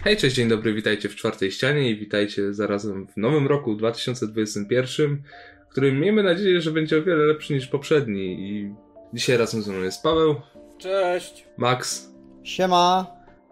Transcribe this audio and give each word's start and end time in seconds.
Hej, 0.00 0.16
cześć, 0.16 0.36
dzień 0.36 0.48
dobry, 0.48 0.74
witajcie 0.74 1.08
w 1.08 1.16
czwartej 1.16 1.50
ścianie 1.50 1.90
i 1.90 1.96
witajcie 1.96 2.54
zarazem 2.54 3.06
w 3.06 3.16
nowym 3.16 3.46
roku 3.46 3.74
2021, 3.74 5.22
którym 5.68 6.00
miejmy 6.00 6.22
nadzieję, 6.22 6.60
że 6.60 6.70
będzie 6.70 6.98
o 6.98 7.02
wiele 7.02 7.24
lepszy 7.24 7.54
niż 7.54 7.66
poprzedni 7.66 8.50
i 8.50 8.74
dzisiaj 9.14 9.36
razem 9.36 9.62
ze 9.62 9.72
mną 9.72 9.82
jest 9.82 10.02
Paweł, 10.02 10.34
Cześć. 10.78 11.46
Max 11.56 12.08
Siema. 12.42 13.06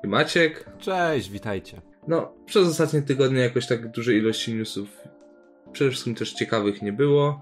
i 0.04 0.08
Maciek. 0.08 0.64
Cześć, 0.78 1.30
witajcie. 1.30 1.80
No, 2.08 2.34
przez 2.46 2.68
ostatnie 2.68 3.02
tygodnie 3.02 3.40
jakoś 3.40 3.66
tak 3.66 3.90
dużej 3.90 4.18
ilości 4.18 4.54
newsów, 4.54 4.88
przede 5.72 5.90
wszystkim 5.90 6.14
też 6.14 6.32
ciekawych 6.32 6.82
nie 6.82 6.92
było, 6.92 7.40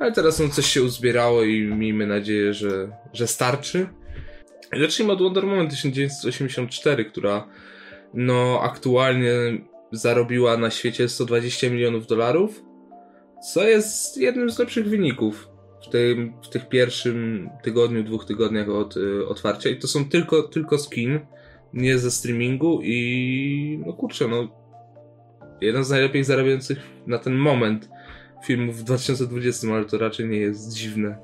ale 0.00 0.12
teraz 0.12 0.40
no 0.40 0.48
coś 0.48 0.66
się 0.66 0.82
uzbierało 0.82 1.42
i 1.42 1.62
miejmy 1.62 2.06
nadzieję, 2.06 2.54
że, 2.54 2.90
że 3.12 3.26
starczy. 3.26 3.88
Zacznijmy 4.80 5.12
od 5.12 5.22
Wonder 5.22 5.44
Woman 5.44 5.68
1984, 5.68 7.04
która 7.04 7.48
no 8.14 8.60
aktualnie 8.62 9.32
zarobiła 9.92 10.56
na 10.56 10.70
świecie 10.70 11.08
120 11.08 11.70
milionów 11.70 12.06
dolarów, 12.06 12.62
co 13.52 13.64
jest 13.64 14.16
jednym 14.18 14.50
z 14.50 14.58
lepszych 14.58 14.88
wyników 14.88 15.48
w 15.86 15.88
tym, 15.88 16.32
w 16.42 16.48
tych 16.48 16.68
pierwszym 16.68 17.50
tygodniu, 17.62 18.04
dwóch 18.04 18.24
tygodniach 18.24 18.68
od 18.68 18.96
y, 18.96 19.28
otwarcia 19.28 19.70
i 19.70 19.76
to 19.76 19.88
są 19.88 20.08
tylko, 20.08 20.42
tylko 20.42 20.78
skin, 20.78 21.20
nie 21.72 21.98
ze 21.98 22.10
streamingu 22.10 22.80
i 22.82 23.82
no 23.86 23.92
kurczę, 23.92 24.28
no 24.28 24.48
jeden 25.60 25.84
z 25.84 25.90
najlepiej 25.90 26.24
zarabiających 26.24 26.78
na 27.06 27.18
ten 27.18 27.34
moment 27.34 27.88
filmów 28.44 28.78
w 28.78 28.82
2020, 28.82 29.68
ale 29.74 29.84
to 29.84 29.98
raczej 29.98 30.28
nie 30.28 30.38
jest 30.38 30.74
dziwne. 30.74 31.18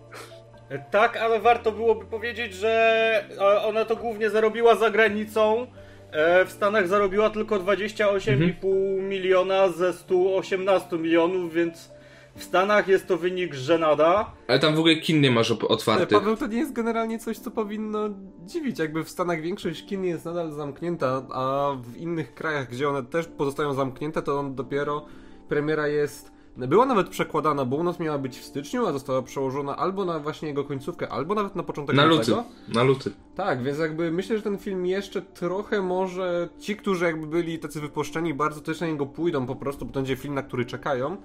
Tak, 0.91 1.16
ale 1.16 1.41
warto 1.41 1.72
byłoby 1.72 2.06
powiedzieć, 2.06 2.55
że 2.55 3.24
e, 3.38 3.62
ona 3.62 3.84
to 3.84 3.96
głównie 3.96 4.30
zarobiła 4.30 4.77
za 4.77 4.91
granicą. 4.91 5.66
E, 6.12 6.44
W 6.44 6.52
Stanach 6.52 6.88
zarobiła 6.88 7.30
tylko 7.30 7.56
28,5 7.60 9.02
miliona 9.02 9.68
ze 9.68 9.92
118 9.92 10.98
milionów, 10.98 11.52
więc 11.55 11.91
w 12.36 12.44
Stanach 12.44 12.88
jest 12.88 13.06
to 13.06 13.16
wynik 13.16 13.55
żenada. 13.55 14.33
Ale 14.48 14.58
tam 14.58 14.77
w 14.77 14.78
ogóle 14.78 14.96
kin 14.96 15.20
nie 15.20 15.30
masz 15.30 15.50
otwartych. 15.50 16.08
Paweł, 16.18 16.36
to 16.36 16.46
nie 16.46 16.58
jest 16.58 16.72
generalnie 16.72 17.18
coś, 17.18 17.38
co 17.38 17.50
powinno 17.50 18.08
dziwić. 18.46 18.78
Jakby 18.78 19.05
w 19.05 19.08
Stanach 19.10 19.41
większość 19.42 19.86
kin 19.86 20.05
jest 20.05 20.24
nadal 20.24 20.52
zamknięta, 20.52 21.22
a 21.33 21.72
w 21.83 21.96
innych 21.96 22.34
krajach, 22.34 22.70
gdzie 22.70 22.88
one 22.88 23.02
też 23.02 23.27
pozostają 23.27 23.74
zamknięte, 23.74 24.22
to 24.22 24.38
on 24.38 24.55
dopiero 24.55 25.06
premiera 25.48 25.88
jest. 25.88 26.38
Była 26.67 26.87
nawet 26.87 27.09
przekładana, 27.09 27.64
bo 27.64 27.77
u 27.77 27.83
nas 27.83 28.01
miała 28.01 28.19
być 28.19 28.39
w 28.39 28.45
styczniu, 28.45 28.87
a 28.87 28.92
została 28.92 29.23
przełożona 29.23 29.77
albo 29.77 30.05
na 30.05 30.19
właśnie 30.19 30.48
jego 30.48 30.64
końcówkę, 30.64 31.09
albo 31.09 31.34
nawet 31.34 31.56
na 31.56 31.62
początek 31.62 31.97
Na 31.97 32.05
luty. 32.05 32.33
Na 32.69 32.83
luty. 32.83 33.11
Tak, 33.34 33.62
więc 33.62 33.78
jakby 33.78 34.11
myślę, 34.11 34.37
że 34.37 34.42
ten 34.42 34.59
film 34.59 34.86
jeszcze 34.86 35.23
trochę 35.23 35.83
może 35.83 36.48
ci, 36.59 36.77
którzy 36.77 37.05
jakby 37.05 37.27
byli 37.27 37.59
tacy 37.59 37.81
wypuszczeni, 37.81 38.34
bardzo 38.34 38.61
też 38.61 38.81
na 38.81 38.86
niego 38.86 39.06
pójdą 39.06 39.47
po 39.47 39.56
prostu, 39.56 39.86
bo 39.86 39.92
to 39.92 40.01
będzie 40.01 40.17
film, 40.17 40.34
na 40.34 40.42
który 40.42 40.64
czekają. 40.64 41.17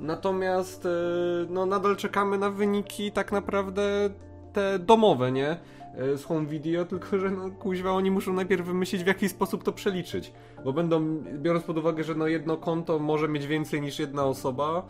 Natomiast 0.00 0.86
e, 0.86 0.90
no 1.48 1.66
nadal 1.66 1.96
czekamy 1.96 2.38
na 2.38 2.50
wyniki 2.50 3.12
tak 3.12 3.32
naprawdę 3.32 4.10
te 4.52 4.78
domowe, 4.78 5.32
nie? 5.32 5.56
Z 6.16 6.24
home 6.24 6.46
video, 6.46 6.84
tylko 6.84 7.18
że 7.18 7.30
no 7.30 7.50
kuźwa 7.50 7.92
oni 7.92 8.10
muszą 8.10 8.32
najpierw 8.32 8.66
wymyślić 8.66 9.04
w 9.04 9.06
jaki 9.06 9.28
sposób 9.28 9.64
to 9.64 9.72
przeliczyć. 9.72 10.32
Bo 10.64 10.72
będą, 10.72 11.22
biorąc 11.22 11.64
pod 11.64 11.78
uwagę, 11.78 12.04
że 12.04 12.14
no 12.14 12.26
jedno 12.26 12.56
konto 12.56 12.98
może 12.98 13.28
mieć 13.28 13.46
więcej 13.46 13.80
niż 13.80 13.98
jedna 13.98 14.24
osoba, 14.24 14.86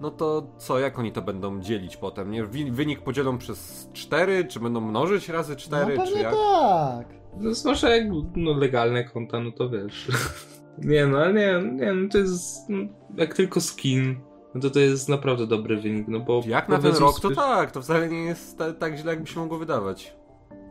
no 0.00 0.10
to 0.10 0.46
co, 0.58 0.78
jak 0.78 0.98
oni 0.98 1.12
to 1.12 1.22
będą 1.22 1.60
dzielić 1.60 1.96
potem, 1.96 2.30
nie? 2.30 2.44
Wynik 2.70 3.00
podzielą 3.00 3.38
przez 3.38 3.88
4, 3.92 4.44
czy 4.44 4.60
będą 4.60 4.80
mnożyć 4.80 5.28
razy 5.28 5.56
4, 5.56 5.96
no 5.96 6.06
czy 6.06 6.18
jak? 6.18 6.34
tak. 6.34 7.06
No 7.40 7.54
zwłaszcza 7.54 7.96
jak 7.96 8.04
no, 8.36 8.52
legalne 8.52 9.04
konta, 9.04 9.40
no 9.40 9.52
to 9.52 9.70
wiesz. 9.70 10.08
nie 10.78 11.06
no, 11.06 11.18
ale 11.18 11.32
nie, 11.34 11.70
nie, 11.72 11.92
no 11.92 12.08
to 12.08 12.18
jest 12.18 12.68
no, 12.68 12.78
jak 13.16 13.34
tylko 13.34 13.60
skin, 13.60 14.20
no 14.54 14.60
to 14.60 14.70
to 14.70 14.80
jest 14.80 15.08
naprawdę 15.08 15.46
dobry 15.46 15.76
wynik, 15.76 16.08
no 16.08 16.20
bo... 16.20 16.42
Jak 16.46 16.68
na 16.68 16.78
ten 16.78 16.96
rok, 16.96 17.20
to 17.20 17.30
tak, 17.30 17.70
to 17.70 17.82
wcale 17.82 18.08
nie 18.08 18.24
jest 18.24 18.58
ta, 18.58 18.72
tak 18.72 18.96
źle, 18.96 19.12
jakby 19.12 19.26
się 19.26 19.40
mogło 19.40 19.58
wydawać. 19.58 20.17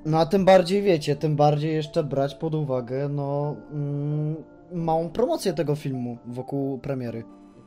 No 0.08 0.20
a 0.20 0.26
tym 0.26 0.46
bardziej 0.46 0.82
wiecie, 0.82 1.16
tym 1.16 1.36
bardziej 1.36 1.74
jeszcze 1.76 2.04
brać 2.04 2.36
pod 2.36 2.56
uwagę, 2.56 3.10
no, 3.10 3.56
mm, 3.72 4.36
małą 4.72 5.10
promocję 5.10 5.54
tego 5.54 5.76
filmu 5.76 6.18
wokół 6.26 6.80
premiery. 6.80 7.24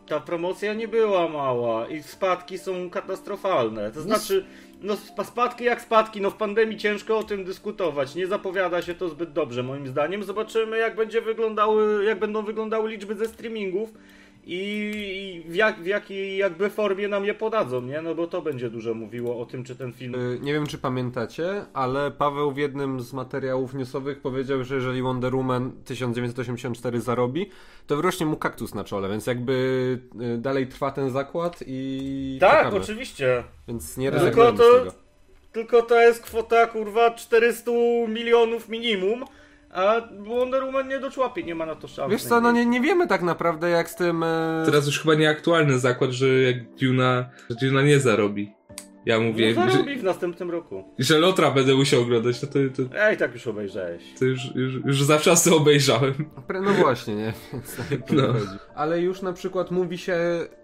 Ta 0.07 0.21
promocja 0.21 0.75
nie 0.75 0.89
była 0.89 1.29
mała 1.29 1.89
i 1.89 2.03
spadki 2.03 2.59
są 2.59 2.91
katastrofalne. 2.91 3.91
To 3.91 4.01
znaczy, 4.01 4.45
no 4.83 4.93
sp- 5.07 5.25
spadki 5.25 5.65
jak 5.65 5.81
spadki, 5.83 6.21
no 6.21 6.31
w 6.31 6.37
pandemii 6.37 6.77
ciężko 6.79 7.19
o 7.19 7.25
tym 7.25 7.45
dyskutować. 7.45 8.15
Nie 8.15 8.27
zapowiada 8.27 8.83
się 8.83 8.95
to 8.95 9.09
zbyt 9.09 9.33
dobrze 9.33 9.63
moim 9.63 9.89
zdaniem. 9.89 10.25
Zobaczymy 10.25 10.79
jak 10.79 10.97
będzie 10.97 11.21
wyglądały, 11.21 12.05
jak 12.05 12.19
będą 12.19 12.43
wyglądały 12.43 12.91
liczby 12.91 13.15
ze 13.15 13.27
streamingów 13.29 13.93
i 14.47 15.43
w, 15.49 15.55
jak, 15.55 15.83
w 15.83 15.87
jakiej 15.87 16.37
jakby 16.37 16.71
formie 16.71 17.09
nam 17.09 17.25
je 17.25 17.35
podadzą, 17.35 17.81
nie? 17.83 18.03
No 18.03 18.15
bo 18.15 18.27
to 18.27 18.43
będzie 18.43 18.71
dużo 18.71 18.95
mówiło 18.95 19.41
o 19.41 19.47
tym, 19.47 19.65
czy 19.65 19.77
ten 19.77 19.93
film... 19.93 20.15
Y, 20.15 20.39
Nie 20.43 20.53
wiem, 20.53 20.67
czy 20.67 20.79
pamiętacie, 20.79 21.65
ale 21.73 22.11
Paweł 22.11 22.53
w 22.53 22.57
jednym 22.57 23.01
z 23.01 23.13
materiałów 23.13 23.75
newsowych 23.75 24.21
powiedział, 24.21 24.65
że 24.65 24.75
jeżeli 24.75 25.03
Wonder 25.03 25.35
Woman 25.37 25.73
1984 25.85 27.01
zarobi, 27.01 27.51
to 27.87 27.97
wyrośnie 27.97 28.27
mu 28.27 28.37
kaktus 28.37 28.75
na 28.75 28.85
czole, 28.85 29.09
więc 29.09 29.27
jakby 29.27 29.53
y, 30.35 30.39
dalej 30.39 30.67
trwa 30.67 30.91
ten 30.91 31.11
zakład 31.11 31.59
i 31.67 32.39
Tak, 32.41 32.59
czekamy. 32.65 32.77
oczywiście. 32.83 33.45
Więc 33.69 33.97
nie 33.97 34.11
Tylko 34.11 34.25
rezygnujemy 34.25 34.59
to- 34.59 34.75
z 34.75 34.79
tego. 34.79 34.93
Tylko 35.53 35.83
to 35.83 36.01
jest 36.01 36.23
kwota 36.23 36.67
kurwa 36.67 37.11
400 37.11 37.71
milionów 38.09 38.69
minimum, 38.69 39.25
a 39.73 40.01
Wonder 40.19 40.65
Woman 40.65 40.89
nie 40.89 40.99
doczłapie, 40.99 41.43
nie 41.43 41.55
ma 41.55 41.67
na 41.67 41.75
to 41.75 41.89
szans. 41.89 42.11
Wiesz 42.13 42.23
co, 42.23 42.41
no 42.41 42.53
nie, 42.53 42.67
nie 42.67 42.81
wiemy 42.81 43.07
tak 43.07 43.23
naprawdę 43.23 43.71
jak 43.71 43.91
z 43.91 43.95
tym... 43.95 44.23
e, 44.23 44.63
Teraz 44.67 44.87
już 44.87 45.01
chyba 45.01 45.15
nieaktualny 45.15 45.79
zakład, 45.79 46.11
że 46.11 46.29
jak 46.29 46.57
Duna, 46.75 47.31
że 47.51 47.57
Duna 47.69 47.83
nie 47.83 48.01
zarobi. 48.01 48.53
Ja 49.07 49.21
mówię, 49.21 49.55
No 49.57 49.65
że, 49.65 49.71
zarobi 49.73 49.97
w 49.97 50.03
następnym 50.05 50.51
roku. 50.51 50.85
że 50.99 51.19
Lotra 51.19 51.51
będę 51.51 51.75
musiał 51.75 52.01
oglądać, 52.03 52.43
no 52.43 52.49
to, 52.49 52.59
to, 52.89 52.97
Ej, 52.99 53.17
tak 53.17 53.33
już 53.35 53.47
obejrzałeś. 53.47 54.03
to 54.19 54.25
już, 54.25 54.41
już, 54.55 54.75
już 54.85 55.03
zawczasu 55.03 55.57
obejrzałem. 55.57 56.15
Pre- 56.49 56.63
No 56.63 56.73
właśnie, 56.73 57.15
nie? 57.15 57.33
Tak 57.91 58.13
No. 58.13 58.23
Ale 58.75 59.01
już 59.01 59.23
na 59.23 59.33
przykład 59.33 59.71
mówi 59.71 59.99
się, 59.99 60.17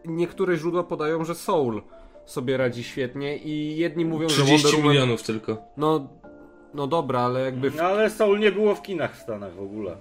niektóre 0.04 0.56
źródła 0.56 0.84
podają, 0.84 1.24
że 1.24 1.34
Soul 1.34 1.82
sobie 2.24 2.56
radzi 2.56 2.84
świetnie 2.84 3.38
i 3.38 3.76
jedni 3.76 4.04
mówią, 4.04 4.28
że 4.28 4.34
30 4.42 4.62
Wonder 4.62 4.80
Woman... 4.80 4.92
milionów 4.94 5.22
tylko. 5.22 5.62
No, 5.76 6.08
no 6.76 6.87
dobra, 6.87 7.20
ale 7.20 7.41
jakby... 7.41 7.70
W... 7.70 7.76
No 7.76 7.82
ale 7.82 8.10
Soul 8.10 8.38
nie 8.38 8.53
było 8.53 8.75
w 8.75 8.82
kinach 8.82 9.16
w 9.16 9.22
Stanach 9.22 9.54
w 9.54 9.62
ogóle. 9.62 9.97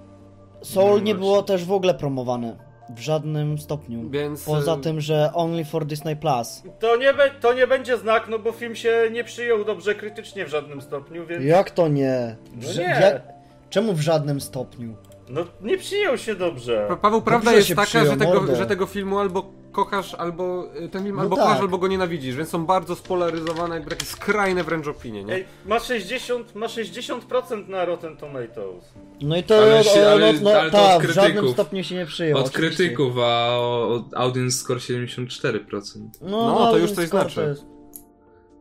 Soul 0.61 0.85
No 0.89 0.93
nie 0.93 0.99
właśnie. 1.01 1.15
było 1.15 1.43
też 1.43 1.65
w 1.65 1.71
ogóle 1.71 1.93
promowane. 1.93 2.57
W 2.89 2.99
żadnym 2.99 3.57
stopniu. 3.57 4.09
Więc... 4.09 4.45
Poza 4.45 4.73
e, 4.73 4.81
tym, 4.81 5.01
że 5.01 5.29
only 5.33 5.65
for 5.65 5.85
Disney 5.85 6.15
Plus. 6.15 6.63
To 6.79 6.97
nie, 6.97 7.13
be, 7.13 7.29
to 7.41 7.53
nie 7.53 7.67
będzie 7.67 7.97
znak, 7.97 8.27
no 8.29 8.39
bo 8.39 8.51
film 8.51 8.75
się 8.75 9.09
nie 9.11 9.23
przyjął 9.23 9.63
dobrze 9.63 9.95
krytycznie 9.95 10.45
w 10.45 10.49
żadnym 10.49 10.81
stopniu, 10.81 11.25
więc... 11.25 11.45
Jak 11.45 11.71
to 11.71 11.87
nie? 11.87 12.35
W 12.51 12.75
No 12.75 12.81
nie. 12.81 12.89
jak- 12.89 13.21
Czemu 13.69 13.93
w 13.93 14.01
żadnym 14.01 14.41
stopniu? 14.41 14.95
No 15.29 15.41
nie 15.61 15.77
przyjął 15.77 16.17
się 16.17 16.35
dobrze. 16.35 16.85
Pa- 16.89 16.95
Paweł, 16.97 17.21
prawda 17.21 17.45
Dobrze 17.45 17.57
jest 17.57 17.69
taka, 17.69 17.81
przyjął, 17.85 18.05
że 18.07 18.17
tego, 18.17 18.55
że 18.55 18.65
tego 18.65 18.85
filmu 18.85 19.19
albo 19.19 19.51
kochasz, 19.75 20.13
albo 20.13 20.63
y, 20.85 20.89
ten 20.89 21.03
film 21.03 21.15
No 21.15 21.21
albo 21.21 21.35
tak. 21.35 21.45
kochasz, 21.45 21.59
albo 21.61 21.77
go 21.77 21.87
nienawidzisz, 21.87 22.35
więc 22.35 22.49
są 22.49 22.65
bardzo 22.65 22.95
spolaryzowane, 22.95 23.75
jakby 23.75 23.89
takie 23.89 24.05
skrajne 24.05 24.63
wręcz 24.63 24.87
opinie, 24.87 25.23
nie? 25.23 25.33
Ej, 25.33 25.45
ma 25.65 25.79
60, 25.79 26.55
ma 26.55 26.67
60% 26.67 27.67
na 27.67 27.85
Rotten 27.85 28.17
Tomatoes. 28.17 28.93
No 29.21 29.37
i 29.37 29.43
to, 29.43 29.55
Ale 29.57 29.83
się- 29.83 30.07
ale- 30.07 30.33
no, 30.33 30.39
no, 30.41 30.51
ale 30.51 30.71
to 30.71 30.77
tak, 30.77 30.97
od 30.97 31.07
w 31.07 31.13
żadnym 31.13 31.49
stopniu 31.49 31.83
się 31.83 31.95
nie 31.95 32.05
przyjął. 32.05 32.39
Od 32.39 32.47
oczywiście. 32.47 32.77
krytyków, 32.77 33.13
a 33.17 33.57
od 33.87 34.13
audience 34.13 34.57
score 34.57 34.79
74%. 34.79 35.99
No, 36.21 36.29
No, 36.29 36.55
to 36.57 36.67
ale 36.67 36.79
już 36.79 36.91
coś 36.91 37.07
znaczy. 37.09 37.35
to 37.35 37.41
jest- 37.41 37.65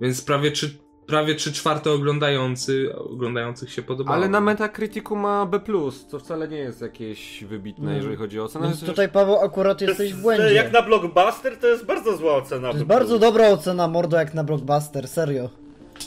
Więc 0.01 0.23
prawie 0.23 0.51
3, 0.51 0.79
prawie 1.07 1.35
3 1.35 1.53
czwarte 1.53 1.91
oglądający, 1.91 2.97
oglądających 2.97 3.73
się 3.73 3.83
podobało. 3.83 4.17
Ale 4.17 4.29
na 4.29 4.41
Metacriticu 4.41 5.17
ma 5.17 5.47
B+, 5.47 5.61
co 6.09 6.19
wcale 6.19 6.49
nie 6.49 6.57
jest 6.57 6.81
jakieś 6.81 7.45
wybitne, 7.45 7.85
Mm. 7.85 7.97
jeżeli 7.97 8.17
chodzi 8.17 8.41
o 8.41 8.45
ocenę. 8.45 8.65
Więc 8.67 8.77
Jest- 8.81 8.87
tutaj 8.93 9.09
Paweł 9.09 9.39
akurat 9.41 9.79
To 9.79 9.85
jesteś 9.85 10.09
jest, 10.09 10.19
w 10.19 10.23
błędzie. 10.23 10.53
Jak 10.55 10.73
na 10.73 10.83
blockbuster 10.83 11.57
to 11.57 11.67
jest 11.67 11.85
bardzo 11.87 12.17
zła 12.17 12.35
ocena. 12.37 12.69
To 12.69 12.75
jest 12.75 12.87
bardzo 12.87 13.19
dobra 13.19 13.49
ocena 13.49 13.89
mordo 13.89 14.17
jak 14.17 14.35
na 14.35 14.45
blockbuster, 14.45 15.09
serio. 15.09 15.49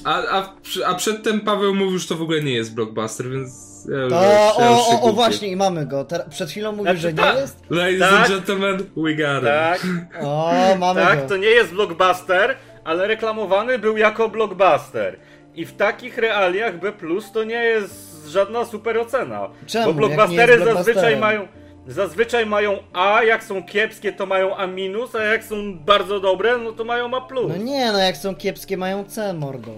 A, 0.03 0.23
a, 0.39 0.53
a 0.85 0.95
przedtem 0.95 1.41
Paweł 1.41 1.75
mówił, 1.75 1.99
że 1.99 2.07
to 2.07 2.15
w 2.15 2.21
ogóle 2.21 2.41
nie 2.43 2.53
jest 2.53 2.75
blockbuster, 2.75 3.29
więc 3.29 3.67
ja, 3.91 3.97
już- 4.03 4.11
ja 4.11 4.53
o, 4.55 4.71
już 4.71 5.01
o, 5.01 5.01
o 5.01 5.13
właśnie 5.13 5.47
i 5.47 5.55
mamy 5.55 5.85
go. 5.85 6.03
Ter- 6.05 6.29
przed 6.29 6.49
chwilą 6.49 6.71
mówił, 6.71 6.83
Znaczy 6.83 6.99
że 6.99 7.13
nie 7.13 7.19
tak. 7.19 7.35
jest. 7.37 7.57
Ladies 7.69 7.99
Tak. 7.99 8.13
and 8.13 8.27
gentlemen, 8.29 8.77
we 8.97 9.13
got 9.15 9.37
it. 9.37 9.43
Tak, 9.43 9.85
O, 10.21 10.53
mamy 10.79 11.01
tak, 11.01 11.21
go. 11.21 11.27
to 11.29 11.37
nie 11.37 11.47
jest 11.47 11.71
blockbuster, 11.73 12.55
ale 12.87 13.07
reklamowany 13.07 13.79
był 13.79 13.97
jako 13.97 14.29
blockbuster. 14.29 15.19
I 15.55 15.65
w 15.65 15.75
takich 15.75 16.17
realiach 16.17 16.79
B+, 16.79 16.91
to 17.33 17.43
nie 17.43 17.63
jest 17.63 18.27
żadna 18.27 18.65
super 18.65 18.97
ocena. 18.97 19.49
Czemu? 19.65 19.85
Bo 19.85 19.93
blockbustery 19.93 20.65
zazwyczaj 20.65 21.17
mają 21.17 21.47
zazwyczaj 21.87 22.45
mają 22.45 22.77
A, 22.93 23.23
jak 23.23 23.43
są 23.43 23.63
kiepskie 23.63 24.13
to 24.13 24.25
mają 24.25 24.55
A 24.55 24.67
minus, 24.67 25.15
a 25.15 25.23
jak 25.23 25.43
są 25.43 25.79
bardzo 25.79 26.19
dobre, 26.19 26.57
no 26.57 26.71
to 26.71 26.83
mają 26.83 27.15
A 27.17 27.21
plus. 27.21 27.49
No 27.49 27.57
nie, 27.57 27.91
no 27.91 27.99
jak 27.99 28.17
są 28.17 28.35
kiepskie 28.35 28.77
mają 28.77 29.03
C, 29.03 29.33
mordo. 29.33 29.71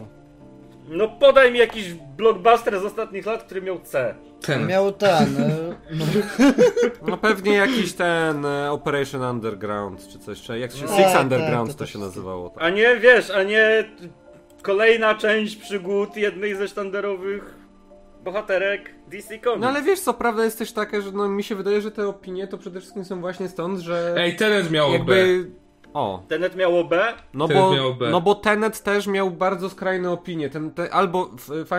No 0.89 1.07
podaj 1.07 1.51
mi 1.51 1.59
jakiś 1.59 1.93
blockbuster 1.93 2.79
z 2.79 2.85
ostatnich 2.85 3.25
lat, 3.25 3.43
który 3.43 3.61
miał 3.61 3.79
C. 3.79 4.15
Ten. 4.41 4.67
Miał 4.67 4.91
ten. 4.91 5.37
e, 5.37 5.75
No, 5.91 6.05
No 7.07 7.17
pewnie 7.17 7.53
jakiś 7.53 7.93
ten 7.93 8.45
e, 8.45 8.71
Operation 8.71 9.21
Underground, 9.21 10.07
czy 10.07 10.19
coś, 10.19 10.41
czy 10.41 10.59
jak 10.59 10.71
się... 10.71 10.85
No. 10.85 10.97
Six 10.97 11.21
Underground 11.21 11.67
tak, 11.69 11.77
to 11.77 11.85
to 11.85 11.91
się 11.91 11.99
nazywało. 11.99 12.49
Tak. 12.49 12.63
A 12.63 12.69
nie, 12.69 12.97
wiesz, 12.97 13.29
a 13.29 13.43
nie 13.43 13.83
kolejna 14.61 15.15
część 15.15 15.55
przygód 15.55 16.17
jednej 16.17 16.55
ze 16.55 16.67
sztandarowych 16.67 17.55
bohaterek 18.23 18.95
DC 19.07 19.39
Comics. 19.39 19.61
No 19.61 19.67
ale 19.67 19.81
wiesz 19.81 19.99
co, 19.99 20.13
prawda 20.13 20.43
jest 20.43 20.57
też 20.57 20.71
taka, 20.71 21.01
że 21.01 21.11
no, 21.11 21.27
mi 21.27 21.43
się 21.43 21.55
wydaje, 21.55 21.81
że 21.81 21.91
te 21.91 22.07
opinie 22.07 22.47
to 22.47 22.57
przede 22.57 22.79
wszystkim 22.79 23.05
są 23.05 23.21
właśnie 23.21 23.49
stąd, 23.49 23.79
że 23.79 24.15
Ej, 24.17 24.35
Tenet 24.35 24.71
miał 24.71 24.89
B. 25.05 25.15
O, 25.93 26.23
Tenet 26.27 26.55
miało 26.55 26.83
B, 26.83 27.13
no 27.33 27.47
Tenet 27.47 27.63
bo, 27.63 27.75
miał 27.75 27.95
B. 27.95 28.09
no 28.09 28.21
bo 28.21 28.35
Tenet 28.35 28.83
też 28.83 29.07
miał 29.07 29.31
bardzo 29.31 29.69
skrajne 29.69 30.11
opinie. 30.11 30.49
Ten, 30.49 30.71
te, 30.71 30.93
albo 30.93 31.29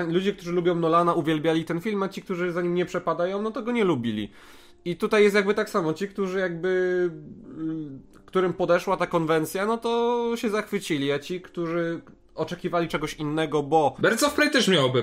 ludzie, 0.08 0.32
którzy 0.32 0.52
lubią 0.52 0.74
Nolana 0.74 1.14
uwielbiali 1.14 1.64
ten 1.64 1.80
film, 1.80 2.02
a 2.02 2.08
ci, 2.08 2.22
którzy 2.22 2.52
za 2.52 2.62
nim 2.62 2.74
nie 2.74 2.86
przepadają, 2.86 3.42
no 3.42 3.50
to 3.50 3.62
go 3.62 3.72
nie 3.72 3.84
lubili. 3.84 4.30
I 4.84 4.96
tutaj 4.96 5.22
jest 5.22 5.34
jakby 5.34 5.54
tak 5.54 5.70
samo. 5.70 5.94
Ci, 5.94 6.08
którzy 6.08 6.38
jakby 6.38 7.10
mm, 7.58 8.02
którym 8.26 8.52
podeszła 8.52 8.96
ta 8.96 9.06
konwencja, 9.06 9.66
no 9.66 9.78
to 9.78 10.32
się 10.36 10.50
zachwycili, 10.50 11.12
a 11.12 11.18
ci, 11.18 11.40
którzy 11.40 12.00
oczekiwali 12.34 12.88
czegoś 12.88 13.14
innego, 13.14 13.62
bo 13.62 13.96
Birds 13.98 14.22
of 14.22 14.34
Prey 14.34 14.50
też 14.50 14.68
miał 14.68 14.92
B+. 14.92 15.02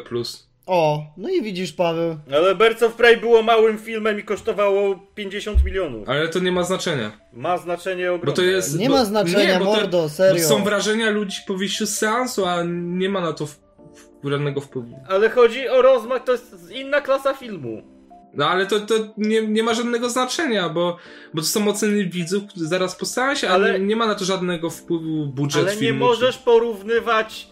O, 0.68 1.04
no 1.18 1.30
i 1.30 1.42
widzisz, 1.42 1.74
Paweł. 1.74 2.18
ale 2.36 2.56
Birds 2.56 2.84
of 2.84 2.94
Prey 2.94 3.18
było 3.18 3.44
małym 3.44 3.78
filmem 3.78 4.19
i 4.19 4.24
kosztowało 4.24 4.96
50 5.16 5.64
milionów. 5.66 6.10
Ale 6.10 6.28
to 6.30 6.40
nie 6.40 6.52
ma 6.52 6.64
znaczenia. 6.64 7.12
Ma 7.34 7.58
znaczenie 7.58 8.08
ogromne. 8.12 8.25
Bo 8.25 8.36
to 8.36 8.42
jest... 8.42 8.80
Nie 8.80 8.90
bo, 8.90 8.96
ma 8.96 9.06
znaczenia, 9.06 9.60
bo 9.60 9.66
to- 9.66 9.72
mordo, 9.72 10.10
serio. 10.10 10.42
Bo 10.44 10.50
są 10.50 10.64
wrażenia 10.64 11.10
ludzi 11.10 11.38
po 11.48 11.54
wyjściu 11.54 11.86
z 11.86 11.98
seansu, 11.98 12.46
a 12.46 12.64
nie 12.68 13.10
ma 13.10 13.22
na 13.22 13.34
to 13.34 13.46
w, 13.46 13.52
w, 14.24 14.30
żadnego 14.30 14.62
wpływu. 14.62 15.00
Ale 15.10 15.30
chodzi 15.30 15.69
o 15.69 15.81
rozmach, 15.81 16.24
to 16.24 16.31
jest 16.31 16.72
inna 16.72 17.02
klasa 17.02 17.34
filmu. 17.34 17.98
No 18.34 18.50
ale 18.50 18.66
to, 18.66 18.80
to 18.80 18.94
nie, 19.18 19.42
nie 19.48 19.64
ma 19.64 19.74
żadnego 19.74 20.10
znaczenia, 20.10 20.69
bo, 20.69 20.98
bo 21.34 21.42
to 21.42 21.48
są 21.48 21.68
oceny 21.68 22.06
widzów 22.06 22.44
zaraz 22.56 22.96
po 22.96 23.06
seansie, 23.06 23.50
ale 23.50 23.69
Ale- 23.69 23.80
nie, 23.80 23.86
nie 23.86 23.96
ma 23.96 24.08
na 24.08 24.16
to 24.16 24.25
żadnego 24.25 24.69
wpływu 24.69 25.25
budżet 25.28 25.64
Ale 25.64 25.74
nie 25.74 25.80
filmu. 25.80 26.00
możesz 26.06 26.38
porównywać 26.38 27.48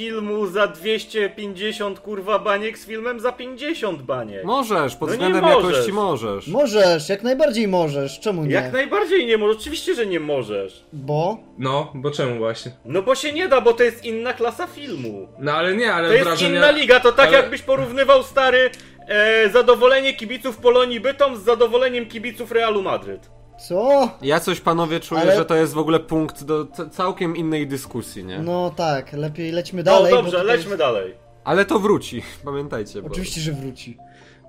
filmu 0.00 0.46
za 0.46 0.66
250 0.66 2.00
kurwa 2.00 2.38
baniek 2.38 2.78
z 2.78 2.86
filmem 2.86 3.20
za 3.20 3.32
50 3.32 4.02
baniek. 4.02 4.44
możesz, 4.44 4.96
pod 4.96 5.08
No 5.08 5.12
względem 5.12 5.42
możesz. 5.44 5.70
jakości 5.72 5.92
możesz. 5.92 6.48
Możesz, 6.48 7.08
jak 7.08 7.22
najbardziej 7.22 7.68
możesz. 7.68 8.20
Czemu 8.20 8.44
nie? 8.44 8.54
Jak 8.54 8.72
najbardziej 8.72 9.26
nie 9.26 9.38
możesz, 9.38 9.56
oczywiście, 9.56 9.94
że 9.94 10.06
nie 10.06 10.20
możesz. 10.20 10.84
Bo? 10.92 11.38
No, 11.58 11.92
bo 11.94 12.10
czemu 12.10 12.38
właśnie? 12.38 12.72
No 12.84 13.02
bo 13.02 13.14
się 13.14 13.32
nie 13.32 13.48
da, 13.48 13.60
bo 13.60 13.72
to 13.72 13.82
jest 13.82 14.04
inna 14.04 14.32
klasa 14.32 14.66
filmu. 14.66 15.28
No 15.38 15.52
ale 15.52 15.74
nie, 15.76 15.92
ale 15.92 16.08
To 16.08 16.14
jest 16.14 16.26
wrażenia... 16.26 16.56
inna 16.58 16.70
liga, 16.70 17.00
to 17.00 17.12
tak 17.12 17.28
ale- 17.28 17.36
jakbyś 17.36 17.62
porównywał 17.62 18.22
stary 18.22 18.70
e, 19.08 19.48
zadowolenie 19.50 20.14
kibiców 20.14 20.56
Polonii 20.56 21.00
Bytom 21.00 21.36
z 21.36 21.40
zadowoleniem 21.42 22.06
kibiców 22.06 22.52
Realu 22.52 22.82
Madryt. 22.82 23.30
Co? 23.68 24.08
Ja 24.22 24.40
coś 24.40 24.60
panowie 24.60 25.00
czuję, 25.00 25.20
Ale- 25.20 25.36
że 25.36 25.44
to 25.44 25.54
jest 25.54 25.72
w 25.74 25.78
ogóle 25.78 26.00
punkt 26.00 26.44
do 26.44 26.66
całkiem 26.90 27.36
innej 27.36 27.66
dyskusji, 27.66 28.24
nie? 28.24 28.38
No 28.38 28.72
tak, 28.76 29.12
lepiej 29.12 29.52
lećmy 29.52 29.82
No 29.82 29.84
dalej. 29.84 30.14
bo 30.14 30.22
dobrze, 30.22 30.44
lećmy 30.44 30.76
dalej. 30.76 31.14
Ale 31.44 31.64
to 31.64 31.78
wróci, 31.78 32.22
pamiętajcie. 32.44 33.02
Bo... 33.02 33.08
Oczywiście, 33.08 33.40
że 33.40 33.52
wróci. 33.52 33.98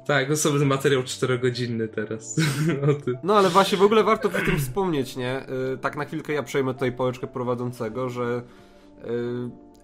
Tak, 0.05 0.31
osobny 0.31 0.65
materiał 0.65 1.03
czterogodzinny 1.03 1.87
teraz 1.87 2.35
o. 2.83 3.11
No 3.23 3.37
ale 3.37 3.49
właśnie 3.49 3.77
w 3.77 3.81
ogóle 3.81 4.03
warto 4.03 4.29
przy 4.29 4.45
tym 4.45 4.59
wspomnieć, 4.59 5.15
nie? 5.15 5.41
Y, 5.73 5.77
tak 5.77 5.95
na 5.95 6.05
chwilkę 6.05 6.33
ja 6.33 6.43
przejmę 6.43 6.73
tutaj 6.73 6.91
pałeczkę 6.91 7.27
prowadzącego, 7.27 8.09
że 8.09 8.41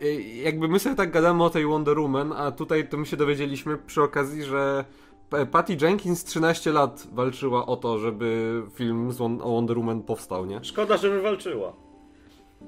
y, 0.01 0.05
y, 0.05 0.21
jakby 0.23 0.67
my 0.67 0.79
sobie 0.79 0.95
tak 0.95 1.11
gadamy 1.11 1.43
o 1.43 1.49
tej 1.49 1.65
Wonder 1.65 1.99
Woman, 1.99 2.33
a 2.33 2.51
tutaj 2.51 2.87
to 2.87 2.97
my 2.97 3.05
się 3.05 3.17
dowiedzieliśmy 3.17 3.77
przy 3.77 4.01
okazji, 4.03 4.43
że 4.43 4.85
Patty 5.51 5.77
Jenkins 5.81 6.23
13 6.23 6.71
lat 6.71 7.07
walczyła 7.11 7.65
o 7.65 7.75
to, 7.77 7.99
żeby 7.99 8.61
film 8.75 9.11
z 9.11 9.21
o 9.21 9.29
Wonder 9.29 9.77
Woman 9.77 10.01
powstał, 10.01 10.45
nie? 10.45 10.59
Szkoda, 10.63 10.97
że 10.97 11.09
wywalczyła. 11.09 11.73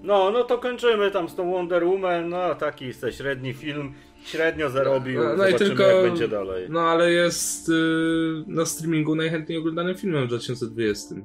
No, 0.03 0.31
no 0.31 0.43
to 0.43 0.57
kończymy 0.57 1.11
tam 1.11 1.29
z 1.29 1.35
tą 1.35 1.51
Wonder 1.51 1.85
Woman, 1.85 2.29
no 2.29 2.55
taki 2.55 2.93
se 2.93 3.13
średni 3.13 3.53
film, 3.53 3.93
średnio 4.23 4.69
zarobił, 4.69 5.23
No, 5.23 5.29
no 5.29 5.33
i 5.33 5.51
zobaczymy 5.51 5.57
tylko- 5.69 5.83
jak 5.83 6.03
będzie 6.03 6.27
dalej. 6.27 6.67
No 6.69 6.79
ale 6.81 7.11
jest 7.11 7.69
y, 7.69 7.73
na 8.47 8.65
streamingu 8.65 9.15
najchętniej 9.15 9.57
oglądanym 9.57 9.95
filmem 9.95 10.25
w 10.25 10.27
2020. 10.27 11.15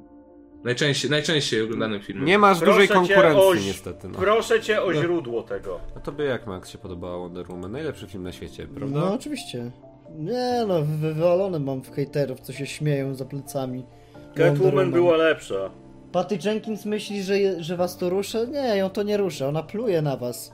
Najczęściej, 0.63 1.11
najczęściej 1.11 1.61
oglądanym 1.61 2.01
filmem. 2.01 2.25
Nie 2.25 2.37
masz 2.37 2.59
Proszę 2.59 2.71
dużej 2.73 2.87
konkurencji 2.87 3.41
o 3.41 3.55
niestety, 3.55 4.07
no. 4.07 4.19
Proszę 4.19 4.61
cię 4.61 4.83
o 4.83 4.93
źródło 4.93 5.43
tego. 5.43 5.79
A 5.97 5.99
tobie 5.99 6.25
jak, 6.25 6.47
Max, 6.47 6.69
się 6.69 6.77
podobała 6.77 7.17
Wonder 7.17 7.47
Woman? 7.49 7.71
Najlepszy 7.71 8.07
film 8.07 8.23
na 8.23 8.31
świecie, 8.31 8.67
prawda? 8.75 8.99
No 8.99 9.13
oczywiście. 9.13 9.71
Nie 10.17 10.65
no, 10.67 10.81
wywalone 10.81 11.59
mam 11.59 11.81
w 11.81 11.91
hejterów, 11.91 12.39
co 12.39 12.53
się 12.53 12.65
śmieją 12.65 13.15
za 13.15 13.25
plecami. 13.25 13.85
Catwoman 14.35 14.71
Woman. 14.75 14.91
była 14.91 15.17
lepsza. 15.17 15.69
Patty 16.11 16.37
Jenkins 16.45 16.85
myśli, 16.85 17.23
że, 17.23 17.63
że 17.63 17.77
was 17.77 17.97
to 17.97 18.09
ruszy? 18.09 18.47
Nie, 18.51 18.77
ją 18.77 18.89
to 18.89 19.03
nie 19.03 19.17
ruszy, 19.17 19.45
ona 19.47 19.63
pluje 19.63 20.01
na 20.01 20.17
was. 20.17 20.53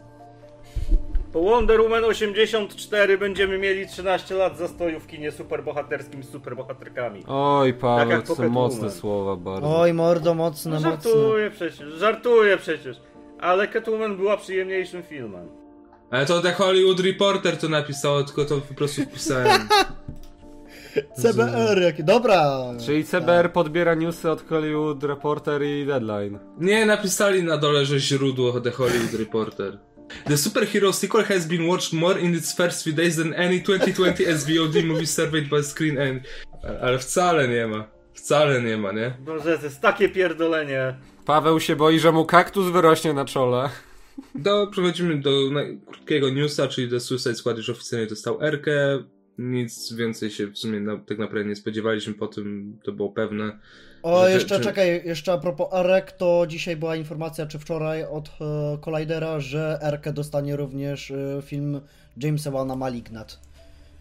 Po 1.34 1.42
Wonder 1.42 1.82
Woman 1.82 2.04
84 2.06 3.18
będziemy 3.18 3.58
mieli 3.58 3.88
13 3.88 4.36
lat 4.36 4.58
zastoju 4.58 5.00
w 5.00 5.08
kinie 5.08 5.32
superbohaterskim 5.32 6.24
z 6.24 6.30
superbohaterkami. 6.30 7.24
Oj, 7.28 7.72
Tak 7.74 7.82
Paweł, 7.82 8.10
jak 8.10 8.28
to 8.28 8.36
są 8.36 8.50
mocne 8.50 8.78
Woman. 8.78 8.92
słowa 8.96 9.36
bardzo. 9.36 9.80
Oj, 9.80 9.94
mordo, 9.94 10.34
mocne, 10.34 10.72
mocne. 10.72 10.90
Żartuję 10.92 11.50
przecież, 11.52 11.90
żartuję 11.94 12.58
przecież. 12.58 13.02
Ale 13.40 13.68
Catwoman 13.68 14.18
była 14.18 14.38
przyjemniejszym 14.38 15.04
filmem. 15.04 15.48
Ale 16.12 16.26
to 16.26 16.42
The 16.42 16.52
Hollywood 16.52 17.00
Reporter 17.00 17.58
to 17.58 17.70
napisało, 17.70 18.24
tylko 18.24 18.46
to 18.46 18.62
po 18.62 18.74
prostu 18.74 19.02
wpisałem. 19.02 19.68
CBR 21.22 21.82
jakie, 21.82 22.04
dobra. 22.04 22.64
Czyli 22.86 23.06
CBR 23.06 23.52
podbiera 23.52 23.96
newsy 23.96 24.32
od 24.32 24.50
Hollywood 24.50 25.04
Reporter 25.04 25.64
i 25.64 25.86
Deadline. 25.86 26.40
Nie, 26.60 26.86
napisali 26.86 27.44
na 27.44 27.58
dole, 27.58 27.86
że 27.86 28.00
źródło 28.00 28.62
The 28.62 28.72
Hollywood 28.72 29.14
Reporter. 29.14 29.78
The 30.26 30.38
superhero 30.38 30.94
sequel 30.94 31.24
has 31.24 31.46
been 31.46 31.70
watched 31.70 31.94
more 31.94 32.22
in 32.22 32.36
its 32.36 32.56
first 32.56 32.84
few 32.84 32.94
days 32.94 33.16
than 33.16 33.34
any 33.34 33.62
2020 33.62 34.38
SVOD 34.38 34.84
movie 34.86 35.08
surveyed 35.08 35.50
by 35.50 35.64
Screen 35.64 35.98
End. 35.98 36.24
Ale 36.82 37.00
wcale 37.00 37.48
nie 37.48 37.68
ma. 37.68 37.88
Wcale 38.14 38.62
nie 38.62 38.78
ma, 38.78 38.92
nie? 38.92 39.14
Boże, 39.20 39.58
to 39.58 39.64
jest 39.66 39.82
takie 39.82 40.10
pierdolenie. 40.10 40.96
Paweł 41.26 41.60
się 41.60 41.76
boi, 41.76 42.00
że 42.00 42.12
mu 42.12 42.26
kaktus 42.26 42.70
wyrośnie 42.70 43.14
na 43.14 43.26
czole. 43.26 43.70
Do, 44.36 44.68
przechodzimy 44.68 45.22
do 45.22 45.32
krótkiego 45.86 46.30
newsa, 46.30 46.68
czyli 46.68 46.90
The 46.90 47.00
Suicide 47.00 47.36
Squad 47.36 47.58
już 47.58 47.70
oficjalnie 47.70 48.08
dostał 48.08 48.44
Erkę. 48.44 48.72
Nic 49.38 49.94
więcej 49.94 50.32
się 50.32 50.48
w 50.48 50.58
sumie 50.58 50.80
na, 50.80 50.98
tak 50.98 51.18
naprawdę 51.18 51.50
nie 51.50 51.56
spodziewaliśmy 51.56 52.14
po 52.14 52.28
tym, 52.28 52.78
to 52.84 52.92
było 52.92 53.10
pewne. 53.12 53.60
O, 54.04 54.24
Że- 54.26 54.32
jeszcze 54.32 54.58
czy- 54.58 54.64
czekaj, 54.64 55.02
jeszcze 55.06 55.34
a 55.34 55.38
propos 55.38 55.68
Erek, 55.74 56.12
to 56.12 56.46
dzisiaj 56.48 56.76
była 56.78 56.96
informacja, 56.96 57.46
czy 57.46 57.60
wczoraj 57.60 58.04
od 58.04 58.28
e, 58.28 58.78
Collidera, 58.82 59.40
że 59.40 59.80
Erkę 59.82 60.14
dostanie 60.14 60.56
również 60.56 61.12
e, 61.12 61.42
film 61.42 61.82
Jamesa 62.18 62.52
Wana 62.52 62.76
Malignat. 62.76 63.40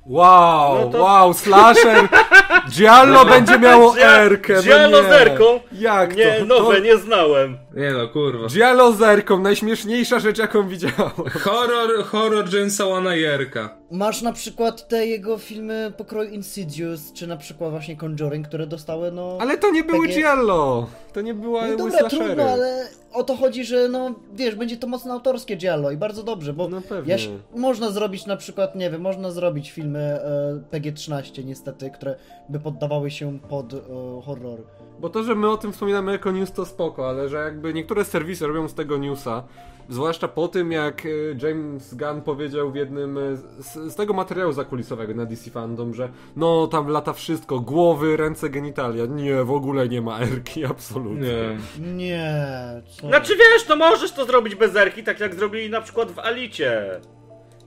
Wow, 0.06 0.78
No 0.84 0.90
to- 0.90 1.02
wow, 1.02 1.34
slasher! 1.34 2.08
Giallo 2.76 3.24
będzie 3.24 3.58
miało 3.58 3.98
Erkę, 3.98 4.54
no 4.56 4.62
Giallo 4.62 5.02
nie. 5.02 5.08
z 5.08 5.12
Erką? 5.12 5.60
Jak 5.72 6.16
Nie, 6.16 6.32
to? 6.38 6.44
nowe, 6.44 6.74
to... 6.74 6.80
nie 6.82 6.98
znałem. 6.98 7.56
Nie 7.76 7.92
no, 7.92 8.08
kurwa. 8.08 8.48
Giallo 8.48 8.92
z 8.92 9.02
Erką, 9.02 9.38
najśmieszniejsza 9.38 10.18
rzecz 10.18 10.38
jaką 10.38 10.68
widziałem. 10.68 11.10
Horror, 11.44 12.04
horror 12.04 12.54
Jamesa 12.54 12.86
Wana 12.86 13.16
i 13.16 13.24
Erka. 13.24 13.78
Masz 13.90 14.22
na 14.22 14.32
przykład 14.32 14.88
te 14.88 15.06
jego 15.06 15.38
filmy 15.38 15.92
pokroju 15.96 16.30
Insidious, 16.30 17.12
czy 17.12 17.26
na 17.26 17.36
przykład 17.36 17.70
właśnie 17.70 17.96
Conjuring, 17.96 18.48
które 18.48 18.66
dostały, 18.66 19.12
no... 19.12 19.38
Ale 19.40 19.58
to 19.58 19.70
nie 19.70 19.84
były 19.84 20.06
Takie- 20.08 20.20
Giallo. 20.20 20.86
To 21.12 21.20
nie 21.20 21.34
były 21.34 21.60
no 21.70 21.76
były 21.76 21.90
dobra, 21.90 22.08
trudno, 22.08 22.44
ale 22.44 22.88
o 23.12 23.24
to 23.24 23.36
chodzi, 23.36 23.64
że 23.64 23.88
no, 23.88 24.14
wiesz, 24.34 24.54
będzie 24.54 24.76
to 24.76 24.86
mocno 24.86 25.12
autorskie 25.14 25.56
Giallo 25.56 25.90
i 25.90 25.96
bardzo 25.96 26.22
dobrze, 26.22 26.52
bo 26.52 26.68
No 26.68 26.80
pewnie. 26.80 27.12
Jaś, 27.12 27.28
można 27.54 27.90
zrobić 27.90 28.26
na 28.26 28.36
przykład, 28.36 28.74
nie 28.74 28.90
wiem, 28.90 29.00
można 29.00 29.30
zrobić 29.30 29.70
filmy 29.70 29.98
e, 29.98 30.60
PG-13 30.70 31.44
niestety, 31.44 31.90
które 31.90 32.16
by 32.48 32.60
poddawały 32.60 33.10
się 33.10 33.38
pod 33.48 33.74
e, 33.74 33.76
horror. 34.24 34.58
Bo 35.00 35.08
to, 35.08 35.22
że 35.22 35.34
my 35.34 35.50
o 35.50 35.56
tym 35.56 35.72
wspominamy 35.72 36.12
jako 36.12 36.30
news 36.30 36.52
to 36.52 36.66
spoko, 36.66 37.08
ale 37.08 37.28
że 37.28 37.36
jakby 37.36 37.65
niektóre 37.74 38.04
serwisy 38.04 38.46
robią 38.46 38.68
z 38.68 38.74
tego 38.74 38.98
newsa, 38.98 39.42
zwłaszcza 39.88 40.28
po 40.28 40.48
tym 40.48 40.72
jak 40.72 41.06
e, 41.06 41.08
James 41.46 41.94
Gunn 41.94 42.22
powiedział 42.22 42.70
w 42.70 42.74
jednym 42.74 43.18
e, 43.18 43.36
z, 43.36 43.92
z 43.92 43.94
tego 43.94 44.12
materiału 44.12 44.52
zakulisowego 44.52 45.14
na 45.14 45.26
DC 45.26 45.50
Fandom, 45.50 45.94
że 45.94 46.08
no 46.36 46.66
tam 46.66 46.88
lata 46.88 47.12
wszystko, 47.12 47.60
głowy, 47.60 48.16
ręce, 48.16 48.48
genitalia. 48.50 49.06
Nie, 49.06 49.44
w 49.44 49.50
ogóle 49.50 49.88
nie 49.88 50.02
ma 50.02 50.20
erki, 50.20 50.64
absolutnie. 50.64 51.58
Nie. 51.78 52.06
Nie, 52.06 52.82
co? 53.00 53.08
Znaczy 53.08 53.36
wiesz, 53.36 53.68
no 53.68 53.76
możesz 53.76 54.12
to 54.12 54.24
zrobić 54.24 54.54
bez 54.54 54.76
Erki, 54.76 55.02
tak 55.02 55.20
jak 55.20 55.34
zrobili 55.34 55.70
na 55.70 55.80
przykład 55.80 56.12
w 56.12 56.18
Alicie. 56.18 57.00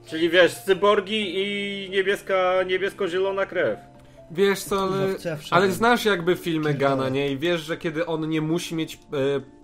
Czyli 0.08 0.30
wiesz, 0.30 0.56
cyborgi 0.56 1.34
i 1.36 1.90
niebieska, 1.90 2.64
niebiesko-zielona 2.64 3.46
krew. 3.46 3.89
Wiesz 4.32 4.64
co, 4.64 4.82
ale, 4.82 5.16
ale 5.52 5.72
znasz 5.72 6.06
jakby 6.06 6.36
filmy. 6.36 6.74
Gana, 6.74 7.10
nie? 7.10 7.32
I 7.32 7.38
wiesz, 7.38 7.62
że 7.62 7.78
kiedy 7.78 8.06
on 8.06 8.30
nie 8.30 8.42
musi 8.42 8.76
mieć 8.76 8.96
e, 8.96 8.98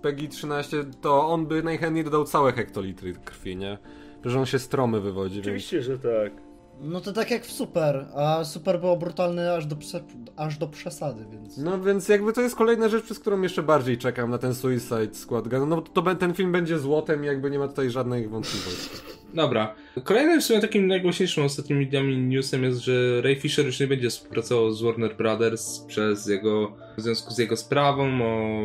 PEGI 0.02 0.30
13, 0.30 0.84
to 1.02 1.28
on 1.28 1.46
by 1.46 1.64
najchętniej 1.64 2.04
dodał 2.04 2.26
całe 2.26 2.52
hektolitry 2.52 3.14
krwi, 3.14 3.56
nie? 3.56 3.78
że 4.26 4.40
on 4.40 4.46
się 4.46 4.60
stromy 4.60 5.02
wywodzi. 5.02 5.36
Więc... 5.36 5.46
Oczywiście, 5.48 5.82
że 5.82 6.00
tak. 6.00 6.45
No 6.82 7.02
to 7.02 7.14
tak 7.14 7.32
jak 7.32 7.46
w 7.46 7.52
Super, 7.52 8.06
a 8.16 8.44
Super 8.44 8.80
było 8.80 8.98
brutalne 8.98 9.54
aż 9.54 9.66
do, 9.66 9.76
prze- 9.76 10.04
aż 10.36 10.58
do 10.58 10.68
przesady, 10.68 11.26
więc... 11.32 11.58
No 11.58 11.82
więc 11.82 12.10
jakby 12.10 12.34
to 12.34 12.42
jest 12.42 12.56
kolejna 12.56 12.90
rzecz, 12.90 13.04
przez 13.04 13.20
którą 13.20 13.42
jeszcze 13.42 13.64
bardziej 13.64 13.98
czekam 13.98 14.32
na 14.32 14.38
ten 14.38 14.54
Suicide 14.56 15.14
Squad. 15.14 15.52
No 15.52 15.66
no 15.66 15.82
to, 15.82 16.02
to 16.02 16.16
ten 16.16 16.34
film 16.34 16.52
będzie 16.52 16.80
złotem 16.80 17.24
i 17.24 17.28
jakby 17.28 17.52
nie 17.52 17.60
ma 17.60 17.68
tutaj 17.68 17.90
żadnych 17.90 18.30
wątpliwości. 18.30 18.90
Dobra. 19.34 19.76
Kolejnym 20.04 20.42
w 20.42 20.44
sumie 20.44 20.62
takim 20.62 20.88
najgłośniejszym 20.88 21.44
ostatnimi 21.44 21.88
dniami 21.88 22.18
newsem 22.18 22.64
jest, 22.64 22.80
że 22.80 23.22
Ray 23.22 23.36
Fisher 23.36 23.66
już 23.66 23.80
nie 23.80 23.88
będzie 23.88 24.10
współpracował 24.10 24.72
z 24.72 24.82
Warner 24.82 25.18
Brothers 25.18 25.80
przez 25.80 26.28
jego, 26.28 26.72
w 26.98 27.02
związku 27.02 27.34
z 27.34 27.38
jego 27.38 27.58
sprawą 27.58 28.22
o 28.22 28.62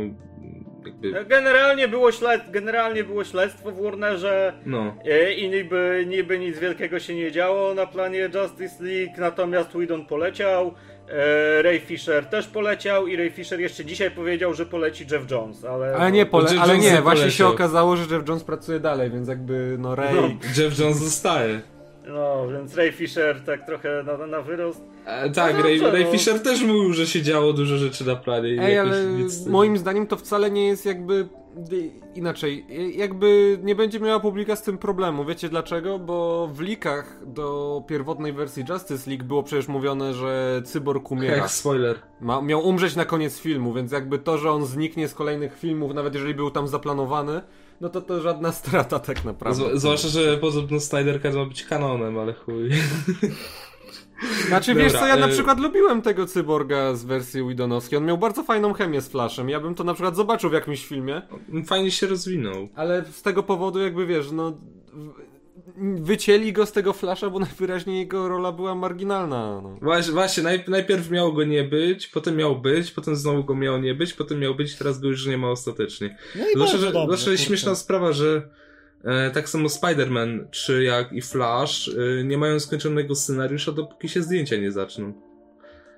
jakby, 0.87 1.25
Generalnie 1.25 1.89
było, 1.89 2.13
śled... 2.13 2.43
Generalnie 2.51 3.05
było 3.05 3.25
śledztwo 3.25 3.71
w 3.71 3.83
Warnerze 3.83 4.53
no, 4.67 4.95
e, 5.05 5.33
i 5.33 5.51
niby, 5.51 6.05
niby 6.09 6.39
nic 6.39 6.59
wielkiego 6.59 6.99
się 6.99 7.15
nie 7.15 7.33
działo 7.33 7.75
na 7.75 7.87
planie 7.87 8.31
Justice 8.35 8.85
League, 8.85 9.13
natomiast 9.19 9.71
Whedon 9.71 10.07
poleciał, 10.07 10.75
e, 11.09 11.63
Ray 11.63 11.81
Fisher 11.81 12.27
też 12.27 12.47
poleciał 12.47 13.07
i 13.07 13.17
Ray 13.17 13.31
Fisher 13.31 13.61
jeszcze 13.61 13.85
dzisiaj 13.85 14.11
powiedział, 14.11 14.55
że 14.55 14.67
poleci 14.67 15.07
Jeff 15.11 15.31
Jones, 15.31 15.65
ale... 15.65 15.97
Ale 15.97 16.13
nie, 16.13 16.27
pole, 16.27 16.51
Jeff 16.51 16.63
ale 16.63 16.73
Jones 16.73 16.87
nie, 16.87 16.93
nie 16.93 17.03
właśnie 17.03 17.31
się 17.31 17.45
poleciał. 17.45 17.53
okazało, 17.53 17.97
że 17.97 18.15
Jeff 18.15 18.29
Jones 18.29 18.45
pracuje 18.45 18.81
dalej, 18.81 19.11
więc 19.11 19.29
jakby 19.29 19.77
no 19.79 19.95
Ray... 19.95 20.15
No. 20.15 20.23
Jeff 20.57 20.79
Jones 20.79 20.97
zostaje. 20.97 21.61
No, 22.09 22.49
więc 22.53 22.75
Ray 22.75 22.93
Fisher 22.93 23.41
tak 23.47 23.67
trochę 23.67 24.03
na, 24.03 24.27
na 24.27 24.41
wyrost. 24.41 24.85
E, 25.07 25.31
tak, 25.31 25.57
No 25.57 25.63
Ray, 25.63 25.79
dobrze, 25.79 25.93
Ray 25.93 26.05
no. 26.05 26.11
Fisher 26.11 26.43
też 26.43 26.63
mówił, 26.63 26.93
że 26.93 27.07
się 27.07 27.23
działo 27.23 27.53
dużo 27.53 27.77
rzeczy 27.77 28.07
na 28.07 28.17
planie. 28.17 28.49
i 28.55 28.59
Ej, 28.59 28.79
ale 28.79 29.05
moim 29.47 29.79
zdaniem 29.79 30.07
to 30.07 30.17
wcale 30.17 30.51
nie 30.51 30.67
jest 30.67 30.87
jakby 30.87 31.29
inaczej. 32.15 32.67
I- 32.69 32.99
Jakby 32.99 33.59
nie 33.63 33.75
będzie 33.75 34.01
miała 34.01 34.21
publika 34.21 34.57
z 34.57 34.63
tym 34.63 34.79
problemu. 34.79 35.25
Wiecie 35.25 35.49
dlaczego? 35.49 35.99
Bo 35.99 36.49
w 36.53 36.61
likach 36.61 37.17
do 37.27 37.83
pierwotnej 37.87 38.33
wersji 38.33 38.65
Justice 38.69 39.11
League 39.11 39.25
było 39.25 39.43
przecież 39.43 39.69
mówione, 39.69 40.15
że 40.15 40.63
cyborg 40.65 41.11
umiera. 41.11 41.37
Jak 41.37 41.51
spoiler. 41.51 41.97
Ma, 42.21 42.43
miał 42.43 42.67
umrzeć 42.69 42.97
na 42.97 43.05
koniec 43.05 43.39
filmu, 43.39 43.73
więc 43.73 43.93
jakby 43.93 44.19
to, 44.19 44.39
że 44.39 44.51
on 44.51 44.67
zniknie 44.67 45.09
z 45.09 45.15
kolejnych 45.15 45.59
filmów, 45.59 45.95
nawet 45.95 46.15
jeżeli 46.15 46.35
był 46.35 46.51
tam 46.51 46.69
zaplanowany, 46.69 47.41
no 47.81 47.89
to 47.89 48.01
to 48.01 48.21
żadna 48.21 48.53
strata 48.63 48.99
tak 48.99 49.25
naprawdę. 49.25 49.79
Z, 49.79 49.81
zwłaszcza, 49.81 50.09
że 50.09 50.37
podobno 50.37 50.81
Snyder 50.81 51.23
Cut 51.23 51.35
ma 51.35 51.45
być 51.45 51.65
kanonem, 51.65 52.19
ale 52.19 52.33
chuj. 52.33 52.71
Znaczy, 54.49 54.75
wiesz 54.75 54.93
Dobra, 54.93 55.01
co, 55.01 55.07
ja 55.07 55.17
na 55.17 55.27
y- 55.29 55.33
przykład 55.33 55.61
lubiłem 55.61 56.03
tego 56.03 56.27
cyborga 56.27 56.95
z 56.95 57.05
wersji 57.05 57.49
Widonowskiej. 57.49 57.97
On 57.97 58.05
miał 58.05 58.19
bardzo 58.19 58.43
fajną 58.43 58.73
chemię 58.73 59.01
z 59.01 59.09
Flashem. 59.09 59.49
Ja 59.49 59.61
bym 59.61 59.75
to 59.75 59.85
na 59.85 59.95
przykład 59.95 60.17
zobaczył 60.17 60.51
w 60.51 60.53
jakimś 60.53 60.87
filmie. 60.87 61.23
Fajnie 61.67 61.91
się 61.91 62.07
rozwinął. 62.07 62.69
Ale 62.75 63.05
z 63.13 63.23
tego 63.23 63.43
powodu 63.43 63.81
jakby 63.81 64.07
wiesz, 64.07 64.31
no 64.31 64.53
wycięli 66.01 66.53
go 66.53 66.67
z 66.67 66.73
tego 66.73 66.93
Flasha, 66.93 67.31
bo 67.31 67.39
najwyraźniej 67.39 67.99
jego 67.99 68.29
rola 68.29 68.53
była 68.53 68.75
marginalna. 68.75 69.61
No. 69.63 69.77
Właśnie, 69.83 70.13
właśnie 70.13 70.43
najp- 70.43 70.69
najpierw 70.69 71.11
miało 71.11 71.33
go 71.33 71.45
nie 71.45 71.65
być, 71.65 72.07
potem 72.07 72.37
miał 72.37 72.61
być, 72.61 72.91
potem 72.91 73.17
znowu 73.17 73.45
go 73.45 73.55
miało 73.55 73.79
nie 73.79 73.95
być, 73.95 74.13
potem 74.13 74.39
miał 74.39 74.55
być, 74.55 74.77
teraz 74.77 75.01
go 75.01 75.09
już 75.09 75.27
nie 75.27 75.39
ma 75.39 75.51
ostatecznie. 75.51 76.17
No 76.37 76.49
i 76.49 76.55
Zwłaszcza, 76.55 76.79
bardzo 76.79 77.01
że, 77.01 77.07
dobrze, 77.07 77.39
śmieszna 77.39 77.75
sprawa, 77.75 78.13
że 78.13 78.49
e, 79.05 79.31
tak 79.31 79.49
samo 79.49 79.69
Spider-Man 79.69 80.45
3 80.51 80.85
jak 80.85 81.13
i 81.13 81.23
Flash 81.23 81.89
e, 81.89 82.25
nie 82.25 82.39
mają 82.39 82.61
skończonego 82.61 83.15
scenariusza, 83.15 83.73
dopóki 83.73 84.09
się 84.09 84.23
zdjęcia 84.23 84.57
nie 84.57 84.73
zaczną. 84.73 85.13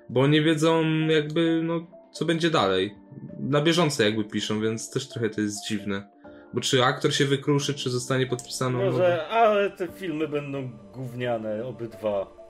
Bo 0.09 0.27
nie 0.27 0.43
wiedzą 0.43 0.85
jakby, 1.09 1.61
no, 1.65 1.87
co 2.13 2.25
będzie 2.25 2.51
dalej. 2.51 2.95
Na 3.41 3.61
bieżąco 3.61 4.03
jakby 4.03 4.25
piszą, 4.25 4.61
więc 4.61 4.91
też 4.91 5.09
trochę 5.09 5.31
to 5.31 5.41
jest 5.41 5.67
dziwne. 5.69 6.12
Bo 6.55 6.61
czy 6.61 6.85
aktor 6.85 7.15
się 7.15 7.25
wykruszy, 7.25 7.75
czy 7.75 7.91
zostanie 7.91 8.27
podpisany? 8.27 8.79
Może, 8.79 9.29
ale 9.29 9.71
te 9.71 9.89
filmy 9.89 10.29
będą 10.29 10.71
gówniane, 10.95 11.65
obydwa. 11.67 12.42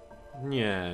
Nie. 0.44 0.92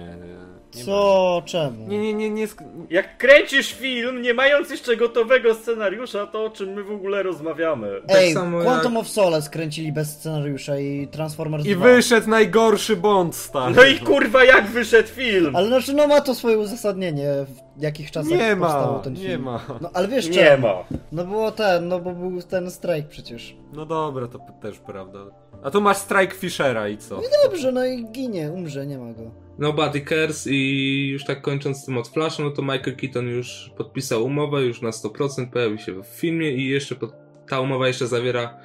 nie 0.76 0.85
Co, 0.85 1.42
czemu? 1.47 1.88
Nie, 1.88 1.99
nie, 1.99 2.14
nie, 2.14 2.30
nie. 2.30 2.47
Jak 2.90 3.18
kręcisz 3.18 3.73
film, 3.73 4.23
nie 4.23 4.35
mając 4.35 4.71
jeszcze 4.71 4.97
gotowego 4.97 5.54
scenariusza, 5.54 6.26
to 6.26 6.45
o 6.45 6.50
czym 6.50 6.68
my 6.73 6.83
w 6.85 6.90
ogóle 6.92 7.23
rozmawiamy? 7.23 8.00
Ej, 8.09 8.33
samo 8.33 8.61
Quantum 8.62 8.92
jak- 8.95 9.00
of 9.02 9.09
Solace 9.09 9.50
kręcili 9.50 9.92
bez 9.92 10.09
scenariusza 10.18 10.78
i 10.78 11.09
Transformers 11.09 11.66
I 11.66 11.75
2. 11.75 11.85
wyszedł 11.87 12.30
najgorszy 12.30 12.97
Bond, 12.97 13.35
stary. 13.37 13.75
No 13.75 13.85
i 13.85 13.99
kurwa, 13.99 14.45
jak 14.45 14.66
wyszedł 14.66 15.09
film? 15.09 15.57
Ale 15.57 15.66
znaczy, 15.68 15.95
no 15.95 16.07
ma 16.07 16.21
to 16.21 16.35
swoje 16.35 16.59
uzasadnienie, 16.59 17.28
w 17.76 17.83
jakich 17.83 18.11
czasach 18.11 18.30
Nie 18.38 18.57
powstał 18.57 18.92
ma, 18.92 18.99
ten 18.99 19.12
nie 19.12 19.21
film. 19.21 19.42
ma. 19.42 19.61
No 19.80 19.90
ale 19.95 20.09
wiesz 20.09 20.28
Nie 20.28 20.35
czemu? 20.35 20.66
ma. 20.66 20.85
No 21.12 21.25
było 21.25 21.50
ten, 21.50 21.88
no 21.88 22.00
bo 22.00 22.12
był 22.12 22.42
ten 22.42 22.71
strajk 22.71 23.09
przecież. 23.09 23.57
No 23.73 23.87
dobra, 23.87 24.26
to 24.28 24.38
też 24.62 24.78
prawda. 24.78 25.18
A 25.62 25.70
tu 25.70 25.80
masz 25.80 25.96
strike 25.96 26.34
Fishera 26.34 26.88
i 26.88 26.96
co? 26.96 27.20
Dobrze, 27.44 27.72
no 27.72 27.86
i 27.86 28.04
ginie, 28.12 28.50
umrze, 28.52 28.86
nie 28.86 28.98
ma 28.98 29.12
go. 29.12 29.30
Nobody 29.58 30.00
Cares 30.00 30.46
i 30.50 31.08
już 31.12 31.24
tak 31.24 31.42
kończąc 31.42 31.78
z 31.78 31.84
tym 31.84 31.98
od 31.98 32.08
Flasha, 32.08 32.42
no 32.42 32.50
to 32.50 32.62
Michael 32.62 32.96
Keaton 32.96 33.28
już 33.28 33.70
podpisał 33.76 34.24
umowę, 34.24 34.62
już 34.62 34.82
na 34.82 34.90
100% 34.90 35.50
pojawi 35.50 35.78
się 35.78 36.02
w 36.02 36.06
filmie 36.06 36.50
i 36.52 36.68
jeszcze 36.68 36.94
pod, 36.94 37.12
ta 37.48 37.60
umowa 37.60 37.86
jeszcze 37.88 38.06
zawiera 38.06 38.56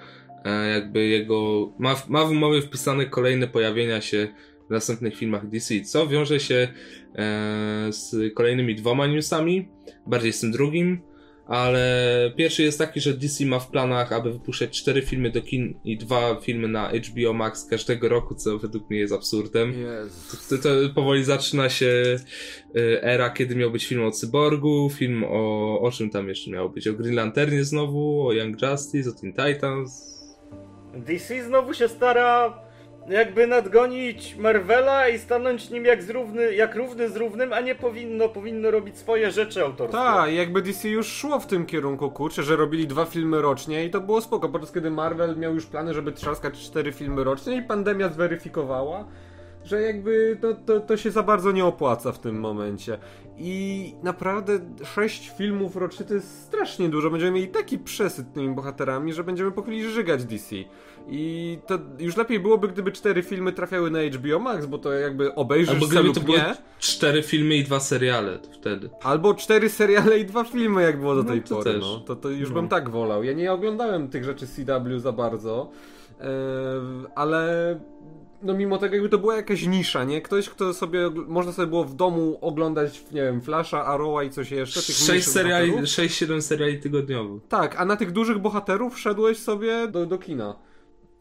e, 0.46 0.68
jakby 0.70 1.06
jego, 1.08 1.70
ma, 1.80 1.96
w- 1.96 2.10
ma 2.10 2.26
w 2.26 2.32
umowie 2.32 2.62
wpisane 2.62 3.06
kolejne 3.06 3.48
pojawienia 3.48 4.02
się 4.02 4.28
w 4.68 4.70
następnych 4.70 5.16
filmach 5.18 5.48
DC, 5.48 5.82
co 5.82 6.08
wiąże 6.08 6.40
się 6.40 6.56
e, 7.16 7.88
z 7.90 8.34
kolejnymi 8.34 8.76
dwoma 8.76 9.08
newsami, 9.08 9.68
bardziej 10.08 10.34
z 10.34 10.40
tym 10.40 10.52
drugim, 10.52 11.02
ale 11.48 12.32
pierwszy 12.36 12.64
jest 12.64 12.78
taki, 12.78 13.02
że 13.02 13.14
DC 13.14 13.46
ma 13.46 13.60
w 13.60 13.70
planach, 13.70 14.14
aby 14.14 14.34
wypuszczać 14.34 14.70
cztery 14.70 15.02
filmy 15.02 15.30
do 15.30 15.42
kin 15.42 15.80
i 15.84 15.98
dwa 15.98 16.36
filmy 16.36 16.68
na 16.68 16.90
HBO 16.90 17.34
Max 17.34 17.66
każdego 17.66 18.10
roku, 18.10 18.36
co 18.36 18.58
według 18.58 18.90
mnie 18.90 19.00
jest 19.00 19.14
absurdem. 19.14 19.74
Jezu. 19.74 20.38
To, 20.50 20.58
to 20.58 20.70
powoli 20.96 21.24
zaczyna 21.24 21.70
się 21.70 22.18
y, 22.76 23.02
era, 23.02 23.30
kiedy 23.30 23.56
miał 23.56 23.72
być 23.72 23.86
film 23.86 24.04
o 24.04 24.12
cyborgu, 24.12 24.90
film 24.90 25.24
o, 25.24 25.80
o 25.82 25.92
czym 25.92 26.10
tam 26.10 26.30
jeszcze 26.30 26.52
miał 26.52 26.70
być? 26.70 26.88
O 26.88 26.94
Green 26.94 27.16
Lanternie 27.16 27.64
znowu, 27.64 28.28
o 28.28 28.34
Young 28.34 28.62
Justice, 28.62 29.10
o 29.10 29.14
Teen 29.14 29.34
Titans. 29.34 30.14
DC 30.96 31.46
znowu 31.46 31.74
się 31.74 31.88
stara 31.88 32.60
jakby 33.08 33.48
nadgonić 33.48 34.36
Marvela 34.36 35.08
i 35.08 35.20
stanąć 35.20 35.70
nim 35.70 35.86
jak, 35.86 36.04
z 36.04 36.10
równy, 36.10 36.54
jak 36.54 36.76
równy 36.76 37.10
z 37.10 37.16
równym, 37.16 37.54
a 37.54 37.60
nie 37.60 37.76
powinno, 37.76 38.30
powinno 38.30 38.72
robić 38.72 38.98
swoje 38.98 39.32
rzeczy 39.32 39.64
autorskie. 39.64 39.98
Tak, 39.98 40.34
jakby 40.34 40.62
DC 40.62 40.90
już 40.90 41.08
szło 41.08 41.40
w 41.40 41.48
tym 41.48 41.66
kierunku, 41.66 42.12
kurczę, 42.12 42.44
że 42.44 42.56
robili 42.56 42.88
dwa 42.88 43.06
filmy 43.06 43.42
rocznie 43.42 43.86
i 43.86 43.90
to 43.90 44.02
było 44.02 44.22
spoko, 44.22 44.50
podczas 44.50 44.72
kiedy 44.72 44.92
Marvel 44.92 45.38
miał 45.38 45.54
już 45.54 45.66
plany, 45.66 45.94
żeby 45.94 46.12
trzaskać 46.12 46.60
cztery 46.60 46.92
filmy 46.92 47.24
rocznie 47.24 47.56
i 47.56 47.62
pandemia 47.62 48.10
zweryfikowała, 48.10 49.06
że 49.66 49.82
jakby 49.82 50.38
to, 50.42 50.54
to, 50.54 50.80
to 50.80 50.98
się 50.98 51.12
za 51.12 51.24
bardzo 51.24 51.52
nie 51.52 51.66
opłaca 51.66 52.12
w 52.12 52.20
tym 52.20 52.40
momencie. 52.40 52.98
I 53.38 53.94
naprawdę 54.04 54.60
sześć 54.96 55.32
filmów 55.38 55.76
rocznie 55.76 56.06
to 56.06 56.14
jest 56.14 56.42
strasznie 56.44 56.90
dużo. 56.90 57.10
Będziemy 57.10 57.32
mieli 57.32 57.48
taki 57.48 57.78
przesyt 57.80 58.34
tymi 58.34 58.56
bohaterami, 58.56 59.14
że 59.14 59.24
będziemy 59.24 59.52
po 59.52 59.62
chwili 59.62 59.90
żygać 59.90 60.24
DC. 60.26 60.56
I 61.08 61.58
to 61.68 61.80
już 62.00 62.18
lepiej 62.18 62.40
byłoby, 62.40 62.68
gdyby 62.68 62.92
cztery 62.92 63.24
filmy 63.24 63.52
trafiały 63.52 63.92
na 63.92 64.00
HBO 64.04 64.40
Max, 64.40 64.66
bo 64.66 64.78
to 64.78 64.92
jakby 64.94 65.36
obejrzysz 65.36 65.74
Albo 65.74 65.88
gdyby 65.88 66.12
to 66.14 66.20
były 66.20 66.38
nie. 66.38 66.56
cztery 66.80 67.24
filmy 67.24 67.56
i 67.56 67.64
dwa 67.64 67.80
seriale, 67.80 68.40
to 68.40 68.52
wtedy. 68.52 68.90
Albo 69.04 69.34
cztery 69.34 69.70
seriale 69.70 70.20
i 70.20 70.26
dwa 70.26 70.44
filmy, 70.44 70.82
jak 70.82 71.00
było 71.00 71.16
do 71.16 71.24
No 71.24 71.30
tej 71.30 71.42
to 71.42 71.56
pory. 71.56 71.72
też. 71.74 71.82
No. 71.82 72.00
To, 72.00 72.16
to 72.16 72.30
już 72.30 72.50
No. 72.50 72.56
bym 72.56 72.68
tak 72.68 72.90
wolał. 72.90 73.24
Ja 73.24 73.34
nie 73.34 73.54
oglądałem 73.54 74.08
tych 74.10 74.24
rzeczy 74.24 74.48
CW 74.48 75.00
za 75.00 75.12
bardzo, 75.12 75.70
e, 76.22 76.26
ale 77.16 77.80
no 78.44 78.54
mimo 78.54 78.78
tego 78.78 78.96
jakby 78.96 79.10
to 79.10 79.18
była 79.18 79.36
jakaś 79.36 79.66
nisza, 79.66 80.04
nie? 80.04 80.22
Ktoś, 80.22 80.50
kto 80.50 80.74
sobie, 80.74 81.10
można 81.28 81.52
sobie 81.52 81.68
było 81.68 81.86
w 81.86 81.96
domu 81.96 82.38
oglądać, 82.42 83.04
nie 83.12 83.22
wiem, 83.22 83.42
Flasha, 83.42 83.86
Arrowa 83.86 84.24
i 84.24 84.30
coś 84.30 84.52
jeszcze. 84.52 84.80
Tych 84.82 84.96
Sześć 84.96 85.10
mniejszych 85.10 85.34
seriali, 85.34 85.68
bohaterów. 85.68 85.90
sześć, 85.90 86.16
siedem 86.18 86.42
seriali 86.42 86.80
tygodniowo. 86.80 87.40
Tak, 87.50 87.76
a 87.80 87.86
na 87.86 87.96
tych 87.96 88.12
dużych 88.12 88.40
bohaterów 88.40 89.00
szedłeś 89.00 89.38
sobie 89.38 89.88
do, 89.88 90.06
do 90.06 90.18
kina. 90.18 90.56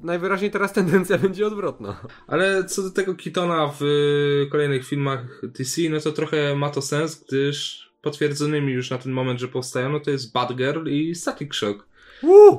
Najwyraźniej 0.00 0.50
teraz 0.50 0.72
tendencja 0.72 1.18
będzie 1.24 1.46
odwrotna. 1.46 2.00
Ale 2.26 2.64
co 2.64 2.82
do 2.82 2.90
tego 2.90 3.14
Kitona 3.14 3.72
w 3.80 3.82
y, 3.82 4.50
kolejnych 4.50 4.86
filmach 4.86 5.40
DC, 5.42 5.80
no 5.90 6.00
to 6.00 6.12
trochę 6.12 6.56
ma 6.56 6.70
to 6.70 6.82
sens, 6.82 7.24
gdyż 7.28 7.82
potwierdzonymi 8.02 8.72
już 8.72 8.90
na 8.90 8.98
ten 8.98 9.12
moment, 9.12 9.40
że 9.40 9.48
powstają, 9.48 9.92
no 9.92 10.00
to 10.00 10.10
jest 10.10 10.32
Batgirl 10.32 10.88
i 10.88 11.14
Static 11.14 11.54
Shock. 11.54 11.92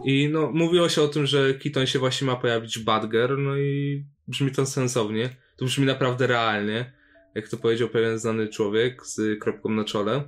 I 0.06 0.30
no, 0.32 0.52
mówiło 0.52 0.90
się 0.90 1.02
o 1.02 1.08
tym, 1.08 1.26
że 1.26 1.54
Keaton 1.54 1.86
się 1.86 2.00
właśnie 2.00 2.28
ma 2.28 2.36
pojawić 2.36 2.80
w 2.80 2.84
Batgirl, 2.84 3.44
no 3.44 3.58
i 3.58 4.06
brzmi 4.28 4.52
to 4.52 4.66
sensownie. 4.66 5.30
To 5.58 5.66
brzmi 5.66 5.86
naprawdę 5.86 6.28
realnie, 6.28 6.94
jak 7.36 7.48
to 7.48 7.58
powiedział 7.58 7.90
pewien 7.90 8.20
znany 8.20 8.48
człowiek 8.48 9.06
z 9.06 9.40
kropką 9.40 9.70
na 9.70 9.84
czole. 9.84 10.24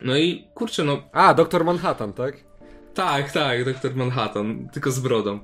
No 0.00 0.16
i 0.16 0.48
kurczę, 0.54 0.84
no 0.84 1.02
A, 1.12 1.34
Doktor 1.34 1.64
Manhattan, 1.64 2.12
tak? 2.12 2.50
tak, 2.94 3.32
tak, 3.32 3.64
doktor 3.64 3.96
Manhattan, 3.96 4.68
tylko 4.72 4.90
z 4.90 5.00
brodą. 5.00 5.38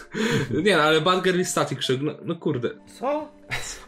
Nie, 0.64 0.76
no, 0.76 0.82
ale 0.82 1.00
Batgirl 1.00 1.40
i 1.40 1.44
Static 1.44 1.82
Shock, 1.82 2.00
no, 2.02 2.12
no 2.22 2.36
kurde. 2.36 2.70
Co? 2.98 3.28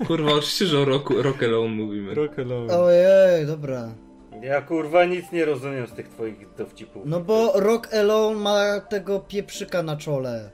Kurwa, 0.06 0.32
oczywiście, 0.32 0.66
że 0.66 0.78
o 0.78 0.84
Rock, 0.84 1.10
rock 1.10 1.42
Alone 1.42 1.74
mówimy. 1.74 2.14
Rock 2.14 2.38
Alone. 2.38 2.78
Ojej, 2.80 3.46
dobra. 3.46 3.94
Ja 4.42 4.62
kurwa 4.62 5.04
nic 5.04 5.32
nie 5.32 5.44
rozumiem 5.44 5.86
z 5.86 5.92
tych 5.92 6.08
twoich 6.08 6.54
dowcipów. 6.54 7.02
No 7.06 7.20
bo 7.20 7.52
Rock 7.54 7.94
Alone 7.94 8.40
ma 8.40 8.80
tego 8.80 9.20
pieprzyka 9.20 9.82
na 9.82 9.96
czole. 9.96 10.50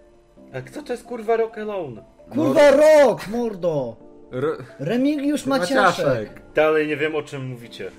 A 0.52 0.60
kto 0.60 0.82
to 0.82 0.92
jest 0.92 1.04
kurwa 1.04 1.37
Rock 1.37 1.58
Alone? 1.58 2.04
Kurwa 2.30 2.70
rok, 2.70 3.28
mordo! 3.28 3.97
R- 4.32 4.64
Remigiusz 4.78 5.47
Maciaszek. 5.47 5.76
Maciaszek. 6.06 6.42
Dalej 6.54 6.88
nie 6.88 6.97
wiem 6.97 7.14
o 7.14 7.23
czym 7.23 7.47
mówicie. 7.47 7.90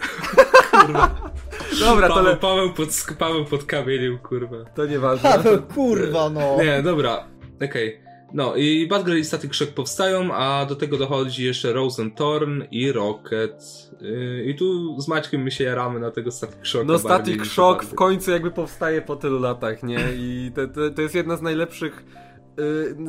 Dobra, 1.79 2.07
to, 2.07 2.13
Paweł, 2.13 2.29
le- 2.31 2.37
Paweł, 2.37 2.73
pod, 2.73 2.89
Paweł 3.19 3.45
pod 3.45 3.63
kamieniem, 3.63 4.17
kurwa. 4.17 4.57
to 4.75 4.85
nieważne. 4.85 5.29
Paweł, 5.29 5.61
kurwa 5.61 6.29
no. 6.29 6.57
Nie, 6.63 6.81
dobra, 6.83 7.23
okej. 7.65 7.99
No 8.33 8.55
i 8.55 8.87
Batgirl 8.87 9.17
i 9.17 9.25
Static 9.25 9.55
Shock 9.55 9.71
powstają, 9.73 10.33
a 10.33 10.65
do 10.65 10.75
tego 10.75 10.97
dochodzi 10.97 11.45
jeszcze 11.45 11.73
Rose 11.73 12.01
and 12.01 12.15
Thorn 12.15 12.63
i 12.71 12.91
Rocket. 12.91 13.53
Yy, 14.01 14.43
I 14.45 14.55
tu 14.55 14.95
z 15.01 15.07
Maćkiem 15.07 15.41
my 15.43 15.51
się 15.51 15.63
jaramy 15.63 15.99
na 15.99 16.11
tego 16.11 16.31
Static 16.31 16.57
Shocka. 16.67 16.83
No 16.87 16.99
Static 16.99 17.45
Shock 17.45 17.83
w 17.83 17.95
końcu 17.95 18.31
jakby 18.31 18.51
powstaje 18.51 19.01
po 19.01 19.15
tylu 19.15 19.39
latach, 19.39 19.83
nie? 19.83 19.99
I 20.15 20.51
to, 20.55 20.67
to, 20.67 20.89
to 20.95 21.01
jest 21.01 21.15
jedna 21.15 21.37
z 21.37 21.41
najlepszych 21.41 22.03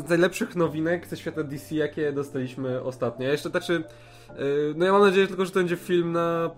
z 0.07 0.09
najlepszych 0.09 0.57
nowinek 0.57 1.07
ze 1.07 1.17
świata 1.17 1.43
DC, 1.43 1.75
jakie 1.75 2.13
dostaliśmy 2.13 2.83
ostatnio. 2.83 3.27
Ja 3.27 3.33
jeszcze 3.33 3.51
znaczy, 3.51 3.85
yy, 4.29 4.75
no 4.77 4.87
ja 4.87 4.93
mam 4.93 5.03
nadzieję 5.03 5.27
tylko, 5.27 5.45
że 5.45 5.51
to 5.51 5.59
będzie 5.59 5.77
film 5.77 6.13
na 6.13 6.51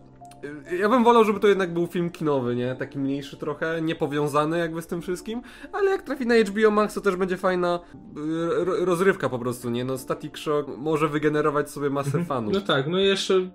yy, 0.71 0.77
ja 0.77 0.89
bym 0.89 1.05
wolał, 1.05 1.25
żeby 1.25 1.41
to 1.41 1.49
jednak 1.49 1.73
był 1.73 1.87
film 1.87 2.11
kinowy, 2.11 2.57
nie? 2.57 2.75
Taki 2.75 2.99
mniejszy 2.99 3.37
trochę, 3.37 3.83
niepowiązany 3.83 4.59
jakby 4.59 4.83
z 4.83 4.87
tym 4.87 5.03
wszystkim, 5.03 5.43
ale 5.73 5.91
jak 5.91 6.03
trafi 6.03 6.27
na 6.27 6.35
HBO 6.35 6.71
Max, 6.71 6.95
to 6.95 7.01
też 7.01 7.17
będzie 7.17 7.37
fajna 7.37 7.81
yy, 8.17 8.65
ro- 8.65 8.85
rozrywka 8.85 9.29
po 9.29 9.39
prostu, 9.39 9.71
nie? 9.71 9.85
No 9.85 9.99
Static 9.99 10.39
Shock 10.39 10.69
może 10.77 11.09
wygenerować 11.09 11.71
sobie 11.71 11.91
masę 11.91 12.25
fanów. 12.25 12.55
No 12.55 12.61
tak, 12.61 12.87
no 12.87 13.01
i 13.01 13.05
jeszcze 13.05 13.51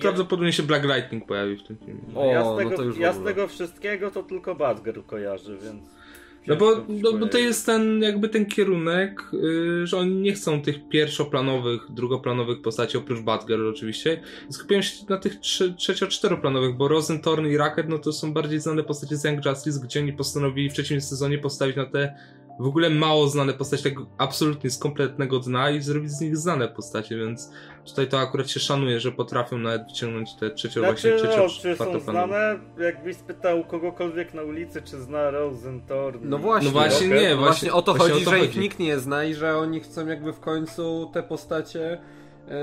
prawdopodobnie 0.00 0.52
się 0.52 0.62
Black 0.62 0.84
Lightning 0.84 1.26
pojawi 1.26 1.56
w 1.56 1.62
tym 1.62 1.76
filmie. 1.76 2.02
O, 2.14 2.26
ja 2.26 2.42
z 2.42 2.46
no 2.46 2.56
tego, 2.56 2.70
to 2.70 2.82
już 2.82 2.98
ja 2.98 3.12
z 3.12 3.24
tego 3.24 3.48
wszystkiego 3.48 4.10
to 4.10 4.22
tylko 4.22 4.54
Batgirl 4.54 5.00
kojarzy, 5.00 5.58
więc... 5.62 6.03
No 6.46 6.56
bo, 6.56 6.70
no, 6.76 6.84
bo 6.88 7.10
to 7.10 7.18
powiedzieć. 7.18 7.40
jest 7.40 7.66
ten 7.66 8.02
jakby 8.02 8.28
ten 8.28 8.46
kierunek, 8.46 9.22
yy, 9.32 9.86
że 9.86 9.98
oni 9.98 10.14
nie 10.14 10.32
chcą 10.32 10.62
tych 10.62 10.88
pierwszoplanowych, 10.88 11.86
drugoplanowych 11.90 12.62
postaci, 12.62 12.98
oprócz 12.98 13.20
Batgirl 13.20 13.68
oczywiście. 13.68 14.20
Skupiają 14.50 14.82
się 14.82 15.04
na 15.08 15.16
tych 15.16 15.40
trze- 15.40 15.74
trzecio-czteroplanowych, 15.74 16.76
bo 16.76 16.88
Rosenthorn 16.88 17.46
i 17.46 17.56
Rocket 17.56 17.88
no 17.88 17.98
to 17.98 18.12
są 18.12 18.32
bardziej 18.32 18.60
znane 18.60 18.82
postacie 18.82 19.16
z 19.16 19.24
Young 19.24 19.46
Justice, 19.46 19.80
gdzie 19.84 20.00
oni 20.00 20.12
postanowili 20.12 20.70
w 20.70 20.72
trzecim 20.72 21.00
sezonie 21.00 21.38
postawić 21.38 21.76
na 21.76 21.86
te 21.86 22.14
w 22.60 22.66
ogóle 22.66 22.90
mało 22.90 23.28
znane 23.28 23.52
postacie, 23.52 23.82
tak 23.82 23.94
absolutnie 24.18 24.70
z 24.70 24.78
kompletnego 24.78 25.38
dna 25.38 25.70
i 25.70 25.80
zrobić 25.80 26.10
z 26.10 26.20
nich 26.20 26.36
znane 26.36 26.68
postacie, 26.68 27.16
więc 27.16 27.50
tutaj 27.86 28.08
to 28.08 28.20
akurat 28.20 28.50
się 28.50 28.60
szanuje, 28.60 29.00
że 29.00 29.12
potrafią 29.12 29.58
nawet 29.58 29.82
wyciągnąć 29.86 30.34
te 30.34 30.50
trzecie, 30.50 30.80
właśnie 30.80 31.10
Znaczy, 31.10 31.24
trzecio, 31.28 31.42
no, 31.42 31.48
czy 31.62 31.76
są 31.76 32.00
znane? 32.00 32.58
Jakbyś 32.78 33.16
spytał 33.16 33.64
kogokolwiek 33.64 34.34
na 34.34 34.42
ulicy, 34.42 34.82
czy 34.82 35.00
zna 35.00 35.30
Rosenthorn. 35.30 36.18
No 36.22 36.38
właśnie, 36.38 36.68
No 36.68 36.72
właśnie 36.72 37.06
Rocket, 37.08 37.22
nie, 37.22 37.36
właśnie, 37.36 37.36
właśnie 37.36 37.72
o 37.72 37.82
to 37.82 37.94
właśnie 37.94 38.12
chodzi, 38.14 38.26
o 38.26 38.30
to 38.30 38.36
że 38.36 38.38
ich 38.44 38.46
chodzi. 38.46 38.60
nikt 38.60 38.78
nie 38.78 38.98
zna 38.98 39.24
i 39.24 39.34
że 39.34 39.56
oni 39.56 39.80
chcą 39.80 40.06
jakby 40.06 40.32
w 40.32 40.40
końcu 40.40 41.10
te 41.12 41.22
postacie 41.22 41.98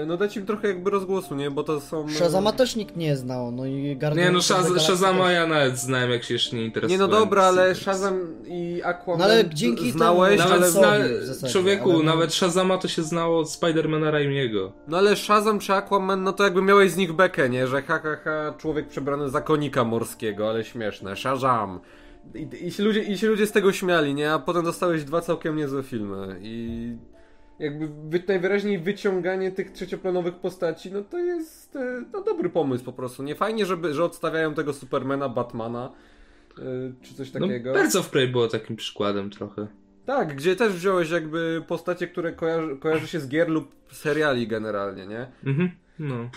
no 0.07 0.17
dać 0.17 0.37
im 0.37 0.45
trochę 0.45 0.67
jakby 0.67 0.89
rozgłosu, 0.89 1.35
nie? 1.35 1.51
Bo 1.51 1.63
to 1.63 1.81
są... 1.81 2.09
Shazama 2.09 2.51
też 2.51 2.75
nikt 2.75 2.95
nie 2.97 3.17
znał, 3.17 3.51
no 3.51 3.65
i 3.65 3.97
Guardians 3.99 4.17
Nie 4.27 4.31
no, 4.31 4.39
Shaz- 4.39 4.79
Shazama 4.79 5.23
też. 5.25 5.33
ja 5.33 5.47
nawet 5.47 5.77
znałem, 5.77 6.11
jak 6.11 6.23
się 6.23 6.33
jeszcze 6.33 6.55
nie 6.55 6.61
Nie 6.61 6.67
interesowałem. 6.67 7.11
no 7.11 7.19
dobra, 7.19 7.43
ale 7.43 7.75
Shazam 7.75 8.19
i 8.47 8.81
Aquaman 8.83 9.19
No 9.19 9.25
ale 9.25 9.49
dzięki 9.49 9.91
znałeś, 9.91 10.37
temu- 10.41 10.49
Nawet 10.49 10.69
zna... 10.71 10.91
zasadzie, 11.21 11.53
Człowieku, 11.53 11.89
ale 11.91 11.99
no- 12.03 12.05
nawet 12.15 12.33
Shazama 12.33 12.77
to 12.77 12.87
się 12.87 13.03
znało 13.03 13.39
od 13.39 13.51
Spidermana 13.51 14.11
Raimiego. 14.11 14.71
No 14.87 14.97
ale 14.97 15.15
Shazam 15.15 15.59
czy 15.59 15.73
Aquaman, 15.73 16.23
no 16.23 16.33
to 16.33 16.43
jakby 16.43 16.61
miałeś 16.61 16.91
z 16.91 16.97
nich 16.97 17.13
bekę, 17.13 17.49
nie? 17.49 17.67
Że 17.67 17.81
ha, 17.81 17.99
ha, 18.03 18.17
ha 18.23 18.53
człowiek 18.57 18.87
przebrany 18.87 19.29
za 19.29 19.41
konika 19.41 19.83
morskiego, 19.83 20.49
ale 20.49 20.63
śmieszne. 20.63 21.15
Shazam. 21.15 21.79
I, 22.35 22.67
i, 22.67 22.71
się 22.71 22.83
ludzie, 22.83 23.03
I 23.03 23.17
się 23.17 23.27
ludzie 23.27 23.47
z 23.47 23.51
tego 23.51 23.71
śmiali, 23.73 24.13
nie? 24.13 24.33
A 24.33 24.39
potem 24.39 24.63
dostałeś 24.63 25.03
dwa 25.03 25.21
całkiem 25.21 25.55
niezłe 25.55 25.83
filmy 25.83 26.39
i... 26.41 26.95
Jakby 27.61 27.87
wy, 27.87 28.23
najwyraźniej 28.27 28.79
wyciąganie 28.79 29.51
tych 29.51 29.71
trzecioplanowych 29.71 30.35
postaci, 30.35 30.91
no 30.91 31.01
to 31.01 31.19
jest 31.19 31.75
e, 31.75 32.03
no, 32.13 32.23
dobry 32.23 32.49
pomysł 32.49 32.83
po 32.83 32.93
prostu. 32.93 33.23
Nie 33.23 33.35
fajnie, 33.35 33.65
żeby, 33.65 33.93
że 33.93 34.03
odstawiają 34.03 34.53
tego 34.53 34.73
Supermana, 34.73 35.29
Batmana, 35.29 35.91
e, 36.57 36.63
czy 37.01 37.15
coś 37.15 37.33
No, 37.33 37.39
takiego. 37.39 37.73
Birds 37.73 37.95
of 37.95 38.09
Prey 38.09 38.27
było 38.27 38.47
takim 38.47 38.75
przykładem 38.75 39.29
trochę. 39.29 39.67
Tak, 40.05 40.35
gdzie 40.35 40.55
też 40.55 40.73
wziąłeś 40.73 41.09
jakby 41.09 41.63
postacie, 41.67 42.07
które 42.07 42.33
kojarzy, 42.33 42.77
kojarzy 42.77 43.07
się 43.07 43.19
z 43.19 43.27
gier 43.27 43.49
lub 43.49 43.75
seriali 43.91 44.47
generalnie, 44.47 45.07
nie? 45.07 45.27
Mhm, 45.45 45.71
no. 45.99 46.29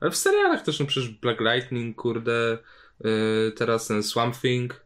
Ale 0.00 0.10
w 0.10 0.16
serialach 0.16 0.62
też, 0.62 0.80
no 0.80 0.86
przecież 0.86 1.10
Black 1.10 1.40
Lightning, 1.40 1.96
kurde, 1.96 2.58
yy, 3.04 3.52
teraz 3.56 3.86
ten 3.86 4.02
Swamp 4.02 4.36
Thing. 4.40 4.84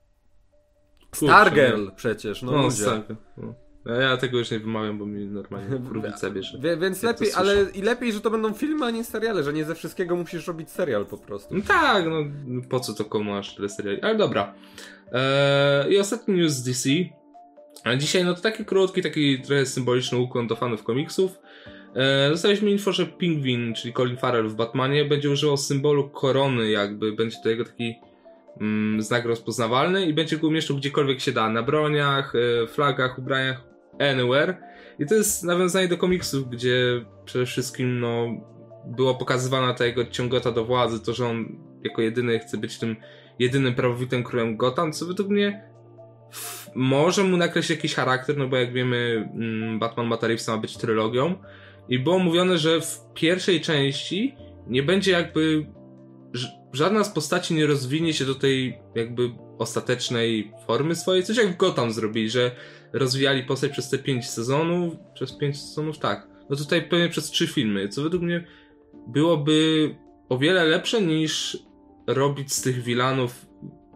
Kurczę, 1.10 1.26
Stargirl 1.26 1.88
przecież, 1.96 2.42
no, 2.42 2.52
No, 2.52 2.62
ludzie. 2.62 3.02
No. 3.36 3.63
Ja- 3.86 3.94
Ja 3.94 4.16
tego 4.16 4.38
już 4.38 4.50
nie 4.50 4.58
wymawiam, 4.58 4.98
bo 4.98 5.06
mi 5.06 5.26
normalnie 5.26 5.78
kurwica 5.88 6.30
bierze. 6.30 6.58
Wie, 6.58 6.76
więc 6.76 7.02
Jak 7.02 7.20
lepiej, 7.20 7.34
ale 7.34 7.56
i 7.74 7.82
lepiej, 7.82 8.12
że 8.12 8.20
to 8.20 8.30
będą 8.30 8.52
filmy, 8.54 8.86
a 8.86 8.90
nie 8.90 9.04
seriale, 9.04 9.42
że 9.42 9.52
nie 9.52 9.64
ze 9.64 9.74
wszystkiego 9.74 10.16
musisz 10.16 10.46
robić 10.46 10.70
serial 10.70 11.06
po 11.06 11.18
prostu. 11.18 11.54
No 11.54 11.60
tak, 11.68 12.04
no 12.06 12.16
po 12.68 12.80
co 12.80 12.94
to 12.94 13.04
komu 13.04 13.34
aż 13.36 13.54
tyle 13.54 13.68
seriali? 13.68 14.00
Ale 14.02 14.14
dobra. 14.16 14.54
Eee, 15.12 15.92
I 15.94 15.98
ostatni 15.98 16.34
news 16.34 16.52
z 16.52 16.62
DC. 16.62 16.88
A 17.84 17.96
dzisiaj 17.96 18.24
no 18.24 18.34
to 18.34 18.40
taki 18.40 18.64
krótki, 18.64 19.02
taki 19.02 19.40
trochę 19.42 19.66
symboliczny 19.66 20.18
ukłon 20.18 20.46
do 20.46 20.56
fanów 20.56 20.82
komiksów. 20.84 21.38
Eee, 21.96 22.30
dostaliśmy 22.30 22.70
info, 22.70 22.92
że 22.92 23.06
Pingwin, 23.06 23.74
czyli 23.74 23.94
Colin 23.94 24.16
Farrell 24.16 24.48
w 24.48 24.54
Batmanie, 24.54 25.04
będzie 25.04 25.30
używał 25.30 25.56
symbolu 25.56 26.08
korony 26.10 26.70
jakby, 26.70 27.12
będzie 27.12 27.36
to 27.42 27.48
jego 27.48 27.64
taki 27.64 27.94
mm, 28.60 29.02
znak 29.02 29.24
rozpoznawalny 29.24 30.06
i 30.06 30.12
będzie 30.14 30.36
go 30.36 30.46
umieszczał 30.48 30.76
gdziekolwiek 30.76 31.20
się 31.20 31.32
da, 31.32 31.48
na 31.50 31.62
broniach, 31.62 32.32
e, 32.62 32.66
flagach, 32.66 33.18
ubraniach, 33.18 33.73
anywhere. 33.98 34.56
I 34.98 35.06
to 35.06 35.14
jest 35.14 35.44
nawiązanie 35.44 35.88
do 35.88 35.96
komiksów, 35.96 36.50
gdzie 36.50 37.04
przede 37.24 37.46
wszystkim 37.46 38.00
no, 38.00 38.26
była 38.86 39.14
pokazywana 39.14 39.74
ta 39.74 39.86
jego 39.86 40.04
ciągota 40.04 40.52
do 40.52 40.64
władzy, 40.64 41.00
to, 41.00 41.12
że 41.12 41.26
on 41.26 41.56
jako 41.84 42.02
jedyny 42.02 42.38
chce 42.38 42.58
być 42.58 42.78
tym 42.78 42.96
jedynym 43.38 43.74
prawowitym 43.74 44.24
królem 44.24 44.56
Gotham, 44.56 44.92
co 44.92 45.06
według 45.06 45.28
mnie 45.28 45.74
może 46.74 47.24
mu 47.24 47.36
nakreślić 47.36 47.78
jakiś 47.78 47.94
charakter, 47.94 48.36
no 48.36 48.48
bo 48.48 48.56
jak 48.56 48.72
wiemy 48.72 49.28
mm, 49.34 49.78
Batman 49.78 50.08
Bata 50.08 50.26
Reevesa 50.26 50.54
ma 50.56 50.62
być 50.62 50.76
trylogią 50.76 51.34
i 51.88 51.98
było 51.98 52.18
mówione, 52.18 52.58
że 52.58 52.80
w 52.80 53.00
pierwszej 53.14 53.60
części 53.60 54.36
nie 54.66 54.82
będzie 54.82 55.12
jakby 55.12 55.66
żadna 56.72 57.04
z 57.04 57.10
postaci 57.10 57.54
nie 57.54 57.66
rozwinie 57.66 58.12
się 58.12 58.24
do 58.24 58.34
tej 58.34 58.78
jakby 58.94 59.30
ostatecznej 59.58 60.52
formy 60.66 60.94
swojej, 60.94 61.24
coś 61.24 61.36
jak 61.36 61.48
w 61.48 61.56
Gotham 61.56 61.92
zrobili, 61.92 62.30
że 62.30 62.50
rozwijali 62.94 63.42
postać 63.42 63.72
przez 63.72 63.90
te 63.90 63.98
pięć 63.98 64.30
sezonów, 64.30 64.94
przez 65.14 65.32
pięć 65.32 65.60
sezonów, 65.62 65.98
tak. 65.98 66.28
No 66.50 66.56
tutaj 66.56 66.88
pewnie 66.88 67.08
przez 67.08 67.30
trzy 67.30 67.46
filmy, 67.46 67.88
co 67.88 68.02
według 68.02 68.22
mnie 68.22 68.44
byłoby 69.06 69.94
o 70.28 70.38
wiele 70.38 70.64
lepsze 70.64 71.02
niż 71.02 71.58
robić 72.06 72.52
z 72.52 72.62
tych 72.62 72.82
wilanów, 72.82 73.46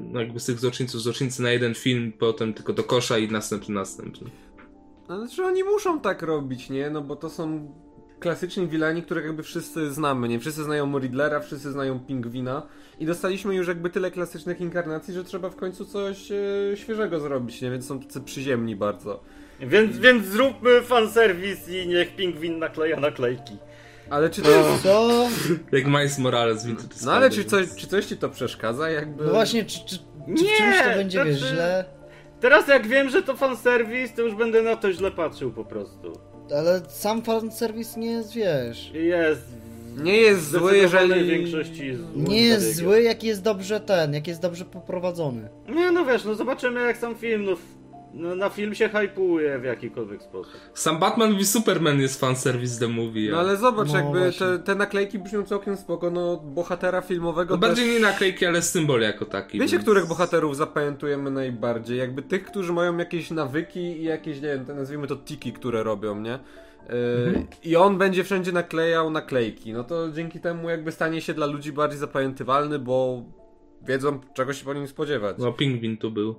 no 0.00 0.20
jakby 0.20 0.40
z 0.40 0.44
tych 0.44 0.58
złoczyńców 0.58 1.00
złoczyńcy 1.02 1.42
na 1.42 1.50
jeden 1.50 1.74
film, 1.74 2.12
potem 2.18 2.54
tylko 2.54 2.72
do 2.72 2.84
kosza 2.84 3.18
i 3.18 3.28
następny, 3.28 3.74
następny. 3.74 4.30
No, 5.08 5.26
Znaczy 5.26 5.44
oni 5.44 5.64
muszą 5.64 6.00
tak 6.00 6.22
robić, 6.22 6.70
nie? 6.70 6.90
No 6.90 7.02
bo 7.02 7.16
to 7.16 7.30
są 7.30 7.74
klasyczni 8.20 8.66
wilani, 8.66 9.02
których 9.02 9.24
jakby 9.24 9.42
wszyscy 9.42 9.92
znamy, 9.92 10.28
nie? 10.28 10.40
Wszyscy 10.40 10.64
znają 10.64 10.98
Riddlera, 10.98 11.40
wszyscy 11.40 11.72
znają 11.72 12.00
Pingwina 12.00 12.62
i 12.98 13.06
dostaliśmy 13.06 13.54
już 13.54 13.68
jakby 13.68 13.90
tyle 13.90 14.10
klasycznych 14.10 14.60
inkarnacji, 14.60 15.14
że 15.14 15.24
trzeba 15.24 15.50
w 15.50 15.56
końcu 15.56 15.84
coś 15.84 16.32
e, 16.32 16.76
świeżego 16.76 17.20
zrobić, 17.20 17.62
nie? 17.62 17.70
Więc 17.70 17.86
są 17.86 18.00
tacy 18.00 18.20
przyziemni 18.20 18.76
bardzo. 18.76 19.20
Więc, 19.60 19.98
więc 19.98 20.26
zróbmy 20.26 20.82
fanserwis 20.82 21.68
i 21.68 21.88
niech 21.88 22.16
pingwin 22.16 22.58
nakleja 22.58 23.00
naklejki. 23.00 23.56
Ale 24.10 24.30
czy 24.30 24.42
to 24.42 24.50
jest... 24.50 24.82
Co? 24.82 25.28
Jak 25.72 25.86
Miles 25.86 26.18
Morales 26.18 26.66
w 26.66 26.68
Into 26.68 26.82
the 26.82 27.06
No 27.06 27.12
ale 27.12 27.30
czy 27.30 27.44
coś, 27.44 27.66
czy 27.76 27.86
coś 27.86 28.06
ci 28.06 28.16
to 28.16 28.28
przeszkadza? 28.28 28.90
Jakby... 28.90 29.24
No 29.24 29.30
właśnie, 29.30 29.64
czy, 29.64 29.78
czy, 29.86 29.98
czy 29.98 30.04
w 30.26 30.42
Nie, 30.42 30.56
czymś 30.56 30.78
to 30.78 30.88
będzie, 30.96 31.24
wiesz, 31.24 31.38
znaczy- 31.38 31.54
źle? 31.54 31.84
Teraz 32.40 32.68
jak 32.68 32.86
wiem, 32.86 33.08
że 33.10 33.22
to 33.22 33.36
fanserwis, 33.36 34.14
to 34.14 34.22
już 34.22 34.34
będę 34.34 34.62
na 34.62 34.76
to 34.76 34.92
źle 34.92 35.10
patrzył 35.10 35.52
po 35.52 35.64
prostu. 35.64 36.27
Ale 36.56 36.80
sam 36.88 37.22
fanserwis 37.22 37.96
nie 37.96 38.10
jest, 38.10 38.32
wiesz... 38.32 38.90
Jest... 38.94 39.42
Nie 40.02 40.16
jest 40.16 40.50
zły, 40.50 40.76
jeżeli... 40.76 41.24
większości 41.30 41.94
zły 41.96 42.06
Nie 42.16 42.42
jest 42.42 42.62
zabiegiem. 42.66 42.84
zły, 42.84 43.02
jak 43.02 43.24
jest 43.24 43.42
dobrze 43.42 43.80
ten, 43.80 44.14
jak 44.14 44.26
jest 44.28 44.40
dobrze 44.42 44.64
poprowadzony. 44.64 45.48
Nie 45.68 45.90
no 45.92 46.04
wiesz, 46.04 46.24
no 46.24 46.34
zobaczymy 46.34 46.80
jak 46.80 46.96
sam 46.96 47.14
film, 47.16 47.44
no, 47.44 47.56
no 48.14 48.34
na 48.36 48.50
film 48.50 48.74
się 48.74 48.88
hypuje 48.88 49.58
w 49.58 49.64
jakikolwiek 49.64 50.22
sposób. 50.22 50.54
Sam 50.74 50.98
Batman 50.98 51.38
v 51.38 51.44
Superman 51.44 52.00
jest 52.00 52.20
fanservice 52.20 52.80
the 52.80 52.88
movie. 52.88 53.30
No 53.30 53.38
ale 53.38 53.56
zobacz, 53.56 53.88
No 53.88 53.96
jakby 53.98 54.32
te, 54.38 54.58
te 54.58 54.74
naklejki 54.74 55.18
brzmią 55.18 55.42
całkiem 55.44 55.76
spoko, 55.76 56.10
no 56.10 56.36
bohatera 56.36 57.00
filmowego 57.00 57.54
No 57.54 57.58
bardziej 57.58 57.84
też... 57.86 57.94
nie 57.94 58.00
naklejki, 58.00 58.46
ale 58.46 58.62
symbol 58.62 59.00
jako 59.00 59.24
taki. 59.24 59.58
Wiecie, 59.58 59.72
więc- 59.72 59.82
których 59.82 60.06
bohaterów 60.06 60.56
zapamiętujemy 60.56 61.30
najbardziej? 61.30 61.98
Jakby 61.98 62.22
tych, 62.22 62.44
którzy 62.44 62.72
mają 62.72 62.96
jakieś 62.96 63.30
nawyki 63.30 63.80
i 63.80 64.04
jakieś, 64.04 64.36
nie 64.40 64.48
wiem, 64.48 64.64
te 64.64 64.74
nazwijmy 64.74 65.06
to 65.06 65.16
tiki, 65.16 65.52
które 65.52 65.82
robią, 65.82 66.20
nie? 66.20 66.38
Yy, 66.88 67.26
Mhm. 67.26 67.46
I 67.64 67.76
on 67.76 67.98
będzie 67.98 68.24
wszędzie 68.24 68.52
naklejał 68.52 69.10
naklejki. 69.10 69.72
No 69.72 69.84
to 69.84 70.10
dzięki 70.12 70.40
temu 70.40 70.68
jakby 70.70 70.92
stanie 70.92 71.20
się 71.20 71.34
dla 71.34 71.46
ludzi 71.46 71.72
bardziej 71.72 71.98
zapamiętywalny, 71.98 72.78
bo 72.78 73.22
wiedzą 73.82 74.20
czego 74.34 74.52
się 74.52 74.64
po 74.64 74.74
nim 74.74 74.88
spodziewać. 74.88 75.36
No, 75.38 75.52
pingwin 75.52 75.96
tu 75.96 76.10
był. 76.10 76.34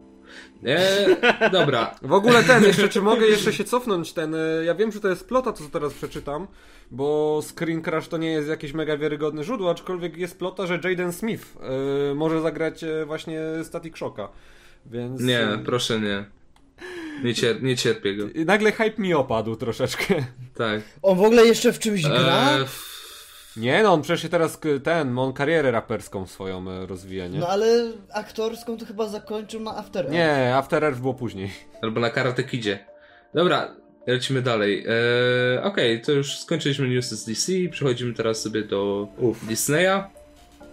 E, 0.66 1.50
dobra. 1.50 1.96
W 2.02 2.14
ogóle 2.14 2.44
ten, 2.44 2.64
jeszcze 2.64 2.90
czy 2.90 3.02
mogę 3.02 3.28
jeszcze 3.28 3.54
się 3.54 3.64
cofnąć 3.64 4.14
ten, 4.14 4.36
e, 4.36 4.66
ja 4.66 4.76
wiem, 4.76 4.92
że 4.92 5.00
to 5.00 5.08
jest 5.08 5.28
plota, 5.28 5.52
to 5.52 5.64
co 5.64 5.70
teraz 5.70 5.94
przeczytam, 5.94 6.48
bo 6.92 7.42
Screen 7.56 7.82
Crash 7.82 8.08
to 8.08 8.18
nie 8.18 8.32
jest 8.32 8.50
jakieś 8.50 8.74
mega 8.74 8.98
wiarygodne 8.98 9.44
źródło, 9.44 9.72
aczkolwiek 9.72 10.18
jest 10.18 10.40
plota, 10.40 10.68
że 10.68 10.80
Jaden 10.84 11.14
Smith 11.14 11.58
e, 12.12 12.16
może 12.16 12.42
zagrać 12.42 12.84
e, 12.84 13.06
właśnie 13.06 13.42
Static 13.64 13.98
Shocka, 13.98 14.30
więc... 14.86 15.22
Nie, 15.22 15.48
proszę 15.66 16.00
nie. 16.00 16.26
Nie, 17.24 17.36
cier 17.36 17.64
nie 17.64 17.78
cierpię 17.78 18.16
go. 18.16 18.30
i 18.30 18.46
Nagle 18.46 18.72
hype 18.72 19.02
mi 19.02 19.14
opadł 19.14 19.56
troszeczkę. 19.56 20.16
Tak. 20.56 20.82
On 21.02 21.18
w 21.18 21.22
ogóle 21.22 21.46
jeszcze 21.46 21.74
w 21.74 21.80
czymś 21.80 22.02
gra? 22.02 22.58
E, 22.58 22.66
Nie 23.58 23.84
no, 23.84 23.94
on 23.94 24.02
przecież 24.02 24.32
teraz 24.32 24.60
ten, 24.84 25.20
on 25.20 25.34
karierę 25.34 25.72
raperską 25.72 26.28
swoją 26.28 26.72
e, 26.72 26.86
rozwija, 26.86 27.28
nie? 27.28 27.40
No 27.40 27.48
ale 27.48 27.92
aktorską 28.14 28.78
to 28.78 28.86
chyba 28.86 29.08
zakończył 29.08 29.60
na 29.60 29.78
After 29.78 30.02
Earth. 30.06 30.14
Nie, 30.14 30.56
After 30.56 30.84
Earth 30.84 31.00
było 31.00 31.14
później. 31.14 31.52
albo 31.82 32.00
na 32.00 32.10
Karate 32.10 32.44
Kidzie. 32.44 32.80
Dobra, 33.34 33.76
lecimy 34.08 34.42
dalej. 34.42 34.86
E, 35.56 35.64
Okej, 35.64 36.02
to 36.02 36.12
już 36.12 36.40
skończyliśmy 36.40 36.90
newsy 36.90 37.16
z 37.18 37.26
DC, 37.26 37.52
przechodzimy 37.72 38.14
teraz 38.14 38.42
sobie 38.42 38.64
do 38.64 39.08
Uff. 39.18 39.48
Disneya. 39.48 40.04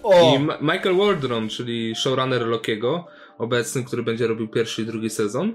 O, 0.03 0.37
I 0.37 0.39
Ma- 0.39 0.59
Michael 0.61 0.97
Waldron, 0.97 1.49
czyli 1.49 1.95
showrunner 1.95 2.47
Lokiego, 2.47 3.07
obecny, 3.39 3.85
który 3.85 4.03
będzie 4.03 4.27
robił 4.27 4.49
pierwszy 4.49 4.83
i 4.83 4.87
drugi 4.87 5.11
sezon, 5.11 5.55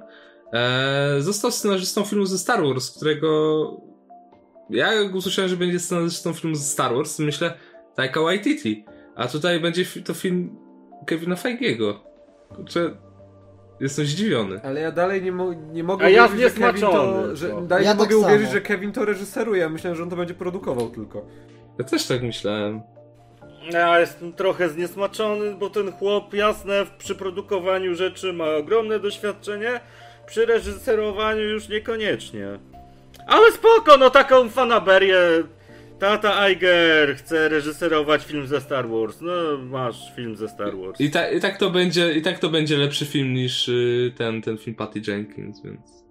e, 0.53 1.15
został 1.19 1.51
scenarzystą 1.51 2.03
filmu 2.03 2.25
ze 2.25 2.37
Star 2.37 2.63
Wars, 2.63 2.91
którego 2.91 3.90
ja 4.71 4.93
jak 4.93 5.15
usłyszałem, 5.15 5.49
że 5.49 5.57
będzie 5.57 5.79
scenarzystą 5.79 6.33
filmu 6.33 6.55
ze 6.55 6.63
Star 6.63 6.95
Wars, 6.95 7.19
myślę 7.19 7.53
Taika 7.95 8.21
Waititi, 8.21 8.85
a 9.15 9.27
tutaj 9.27 9.59
będzie 9.59 9.85
to 10.05 10.13
film 10.13 10.55
Kevina 11.07 11.35
Feigiego. 11.35 12.03
Kurczę, 12.55 12.97
jestem 13.79 14.05
zdziwiony. 14.05 14.61
Ale 14.63 14.81
ja 14.81 14.91
dalej 14.91 15.21
nie, 15.21 15.31
mo 15.31 15.53
nie 15.53 15.83
mogę 15.83 16.05
A 16.05 16.09
ja 16.09 16.25
uwierzyć, 16.25 16.55
że 16.55 16.61
Kevin 16.61 16.81
to, 16.81 17.35
że, 17.35 17.49
no. 17.49 17.61
dalej 17.61 17.85
Ja 17.85 17.93
nie 17.93 17.99
tak 17.99 18.09
mogę 18.11 18.17
uwierzyć, 18.25 18.47
samo. 18.47 18.53
że 18.53 18.61
Kevin 18.61 18.91
to 18.91 19.05
reżyseruje. 19.05 19.69
Myślałem, 19.69 19.97
że 19.97 20.03
on 20.03 20.09
to 20.09 20.15
będzie 20.15 20.33
produkował 20.33 20.89
tylko. 20.89 21.25
Ja 21.79 21.85
też 21.85 22.07
tak 22.07 22.21
myślałem. 22.23 22.81
Ja 23.71 23.99
jestem 23.99 24.33
trochę 24.33 24.69
zniesmaczony, 24.69 25.55
bo 25.55 25.69
ten 25.69 25.91
chłop, 25.91 26.33
jasne, 26.33 26.85
w- 26.85 26.91
przy 26.91 27.15
produkowaniu 27.15 27.95
rzeczy 27.95 28.33
ma 28.33 28.45
ogromne 28.55 28.99
doświadczenie, 28.99 29.79
przy 30.25 30.45
reżyserowaniu 30.45 31.41
już 31.41 31.69
niekoniecznie. 31.69 32.59
Ale 33.27 33.51
spoko, 33.51 33.97
no 33.97 34.09
taką 34.09 34.49
fanaberię. 34.49 35.17
Tata 35.99 36.49
Iger 36.49 37.15
chce 37.15 37.49
reżyserować 37.49 38.23
film 38.25 38.47
ze 38.47 38.61
Star 38.61 38.89
Wars. 38.89 39.21
No, 39.21 39.31
masz 39.57 40.15
film 40.15 40.35
ze 40.35 40.49
Star 40.49 40.77
Wars. 40.77 41.01
I, 41.01 41.09
ta, 41.11 41.29
i, 41.29 41.39
tak 41.39 41.57
to 41.57 41.69
będzie, 41.69 42.13
I 42.13 42.21
tak 42.21 42.39
to 42.39 42.49
będzie 42.49 42.77
lepszy 42.77 43.05
film 43.05 43.33
niż 43.33 43.67
y, 43.67 44.13
ten, 44.17 44.41
ten 44.41 44.57
film 44.57 44.75
Patty 44.75 45.01
Jenkins, 45.07 45.61
więc... 45.63 46.01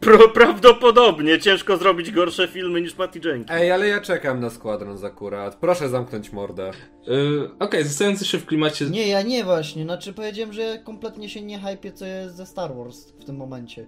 Pro, 0.00 0.28
prawdopodobnie 0.28 1.38
ciężko 1.38 1.76
zrobić 1.76 2.10
gorsze 2.10 2.48
filmy 2.48 2.80
niż 2.80 2.94
Patty 2.94 3.20
Jenkins. 3.24 3.50
Ej, 3.50 3.70
ale 3.70 3.88
ja 3.88 4.00
czekam 4.00 4.40
na 4.40 4.50
Squadrons 4.50 5.04
akurat. 5.04 5.56
Proszę 5.56 5.88
zamknąć 5.88 6.32
mordę. 6.32 6.70
Y, 7.08 7.58
Okej, 7.58 7.84
zostając 7.84 8.20
jeszcze 8.20 8.38
w 8.38 8.46
klimacie... 8.46 8.84
nie, 8.84 9.08
ja 9.08 9.22
nie 9.22 9.44
właśnie. 9.44 9.82
Znaczy 9.82 10.12
powiedziałem, 10.12 10.52
że 10.52 10.78
kompletnie 10.84 11.28
się 11.28 11.42
nie 11.42 11.58
hypię, 11.58 11.92
co 11.92 12.06
jest 12.06 12.36
ze 12.36 12.46
Star 12.46 12.76
Wars 12.76 13.12
w 13.20 13.24
tym 13.24 13.36
momencie. 13.36 13.86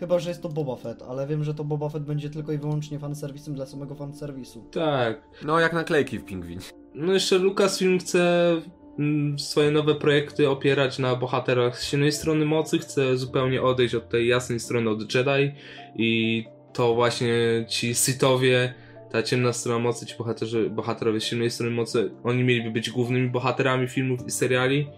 Chyba, 0.00 0.18
że 0.18 0.28
jest 0.30 0.42
to 0.42 0.48
Boba 0.48 0.76
Fett, 0.76 1.02
ale 1.08 1.26
wiem, 1.26 1.44
że 1.44 1.54
to 1.54 1.64
Boba 1.64 1.88
Fett 1.88 2.02
będzie 2.02 2.30
tylko 2.30 2.52
i 2.52 2.58
wyłącznie 2.58 2.98
fanserwisem 2.98 3.54
dla 3.54 3.66
samego 3.66 3.94
fanserwisu. 3.94 4.64
Tak. 4.72 5.22
No, 5.44 5.60
jak 5.60 5.72
naklejki 5.72 6.18
w 6.18 6.24
pingwinie. 6.24 6.60
No 6.94 7.12
jeszcze 7.12 7.38
Lucasfilm 7.38 7.98
chce 7.98 8.52
mm, 8.98 9.38
swoje 9.38 9.70
nowe 9.70 9.94
projekty 9.94 10.50
opierać 10.50 10.98
na 10.98 11.16
bohaterach 11.16 11.78
z 11.78 11.90
ciemnej 11.90 12.12
strony 12.12 12.44
mocy, 12.44 12.78
chce 12.78 13.16
zupełnie 13.16 13.62
odejść 13.62 13.94
od 13.94 14.08
tej 14.08 14.28
jasnej 14.28 14.60
strony 14.60 14.90
od 14.90 15.14
Jedi 15.14 15.52
i 15.96 16.44
to 16.72 16.94
właśnie 16.94 17.32
ci 17.68 17.94
Sithowie, 17.94 18.74
ta 19.10 19.22
ciemna 19.22 19.52
strona 19.52 19.78
mocy, 19.78 20.06
ci 20.06 20.16
bohaterzy, 20.18 20.70
bohaterowie 20.70 21.20
z 21.20 21.24
ciemnej 21.24 21.50
strony 21.50 21.72
mocy, 21.72 22.10
oni 22.24 22.44
mieliby 22.44 22.70
być 22.70 22.90
głównymi 22.90 23.30
bohaterami 23.30 23.88
filmów 23.88 24.26
i 24.26 24.30
seriali, 24.30 24.88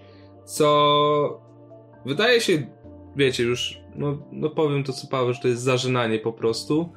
co 0.44 1.48
wydaje 2.06 2.40
się, 2.40 2.66
wiecie 3.16 3.42
już, 3.42 3.80
no, 3.96 4.18
no 4.32 4.50
powiem 4.50 4.84
to 4.84 4.92
co 4.92 5.06
Paweł, 5.06 5.32
że 5.32 5.40
to 5.40 5.48
jest 5.48 5.62
zażynanie 5.62 6.18
po 6.18 6.32
prostu. 6.32 6.92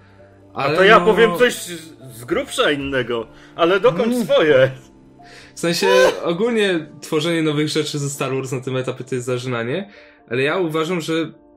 A 0.54 0.64
Ale 0.64 0.78
to 0.78 0.84
ja 0.84 1.00
no... 1.00 1.06
powiem 1.06 1.38
coś 1.38 1.54
z, 1.54 1.98
z 2.14 2.26
grubsza 2.26 2.72
innego, 2.72 3.28
ale 3.56 3.80
dokończ 3.80 4.14
Mm. 4.16 4.24
swoje. 4.26 4.72
W 5.56 5.60
sensie 5.60 5.88
ogólnie 6.24 6.88
tworzenie 7.02 7.42
nowych 7.44 7.70
rzeczy 7.70 8.00
ze 8.00 8.10
Star 8.10 8.34
Wars 8.36 8.52
na 8.52 8.60
tym 8.62 8.78
etapie 8.78 9.04
to 9.04 9.16
jest 9.16 9.28
zażynanie, 9.28 9.90
ale 10.30 10.42
ja 10.42 10.58
uważam, 10.58 11.02
że 11.02 11.14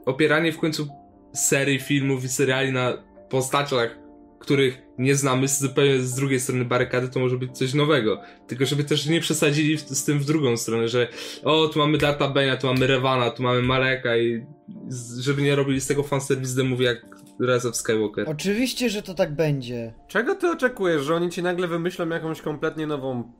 opieranie 0.07 0.53
w 0.53 0.59
końcu 0.59 0.89
serii 1.35 1.79
filmów 1.79 2.25
i 2.25 2.29
seriali 2.29 2.73
na 2.73 2.93
postaciach, 3.29 3.99
których 4.39 4.83
nie 4.99 5.15
znamy 5.15 5.49
z 5.49 5.61
zupełnie 5.61 6.01
z 6.01 6.15
drugiej 6.15 6.41
strony 6.41 6.65
barykady, 6.65 7.09
to 7.09 7.21
może 7.21 7.39
być 7.39 7.59
coś 7.59 7.75
nowego. 7.75 8.21
Tylko 8.47 8.67
żeby 8.67 8.85
też 8.85 9.07
nie 9.07 9.21
przesadzili 9.21 9.77
w, 9.77 9.81
z 9.81 10.05
tym 10.05 10.19
w 10.19 10.25
drugą 10.25 10.57
stronę, 10.57 10.89
że 10.89 11.09
o, 11.45 11.69
tu 11.69 11.79
mamy 11.79 11.99
Darta 11.99 12.29
Bania, 12.29 12.57
tu 12.57 12.67
mamy 12.67 12.87
Revana, 12.87 13.31
tu 13.31 13.43
mamy 13.43 13.63
Maleka 13.63 14.17
i 14.17 14.47
z, 14.89 15.19
żeby 15.19 15.43
nie 15.43 15.57
robili 15.57 15.81
z 15.81 15.87
tego 15.87 16.03
fanserwis 16.03 16.55
demów 16.55 16.81
jak 16.81 17.07
Rise 17.41 17.69
of 17.69 17.77
Skywalker. 17.77 18.29
Oczywiście, 18.29 18.91
że 18.91 19.03
to 19.03 19.15
tak 19.15 19.35
będzie. 19.35 19.95
Czego 20.09 20.35
ty 20.35 20.51
oczekujesz? 20.51 21.03
Że 21.03 21.15
oni 21.15 21.31
ci 21.31 21.43
nagle 21.43 21.69
wymyślą 21.69 22.09
jakąś 22.09 22.43
kompletnie 22.43 22.87
nową, 22.87 23.33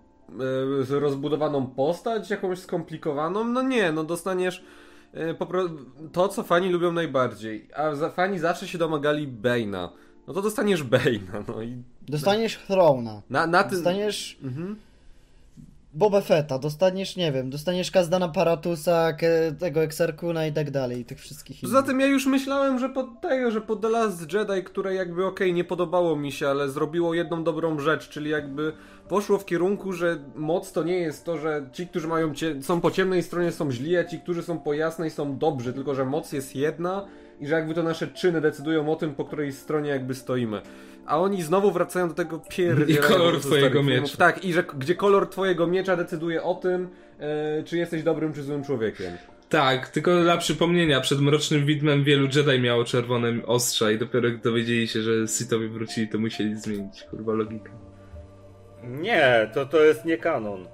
e, 0.91 1.01
rozbudowaną 1.01 1.67
postać? 1.67 2.31
Jakąś 2.31 2.59
skomplikowaną? 2.59 3.45
No 3.45 3.63
nie, 3.63 3.93
no 3.93 4.05
dostaniesz 4.05 4.65
po 5.39 5.47
pro... 5.47 5.69
to, 6.13 6.29
co 6.29 6.43
fani 6.43 6.69
lubią 6.69 6.93
najbardziej. 6.93 7.69
A 7.77 7.95
za, 7.95 8.11
fani 8.11 8.39
zawsze 8.39 8.69
się 8.69 8.79
domagali 8.79 9.29
Bane'a. 9.29 9.89
No 10.29 10.35
to 10.35 10.43
dostaniesz 10.43 10.85
Bane'a, 10.85 11.45
no 11.49 11.63
i 11.63 11.83
Dostaniesz 12.09 12.57
Throna. 12.57 13.23
na, 13.31 13.47
na 13.47 13.63
tym... 13.65 13.71
Dostaniesz 13.73 14.39
Mhm. 14.45 14.77
Boba 15.97 16.21
Fetta, 16.21 16.59
dostaniesz, 16.59 17.17
nie 17.17 17.33
wiem, 17.33 17.51
dostaniesz 17.51 17.91
Kazdana 17.91 18.29
Paratusa, 18.29 19.13
tego 19.59 19.83
Exarkuna 19.83 20.47
i 20.47 20.53
tak 20.53 20.71
dalej, 20.71 21.01
i 21.01 21.05
tych 21.05 21.19
wszystkich 21.21 21.61
Poza 21.61 21.83
tym 21.83 22.01
ja 22.01 22.07
już 22.07 22.27
myślałem, 22.27 22.79
że 22.79 22.89
pod 22.89 23.21
tego, 23.21 23.51
że 23.51 23.61
pod 23.61 23.81
The 23.81 23.89
Last 23.89 24.33
Jedi, 24.33 24.63
które 24.65 24.95
jakby 24.95 25.27
okej, 25.27 25.53
nie 25.55 25.65
podobało 25.65 26.17
mi 26.17 26.33
się, 26.33 26.49
ale 26.49 26.69
zrobiło 26.71 27.15
jedną 27.15 27.45
dobrą 27.45 27.79
rzecz, 27.81 28.09
czyli 28.09 28.31
jakby 28.31 28.73
poszło 29.09 29.39
w 29.39 29.45
kierunku, 29.47 29.93
że 29.93 30.19
moc 30.35 30.73
to 30.73 30.83
nie 30.85 30.97
jest 30.99 31.25
to, 31.25 31.39
że 31.39 31.69
ci, 31.73 31.87
którzy 31.87 32.09
mają 32.09 32.35
cie- 32.35 32.63
są 32.63 32.81
po 32.81 32.91
ciemnej 32.91 33.23
stronie 33.23 33.53
są 33.53 33.71
źli, 33.73 33.97
a 33.97 34.05
ci, 34.05 34.21
którzy 34.21 34.43
są 34.43 34.59
po 34.59 34.73
jasnej 34.75 35.11
są 35.11 35.39
dobrzy, 35.39 35.73
tylko 35.73 35.95
że 35.95 36.05
moc 36.05 36.33
jest 36.33 36.57
jedna 36.57 37.07
i 37.41 37.47
że 37.47 37.55
jakby 37.55 37.75
to 37.75 37.83
nasze 37.83 38.07
czyny 38.07 38.41
decydują 38.41 38.93
o 38.93 38.97
tym, 38.97 39.15
po 39.15 39.25
której 39.25 39.53
stronie 39.53 39.91
jakby 39.91 40.15
stoimy. 40.15 40.61
A 41.07 41.21
oni 41.21 41.43
znowu 41.43 41.71
wracają 41.71 42.09
do 42.09 42.15
tego 42.15 42.41
pierdzielenia 42.49 43.09
I 43.09 43.13
kolor 43.13 43.41
twojego 43.41 43.83
miecza. 43.83 44.17
Tak, 44.17 44.45
i 44.45 44.53
że 44.53 44.65
gdzie 44.79 44.95
kolor 44.95 45.31
twojego 45.31 45.67
miecza 45.67 45.97
decyduje 45.97 46.43
o 46.43 46.55
tym, 46.55 46.89
e, 47.19 47.63
czy 47.63 47.77
jesteś 47.77 48.03
dobrym 48.03 48.33
czy 48.33 48.43
złym 48.43 48.65
człowiekiem. 48.65 49.13
Tak, 49.49 49.89
tylko 49.89 50.23
dla 50.23 50.37
przypomnienia, 50.37 51.01
przed 51.01 51.21
Mrocznym 51.21 51.67
Widmem 51.67 52.05
wielu 52.05 52.29
Jedi 52.37 52.61
miało 52.61 52.85
czerwone 52.85 53.47
ostrza 53.47 53.91
i 53.91 53.99
dopiero 53.99 54.31
gdy 54.31 54.39
dowiedzieli 54.39 54.89
się, 54.89 55.03
że 55.03 55.29
Sithowie 55.29 55.69
wrócili, 55.69 56.09
to 56.09 56.19
musieli 56.19 56.57
zmienić, 56.57 57.03
kurwa, 57.03 57.33
logikę. 57.33 57.71
Nie, 58.85 59.51
to 59.55 59.67
to 59.67 59.85
jest 59.85 60.05
nie 60.05 60.19
kanon. 60.19 60.67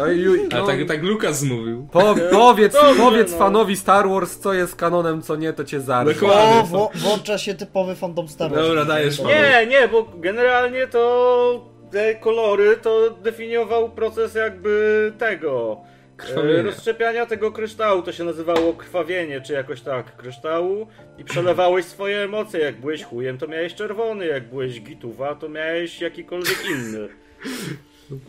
To 0.00 0.06
ju, 0.12 0.48
A 0.52 0.56
no, 0.58 0.66
tak, 0.66 0.88
tak 0.88 1.02
Lukas 1.02 1.42
mówił. 1.42 1.88
Po, 1.92 2.14
powiedz, 2.30 2.72
Dobrze, 2.72 3.02
powiedz 3.02 3.32
no. 3.32 3.38
fanowi 3.38 3.76
Star 3.76 4.08
Wars, 4.08 4.38
co 4.38 4.52
jest 4.52 4.76
kanonem, 4.76 5.22
co 5.22 5.36
nie, 5.36 5.52
to 5.52 5.64
cię 5.64 5.80
zarżę. 5.80 6.14
Dokładnie. 6.14 6.78
O, 6.78 6.90
włącza 6.94 7.38
się 7.38 7.54
typowy 7.54 7.94
fandom 7.94 8.28
Star 8.28 8.50
Wars. 8.50 8.66
Dobra, 8.66 8.84
dajesz. 8.84 9.18
Nie, 9.22 9.66
nie, 9.66 9.88
bo 9.88 10.04
generalnie 10.16 10.86
to 10.86 11.70
te 11.90 12.14
kolory 12.14 12.76
to 12.76 13.10
definiował 13.10 13.90
proces 13.90 14.34
jakby 14.34 15.12
tego. 15.18 15.80
e, 15.84 16.16
Krwawienia. 16.16 16.62
Rozszczepiania 16.62 17.26
tego 17.26 17.52
kryształu, 17.52 18.02
to 18.02 18.12
się 18.12 18.24
nazywało 18.24 18.72
krwawienie, 18.72 19.40
czy 19.40 19.52
jakoś 19.52 19.80
tak, 19.80 20.16
kryształu 20.16 20.86
i 21.18 21.24
przelewałeś 21.24 21.84
swoje 21.84 22.18
emocje, 22.18 22.60
jak 22.60 22.80
byłeś 22.80 23.04
chujem 23.04 23.38
to 23.38 23.46
miałeś 23.46 23.74
czerwony, 23.74 24.26
jak 24.26 24.48
byłeś 24.48 24.80
gituwa 24.80 25.34
to 25.34 25.48
miałeś 25.48 26.00
jakikolwiek 26.00 26.58
inny. 26.70 27.08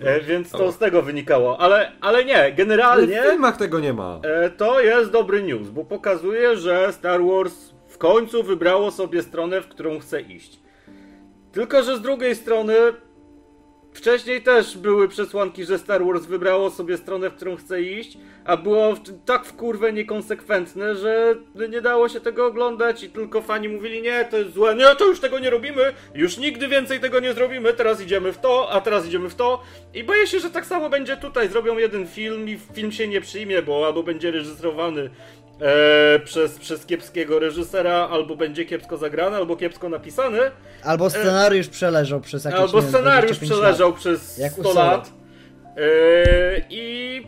E, 0.03 0.21
więc 0.21 0.51
to 0.51 0.71
z 0.71 0.77
tego 0.77 1.01
wynikało, 1.01 1.59
ale, 1.59 1.91
ale 2.01 2.25
nie, 2.25 2.37
Ale 2.37 2.51
w 2.51 2.55
generalnie 2.55 3.21
filmach 3.29 3.57
tego 3.57 3.79
nie 3.79 3.93
ma. 3.93 4.19
e, 4.23 4.49
to 4.49 4.81
jest 4.81 5.11
dobry 5.11 5.43
news, 5.43 5.69
bo 5.69 5.85
pokazuje, 5.85 6.57
że 6.57 6.93
Star 6.93 7.21
Wars 7.23 7.53
w 7.87 7.97
końcu 7.97 8.43
wybrało 8.43 8.91
sobie 8.91 9.23
stronę, 9.23 9.61
w 9.61 9.67
którą 9.67 9.99
chce 9.99 10.21
iść. 10.21 10.59
Tylko, 11.51 11.83
że 11.83 11.97
z 11.97 12.01
drugiej 12.01 12.35
strony 12.35 12.73
wcześniej 13.93 14.41
też 14.41 14.77
były 14.77 15.07
przesłanki, 15.07 15.65
że 15.65 15.79
Star 15.79 16.05
Wars 16.05 16.25
wybrało 16.25 16.69
sobie 16.69 16.97
stronę, 16.97 17.29
w 17.29 17.35
którą 17.35 17.55
chce 17.55 17.81
iść, 17.81 18.17
a 18.45 18.57
było 18.57 18.93
tak 19.25 19.45
w 19.45 19.53
kurwę 19.53 19.93
niekonsekwentne, 19.93 20.95
że 20.95 21.35
nie 21.69 21.81
dało 21.81 22.09
się 22.09 22.19
tego 22.19 22.45
oglądać 22.45 23.03
i 23.03 23.09
tylko 23.09 23.41
fani 23.41 23.69
mówili 23.69 24.01
nie, 24.01 24.25
to 24.25 24.37
jest 24.37 24.53
złe, 24.53 24.75
nie, 24.75 24.95
to 24.95 25.05
już 25.05 25.19
tego 25.19 25.39
nie 25.39 25.49
robimy, 25.49 25.93
już 26.15 26.37
nigdy 26.37 26.67
więcej 26.67 26.99
tego 26.99 27.19
nie 27.19 27.33
zrobimy, 27.33 27.73
teraz 27.73 28.01
idziemy 28.01 28.33
w 28.33 28.37
to, 28.37 28.71
a 28.71 28.81
teraz 28.81 29.07
idziemy 29.07 29.29
w 29.29 29.35
to. 29.35 29.61
I 29.93 30.03
boję 30.03 30.27
się, 30.27 30.39
że 30.39 30.49
tak 30.49 30.65
samo 30.65 30.89
będzie 30.89 31.17
tutaj, 31.17 31.49
zrobią 31.49 31.77
jeden 31.77 32.07
film 32.07 32.49
i 32.49 32.59
film 32.73 32.91
się 32.91 33.07
nie 33.07 33.21
przyjmie, 33.21 33.61
bo 33.61 33.85
albo 33.85 34.03
będzie 34.03 34.31
reżyserowany 34.31 35.09
e, 35.61 36.19
przez, 36.19 36.59
przez 36.59 36.85
kiepskiego 36.85 37.39
reżysera, 37.39 38.07
albo 38.11 38.35
będzie 38.35 38.65
kiepsko 38.65 38.97
zagrany, 38.97 39.35
albo 39.37 39.55
kiepsko 39.55 39.89
napisany, 39.89 40.39
Albo 40.83 41.09
scenariusz 41.09 41.67
przeleżał 41.67 42.21
przez 42.21 42.45
jakieś 42.45 42.59
albo 42.59 42.81
scenariusz 42.81 43.37
25 43.37 43.51
przeleżał 43.51 43.89
lat. 43.89 43.99
przez 43.99 44.37
Jak 44.37 44.51
u 44.57 44.61
100 44.61 44.73
Solo. 44.73 44.85
lat 44.85 45.11
e, 45.77 45.81
i 46.69 47.27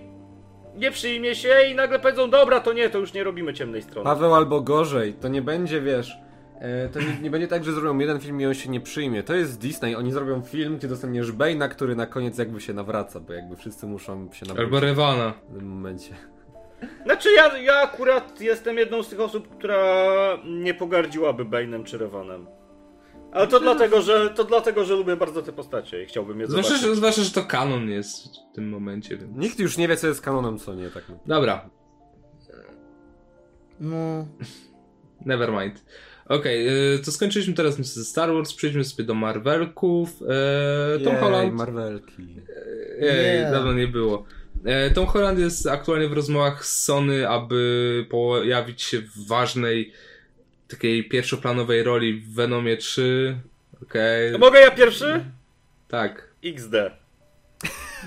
nie 0.76 0.92
przyjmie 0.92 1.36
się 1.36 1.50
i 1.72 1.76
nagle 1.76 2.00
powiedzą, 2.00 2.30
dobra, 2.30 2.60
to 2.60 2.74
nie, 2.74 2.90
to 2.90 2.98
już 3.00 3.14
nie 3.14 3.24
robimy 3.24 3.54
ciemnej 3.54 3.82
strony. 3.82 4.04
Paweł 4.06 4.36
albo 4.36 4.62
gorzej, 4.62 5.14
to 5.14 5.28
nie 5.28 5.42
będzie, 5.42 5.82
wiesz, 5.82 6.18
e, 6.60 6.90
to 6.90 7.00
nie, 7.00 7.18
nie 7.22 7.30
będzie 7.30 7.48
tak, 7.48 7.64
że 7.64 7.72
zrobią 7.74 7.98
jeden 8.00 8.20
film 8.20 8.42
i 8.42 8.46
on 8.46 8.54
się 8.54 8.70
nie 8.70 8.82
przyjmie. 8.82 9.24
To 9.24 9.34
jest 9.34 9.60
Disney, 9.60 9.96
oni 9.96 10.12
zrobią 10.12 10.42
film, 10.42 10.78
gdzie 10.78 10.88
dostaniesz 10.88 11.32
Bane'a, 11.34 11.70
który 11.70 11.96
na 11.96 12.06
koniec 12.06 12.38
jakby 12.38 12.62
się 12.62 12.74
nawraca, 12.74 13.20
bo 13.20 13.34
jakby 13.34 13.56
wszyscy 13.56 13.86
muszą 13.86 14.14
się 14.32 14.46
nawrócić 14.46 14.60
Albo 14.74 14.80
Rewana. 14.80 15.34
w 15.50 15.56
tym 15.58 15.68
momencie. 15.68 16.16
Znaczy 17.06 17.30
ja, 17.38 17.58
ja 17.58 17.74
akurat 17.82 18.42
jestem 18.42 18.78
jedną 18.78 19.04
z 19.04 19.10
tych 19.10 19.20
osób, 19.20 19.58
która 19.58 19.84
nie 20.46 20.74
pogardziłaby 20.74 21.46
Bane'em 21.46 21.84
czy 21.84 21.98
Revanem. 21.98 22.48
Ale 23.32 23.48
to 23.48 23.60
dlatego, 23.60 24.02
że 24.02 24.30
to 24.30 24.44
dlatego, 24.44 24.86
że 24.86 24.94
lubię 24.96 25.16
bardzo 25.16 25.42
te 25.42 25.52
postacie 25.54 26.04
i 26.04 26.06
chciałbym 26.06 26.40
je 26.40 26.48
Zwłaszcza, 26.48 26.70
zobaczyć. 26.70 26.90
że, 26.90 26.96
zwłaszcza, 26.96 27.22
że 27.22 27.32
to 27.32 27.44
kanon 27.44 27.90
jest 27.90 28.26
w 28.52 28.56
tym 28.56 28.70
momencie. 28.70 29.18
Więc... 29.18 29.38
Nikt 29.38 29.60
już 29.60 29.78
nie 29.78 29.88
wie, 29.88 29.98
co 29.98 30.08
jest 30.08 30.22
kanonem, 30.22 30.58
co 30.60 30.74
nie, 30.74 30.90
tak. 30.90 31.04
Dobra, 31.26 31.70
No, 33.80 34.28
never 35.26 35.52
mind. 35.52 35.86
Okej, 36.30 36.68
y, 36.96 37.00
to 37.00 37.12
skończyliśmy 37.12 37.54
teraz 37.54 37.76
ze 37.76 38.06
Star 38.06 38.34
Wars, 38.34 38.54
przejdźmy 38.54 38.84
sobie 38.84 39.04
do 39.04 39.14
Marvelków. 39.14 40.10
E, 40.22 41.00
Tom 41.00 41.14
Jej, 41.14 41.22
Holland. 41.22 41.54
Marvelki. 41.54 42.42
Ej, 43.02 43.40
Nie. 43.40 43.50
dawno 43.52 43.74
nie 43.74 43.88
było. 43.88 44.26
E, 44.66 44.92
Tom 44.92 45.06
Holland 45.06 45.40
jest 45.40 45.68
aktualnie 45.68 46.08
w 46.08 46.14
rozmowach 46.14 46.66
z 46.66 46.84
Sony, 46.84 47.30
aby 47.30 48.06
pojawić 48.10 48.82
się 48.82 49.02
w 49.02 49.28
ważnej, 49.28 49.94
takiej 50.68 51.10
pierwszoplanowej 51.10 51.84
roli 51.84 52.14
w 52.14 52.34
Venomie 52.34 52.78
3. 52.78 53.38
Okej, 53.84 54.40
Mogę 54.40 54.60
ja 54.60 54.72
pierwszy? 54.72 55.26
tak. 55.88 56.34
XD. 56.44 56.74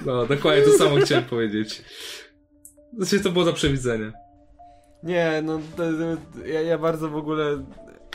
No, 0.06 0.26
dokładnie 0.26 0.62
to 0.62 0.72
samo 0.72 0.96
chciałem 0.96 1.24
powiedzieć. 1.34 1.82
Znaczy, 2.96 3.20
to 3.20 3.30
było 3.30 3.44
do 3.44 3.52
przewidzenia. 3.52 4.12
Nie, 5.02 5.42
no 5.44 5.60
to, 5.76 5.82
to, 5.82 6.46
ja, 6.46 6.60
ja 6.62 6.78
bardzo 6.78 7.08
w 7.10 7.16
ogóle 7.16 7.64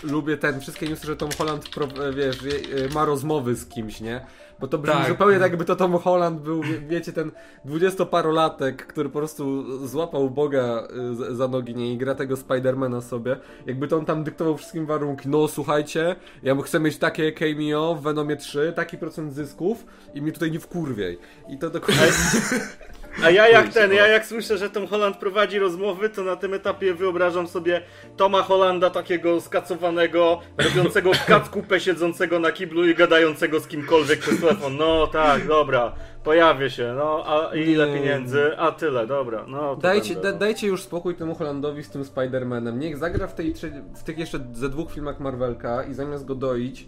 lubię 0.03 0.37
ten, 0.37 0.59
wszystkie 0.61 0.87
newsy, 0.89 1.07
że 1.07 1.15
Tom 1.15 1.29
Holland, 1.37 1.69
pro, 1.69 1.87
wiesz, 2.15 2.41
je- 2.43 2.89
ma 2.93 3.05
rozmowy 3.05 3.55
z 3.55 3.65
kimś, 3.65 4.01
nie? 4.01 4.25
Bo 4.59 4.67
to 4.67 4.77
brzmi 4.77 4.95
Tak. 4.97 5.07
zupełnie 5.09 5.39
tak, 5.39 5.51
jakby 5.51 5.65
to 5.65 5.75
Tom 5.75 5.93
Holland 5.97 6.41
był, 6.41 6.61
wie- 6.63 6.79
wiecie, 6.79 7.13
ten 7.13 7.31
dwudziestoparolatek, 7.65 8.87
który 8.87 9.09
po 9.09 9.19
prostu 9.19 9.63
złapał 9.87 10.29
Boga 10.29 10.87
y, 11.31 11.35
za- 11.35 11.47
nogi, 11.47 11.75
nie? 11.75 11.93
I 11.93 11.97
gra 11.97 12.15
tego 12.15 12.37
Spidermana 12.37 13.01
sobie. 13.01 13.35
Jakby 13.65 13.87
to 13.87 13.97
on 13.97 14.05
tam 14.05 14.23
dyktował 14.23 14.57
wszystkim 14.57 14.85
warunki. 14.85 15.29
No, 15.29 15.47
słuchajcie, 15.47 16.15
ja 16.43 16.55
chcę 16.61 16.79
mieć 16.79 16.97
takie 16.97 17.31
cameo 17.31 17.95
w 17.95 18.01
Venomie 18.03 18.35
3, 18.35 18.73
taki 18.75 18.97
procent 18.97 19.33
zysków 19.33 19.85
i 20.13 20.21
mi 20.21 20.31
tutaj 20.31 20.51
nie 20.51 20.59
wkurwiej. 20.59 21.19
I 21.49 21.57
to 21.57 21.69
dokładnie... 21.69 22.03
A 23.23 23.29
ja 23.29 23.47
jak 23.47 23.73
ten, 23.73 23.93
ja 23.93 24.07
jak 24.07 24.25
słyszę, 24.25 24.57
że 24.57 24.69
Tom 24.69 24.87
Holland 24.87 25.17
prowadzi 25.17 25.59
rozmowy, 25.59 26.09
to 26.09 26.23
na 26.23 26.35
tym 26.35 26.53
etapie 26.53 26.93
wyobrażam 26.93 27.47
sobie 27.47 27.81
Toma 28.17 28.41
Hollanda 28.41 28.89
takiego 28.89 29.41
skacowanego, 29.41 30.39
robiącego 30.57 31.11
kackupę, 31.27 31.79
siedzącego 31.79 32.39
na 32.39 32.51
kiblu 32.51 32.85
i 32.87 32.95
gadającego 32.95 33.59
z 33.59 33.67
kimkolwiek 33.67 34.19
przez 34.19 34.39
telefon. 34.41 34.77
No 34.77 35.07
tak, 35.07 35.47
dobra, 35.47 35.95
pojawię 36.23 36.69
się, 36.69 36.93
no 36.97 37.23
a 37.25 37.55
ile 37.55 37.87
Nie. 37.87 37.93
pieniędzy? 37.93 38.57
A 38.57 38.71
tyle, 38.71 39.07
dobra, 39.07 39.45
no 39.47 39.75
Dajcie, 39.75 40.13
będę, 40.13 40.31
no. 40.31 40.37
dajcie 40.37 40.67
już 40.67 40.83
spokój 40.83 41.15
temu 41.15 41.35
Hollandowi 41.35 41.83
z 41.83 41.89
tym 41.89 42.03
Spider-Manem. 42.03 42.77
Niech 42.77 42.97
zagra 42.97 43.27
w, 43.27 43.35
tej, 43.35 43.53
w 43.95 44.03
tych 44.03 44.17
jeszcze 44.17 44.39
ze 44.53 44.69
dwóch 44.69 44.91
filmach 44.91 45.19
Marvelka 45.19 45.83
i 45.83 45.93
zamiast 45.93 46.25
go 46.25 46.35
doić, 46.35 46.87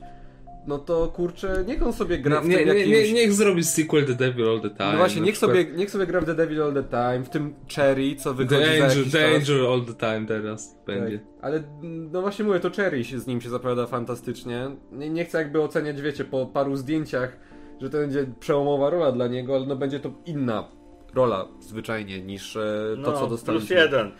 no 0.67 0.79
to 0.79 1.07
kurczę, 1.07 1.63
niech 1.67 1.83
on 1.83 1.93
sobie 1.93 2.17
gra 2.17 2.41
w 2.41 2.47
Nie, 2.47 2.57
tym 2.57 2.67
nie, 2.67 2.73
jakimś... 2.73 3.07
nie, 3.07 3.13
niech 3.13 3.33
zrobi 3.33 3.63
sequel 3.63 4.05
The 4.05 4.15
Devil 4.15 4.49
All 4.49 4.61
the 4.61 4.69
Time. 4.69 4.91
no 4.91 4.97
właśnie, 4.97 5.21
niech 5.21 5.35
przykład 5.35 5.57
sobie, 5.57 5.71
niech 5.77 5.91
sobie 5.91 6.05
gra 6.05 6.21
w 6.21 6.25
The 6.25 6.35
Devil 6.35 6.63
All 6.63 6.73
the 6.73 6.83
Time, 6.83 7.23
w 7.23 7.29
tym 7.29 7.53
Cherry, 7.75 8.15
co 8.15 8.33
wychodzi 8.33 8.55
The 8.55 8.77
za 8.77 8.85
Angel, 8.85 8.97
jakiś 8.97 9.11
The. 9.11 9.35
Angel 9.35 9.67
All 9.67 9.81
the 9.85 9.93
Time 9.93 10.27
teraz 10.27 10.77
będzie. 10.85 11.17
Tak. 11.17 11.27
Ale 11.41 11.63
no 11.83 12.21
właśnie 12.21 12.45
mówię, 12.45 12.59
to 12.59 12.69
Cherry 12.69 13.03
się, 13.03 13.19
z 13.19 13.27
nim 13.27 13.41
się 13.41 13.49
zapowiada 13.49 13.87
fantastycznie. 13.87 14.69
Nie, 14.91 15.09
nie 15.09 15.25
chcę 15.25 15.37
jakby 15.37 15.61
oceniać, 15.61 16.01
wiecie, 16.01 16.25
po 16.25 16.45
paru 16.45 16.75
zdjęciach, 16.75 17.37
że 17.81 17.89
to 17.89 17.97
będzie 17.97 18.25
przełomowa 18.39 18.89
rola 18.89 19.11
dla 19.11 19.27
niego, 19.27 19.55
ale 19.55 19.65
no 19.65 19.75
będzie 19.75 19.99
to 19.99 20.11
inna 20.25 20.67
rola 21.13 21.47
zwyczajnie 21.59 22.21
niż 22.21 22.55
e, 22.55 22.59
to, 23.03 23.11
no, 23.11 23.19
co 23.19 23.27
dostaliśmy. 23.27 23.67
Plus 23.67 23.79
jeden. 23.79 24.11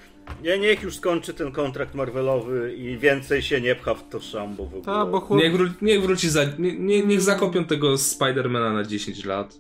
Nie, 0.44 0.60
niech 0.60 0.84
już 0.84 0.96
skończy 0.98 1.34
ten 1.34 1.52
kontrakt 1.52 1.96
Marvelowy 1.96 2.74
i 2.74 2.98
więcej 2.98 3.42
się 3.42 3.62
nie 3.62 3.76
pcha 3.76 3.94
w 3.94 4.10
to 4.10 4.20
szambo 4.20 4.64
w 4.64 4.68
ogóle. 4.68 4.84
Ta, 4.84 5.06
bo 5.06 5.20
chłop... 5.20 5.40
Niech, 5.40 5.54
wró- 5.56 5.74
niech 5.82 6.02
wróci 6.02 6.30
za... 6.30 6.44
Nie, 6.60 6.80
nie, 6.80 7.06
niech 7.06 7.22
zakopią 7.22 7.66
tego 7.66 7.98
Spidermana 7.98 8.74
na 8.74 8.84
10 8.84 9.26
lat. 9.26 9.54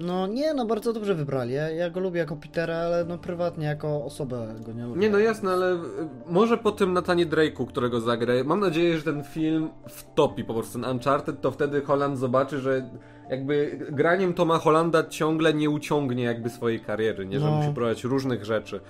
no 0.00 0.26
nie, 0.26 0.54
no 0.54 0.66
bardzo 0.66 0.92
dobrze 0.92 1.14
wybrali. 1.14 1.52
Ja, 1.52 1.70
ja 1.70 1.90
go 1.90 2.00
lubię 2.00 2.18
jako 2.20 2.36
Petera, 2.36 2.76
ale 2.76 3.04
no 3.04 3.18
prywatnie 3.18 3.66
jako 3.66 4.04
osobę 4.04 4.54
go 4.66 4.72
nie 4.72 4.84
lubię. 4.86 5.00
Nie, 5.00 5.10
no 5.10 5.18
jasne, 5.18 5.50
ale 5.50 5.74
y, 5.74 5.78
może 6.26 6.58
po 6.58 6.72
tym 6.72 6.92
Natanie 6.92 7.26
Drake'u, 7.26 7.66
którego 7.66 8.00
zagra, 8.00 8.34
mam 8.44 8.60
nadzieję, 8.60 8.96
że 8.96 9.02
ten 9.02 9.24
film 9.24 9.68
wtopi 9.88 10.44
po 10.44 10.54
prostu 10.54 10.80
ten 10.80 10.90
Uncharted, 10.90 11.40
to 11.40 11.50
wtedy 11.50 11.80
Holland 11.80 12.18
zobaczy, 12.18 12.58
że 12.58 12.90
jakby 13.30 13.78
graniem 13.92 14.34
Toma 14.34 14.58
Hollanda 14.58 15.04
ciągle 15.08 15.54
nie 15.54 15.70
uciągnie 15.70 16.24
jakby 16.24 16.50
swojej 16.50 16.80
kariery, 16.80 17.26
nie? 17.26 17.40
Że 17.40 17.46
No. 17.46 17.52
musi 17.56 17.68
próbować 17.74 18.04
różnych 18.04 18.44
rzeczy. 18.44 18.80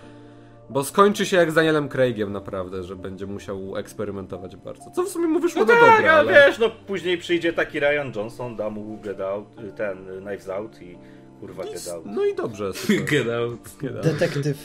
Bo 0.70 0.84
skończy 0.84 1.26
się 1.26 1.36
jak 1.36 1.50
z 1.50 1.54
Danielem 1.54 1.88
Craigiem 1.88 2.32
naprawdę, 2.32 2.82
że 2.82 2.96
będzie 2.96 3.26
musiał 3.26 3.76
eksperymentować 3.76 4.56
bardzo. 4.56 4.90
Co 4.90 5.02
w 5.02 5.08
sumie 5.08 5.26
mu 5.26 5.40
wyszło 5.40 5.64
No 5.64 5.74
na 5.74 5.80
tak, 5.80 5.96
dobre, 5.96 6.12
ale 6.12 6.32
wiesz, 6.32 6.58
no 6.58 6.70
później 6.70 7.18
przyjdzie 7.18 7.52
taki 7.52 7.80
Ryan 7.80 8.12
Johnson, 8.16 8.56
da 8.56 8.70
mu 8.70 9.00
Get 9.00 9.20
Out, 9.20 9.46
y, 9.60 9.72
ten 9.72 10.10
y, 10.10 10.20
Knives 10.20 10.48
Out 10.48 10.82
i 10.82 10.98
kurwa 11.40 11.64
Get 11.64 11.88
Out. 11.88 12.06
No 12.06 12.24
i 12.24 12.34
dobrze. 12.34 12.72
super. 12.74 13.04
Get 13.04 13.28
out. 13.28 13.60
Get 13.82 13.96
out. 13.96 14.02
Detektyw 14.04 14.58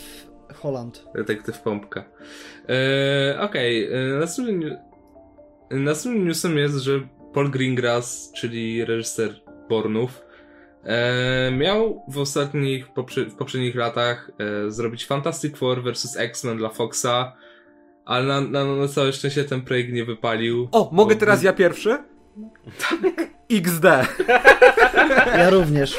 Holland. 0.56 1.06
Detektyw 1.16 1.62
Pompka. 1.62 2.04
E, 2.70 3.40
Okej, 3.42 3.94
e, 3.94 4.20
następnym, 4.20 4.78
następnym 5.72 6.28
newsem 6.28 6.58
jest, 6.58 6.76
że 6.78 7.00
Paul 7.34 7.52
Greengrass, 7.52 8.32
czyli 8.36 8.86
reżyser 8.86 9.42
Bornów, 9.70 10.22
e, 10.84 11.52
miał 11.52 12.04
w 12.08 12.18
ostatnich, 12.18 12.88
poprze- 12.88 13.30
w 13.30 13.36
poprzednich 13.36 13.76
latach 13.76 14.32
e, 14.68 14.72
zrobić 14.72 15.06
Fantastic 15.06 15.58
Four 15.58 15.84
vs. 15.84 16.18
X-Men 16.18 16.58
dla 16.58 16.70
Foxa, 16.70 17.34
ale 18.06 18.26
na, 18.26 18.42
na, 18.42 18.76
na 18.76 18.88
całe 18.88 19.14
szczęście 19.14 19.44
ten 19.44 19.62
projekt 19.62 19.94
nie 19.94 20.06
wypalił. 20.06 20.70
O, 20.72 20.90
mogę 20.94 21.16
Bo- 21.16 21.20
teraz 21.20 21.44
ja 21.44 21.54
pierwszy? 21.54 21.98
XD. 23.52 23.86
Ja 25.38 25.50
również. 25.50 25.98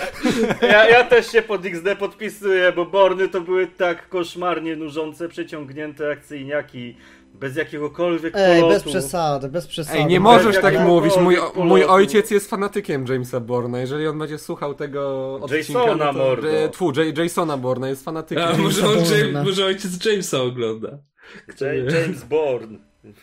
Ja, 0.62 0.88
ja 0.88 1.04
też 1.04 1.32
się 1.32 1.42
pod 1.42 1.66
XD 1.66 1.96
podpisuję, 1.98 2.72
bo 2.72 2.86
Borny 2.86 3.28
to 3.28 3.40
były 3.40 3.66
tak 3.66 4.08
koszmarnie 4.08 4.76
nużące, 4.76 5.28
przeciągnięte 5.28 6.10
akcyjniaki, 6.10 6.96
bez 7.34 7.56
jakiegokolwiek 7.56 8.34
Ej, 8.36 8.60
polotu. 8.60 8.74
bez 8.84 8.92
przesady, 8.92 9.48
bez 9.48 9.66
przesady. 9.66 9.98
Ej, 9.98 10.06
nie 10.06 10.16
bez 10.20 10.24
możesz 10.24 10.60
tak 10.60 10.80
mówić. 10.80 11.12
Mój, 11.16 11.36
mój 11.56 11.84
ojciec 11.84 12.30
jest 12.30 12.50
fanatykiem 12.50 13.04
Jamesa 13.08 13.40
Borna. 13.40 13.78
Jeżeli 13.80 14.06
on 14.06 14.18
będzie 14.18 14.38
słuchał 14.38 14.74
tego 14.74 15.34
odcinka, 15.42 15.56
Jasona, 15.80 16.06
no 16.06 16.12
to, 16.12 16.18
mordo. 16.18 16.50
e, 16.50 16.68
Tfu, 16.68 16.92
J, 16.96 17.18
Jasona 17.18 17.56
Borna 17.56 17.88
jest 17.88 18.04
fanatykiem. 18.04 18.44
A, 18.44 18.56
może, 18.56 18.86
on, 18.88 18.94
Borna. 18.94 19.16
James, 19.16 19.46
może 19.46 19.64
ojciec 19.64 20.04
Jamesa 20.04 20.42
ogląda. 20.42 20.98
Ja- 21.60 21.72
James 22.00 22.24
Bourne, 22.24 22.78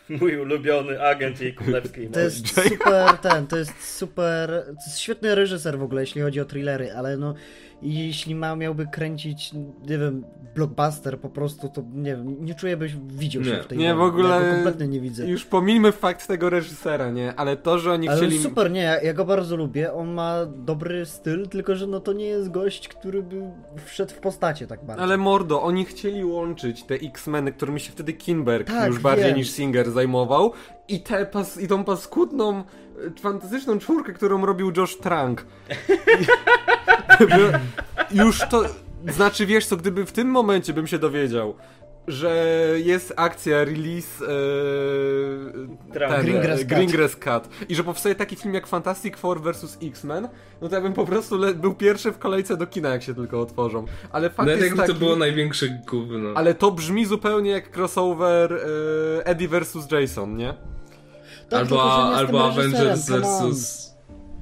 mój 0.09 0.37
ulubiony 0.37 1.01
agent 1.03 1.41
jej 1.41 1.55
królewskiej 1.55 2.09
To 2.09 2.19
jest 2.19 2.47
super 2.47 3.17
ten, 3.21 3.47
to 3.47 3.57
jest 3.57 3.97
super, 3.97 4.49
to 4.65 4.71
jest 4.87 4.99
świetny 4.99 5.35
reżyser 5.35 5.79
w 5.79 5.83
ogóle, 5.83 6.01
jeśli 6.01 6.21
chodzi 6.21 6.39
o 6.41 6.45
thrillery, 6.45 6.93
ale 6.93 7.17
no 7.17 7.33
jeśli 7.81 8.35
ma, 8.35 8.55
miałby 8.55 8.87
kręcić, 8.87 9.53
nie 9.89 9.97
wiem, 9.97 10.23
blockbuster 10.55 11.19
po 11.19 11.29
prostu, 11.29 11.69
to 11.69 11.83
nie 11.93 12.15
wiem, 12.15 12.45
nie 12.45 12.55
czuję, 12.55 12.77
byś 12.77 12.95
widział 12.95 13.43
się 13.43 13.51
Nie. 13.51 13.63
w 13.63 13.67
tej 13.67 13.77
Nie, 13.77 13.95
w 13.95 14.01
ogóle- 14.01 14.29
Ja 14.45 14.53
kompletnie 14.53 14.87
nie 14.87 14.99
widzę. 15.01 15.27
Już 15.27 15.45
pomijmy 15.45 15.91
fakt 15.91 16.27
tego 16.27 16.49
reżysera, 16.49 17.09
nie? 17.09 17.35
Ale 17.35 17.57
to, 17.57 17.79
że 17.79 17.91
oni 17.91 18.09
Ale 18.09 18.17
chcieli... 18.17 18.39
super, 18.39 18.71
nie, 18.71 18.81
ja, 18.81 19.01
ja 19.01 19.13
go 19.13 19.25
bardzo 19.25 19.55
lubię, 19.55 19.93
on 19.93 20.13
ma 20.13 20.45
dobry 20.45 21.05
styl, 21.05 21.47
tylko 21.47 21.75
że 21.75 21.87
no 21.87 21.99
to 21.99 22.13
nie 22.13 22.25
jest 22.25 22.51
gość, 22.51 22.87
który 22.87 23.23
by 23.23 23.41
wszedł 23.85 24.11
w 24.13 24.17
postacie 24.19 24.67
tak 24.67 24.85
bardzo. 24.85 25.03
Ale 25.03 25.17
mordo, 25.17 25.61
oni 25.61 25.85
chcieli 25.85 26.25
łączyć 26.25 26.83
te 26.83 26.95
X-Meny, 26.95 27.51
którymi 27.51 27.79
się 27.79 27.91
wtedy 27.91 28.13
Kimberg 28.13 28.67
Tak, 28.67 28.87
już 28.87 28.99
bardziej 28.99 29.27
wiem. 29.27 29.37
niż 29.37 29.51
Singer 29.51 29.91
zajmował 29.91 30.51
i, 30.87 30.99
te 30.99 31.25
pas, 31.25 31.59
i 31.61 31.67
tą 31.67 31.83
paskudną, 31.83 32.63
fantastyczną 33.21 33.79
czwórkę, 33.79 34.13
którą 34.13 34.45
robił 34.45 34.71
Josh 34.77 34.97
Trank. 34.97 35.45
I, 38.11 38.15
już 38.23 38.39
to... 38.49 38.63
Znaczy, 39.07 39.45
wiesz 39.45 39.65
co, 39.65 39.77
gdyby 39.77 40.05
w 40.05 40.11
tym 40.11 40.27
momencie 40.27 40.73
bym 40.73 40.87
się 40.87 40.99
dowiedział, 40.99 41.55
że 42.07 42.35
jest 42.83 43.13
akcja, 43.15 43.63
release 43.63 44.17
Trump. 45.93 46.11
ten, 46.11 46.21
Greengrass 46.25 46.59
e, 46.59 46.63
Cut. 46.65 46.67
Greengrass 46.67 47.15
Cut 47.15 47.49
i 47.69 47.75
że 47.75 47.83
powstaje 47.83 48.15
taki 48.15 48.35
film 48.35 48.53
jak 48.53 48.67
Fantastic 48.67 49.17
Four 49.17 49.41
vs. 49.41 49.77
X-Men, 49.83 50.27
no 50.61 50.69
to 50.69 50.75
ja 50.75 50.81
bym 50.81 50.93
po 50.93 51.05
prostu 51.05 51.37
le- 51.37 51.53
był 51.53 51.73
pierwszy 51.73 52.11
w 52.11 52.17
kolejce 52.19 52.57
do 52.57 52.67
kina, 52.67 52.89
jak 52.89 53.03
się 53.03 53.15
tylko 53.15 53.41
otworzą. 53.41 53.85
Ale 54.11 54.29
fakt 54.29 54.47
No 54.47 54.51
jest 54.51 54.63
jakby 54.63 54.77
taki, 54.77 54.93
to 54.93 54.99
było 54.99 55.15
największe 55.15 55.67
gówno. 55.89 56.29
ale 56.35 56.53
to 56.53 56.71
brzmi 56.71 57.05
zupełnie 57.05 57.51
jak 57.51 57.77
crossover 57.77 58.53
e, 58.53 59.25
Eddie 59.25 59.47
vs. 59.47 59.91
Jason, 59.91 60.35
nie? 60.37 60.53
Tak, 61.51 61.59
albo 61.59 61.83
albo 62.15 62.43
Avengers 62.45 63.09
versus... 63.09 63.91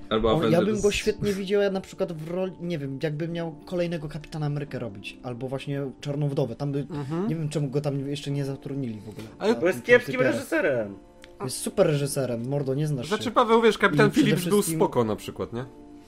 Albo 0.10 0.28
O, 0.28 0.32
Avengers... 0.32 0.52
ja 0.54 0.62
bym 0.74 0.82
go 0.82 0.91
świetnie 0.91 1.34
widział 1.34 1.62
ja 1.62 1.72
na 1.72 1.82
przykład 1.82 2.13
w 2.13 2.32
roli, 2.32 2.52
nie 2.62 2.78
wiem, 2.78 3.00
jakbym 3.04 3.32
miał 3.32 3.56
kolejnego 3.65 4.08
Kapitana 4.10 4.45
Amerykę 4.45 4.80
robić, 4.80 5.17
albo 5.24 5.48
właśnie 5.48 5.82
Czarną 6.02 6.28
Wdowę, 6.30 6.56
tam 6.56 6.72
by, 6.72 6.88
nie 7.28 7.36
wiem 7.36 7.50
czemu 7.50 7.67
go 7.69 7.82
tam 7.82 8.10
jeszcze 8.10 8.32
nie 8.32 8.45
zatrudnili 8.45 9.02
w 9.02 9.10
ogóle. 9.10 9.28
Ale- 9.39 9.56
Bo 9.56 9.67
jest 9.67 9.84
kiepskim 9.84 10.22
reżyserem. 10.22 10.95
Jest 11.43 11.58
super 11.58 11.88
reżyserem, 11.88 12.48
mordo, 12.50 12.74
nie 12.74 12.88
znasz 12.88 13.08
Znaczy 13.08 13.24
się. 13.24 13.32
Paweł, 13.32 13.62
wiesz, 13.62 13.78
Kapitan 13.78 14.12
Phillips 14.12 14.43
był 14.43 14.52
wszystkim- 14.52 14.80
spoko 14.80 15.04
na 15.04 15.15
przykład, 15.15 15.54
nie? 15.54 15.65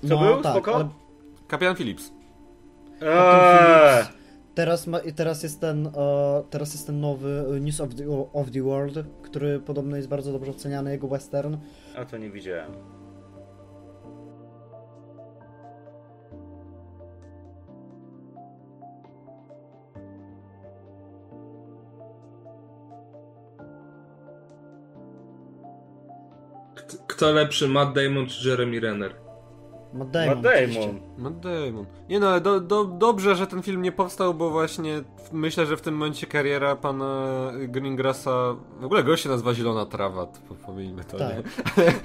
Co 0.10 0.18
był? 0.18 0.42
tak, 0.42 0.54
Spoko? 0.54 0.76
ale 0.76 0.90
Kapitan 1.48 1.76
Phillips. 1.76 2.12
Eee. 3.02 4.06
Teraz, 4.56 4.88
ma, 4.88 5.00
teraz, 5.16 5.44
jest 5.44 5.62
ten, 5.62 5.88
e, 5.88 5.92
teraz 6.50 6.74
jest 6.74 6.88
ten 6.88 7.00
nowy 7.00 7.46
e, 7.56 7.60
News 7.60 7.82
of 7.82 7.96
the, 7.96 8.10
of 8.34 8.52
the 8.52 8.62
World, 8.62 9.00
który 9.22 9.60
podobno 9.60 9.96
jest 9.98 10.08
bardzo 10.08 10.32
dobrze 10.32 10.52
oceniany, 10.52 10.92
jego 10.92 11.08
western. 11.08 11.58
A 11.96 12.06
to 12.06 12.18
nie 12.18 12.30
widziałem. 12.32 12.72
Kto 27.08 27.32
lepszy, 27.32 27.68
Matt 27.68 27.96
Damon 27.96 28.28
czy 28.28 28.50
Jeremy 28.50 28.80
Renner? 28.80 29.21
Matt 29.94 30.12
Damon. 30.12 30.42
Matt. 30.42 30.44
Damon. 30.44 31.00
Matt 31.18 31.40
Damon. 31.40 31.86
Nie 32.10 32.20
no, 32.20 32.30
ale 32.30 32.42
do, 32.42 32.60
do, 32.60 32.86
dobrze, 32.86 33.36
że 33.36 33.48
ten 33.48 33.62
film 33.62 33.82
nie 33.82 33.92
powstał, 33.92 34.34
bo 34.34 34.50
właśnie 34.50 35.02
myślę, 35.32 35.66
że 35.66 35.78
w 35.78 35.82
tym 35.82 35.94
momencie 35.94 36.28
kariera 36.28 36.76
pana 36.76 37.28
Greengrassa, 37.68 38.56
w 38.80 38.86
ogóle 38.86 39.04
gość 39.04 39.24
się 39.24 39.30
nazywa 39.30 39.54
Zielona 39.54 39.86
Trawa, 39.86 40.26
to 40.26 40.40
po- 40.50 40.56
powiedzmy 40.66 41.04
to, 41.04 41.18
Tak. 41.18 41.30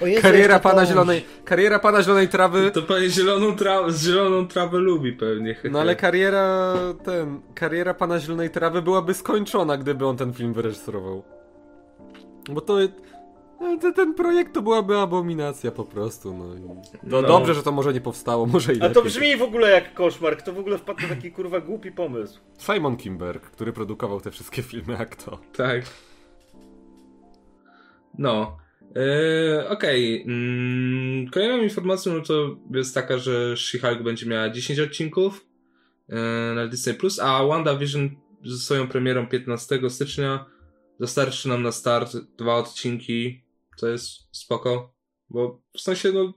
nie? 0.03 0.09
Jezu, 0.09 0.23
Kariera 0.29 0.59
pana 0.59 0.81
to- 0.83 0.87
zielonej, 0.87 1.25
kariera 1.45 1.79
pana 1.79 2.03
zielonej 2.03 2.29
trawy, 2.29 2.71
To 2.71 2.83
pewnie 2.83 3.11
zieloną, 3.11 3.57
tra 3.57 3.79
zieloną 3.91 4.49
trawę 4.49 4.79
lubi 4.79 5.13
pewnie. 5.13 5.57
no 5.71 5.81
ale 5.81 5.97
kariera 5.97 6.75
ten, 7.05 7.41
kariera 7.55 7.95
pana 7.95 8.19
zielonej 8.21 8.51
trawy 8.51 8.83
byłaby 8.83 9.15
skończona, 9.15 9.77
gdyby 9.77 10.07
on 10.07 10.17
ten 10.17 10.33
film 10.33 10.53
wyreżyserował. 10.53 11.23
Bo 12.51 12.61
to, 12.61 12.77
no, 13.61 13.79
to 13.79 13.93
ten 13.93 14.15
projekt 14.15 14.55
to 14.55 14.63
byłaby 14.63 14.99
abominacja 14.99 15.71
po 15.71 15.85
prostu, 15.85 16.35
no. 16.39 16.55
i- 16.55 17.09
Do, 17.09 17.23
No. 17.23 17.29
Dobrze, 17.29 17.55
że 17.55 17.63
to 17.63 17.73
może 17.73 17.93
nie 17.95 18.01
powstało, 18.01 18.47
może 18.57 18.73
i 18.73 18.77
A 18.77 18.81
to 18.81 18.87
lepiej. 18.89 19.03
brzmi 19.03 19.37
w 19.37 19.43
ogóle 19.43 19.71
jak 19.71 19.95
koszmar. 19.95 20.37
Kto 20.39 20.53
w 20.53 20.59
ogóle 20.59 20.79
wpadł 20.79 21.03
na 21.03 21.09
taki 21.09 21.33
kurwa 21.33 21.61
głupi 21.61 21.93
pomysł? 21.93 22.41
Simon 22.59 22.97
Kimberg, 22.97 23.43
który 23.51 23.73
produkował 23.73 24.21
te 24.21 24.31
wszystkie 24.31 24.63
filmy, 24.63 24.93
jak 24.93 25.17
to. 25.17 25.39
Tak. 25.57 25.83
No. 28.19 28.57
Eee, 28.97 29.69
Okej. 29.69 30.23
Mm, 30.23 31.31
kolejną 31.31 31.63
informacją 31.63 32.13
no 32.15 32.21
to 32.21 32.57
jest 32.75 32.95
taka, 32.95 33.19
że 33.19 33.55
She-Hulk 33.57 34.03
będzie 34.03 34.27
miała 34.27 34.51
10 34.51 34.81
odcinków 34.81 35.47
e, 36.09 36.17
na 36.55 36.67
Disney+, 36.67 36.95
Plus, 36.95 37.19
a 37.21 37.45
WandaVision 37.47 38.11
ze 38.45 38.57
swoją 38.59 38.89
premierą 38.89 39.27
15 39.27 39.81
stycznia 39.91 40.45
dostarczy 41.01 41.49
nam 41.49 41.63
na 41.63 41.73
start 41.73 42.17
dwa 42.39 42.55
odcinki, 42.57 43.43
co 43.77 43.89
jest 43.89 44.09
spoko, 44.33 44.95
bo 45.31 45.63
w 45.77 45.81
sensie 45.81 46.13
no 46.13 46.33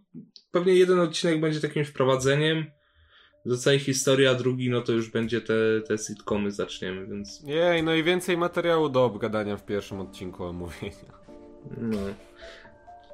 pewnie 0.52 0.74
jeden 0.74 1.00
odcinek 1.00 1.40
będzie 1.40 1.62
takim 1.62 1.86
wprowadzeniem 1.86 2.66
do 3.46 3.58
całej 3.58 3.80
historii, 3.80 4.28
a 4.28 4.36
drugi 4.36 4.70
no 4.70 4.82
to 4.82 4.92
już 4.92 5.10
będzie 5.10 5.42
te, 5.42 5.82
te 5.88 5.98
sitcomy 5.98 6.52
zaczniemy, 6.52 7.08
więc 7.08 7.42
Jej, 7.44 7.84
no 7.84 7.96
i 7.96 8.04
więcej 8.04 8.38
materiału 8.38 8.90
do 8.90 9.06
obgadania 9.06 9.58
w 9.58 9.66
pierwszym 9.66 10.00
odcinku 10.00 10.44
omówienia. 10.44 11.20
No. 11.78 11.98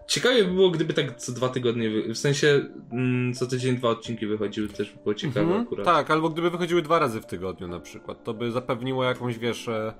Ciekawie 0.07 0.43
by 0.43 0.51
było, 0.51 0.69
gdyby 0.69 0.93
tak 0.93 1.15
co 1.15 1.31
dwa 1.31 1.49
tygodnie, 1.49 1.89
wy... 1.89 2.13
w 2.13 2.17
sensie 2.17 2.69
mm, 2.91 3.33
co 3.33 3.47
tydzień 3.47 3.77
dwa 3.77 3.89
odcinki 3.89 4.27
wychodziły, 4.27 4.67
też 4.67 4.91
by 4.91 5.03
było 5.03 5.15
ciekawe 5.15 5.41
Mhm, 5.41 5.61
akurat. 5.61 5.85
Tak, 5.85 6.11
albo 6.11 6.29
gdyby 6.29 6.49
wychodziły 6.49 6.81
dwa 6.81 6.99
razy 6.99 7.21
w 7.21 7.25
tygodniu 7.25 7.67
na 7.67 7.79
przykład, 7.79 8.23
to 8.23 8.33
by 8.33 8.51
zapewniło 8.51 9.03
jakąś, 9.03 9.37
wiesz, 9.37 9.67
e, 9.67 9.93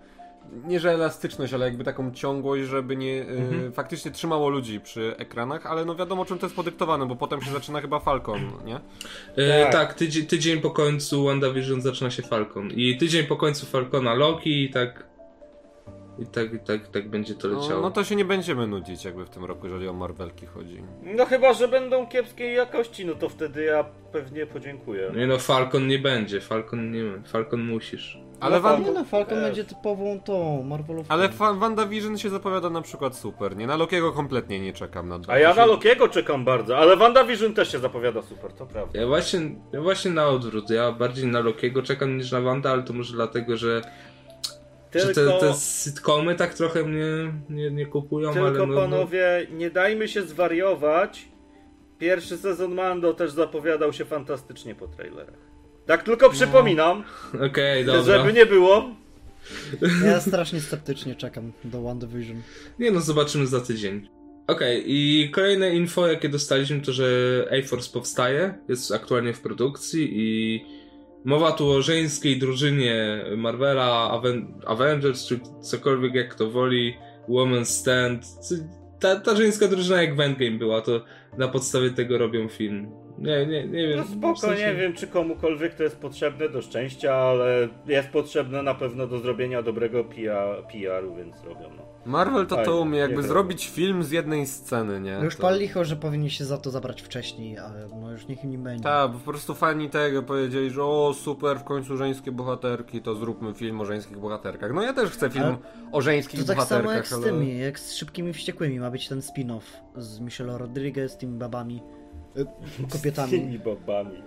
nie 0.68 0.80
że 0.80 0.92
elastyczność, 0.94 1.54
ale 1.54 1.66
jakby 1.66 1.84
taką 1.84 2.12
ciągłość, 2.12 2.64
żeby 2.64 2.96
nie 2.96 3.22
e, 3.22 3.28
Mhm. 3.28 3.72
faktycznie 3.74 4.12
trzymało 4.12 4.50
ludzi 4.50 4.80
przy 4.80 5.16
ekranach, 5.18 5.66
ale 5.66 5.86
no 5.86 5.96
wiadomo 5.96 6.26
czym 6.26 6.40
to 6.40 6.46
jest 6.46 6.56
podyktowane, 6.56 7.06
bo 7.06 7.16
potem 7.16 7.42
się 7.42 7.52
zaczyna 7.52 7.82
chyba 7.82 8.00
Falcon, 8.00 8.40
nie? 8.66 8.80
E, 9.36 9.64
Tak. 9.64 9.72
tak, 9.72 9.94
tydzień, 9.94 10.26
tydzień 10.26 10.62
po 10.62 10.72
końcu 10.72 11.24
WandaVision 11.26 11.82
zaczyna 11.82 12.12
się 12.12 12.24
Falcon. 12.24 12.70
I 12.72 12.98
tydzień 12.98 13.26
po 13.26 13.36
końcu 13.38 13.66
Falcona 13.66 14.14
Loki 14.14 14.64
i 14.64 14.70
tak. 14.70 15.15
I 16.20 16.26
tak, 16.26 16.54
i 16.54 16.60
tak, 16.60 16.88
tak 16.88 17.10
będzie 17.10 17.36
to 17.36 17.48
No, 17.48 17.60
leciało. 17.62 17.82
no 17.82 17.92
to 17.92 18.04
się 18.04 18.16
nie 18.16 18.26
będziemy 18.26 18.68
nudzić 18.68 19.06
jakby 19.06 19.26
w 19.26 19.30
tym 19.30 19.46
roku, 19.46 19.68
jeżeli 19.68 19.88
o 19.88 19.94
Marvelki 19.94 20.46
chodzi. 20.46 20.84
No 21.04 21.26
chyba, 21.26 21.54
że 21.54 21.68
będą 21.68 22.08
kiepskiej 22.08 22.56
jakości, 22.56 23.06
no 23.06 23.14
to 23.16 23.30
wtedy 23.30 23.64
ja 23.64 23.86
pewnie 24.12 24.46
podziękuję. 24.46 25.12
Nie 25.16 25.28
no, 25.28 25.38
Falcon 25.38 25.88
nie 25.88 26.00
będzie, 26.00 26.42
Falcon 26.42 26.92
nie 26.92 27.04
Falcon 27.26 27.62
musisz. 27.64 28.18
Ale, 28.40 28.56
No, 28.56 28.62
Van, 28.62 28.84
Nie 28.84 28.92
no, 28.92 29.04
Falcon 29.04 29.36
Też. 29.36 29.44
będzie 29.44 29.64
typową 29.64 30.20
tą 30.20 30.64
Marvelową. 30.64 31.06
ale 31.10 31.30
Fa- 31.30 31.54
WandaVision 31.54 32.18
się 32.18 32.30
zapowiada 32.30 32.70
na 32.70 32.82
przykład 32.82 33.18
super, 33.18 33.58
nie? 33.58 33.68
Na 33.68 33.76
Lokiego 33.76 34.12
kompletnie 34.12 34.60
nie 34.60 34.74
czekam 34.74 35.10
na 35.10 35.20
A 35.28 35.38
ja 35.40 35.54
na 35.54 35.66
Lokiego 35.66 36.08
czekam 36.10 36.46
bardzo, 36.46 36.78
ale 36.78 36.98
WandaVision 36.98 37.54
też 37.54 37.72
się 37.72 37.80
zapowiada 37.80 38.22
super, 38.22 38.54
to 38.54 38.66
prawda. 38.66 39.00
Ja 39.00 39.08
właśnie, 39.08 39.40
ja 39.74 39.82
właśnie 39.82 40.12
na 40.12 40.28
odwrót, 40.28 40.70
ja 40.70 40.92
bardziej 40.92 41.28
na 41.28 41.40
Lokiego 41.40 41.82
czekam 41.84 42.18
niż 42.18 42.32
na 42.32 42.42
Wanda, 42.42 42.72
ale 42.72 42.84
to 42.84 42.94
może 42.94 43.14
dlatego, 43.14 43.58
że, 43.58 43.82
Tylko, 45.02 45.40
te, 45.40 45.40
te 45.40 45.54
sitcomy 45.54 46.36
tak 46.36 46.54
trochę 46.54 46.84
mnie 46.84 47.34
nie, 47.50 47.72
nie 47.72 47.86
kupują, 47.86 48.34
tylko 48.34 48.48
ale 48.48 48.60
no, 48.60 48.66
no, 48.66 48.76
panowie, 48.82 49.48
nie 49.52 49.70
dajmy 49.70 50.08
się 50.08 50.22
zwariować. 50.22 51.28
Pierwszy 52.00 52.38
sezon 52.38 52.74
Mando 52.74 53.14
też 53.14 53.32
zapowiadał 53.32 53.94
się 53.94 54.06
fantastycznie 54.06 54.76
po 54.76 54.88
trailerach. 54.88 55.46
Tak 55.86 56.04
tylko 56.04 56.30
przypominam, 56.30 57.04
Okej, 57.50 57.86
dobra. 57.86 58.18
żeby 58.18 58.34
nie 58.34 58.46
było. 58.46 58.90
Ja 60.06 60.22
strasznie 60.22 60.62
sceptycznie 60.62 61.16
czekam 61.16 61.52
do 61.64 61.82
WandaVision. 61.82 62.42
Nie 62.80 62.92
no, 62.92 63.02
zobaczymy 63.02 63.48
za 63.48 63.62
tydzień. 63.62 64.08
Okej, 64.48 64.84
i 64.86 65.30
kolejne 65.30 65.76
info, 65.76 66.08
jakie 66.08 66.30
dostaliśmy, 66.30 66.82
to 66.82 66.94
że 66.94 67.06
A-Force 67.52 67.92
powstaje, 67.94 68.54
jest 68.70 68.92
aktualnie 68.92 69.34
w 69.34 69.42
produkcji 69.42 70.10
i 70.14 70.62
mowa 71.26 71.52
tu 71.52 71.70
o 71.70 71.82
żeńskiej 71.82 72.40
drużynie 72.40 73.26
Marvela, 73.38 74.12
Aven 74.12 74.62
Avengers, 74.66 75.28
czy 75.28 75.40
cokolwiek 75.62 76.14
jak 76.16 76.36
to 76.36 76.52
woli, 76.52 76.94
Woman's 77.30 77.66
Stand. 77.66 78.26
Ta, 79.00 79.20
ta 79.20 79.36
żeńska 79.36 79.68
drużyna 79.68 80.02
jak 80.02 80.16
w 80.16 80.20
Endgame 80.20 80.58
była, 80.58 80.82
to 80.82 81.06
na 81.38 81.48
podstawie 81.48 81.90
tego 81.90 82.18
robią 82.18 82.48
film. 82.48 83.05
Nie, 83.20 83.46
nie, 83.46 83.68
nie 83.68 83.88
wiem. 83.88 83.98
No 83.98 84.04
spoko, 84.04 84.34
w 84.36 84.40
sensie- 84.40 84.68
nie 84.68 84.74
wiem 84.74 84.94
czy 84.94 85.08
komukolwiek 85.08 85.76
to 85.76 85.84
jest 85.84 85.98
potrzebne 85.98 86.50
do 86.50 86.62
szczęścia, 86.62 87.16
ale 87.16 87.68
jest 87.88 88.10
potrzebne 88.10 88.64
na 88.64 88.74
pewno 88.74 89.08
do 89.08 89.20
zrobienia 89.20 89.62
dobrego 89.62 90.04
PR- 90.04 90.64
PR-u, 90.72 91.16
więc 91.16 91.44
robią 91.44 91.70
no. 91.78 91.86
Marvel 92.06 92.48
to 92.48 92.56
to 92.56 92.66
Fajnie, 92.66 92.82
umie, 92.82 93.00
jakby 93.00 93.22
nie 93.22 93.28
zrobić 93.28 93.70
film 93.70 94.04
z 94.04 94.12
jednej 94.12 94.48
sceny, 94.48 95.02
nie? 95.02 95.18
No 95.18 95.24
już 95.24 95.36
to... 95.36 95.42
pal 95.42 95.60
licho, 95.60 95.86
że 95.86 95.96
powinni 95.96 96.30
się 96.30 96.46
za 96.46 96.58
to 96.58 96.72
zabrać 96.72 97.02
wcześniej, 97.02 97.58
ale 97.58 97.88
no 98.02 98.12
już 98.12 98.28
niech 98.28 98.44
im 98.44 98.64
będzie. 98.64 98.84
Tak, 98.84 99.12
po 99.12 99.20
prostu 99.20 99.56
fani 99.56 99.90
tego 99.90 100.24
powiedzieli, 100.24 100.70
że 100.70 100.84
o 100.84 101.14
super, 101.14 101.60
w 101.60 101.64
końcu 101.64 101.98
żeńskie 101.98 102.32
bohaterki, 102.32 103.02
to 103.02 103.16
zróbmy 103.16 103.54
film 103.54 103.82
o 103.82 103.86
żeńskich 103.86 104.18
bohaterkach. 104.18 104.74
No 104.74 104.82
ja 104.82 104.94
też 104.94 105.10
chcę 105.10 105.30
film 105.30 105.46
Ale 105.46 105.58
o 105.92 106.02
żeńskich 106.02 106.40
To 106.40 106.46
tak 106.48 106.56
bohaterkach, 106.56 106.86
samo 106.86 106.98
jak 106.98 107.08
z 107.08 107.14
ale... 107.14 107.24
tymi, 107.24 107.60
jak 107.60 107.80
z 107.80 107.94
Szybkimi 107.94 108.34
Wściekłymi 108.34 108.80
ma 108.80 108.92
być 108.92 109.08
ten 109.08 109.20
spin-off 109.20 109.62
z 109.96 110.20
Michelle 110.20 110.58
Rodriguez, 110.58 111.18
tymi 111.18 111.38
babami, 111.38 111.82
y, 112.38 112.46
Z 112.90 112.92
kobietami. 112.94 113.32
tymi 113.32 113.60
babami. 113.60 114.24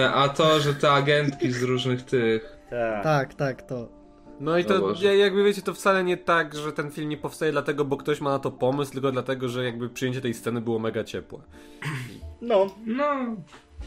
E, 0.00 0.10
a 0.10 0.28
to, 0.28 0.60
że 0.60 0.74
te 0.74 0.90
agentki 0.90 1.52
z 1.52 1.62
różnych 1.62 2.02
tych. 2.02 2.56
Tak. 2.70 3.02
Tak, 3.04 3.34
tak, 3.34 3.62
to. 3.62 3.88
No 4.40 4.58
i 4.58 4.64
O 4.64 4.68
to 4.68 4.94
ja- 5.02 5.14
jakby 5.14 5.44
wiecie, 5.44 5.62
to 5.62 5.74
wcale 5.74 6.04
nie 6.04 6.16
tak, 6.16 6.54
że 6.54 6.72
ten 6.72 6.90
film 6.90 7.08
nie 7.08 7.16
powstaje 7.16 7.52
dlatego, 7.52 7.84
bo 7.84 7.96
ktoś 7.96 8.20
ma 8.20 8.30
na 8.30 8.38
to 8.38 8.50
pomysł, 8.50 8.92
tylko 8.92 9.12
dlatego, 9.12 9.48
że 9.48 9.64
jakby 9.64 9.88
przyjęcie 9.88 10.20
tej 10.20 10.34
sceny 10.34 10.60
było 10.60 10.78
mega 10.78 11.04
ciepłe. 11.04 11.38
No, 12.40 12.66
No, 12.86 13.06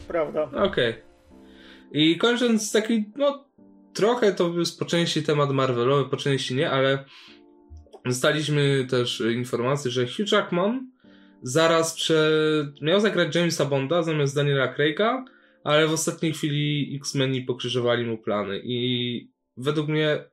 prawda. 0.08 0.42
Okej. 0.64 0.94
I 1.92 2.16
kończąc 2.18 2.72
taki, 2.72 3.04
no, 3.16 3.44
trochę 3.94 4.32
to 4.32 4.48
jest 4.58 4.78
po 4.78 4.84
części 4.84 5.22
temat 5.22 5.50
Marvelowy, 5.50 6.10
po 6.10 6.16
części 6.16 6.54
nie, 6.54 6.70
ale 6.70 7.04
dostaliśmy 8.04 8.86
też 8.90 9.22
informację, 9.34 9.90
że 9.90 10.06
Hugh 10.06 10.32
Jackman 10.32 10.86
zaraz 11.42 11.94
prze... 11.94 12.30
miał 12.82 13.00
zagrać 13.00 13.34
Jamesa 13.34 13.64
Bonda 13.64 14.02
zamiast 14.02 14.34
Daniela 14.34 14.74
Craig'a, 14.74 15.24
ale 15.64 15.86
w 15.86 15.92
ostatniej 15.92 16.32
chwili 16.32 16.96
X-Meni 16.96 17.42
pokrzyżowali 17.42 18.06
mu 18.06 18.18
plany 18.18 18.60
i 18.64 19.30
według 19.56 19.88
mnie 19.88 20.24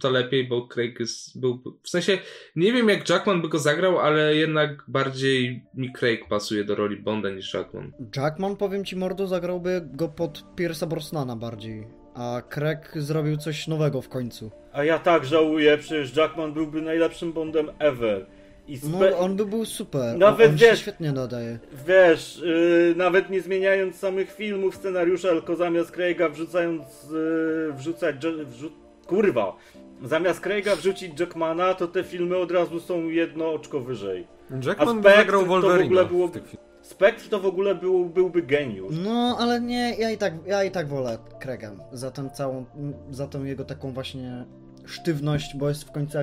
to 0.00 0.10
lepiej, 0.10 0.48
bo 0.48 0.68
Craig 0.68 1.00
jest, 1.00 1.40
był, 1.40 1.62
w 1.82 1.88
sensie, 1.88 2.18
nie 2.56 2.72
wiem 2.72 2.88
jak 2.88 3.08
Jackman 3.08 3.42
by 3.42 3.48
go 3.48 3.58
zagrał, 3.58 3.98
ale 3.98 4.36
jednak 4.36 4.84
bardziej 4.88 5.64
mi 5.74 5.92
Craig 5.92 6.28
pasuje 6.28 6.64
do 6.64 6.74
roli 6.74 6.96
Bonda 6.96 7.30
niż 7.30 7.54
Jackman. 7.54 7.92
Jackman, 8.16 8.56
powiem 8.56 8.84
ci, 8.84 8.96
mordo, 8.96 9.26
zagrałby 9.26 9.88
go 9.92 10.08
pod 10.08 10.44
Pierce'a 10.56 10.86
Brosnana 10.86 11.36
bardziej. 11.36 11.86
A 12.14 12.42
Craig 12.48 12.92
zrobił 12.96 13.36
coś 13.36 13.68
nowego 13.68 14.02
w 14.02 14.08
końcu. 14.08 14.50
A 14.72 14.84
ja 14.84 14.98
tak 14.98 15.24
żałuję, 15.24 15.78
przecież 15.78 16.16
Jackman 16.16 16.52
byłby 16.52 16.82
najlepszym 16.82 17.32
Bondem 17.32 17.70
ever. 17.78 18.26
I 18.68 18.78
No, 18.92 18.98
spe- 18.98 19.18
on 19.18 19.36
by 19.36 19.46
był 19.46 19.64
super. 19.64 20.18
Nawet 20.18 20.46
on, 20.46 20.52
on 20.52 20.58
się 20.58 20.66
wiesz- 20.66 20.78
świetnie 20.80 21.12
nadaje. 21.12 21.58
Wiesz, 21.86 22.42
yy, 22.44 22.94
nawet 22.96 23.30
nie 23.30 23.40
zmieniając 23.40 23.96
samych 23.96 24.32
filmów, 24.32 24.74
scenariusza, 24.76 25.28
tylko 25.28 25.56
zamiast 25.56 25.90
Craiga 25.90 26.28
wrzucając, 26.28 26.82
yy, 27.12 27.72
wrzucać, 27.72 28.16
wrzu- 28.46 28.70
kurwa, 29.06 29.56
zamiast 30.04 30.40
Craiga 30.40 30.76
wrzucić 30.76 31.20
Jackmana, 31.20 31.74
to 31.74 31.86
te 31.88 32.04
filmy 32.04 32.36
od 32.36 32.50
razu 32.50 32.80
są 32.80 33.08
jedno 33.08 33.52
oczko 33.52 33.80
wyżej. 33.80 34.26
Jackman 34.66 35.02
zagrał 35.02 35.40
to 35.40 35.46
w 35.46 35.80
ogóle 35.80 36.04
było- 36.04 36.28
w 36.28 36.30
tych 36.32 36.46
filmach. 36.48 36.64
Spectre 36.82 37.30
to 37.30 37.40
w 37.40 37.46
ogóle 37.46 37.74
był, 37.74 38.04
byłby 38.06 38.42
geniusz. 38.42 38.94
No, 39.04 39.36
ale 39.40 39.60
nie, 39.60 39.94
ja 39.98 40.10
i 40.10 40.18
tak, 40.18 40.34
ja 40.46 40.64
i 40.64 40.70
tak 40.70 40.88
wolę 40.88 41.18
Craiga 41.42 41.70
za 41.92 42.10
tę 42.10 42.30
całą, 42.30 42.64
za 43.10 43.26
tą 43.26 43.44
jego 43.44 43.64
taką 43.64 43.92
właśnie 43.92 44.44
sztywność, 44.86 45.56
bo 45.56 45.68
jest 45.68 45.84
w 45.84 45.92
końcu, 45.92 46.18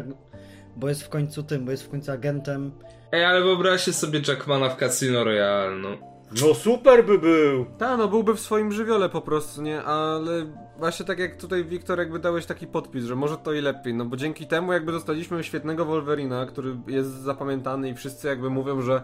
bo 0.76 0.90
jest 0.90 1.04
w 1.04 1.10
końcu 1.10 1.44
tym, 1.44 1.66
bo 1.66 1.72
jest 1.72 1.84
w 1.84 1.90
końcu 1.90 2.12
agentem. 2.12 2.72
Ej, 3.12 3.26
ale 3.26 3.42
wyobraźcie 3.42 3.94
sobie 3.94 4.22
Jackmana 4.28 4.70
w 4.70 4.78
Casino 4.78 5.24
Royale, 5.24 5.76
no. 5.76 5.90
No 6.42 6.54
super 6.54 7.06
by 7.06 7.20
był! 7.20 7.66
Tak, 7.78 7.98
no 7.98 8.08
byłby 8.08 8.34
w 8.36 8.40
swoim 8.40 8.72
żywiole 8.72 9.10
po 9.10 9.22
prostu, 9.22 9.62
nie? 9.62 9.84
Ale 9.84 10.46
właśnie 10.80 11.06
tak 11.06 11.20
jak 11.20 11.38
tutaj 11.38 11.66
Wiktor 11.66 12.00
jakby 12.00 12.20
dałeś 12.20 12.46
taki 12.46 12.68
podpis, 12.68 13.06
że 13.06 13.16
może 13.16 13.38
to 13.38 13.54
i 13.54 13.62
lepiej, 13.62 13.94
no 13.94 14.06
bo 14.06 14.18
dzięki 14.18 14.48
temu 14.48 14.74
jakby 14.74 14.92
dostaliśmy 14.92 15.44
świetnego 15.44 15.86
Wolverina, 15.86 16.46
który 16.46 16.78
jest 16.88 17.10
zapamiętany 17.10 17.90
i 17.90 17.94
wszyscy 17.94 18.28
jakby 18.28 18.50
mówią, 18.50 18.82
że 18.82 19.02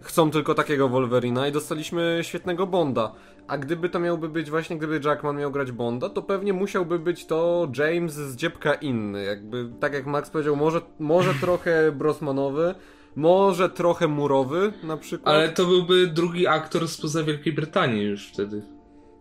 chcą 0.00 0.30
tylko 0.30 0.54
takiego 0.54 0.88
Wolverina 0.88 1.48
i 1.48 1.52
dostaliśmy 1.52 2.18
świetnego 2.22 2.66
Bonda. 2.66 3.12
A 3.50 3.58
gdyby 3.58 3.88
to 3.88 4.00
miałby 4.00 4.28
być 4.28 4.50
właśnie, 4.50 4.78
gdyby 4.78 5.00
Jackman 5.04 5.36
miał 5.36 5.50
grać 5.50 5.72
Bonda, 5.72 6.08
to 6.08 6.22
pewnie 6.22 6.52
musiałby 6.52 6.98
być 6.98 7.26
to 7.26 7.68
James 7.78 8.14
z 8.14 8.36
dziebka 8.36 8.74
inny. 8.74 9.24
Jakby, 9.24 9.70
tak 9.80 9.92
jak 9.92 10.06
Max 10.06 10.30
powiedział, 10.30 10.56
może, 10.56 10.80
może 10.98 11.34
trochę 11.40 11.92
Brosmanowy, 11.92 12.74
może 13.16 13.70
trochę 13.70 14.08
murowy 14.08 14.72
na 14.82 14.96
przykład. 14.96 15.34
Ale 15.34 15.48
to 15.48 15.66
byłby 15.66 16.06
drugi 16.06 16.46
aktor 16.46 16.88
spoza 16.88 17.22
Wielkiej 17.22 17.52
Brytanii 17.52 18.02
już 18.02 18.28
wtedy. 18.28 18.62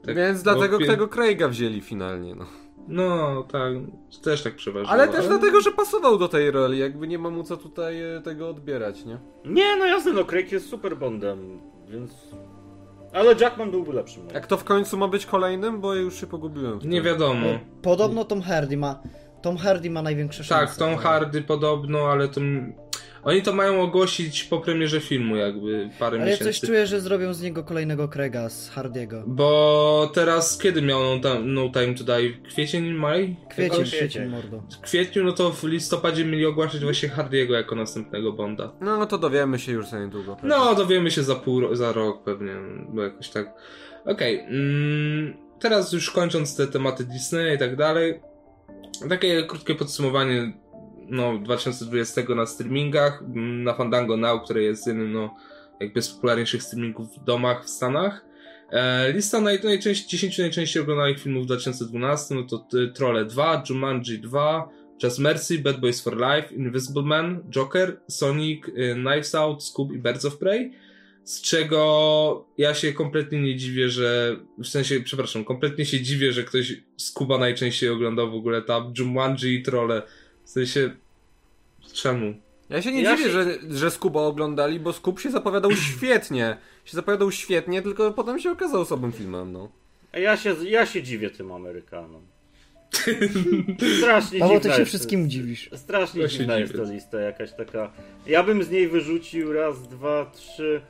Tak, 0.06 0.16
Więc 0.16 0.44
dlatego 0.44 0.78
pie- 0.78 0.88
tego 0.88 1.08
Craiga 1.08 1.48
wzięli 1.48 1.82
finalnie, 1.82 2.36
no. 2.36 2.46
No, 2.88 3.44
tak, 3.52 3.74
też 4.24 4.44
tak 4.44 4.56
przeważnie. 4.56 4.90
Ale 4.90 5.08
też 5.08 5.28
dlatego, 5.28 5.62
że 5.62 5.72
pasował 5.72 6.18
do 6.18 6.28
tej 6.28 6.52
roli, 6.52 6.80
jakby 6.80 7.08
nie 7.08 7.20
ma 7.20 7.30
mu 7.30 7.44
co 7.44 7.58
tutaj 7.58 8.02
e, 8.02 8.22
tego 8.22 8.50
odbierać, 8.50 9.06
nie? 9.06 9.18
Nie, 9.46 9.76
no 9.76 9.86
jasne, 9.86 10.14
no 10.14 10.26
Craig 10.26 10.52
jest 10.52 10.70
super 10.70 10.98
Bondem, 10.98 11.60
więc... 11.88 12.12
Ale 13.14 13.36
Jackman 13.42 13.72
byłby 13.72 13.94
lepszym. 13.94 14.24
Jak 14.34 14.48
to 14.48 14.58
w 14.58 14.64
końcu 14.64 14.98
ma 14.98 15.08
być 15.08 15.26
kolejnym, 15.26 15.82
bo 15.82 15.96
ja 15.96 16.02
już 16.02 16.20
się 16.20 16.28
pogubiłem. 16.28 16.80
Nie 16.84 17.02
wiadomo. 17.02 17.48
Podobno 17.82 18.26
Tom 18.26 18.42
Hardy 18.42 18.78
ma, 18.78 19.02
Tom 19.42 19.58
Hardy 19.58 19.90
ma 19.90 20.02
największe 20.02 20.44
szanse. 20.44 20.68
Tak, 20.68 20.76
Tom 20.78 20.96
Hardy 20.98 21.42
podobno, 21.42 22.00
ale 22.12 22.28
to... 22.28 22.42
Oni 23.24 23.42
to 23.42 23.54
mają 23.54 23.82
ogłosić 23.82 24.44
po 24.44 24.60
premierze 24.60 25.00
filmu 25.02 25.36
jakby 25.36 25.90
parę 26.00 26.18
Ale 26.18 26.26
ja 26.26 26.26
miesięcy. 26.26 26.44
coś 26.44 26.62
czuję, 26.70 26.88
że 26.88 27.02
zrobią 27.02 27.34
z 27.34 27.42
niego 27.42 27.64
kolejnego 27.64 28.08
Craiga, 28.08 28.50
z 28.50 28.70
Hardiego. 28.70 29.24
Bo 29.28 30.12
teraz 30.14 30.58
kiedy 30.58 30.82
miał 30.82 31.00
no, 31.00 31.20
Time- 31.22 31.44
no 31.46 31.70
Time 31.70 31.94
to 31.96 32.04
Die? 32.04 32.34
Kwiecień, 32.50 32.94
maj? 32.94 33.36
Kwiecień, 33.50 33.72
Jakoś? 33.80 33.92
kwiecień, 33.96 34.30
mordo. 34.30 34.64
W 34.72 34.82
kwietniu, 34.82 35.24
no 35.24 35.32
to 35.32 35.52
w 35.52 35.64
listopadzie 35.64 36.26
mieli 36.26 36.46
ogłaszać 36.46 36.82
właśnie 36.84 37.10
Hardiego 37.10 37.54
jako 37.54 37.76
następnego 37.76 38.34
Bonda. 38.34 38.72
No, 38.82 38.98
no 38.98 39.06
to 39.06 39.18
dowiemy 39.18 39.60
się 39.60 39.72
już 39.72 39.88
za 39.88 40.00
niedługo. 40.00 40.38
No, 40.44 40.76
dowiemy 40.76 41.12
się 41.12 41.24
za 41.24 41.36
pół, 41.36 41.76
za 41.76 41.92
rok 41.94 42.24
pewnie, 42.24 42.54
bo 42.90 43.04
jakoś 43.04 43.30
tak. 43.30 43.54
Okej, 44.06 44.40
mm, 44.40 45.38
teraz 45.60 45.94
już 45.94 46.12
kończąc 46.12 46.56
te 46.56 46.68
tematy 46.68 47.06
Disneya 47.06 47.56
i 47.56 47.58
tak 47.58 47.76
dalej, 47.76 48.20
takie 49.10 49.44
krótkie 49.44 49.76
podsumowanie 49.76 50.54
no, 51.10 51.40
2020 51.40 52.22
na 52.36 52.46
streamingach, 52.46 53.22
mm, 53.22 53.64
na 53.64 53.74
Fandango 53.74 54.18
Now, 54.18 54.44
które 54.44 54.64
jest 54.64 54.88
jednym 54.88 55.14
no, 55.14 55.36
jakby 55.80 56.02
z 56.02 56.10
popularniejszych 56.10 56.64
streamingów 56.64 57.16
w 57.16 57.24
domach 57.24 57.66
w 57.66 57.70
Stanach. 57.70 58.26
E, 58.72 59.12
lista 59.14 59.42
naj, 59.42 59.60
najczęściej, 59.64 60.10
10 60.10 60.38
najczęściej 60.38 60.84
oglądanych 60.84 61.20
filmów 61.20 61.44
w 61.44 61.46
2012, 61.46 62.36
no 62.36 62.44
to 62.44 62.78
y, 62.78 62.92
Trolle 62.94 63.26
2, 63.26 63.64
Jumanji 63.70 64.20
2, 64.20 64.70
Just 65.04 65.20
Mercy, 65.20 65.60
Bad 65.60 65.80
Boys 65.80 66.02
for 66.02 66.18
Life, 66.18 66.56
Invisible 66.56 67.04
Man, 67.04 67.44
Joker, 67.56 68.00
Sonic, 68.08 68.68
y, 68.68 68.94
Knives 68.94 69.36
Out, 69.36 69.64
Scoob 69.64 69.92
i 69.92 69.98
Birds 69.98 70.26
of 70.26 70.38
Prey. 70.38 70.72
Z 71.30 71.42
czego 71.42 72.46
ja 72.58 72.74
się 72.74 72.94
kompletnie 72.94 73.42
nie 73.42 73.56
dziwię, 73.56 73.90
że. 73.90 74.36
W 74.58 74.68
sensie, 74.68 75.00
przepraszam, 75.00 75.44
kompletnie 75.46 75.86
się 75.86 76.02
dziwię, 76.02 76.32
że 76.34 76.44
ktoś 76.44 76.74
Skuba 76.98 77.38
najczęściej 77.38 77.90
oglądał 77.90 78.32
w 78.32 78.36
ogóle 78.36 78.62
tam 78.62 78.94
Jumanji 79.00 79.56
i 79.56 79.64
Trolle. 79.64 80.02
W 80.44 80.50
sensie. 80.50 80.92
Czemu? 81.94 82.34
Ja 82.70 82.82
się 82.82 82.92
nie 82.92 83.02
Ja 83.02 83.16
dziwię, 83.18 83.30
się- 83.30 83.32
że, 83.32 83.58
że 83.70 83.92
Skuba 83.92 84.22
oglądali, 84.22 84.80
bo 84.80 84.94
Skub 84.94 85.20
się 85.20 85.32
zapowiadał 85.32 85.72
świetnie. 85.92 86.58
Się 86.86 86.96
zapowiadał 86.96 87.32
świetnie, 87.32 87.82
tylko 87.82 88.12
potem 88.14 88.40
się 88.40 88.52
okazał 88.52 88.86
słabym 88.86 89.12
filmem, 89.12 89.52
no. 89.52 89.72
A 90.12 90.20
ja 90.20 90.38
się, 90.38 90.56
ja 90.64 90.86
się 90.86 91.04
dziwię 91.04 91.30
tym 91.30 91.52
Amerykanom. 91.52 92.22
Strasznie 94.00 94.40
Paweł, 94.40 94.58
dziwna 94.58 94.70
ty 94.70 94.76
się 94.76 94.80
jest- 94.82 94.90
wszystkim 94.92 95.30
dziwisz. 95.30 95.70
Strasznie 95.76 96.22
Ja 96.22 96.30
się 96.30 96.38
dziwna 96.38 96.60
jest 96.60 96.74
ta 96.76 96.84
lista 96.84 97.20
jakaś 97.20 97.54
taka. 97.54 97.92
Ja 98.28 98.44
bym 98.44 98.64
z 98.64 98.70
niej 98.70 98.88
wyrzucił 98.88 99.54
raz, 99.54 99.88
dwa, 99.88 100.32
trzy, 100.36 100.82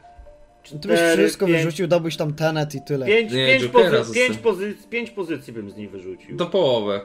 Ty 0.64 0.88
byś 0.88 0.98
cztery, 0.98 1.24
wszystko 1.24 1.46
pięć, 1.46 1.58
wyrzucił, 1.58 1.88
dałbyś 1.88 2.18
tam 2.18 2.34
Tenet 2.34 2.76
i 2.76 2.82
tyle. 2.82 3.06
Pięć, 3.06 3.32
Nie, 3.34 3.48
pięć, 3.48 3.64
Jokera 3.64 3.98
pozy- 4.00 4.14
pięć, 4.14 4.38
pozy- 4.38 4.74
pięć 4.90 5.10
pozycji 5.12 5.54
bym 5.54 5.70
z 5.70 5.76
niej 5.78 5.88
wyrzucił. 5.88 6.38
Do 6.38 6.46
połowę. 6.46 7.02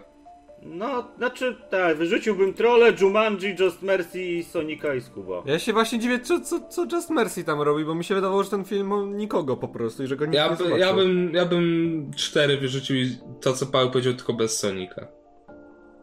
No, 0.62 1.08
znaczy, 1.18 1.56
tak, 1.70 1.96
wyrzuciłbym 1.96 2.54
Trolle, 2.54 2.92
Jumanji, 3.00 3.54
Just 3.60 3.82
Mercy, 3.82 4.18
Sonika 4.50 4.94
i 4.94 5.00
Skuba. 5.00 5.42
Ja 5.46 5.58
się 5.58 5.72
właśnie 5.72 5.98
dziwię, 5.98 6.20
co, 6.20 6.40
co, 6.40 6.60
co 6.68 6.86
Just 6.92 7.10
Mercy 7.10 7.44
tam 7.44 7.60
robi, 7.62 7.84
bo 7.84 7.94
mi 7.94 8.04
się 8.04 8.14
wydawało, 8.14 8.42
że 8.44 8.50
ten 8.50 8.64
film 8.64 9.16
nikogo 9.16 9.56
po 9.56 9.68
prostu 9.68 10.02
i 10.04 10.06
że 10.06 10.16
go 10.16 10.24
nikt 10.24 10.36
Ja, 10.36 10.44
nie 10.44 10.50
by, 10.50 10.56
zobaczył. 10.56 10.78
ja, 10.78 10.92
bym, 10.94 11.34
ja 11.34 11.44
bym 11.46 12.10
cztery 12.16 12.56
wyrzucił 12.56 12.96
i 12.96 13.18
to, 13.40 13.52
co 13.52 13.66
Paweł 13.66 13.90
powiedział, 13.90 14.12
tylko 14.14 14.32
bez 14.32 14.58
Sonika. 14.58 15.06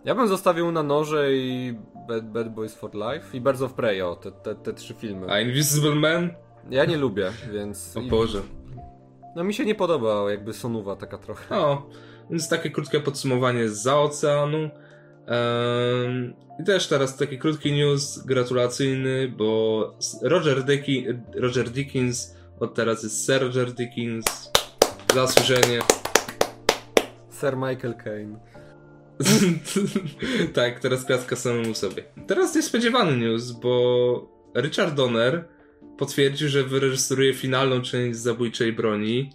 Ja 0.05 0.15
bym 0.15 0.27
zostawił 0.27 0.71
na 0.71 0.83
noże 0.83 1.33
i 1.33 1.73
Bad, 2.07 2.31
Bad 2.31 2.53
Boys 2.53 2.75
for 2.75 2.91
Life 2.93 3.37
i 3.37 3.41
Birds 3.41 3.61
of 3.61 3.73
Prey, 3.73 4.01
o, 4.01 4.15
te, 4.15 4.31
te, 4.31 4.55
te 4.55 4.73
trzy 4.73 4.93
filmy. 4.93 5.27
A 5.31 5.39
Invisible 5.41 5.95
Man? 5.95 6.33
Ja 6.69 6.85
nie 6.85 6.97
lubię, 6.97 7.31
więc... 7.51 7.97
O 7.97 8.01
Boże. 8.01 8.41
No 9.35 9.43
mi 9.43 9.53
się 9.53 9.65
nie 9.65 9.75
podoba 9.75 10.31
jakby 10.31 10.53
sonuwa 10.53 10.95
taka 10.95 11.17
trochę. 11.17 11.55
No, 11.55 11.89
więc 12.29 12.49
takie 12.49 12.69
krótkie 12.69 12.99
podsumowanie 12.99 13.69
z 13.69 13.81
za 13.81 13.99
oceanu. 13.99 14.69
Ehm, 15.27 16.33
I 16.59 16.63
też 16.63 16.87
teraz 16.87 17.17
taki 17.17 17.39
krótki 17.39 17.73
news 17.73 18.17
gratulacyjny, 18.25 19.33
bo 19.37 19.93
Roger, 20.21 20.63
Dicki, 20.63 21.05
Roger 21.35 21.69
Dickens 21.69 22.35
od 22.59 22.73
teraz 22.73 23.03
jest 23.03 23.25
Sir 23.25 23.41
Roger 23.41 23.71
Dickens. 23.73 24.51
Zasłużenie. 25.13 25.79
Sir 27.39 27.57
Michael 27.57 27.95
Caine. 28.03 28.39
tak, 30.53 30.79
teraz 30.79 31.05
klaska 31.05 31.35
samemu 31.35 31.73
sobie. 31.73 32.03
Teraz 32.27 32.55
niespodziewany 32.55 33.17
news, 33.17 33.51
bo 33.51 34.27
Richard 34.55 34.93
Donner 34.93 35.47
potwierdził, 36.01 36.49
że 36.49 36.63
wyreżyseruje 36.63 37.33
finalną 37.33 37.81
część 37.81 38.19
Zabójczej 38.19 38.73
Broni 38.73 39.29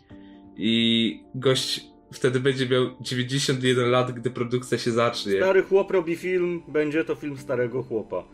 i 0.56 1.20
gość 1.34 1.84
wtedy 2.12 2.40
będzie 2.40 2.68
miał 2.68 2.86
91 3.00 3.90
lat, 3.90 4.12
gdy 4.12 4.30
produkcja 4.30 4.78
się 4.78 4.90
zacznie. 4.90 5.36
Stary 5.36 5.62
chłop 5.62 5.90
robi 5.90 6.16
film, 6.16 6.62
będzie 6.68 7.04
to 7.04 7.14
film 7.14 7.36
starego 7.38 7.82
chłopa. 7.82 8.24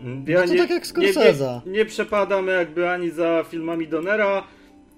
Mm, 0.00 0.24
No 0.28 0.42
to 0.42 0.54
tak 0.58 0.70
jak 0.70 0.96
nie, 0.96 1.12
Scorsese. 1.12 1.60
nie, 1.66 1.72
nie 1.72 1.84
przepadam 1.84 2.46
jakby 2.46 2.90
ani 2.90 3.10
za 3.10 3.44
filmami 3.50 3.88
Donera. 3.88 4.44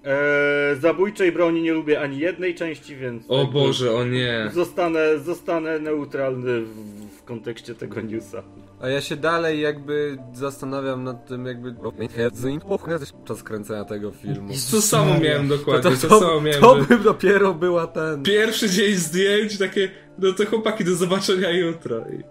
E, 0.03 0.75
zabójczej 0.79 1.31
broni 1.31 1.61
nie 1.61 1.73
lubię 1.73 2.01
ani 2.01 2.19
jednej 2.19 2.55
części, 2.55 2.95
więc. 2.95 3.23
O 3.27 3.45
Boże, 3.47 3.91
o 3.93 4.05
nie. 4.05 4.51
Zostanę, 4.53 5.19
zostanę 5.19 5.79
neutralny 5.79 6.61
w, 6.61 6.75
w 7.17 7.23
kontekście 7.23 7.75
tego 7.75 8.01
newsa. 8.01 8.43
A 8.81 8.89
ja 8.89 9.01
się 9.01 9.15
dalej 9.15 9.61
jakby 9.61 10.17
zastanawiam 10.33 11.03
nad 11.03 11.25
tym 11.25 11.45
jakby... 11.45 11.75
Czas 13.25 13.43
kręcenia 13.43 13.85
tego 13.85 14.11
filmu. 14.11 14.53
To 14.71 14.81
samo 14.81 15.19
miałem 15.19 15.47
dokładnie, 15.47 15.91
to, 15.91 16.07
to, 16.07 16.19
samo 16.19 16.41
miałem. 16.41 16.61
to 16.61 16.75
by 16.75 16.97
dopiero 16.97 17.53
była 17.53 17.87
ten... 17.87 18.23
Pierwszy 18.23 18.69
dzień 18.69 18.95
zdjęć, 18.95 19.57
takie, 19.57 19.89
no 20.19 20.33
to 20.33 20.45
chłopaki, 20.45 20.83
do 20.83 20.95
zobaczenia 20.95 21.51
jutro. 21.51 21.97
I... 21.97 22.23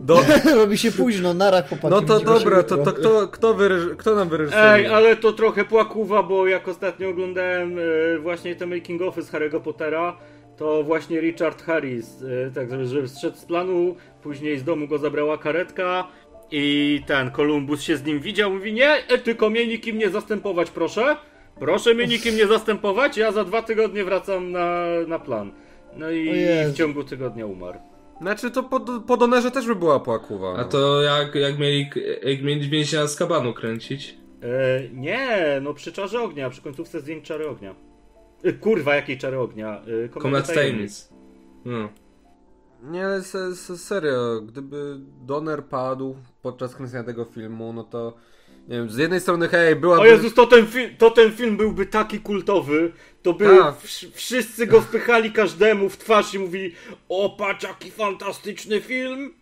Do... 0.00 0.24
Robi 0.60 0.78
się 0.78 0.92
późno, 0.92 1.34
nara 1.34 1.62
chłopaki. 1.62 1.94
No 1.94 2.02
to 2.02 2.20
dobra, 2.20 2.62
to, 2.62 2.76
to 2.76 2.92
kto, 2.92 3.28
kto, 3.28 3.54
wyreż... 3.54 3.82
kto 3.98 4.14
nam 4.14 4.28
wyreżyseruje? 4.28 4.72
Ej, 4.72 4.86
ale 4.86 5.16
to 5.16 5.32
trochę 5.32 5.64
płakuwa, 5.64 6.22
bo 6.22 6.46
jak 6.46 6.68
ostatnio 6.68 7.08
oglądałem 7.08 7.78
e, 7.78 8.18
właśnie 8.18 8.56
te 8.56 8.66
making 8.66 9.02
ofy 9.02 9.22
z 9.22 9.32
Harry'ego 9.32 9.60
Pottera, 9.60 10.16
to 10.56 10.82
właśnie 10.82 11.20
Richard 11.20 11.62
Harris, 11.62 12.22
y, 12.22 12.52
tak 12.54 12.86
że 12.86 13.08
zszedł 13.08 13.36
z 13.36 13.44
planu, 13.44 13.96
później 14.22 14.58
z 14.58 14.64
domu 14.64 14.88
go 14.88 14.98
zabrała 14.98 15.38
karetka 15.38 16.08
i 16.50 17.02
ten 17.06 17.30
Columbus 17.30 17.82
się 17.82 17.96
z 17.96 18.04
nim 18.04 18.20
widział, 18.20 18.50
mówi 18.50 18.72
nie, 18.72 18.90
e, 18.90 19.18
tylko 19.18 19.50
mnie 19.50 19.66
nikim 19.66 19.98
nie 19.98 20.10
zastępować, 20.10 20.70
proszę. 20.70 21.16
Proszę 21.60 21.94
mnie 21.94 22.06
nikim 22.06 22.36
nie 22.36 22.46
zastępować, 22.46 23.16
ja 23.16 23.32
za 23.32 23.44
dwa 23.44 23.62
tygodnie 23.62 24.04
wracam 24.04 24.52
na, 24.52 24.84
na 25.08 25.18
plan. 25.18 25.52
No 25.96 26.10
i 26.10 26.30
w 26.66 26.74
ciągu 26.74 27.04
tygodnia 27.04 27.46
umarł. 27.46 27.78
Znaczy 28.20 28.50
to 28.50 28.62
po, 28.62 28.80
po 28.80 29.16
Donerze 29.16 29.50
też 29.50 29.66
by 29.66 29.74
była 29.74 30.00
płakuwa. 30.00 30.56
A 30.56 30.64
to 30.64 31.02
jak, 31.02 31.34
jak 31.34 31.58
mieli, 31.58 31.90
jak 32.22 32.42
mieli 32.42 32.70
więźnia 32.70 33.06
z 33.06 33.16
kabanu 33.16 33.52
kręcić? 33.52 34.16
E, 34.42 34.88
nie, 34.92 35.58
no 35.62 35.74
przy 35.74 35.92
czarze 35.92 36.20
ognia, 36.22 36.50
przy 36.50 36.62
końcówce 36.62 37.00
zdjęć 37.00 37.24
czary 37.24 37.48
ognia. 37.48 37.74
Kurwa, 38.60 38.94
jakiej 38.94 39.18
czary 39.18 39.38
ognia? 39.38 39.82
E, 40.04 40.08
Komnat 40.08 40.54
tajemnic. 40.54 41.08
No. 41.64 41.88
Nie, 42.82 43.04
ale 43.04 43.22
se, 43.22 43.56
se, 43.56 43.78
serio, 43.78 44.40
gdyby 44.40 44.96
Donner 45.26 45.64
padł 45.64 46.16
podczas 46.42 46.74
kręcenia 46.74 47.04
tego 47.04 47.24
filmu, 47.24 47.72
no 47.72 47.84
to 47.84 48.16
nie 48.68 48.76
wiem, 48.76 48.90
z 48.90 48.96
jednej 48.96 49.20
strony 49.20 49.48
hej, 49.48 49.76
byłaby... 49.76 50.02
O 50.02 50.06
Jezus, 50.06 50.34
to 50.34 50.46
ten, 50.46 50.66
fi- 50.66 50.96
to 50.98 51.10
ten 51.10 51.32
film 51.32 51.56
byłby 51.56 51.86
taki 51.86 52.20
kultowy, 52.20 52.92
to 53.22 53.32
by 53.32 53.44
Tak. 53.44 53.74
wsz- 53.74 54.10
wszyscy 54.14 54.66
go 54.66 54.80
wpychali 54.80 55.32
każdemu 55.32 55.88
w 55.88 55.96
twarz 55.98 56.34
i 56.34 56.38
mówili 56.38 56.74
o 57.08 57.36
patrz 57.38 57.64
jaki 57.64 57.90
fantastyczny 57.90 58.80
film, 58.80 59.34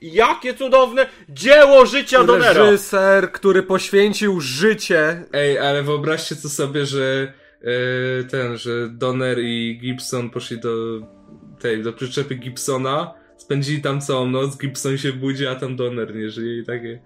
jakie 0.00 0.54
cudowne 0.54 1.06
dzieło 1.28 1.86
życia 1.86 2.24
Donera. 2.24 2.52
reżyser, 2.52 3.32
który 3.32 3.62
poświęcił 3.62 4.40
życie 4.40 5.24
Ej, 5.32 5.58
ale 5.58 5.82
wyobraźcie 5.82 6.34
sobie, 6.34 6.86
że 6.86 7.32
ten, 8.30 8.56
że 8.56 8.88
Donner 8.88 9.38
i 9.38 9.78
Gibson 9.82 10.30
poszli 10.30 10.60
do 10.60 11.00
tej, 11.60 11.82
do 11.82 11.92
przyczepy 11.92 12.34
Gibsona, 12.34 13.14
spędzili 13.36 13.82
tam 13.82 14.00
całą 14.00 14.26
noc, 14.26 14.58
Gibson 14.58 14.98
się 14.98 15.12
budzi, 15.12 15.46
a 15.46 15.54
tam 15.54 15.76
Donner 15.76 16.14
nie 16.14 16.30
żyje 16.30 16.58
i 16.58 16.64
takie... 16.64 17.00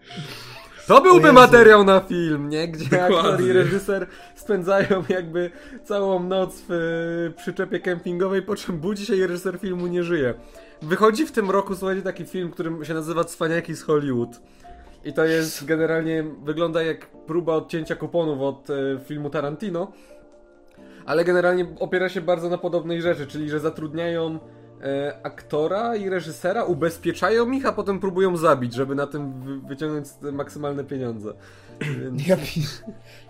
To 0.86 1.00
byłby 1.00 1.32
materiał 1.32 1.84
na 1.84 2.00
film, 2.00 2.48
nie? 2.48 2.68
Gdzie 2.68 3.04
aktor 3.04 3.40
i 3.40 3.52
reżyser 3.52 4.06
spędzają 4.34 5.04
jakby 5.08 5.50
całą 5.84 6.22
noc 6.22 6.62
w 6.68 6.72
e, 6.72 7.36
przyczepie 7.36 7.80
kempingowej, 7.80 8.42
po 8.42 8.56
czym 8.56 8.78
budzi 8.78 9.06
się 9.06 9.16
i 9.16 9.26
reżyser 9.26 9.58
filmu 9.58 9.86
nie 9.86 10.02
żyje. 10.02 10.34
Wychodzi 10.82 11.26
w 11.26 11.32
tym 11.32 11.50
roku, 11.50 11.74
słuchajcie, 11.74 12.02
taki 12.02 12.24
film, 12.24 12.50
który 12.50 12.70
się 12.82 12.94
nazywa 12.94 13.24
Cwaniaki 13.24 13.74
z 13.74 13.82
Hollywood. 13.82 14.40
I 15.04 15.12
to 15.12 15.24
jest 15.24 15.64
generalnie, 15.64 16.24
wygląda 16.44 16.82
jak 16.82 17.06
próba 17.06 17.54
odcięcia 17.54 17.96
kuponów 17.96 18.40
od 18.40 18.70
e, 18.70 18.74
filmu 19.04 19.30
Tarantino. 19.30 19.92
Ale 21.06 21.24
generalnie 21.24 21.66
opiera 21.80 22.08
się 22.08 22.20
bardzo 22.20 22.48
na 22.48 22.58
podobnej 22.58 23.02
rzeczy, 23.02 23.26
czyli 23.26 23.50
że 23.50 23.60
zatrudniają 23.60 24.38
e, 24.82 25.18
aktora 25.22 25.96
i 25.96 26.08
reżysera, 26.08 26.64
ubezpieczają 26.64 27.50
ich, 27.50 27.66
a 27.66 27.72
potem 27.72 28.00
próbują 28.00 28.36
zabić, 28.36 28.74
żeby 28.74 28.94
na 28.94 29.06
tym 29.06 29.40
wy- 29.42 29.68
wyciągnąć 29.68 30.10
te 30.12 30.32
maksymalne 30.32 30.84
pieniądze. 30.84 31.32
Więc 31.80 32.26
Ja 32.26 32.36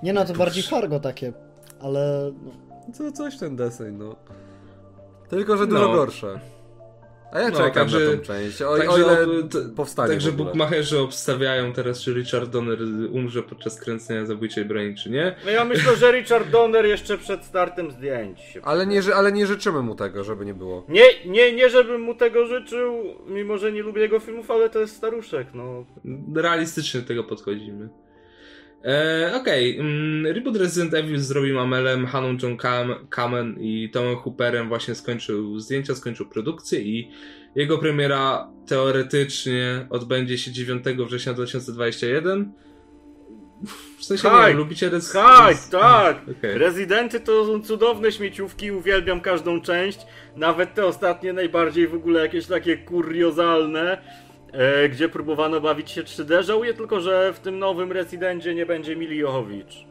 Nie 0.03 0.13
no, 0.13 0.25
to 0.25 0.35
bardziej 0.35 0.63
Fargo 0.63 1.01
takie, 1.01 1.33
ale... 1.81 2.33
No. 2.45 2.51
co, 2.95 3.13
coś 3.13 3.39
ten 3.39 3.57
deseń, 3.57 3.95
no. 3.99 4.17
Tylko, 5.29 5.57
że 5.57 5.67
dużo 5.67 5.89
No. 5.89 5.95
gorsze. 5.95 6.41
A 7.35 7.41
ja 7.41 7.51
No, 7.51 7.57
czekam 7.57 7.73
także- 7.73 8.01
na 8.01 8.17
tą 8.17 8.23
część, 8.23 8.63
o, 8.63 8.77
także 8.77 8.93
o 8.93 8.99
ile 8.99 9.27
powstanie 9.77 10.09
Także 10.13 10.33
bookmacherzy 10.33 10.99
obstawiają 10.99 11.73
teraz, 11.73 12.01
czy 12.01 12.13
Richard 12.15 12.51
Donner 12.51 12.79
umrze 13.11 13.43
podczas 13.43 13.81
kręcenia 13.81 14.27
Zabójczej 14.27 14.65
broni, 14.65 14.95
czy 14.95 15.11
nie. 15.11 15.37
No 15.45 15.51
ja 15.51 15.65
myślę, 15.65 15.97
że 15.97 16.13
Richard 16.13 16.51
Donner 16.51 16.87
jeszcze 16.87 17.19
przed 17.19 17.45
startem 17.45 17.91
zdjęć 17.91 18.41
się 18.41 18.61
Ale 18.63 18.87
nie, 18.87 19.03
ale 19.15 19.33
nie 19.33 19.47
życzymy 19.47 19.83
mu 19.83 19.95
tego, 19.95 20.25
żeby 20.25 20.45
nie 20.45 20.55
było. 20.55 20.87
Nie, 20.89 21.05
nie, 21.27 21.53
nie 21.53 21.71
żebym 21.71 22.01
mu 22.01 22.15
tego 22.15 22.47
życzył, 22.47 23.05
mimo 23.27 23.59
że 23.59 23.73
nie 23.73 23.83
lubię 23.83 24.01
jego 24.03 24.21
filmów, 24.21 24.51
ale 24.51 24.71
to 24.71 24.79
jest 24.79 24.97
staruszek, 24.97 25.47
no. 25.55 25.87
Realistycznie 26.35 27.01
do 27.01 27.09
tego 27.09 27.25
podchodzimy. 27.25 27.89
E, 28.85 29.33
Okej, 29.35 29.79
mm, 29.79 30.27
reboot 30.27 30.57
Resident 30.57 30.95
Evil 30.95 31.19
z 31.19 31.31
Robbie 31.31 31.53
Mamelem, 31.55 32.07
Haną 32.07 32.37
John 32.43 32.57
Cam- 32.57 33.07
Kamen 33.11 33.57
i 33.61 33.91
Tomem 33.91 34.17
Hooperem 34.17 34.69
właśnie 34.69 34.95
skończył 34.95 35.59
zdjęcia, 35.61 35.95
skończył 35.95 36.27
produkcję 36.27 36.81
i 36.81 37.11
jego 37.57 37.79
premiera 37.79 38.49
teoretycznie 38.67 39.87
odbędzie 39.91 40.39
się 40.39 40.53
9 40.53 40.85
września 41.07 41.33
2021. 41.33 42.53
W 43.99 44.05
sensie 44.05 44.29
nie 44.29 44.35
Hype! 44.35 44.49
wiem, 44.49 44.57
lubicie 44.59 44.91
Res- 44.91 45.13
Tak, 45.13 45.55
Res- 45.57 45.71
tak! 45.71 46.23
Okej. 46.39 46.59
Rezydenty 46.59 47.21
to 47.21 47.47
są 47.47 47.63
cudowne 47.63 48.13
śmieciówki, 48.13 48.73
uwielbiam 48.73 49.21
każdą 49.21 49.61
część, 49.61 49.99
nawet 50.37 50.75
te 50.75 50.87
ostatnie 50.87 51.33
najbardziej 51.33 51.89
w 51.89 51.95
ogóle 51.95 52.21
jakieś 52.21 52.47
takie 52.47 52.77
kuriozalne, 52.77 53.99
gdzie 54.91 55.09
próbowano 55.09 55.61
bawić 55.61 55.91
się 55.91 56.03
3D. 56.03 56.43
Żałuję 56.43 56.75
tylko, 56.75 57.01
że 57.01 57.33
w 57.33 57.39
tym 57.41 57.59
nowym 57.59 57.93
Rezydencie 57.93 58.55
nie 58.55 58.67
będzie 58.67 58.97
Mili 58.97 59.17
Jochowicz. 59.17 59.87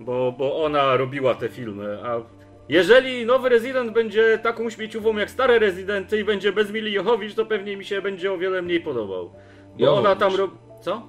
Bo, 0.00 0.34
bo 0.38 0.64
ona 0.64 0.96
robiła 0.96 1.34
te 1.34 1.48
filmy, 1.48 1.98
a 2.04 2.22
jeżeli 2.68 3.26
nowy 3.26 3.48
Resident 3.48 3.92
będzie 3.92 4.38
taką 4.38 4.70
śmieciówą 4.70 5.16
jak 5.16 5.30
stare 5.30 5.58
Rezydenty 5.58 6.20
i 6.20 6.24
będzie 6.24 6.52
bez 6.52 6.72
Mili 6.72 6.92
Jochowicz, 6.92 7.34
to 7.34 7.46
pewnie 7.46 7.76
mi 7.76 7.84
się 7.84 8.02
będzie 8.02 8.32
o 8.32 8.38
wiele 8.38 8.62
mniej 8.62 8.80
podobał. 8.80 9.28
Bo 9.28 9.84
Jovovich. 9.84 10.06
ona 10.06 10.16
tam 10.16 10.34
robi... 10.34 10.54
Co? 10.80 11.02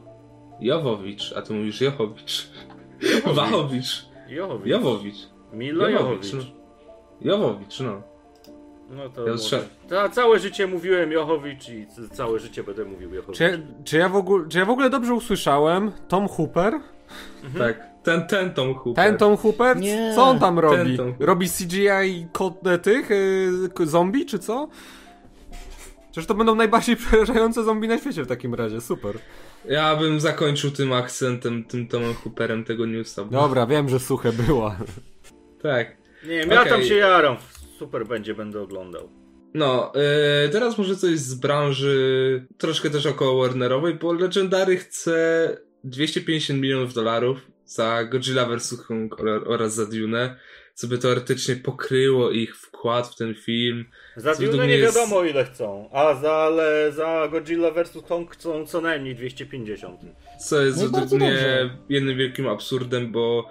Jowowicz, 0.60 1.34
a 1.34 1.42
ty 1.42 1.54
mówisz 1.54 1.82
Jochowicz. 1.82 2.48
Jowowicz. 3.02 3.36
Wachowicz. 3.36 4.06
Jochowicz. 4.30 4.68
Jowowicz. 4.72 5.16
Milo 5.54 5.90
Jowowicz. 5.90 6.34
Jochowicz. 6.34 6.52
no. 7.22 7.32
Jowowicz, 7.32 7.80
no. 7.80 8.02
No 8.90 9.10
to 9.10 9.26
Ja 9.28 9.32
może. 9.32 9.64
Ta, 9.90 10.10
całe 10.10 10.40
życie 10.40 10.68
mówiłem 10.68 11.12
Jochowicz 11.12 11.70
i 11.70 11.88
całe 12.14 12.40
życie 12.40 12.64
będę 12.64 12.86
mówił 12.86 13.14
Jochowicz. 13.14 13.38
Czy, 13.38 13.44
ja- 13.44 13.84
czy, 13.84 13.98
ja 13.98 14.10
w 14.10 14.16
ogóle, 14.16 14.46
czy 14.50 14.58
ja 14.60 14.66
w 14.66 14.70
ogóle 14.70 14.90
dobrze 14.90 15.14
usłyszałem? 15.14 15.92
Tom 16.08 16.28
Hooper? 16.28 16.74
Tak. 17.58 17.80
Ten, 18.04 18.28
ten 18.28 18.54
Tom 18.54 18.74
Hooper. 18.76 19.06
Ten 19.06 19.18
Tom 19.18 19.38
Hooper? 19.38 19.78
Nie. 19.78 20.12
Co 20.16 20.24
on 20.24 20.40
tam 20.40 20.60
robi? 20.60 20.98
Robi 21.20 21.50
CGI 21.50 21.88
e, 22.66 22.78
tych 22.78 23.12
y, 23.12 23.52
k- 23.76 23.86
zombie, 23.86 24.26
czy 24.26 24.40
co? 24.40 24.68
Przecież 26.12 26.28
to 26.28 26.34
będą 26.36 26.56
najbardziej 26.56 26.96
przerażające 27.08 27.64
zombie 27.64 27.88
na 27.88 27.98
świecie 27.98 28.24
w 28.24 28.28
takim 28.28 28.54
razie, 28.56 28.82
super. 28.82 29.16
Ja 29.70 29.96
bym 29.96 30.20
zakończył 30.20 30.72
tym 30.72 30.94
akcentem, 30.94 31.64
tym 31.64 31.88
Tomem 31.88 32.14
Hooperem 32.14 32.64
tego 32.64 32.86
newsa. 32.86 33.24
bo- 33.24 33.32
Dobra, 33.32 33.68
wiem, 33.68 33.90
że 33.90 34.00
suche 34.00 34.32
było. 34.32 34.76
Tak. 35.62 35.98
Nie 36.24 36.30
wiem, 36.40 36.50
ja 36.52 36.66
tam 36.66 36.84
się 36.84 36.96
jaram. 36.96 37.36
Super 37.80 38.08
będzie, 38.08 38.34
będę 38.34 38.62
oglądał. 38.62 39.10
No, 39.54 39.92
yy, 40.44 40.50
teraz 40.50 40.78
może 40.78 40.96
coś 40.96 41.20
z 41.20 41.36
branży 41.36 42.46
troszkę 42.58 42.90
też 42.90 43.06
około 43.06 43.42
Warnerowej, 43.48 43.94
bo 43.94 44.14
Legendary 44.14 44.78
chce 44.78 45.58
250 45.84 46.62
milionów 46.62 46.94
dolarów 46.94 47.38
za 47.66 48.04
Godzilla 48.04 48.46
vs. 48.46 48.82
Kong 48.88 49.20
or- 49.20 49.44
oraz 49.48 49.76
za 49.76 49.86
Dune, 49.86 50.36
co 50.74 50.88
by 50.88 50.98
teoretycznie 50.98 51.56
pokryło 51.56 52.32
ich 52.32 52.58
wkład 52.58 53.08
w 53.08 53.16
ten 53.16 53.36
film. 53.36 53.86
Za 54.16 54.36
Dune 54.36 54.68
nie 54.68 54.78
jest- 54.78 54.96
wiadomo 54.98 55.24
ile 55.24 55.46
chcą, 55.46 55.90
a 55.94 56.16
za, 56.22 56.32
ale 56.34 56.92
za 56.92 57.28
Godzilla 57.32 57.72
vs. 57.72 57.98
Kong 58.08 58.32
chcą 58.32 58.66
co 58.68 58.82
najmniej 58.82 59.16
250. 59.16 60.02
Co 60.48 60.62
jest 60.62 60.78
No 60.78 60.84
według 60.84 61.12
mnie 61.22 61.30
dobrze. 61.32 61.78
jednym 61.90 62.18
wielkim 62.18 62.48
absurdem, 62.48 63.12
bo 63.12 63.50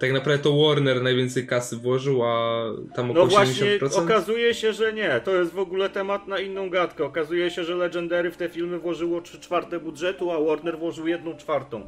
tak 0.00 0.12
naprawdę 0.12 0.42
to 0.44 0.56
Warner 0.66 1.02
najwięcej 1.02 1.46
kasy 1.46 1.76
włożył, 1.76 2.24
a 2.24 2.62
tam 2.94 3.10
około 3.10 3.26
No 3.26 3.30
właśnie, 3.30 3.78
70%. 3.78 4.04
okazuje 4.04 4.54
się, 4.54 4.72
że 4.72 4.92
nie. 4.92 5.20
To 5.24 5.34
jest 5.34 5.52
w 5.52 5.58
ogóle 5.58 5.90
temat 5.90 6.28
na 6.28 6.38
inną 6.38 6.70
gadkę. 6.70 7.04
Okazuje 7.04 7.50
się, 7.50 7.64
że 7.64 7.74
Legendary 7.74 8.30
w 8.30 8.36
te 8.36 8.48
filmy 8.48 8.78
włożyło 8.78 9.20
3 9.20 9.40
czwarte 9.40 9.80
budżetu, 9.80 10.30
a 10.30 10.40
Warner 10.40 10.78
włożył 10.78 11.06
1 11.08 11.36
czwartą. 11.36 11.82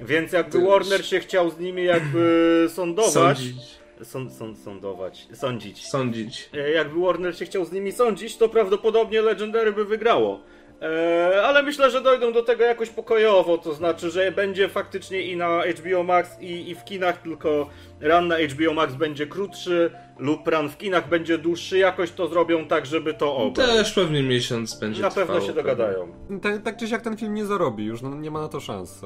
Więc 0.00 0.32
jakby 0.32 0.60
Warner 0.60 1.06
się 1.06 1.20
chciał 1.20 1.50
z 1.50 1.58
nimi 1.58 1.84
jakby 1.84 2.66
sądować. 2.74 3.12
Sądzić. 3.12 3.56
Sąd, 4.02 4.32
sąd, 4.32 4.58
sądować. 4.58 5.28
Sądzić. 5.34 5.86
Sądzić. 5.86 6.50
E, 6.54 6.70
jakby 6.70 7.00
Warner 7.00 7.38
się 7.38 7.44
chciał 7.44 7.64
z 7.64 7.72
nimi 7.72 7.92
sądzić, 7.92 8.36
to 8.36 8.48
prawdopodobnie 8.48 9.22
Legendary 9.22 9.72
by 9.72 9.84
wygrało. 9.84 10.40
E, 10.82 11.42
ale 11.44 11.62
myślę, 11.62 11.90
że 11.90 12.00
dojdą 12.00 12.32
do 12.32 12.42
tego 12.42 12.64
jakoś 12.64 12.90
pokojowo, 12.90 13.58
to 13.58 13.74
znaczy, 13.74 14.10
że 14.10 14.32
będzie 14.32 14.68
faktycznie 14.68 15.20
i 15.20 15.36
na 15.36 15.62
HBO 15.62 16.02
Max 16.02 16.40
i, 16.40 16.70
i 16.70 16.74
w 16.74 16.84
kinach, 16.84 17.22
tylko 17.22 17.70
run 18.00 18.28
na 18.28 18.36
HBO 18.38 18.74
Max 18.74 18.94
będzie 18.94 19.26
krótszy 19.26 19.90
lub 20.18 20.48
run 20.48 20.68
w 20.68 20.78
kinach 20.78 21.08
będzie 21.08 21.38
dłuższy, 21.38 21.78
jakoś 21.78 22.10
to 22.10 22.28
zrobią 22.28 22.66
tak, 22.66 22.86
żeby 22.86 23.14
to 23.14 23.36
obrać. 23.36 23.66
Też 23.66 23.92
pewnie 23.92 24.22
miesiąc 24.22 24.80
będzie 24.80 25.02
Na 25.02 25.10
pewno 25.10 25.40
się 25.40 25.52
dogadają. 25.52 26.12
Tak, 26.42 26.62
tak 26.62 26.76
czy 26.76 26.88
siak 26.88 27.02
ten 27.02 27.16
film 27.16 27.34
nie 27.34 27.46
zarobi 27.46 27.84
już, 27.84 28.02
no, 28.02 28.14
nie 28.14 28.30
ma 28.30 28.40
na 28.40 28.48
to 28.48 28.60
szans. 28.60 29.00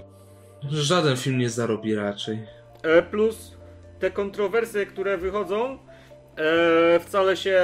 Żaden 0.71 1.17
film 1.17 1.39
nie 1.39 1.51
zarobi 1.51 1.95
raczej. 1.95 2.39
E, 2.83 3.03
plus 3.03 3.57
te 3.99 4.11
kontrowersje, 4.11 4.87
które 4.87 5.19
wychodzą, 5.19 5.79
wcale 7.01 7.37
się 7.37 7.61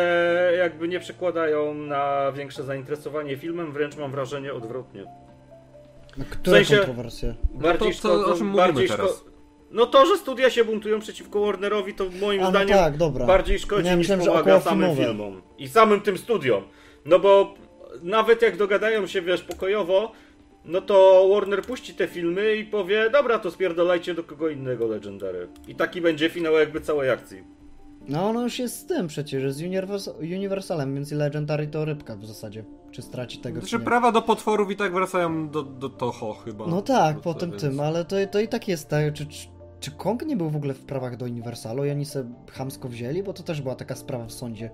jakby 0.59 0.89
nie 0.89 1.01
przekładają 1.01 1.75
na 1.75 2.33
większe 2.33 2.63
zainteresowanie 2.63 3.37
filmem, 3.37 3.73
wręcz 3.73 3.97
mam 3.97 4.11
wrażenie 4.11 4.55
odwrotnie. 4.55 5.05
No, 6.19 6.25
które 6.31 6.57
sensie- 6.57 6.77
kontrowersje? 6.77 7.35
Bardziej 7.55 7.95
to- 7.95 8.03
to 8.03 8.15
o 8.15 8.19
szkodzą, 8.19 8.39
czym 8.39 8.47
mówimy 8.47 8.67
bardziej, 8.67 8.89
teraz? 8.89 9.25
No 9.71 9.87
to, 9.87 10.07
że 10.07 10.17
studia 10.17 10.51
się 10.51 10.65
buntują 10.65 11.01
przeciwko 11.01 11.41
Warnerowi, 11.47 11.95
to 11.95 12.05
moim 12.21 12.41
A, 12.41 12.45
no 12.45 12.51
zdaniem 12.51 12.77
tak, 12.79 12.97
dobra. 12.97 13.27
bardziej 13.27 13.59
szkodzi 13.59 13.89
niż 13.89 13.97
myślałem, 13.97 14.25
że 14.25 14.31
pomaga 14.31 14.61
samym 14.61 14.81
filmowe. 14.91 15.09
filmom. 15.09 15.43
I 15.59 15.69
samym 15.69 16.01
tym 16.01 16.19
studiom. 16.19 16.63
No 17.05 17.19
bo 17.19 17.55
nawet 18.03 18.43
jak 18.43 18.57
dogadają 18.57 19.07
się, 19.07 19.23
wiesz, 19.23 19.43
pokojowo, 19.43 20.13
no 20.65 20.81
to 20.81 21.29
Warner 21.33 21.63
puści 21.63 21.95
te 21.95 22.07
filmy 22.09 22.57
i 22.57 22.65
powie, 22.65 23.11
dobra, 23.11 23.39
to 23.39 23.51
spierdolajcie 23.51 24.15
do 24.15 24.23
kogo 24.25 24.49
innego 24.49 24.87
Legendary. 24.87 25.49
I 25.69 25.75
taki 25.75 26.01
będzie 26.01 26.29
finał 26.31 26.55
jakby 26.55 26.81
całej 26.81 27.11
akcji. 27.11 27.45
No 28.09 28.29
ono 28.29 28.43
już 28.43 28.59
jest 28.59 28.79
z 28.79 28.87
tym 28.87 29.07
przecież, 29.07 29.53
z 29.53 29.63
Univers 29.63 30.09
Universalem, 30.21 30.95
więc 30.95 31.13
Legendary 31.13 31.67
to 31.67 31.85
rybka 31.85 32.17
w 32.17 32.25
zasadzie. 32.27 32.65
Czy 32.91 33.03
straci 33.03 33.39
tego, 33.39 33.61
czy 33.61 33.67
Znaczy 33.67 33.79
nie. 33.79 33.85
prawa 33.85 34.13
do 34.13 34.23
potworów 34.23 34.71
i 34.71 34.77
tak 34.77 34.93
wracają 34.93 35.49
do, 35.49 35.63
do 35.63 35.89
Toho 35.89 36.33
chyba. 36.35 36.67
No 36.67 36.83
tak, 36.83 37.21
po 37.21 37.35
tym 37.35 37.51
więc- 37.51 37.63
tym, 37.63 37.81
ale 37.81 38.05
to, 38.05 38.17
to 38.31 38.41
i 38.41 38.49
tak 38.49 38.69
jest 38.69 38.89
tak, 38.89 39.13
czy, 39.13 39.27
czy, 39.27 39.49
czy 39.81 39.91
Kong 39.91 40.27
nie 40.27 40.37
był 40.37 40.51
w 40.51 40.57
ogóle 40.57 40.75
w 40.75 40.81
prawach 40.81 41.17
do 41.17 41.25
Universalu 41.25 41.85
i 41.85 41.91
oni 41.91 42.05
se 42.05 42.25
chamsko 42.53 42.89
wzięli, 42.89 43.23
bo 43.23 43.33
to 43.33 43.43
też 43.43 43.63
była 43.63 43.75
taka 43.75 43.95
sprawa 43.95 44.25
w 44.27 44.33
sądzie. 44.33 44.71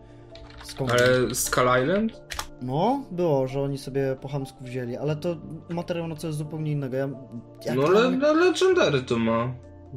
Z 0.64 0.74
Kongiem. 0.74 0.96
Ale 0.96 1.34
Skull 1.34 1.64
Island? 1.82 2.22
No, 2.62 3.04
było, 3.10 3.48
że 3.48 3.60
oni 3.62 3.78
sobie 3.78 4.16
po 4.20 4.28
chamsku 4.28 4.64
wzięli, 4.64 4.96
ale 4.96 5.16
to 5.16 5.36
materiał 5.68 6.08
na 6.08 6.16
co 6.16 6.26
jest 6.26 6.38
zupełnie 6.38 6.72
innego. 6.72 6.96
Ja, 6.96 7.06
no 7.74 7.82
to- 7.82 7.90
le, 7.90 8.10
le, 8.10 8.32
Legendary 8.32 9.02
to 9.02 9.18
ma. 9.18 9.42
A, 9.42 9.52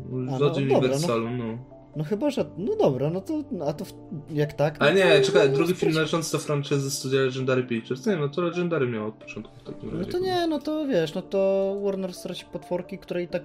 no, 0.10 0.40
dobra, 0.40 0.62
Universalu, 0.64 1.30
no. 1.30 1.44
No 1.46 1.58
chyba, 2.04 2.30
że. 2.30 2.46
No 2.58 2.76
dobra, 2.76 3.10
no 3.10 3.22
to. 3.22 3.44
A 3.68 3.74
to 3.74 3.86
w, 3.86 3.94
jak 4.30 4.54
tak. 4.54 4.76
Ale 4.80 4.92
no 4.94 4.98
nie, 5.00 5.20
to, 5.20 5.26
czekaj, 5.26 5.50
no, 5.50 5.56
drugi 5.56 5.76
film 5.76 5.94
należący 5.94 6.32
do 6.32 6.40
franczyzy 6.40 6.92
studia 6.92 7.22
Legendary 7.22 7.64
Pictures. 7.64 8.06
Nie, 8.06 8.16
no 8.16 8.30
to 8.30 8.42
Legendary 8.42 8.88
miał 8.88 9.08
od 9.08 9.16
początku 9.16 9.60
w 9.60 9.64
takim 9.64 9.90
No 9.94 9.98
razie. 10.00 10.12
to 10.12 10.20
nie, 10.20 10.48
no 10.48 10.60
to 10.60 10.86
wiesz, 10.88 11.14
no 11.16 11.22
to 11.22 11.76
Warner 11.84 12.14
straci 12.14 12.46
potworki, 12.54 12.98
które 12.98 13.24
i 13.24 13.28
tak 13.28 13.44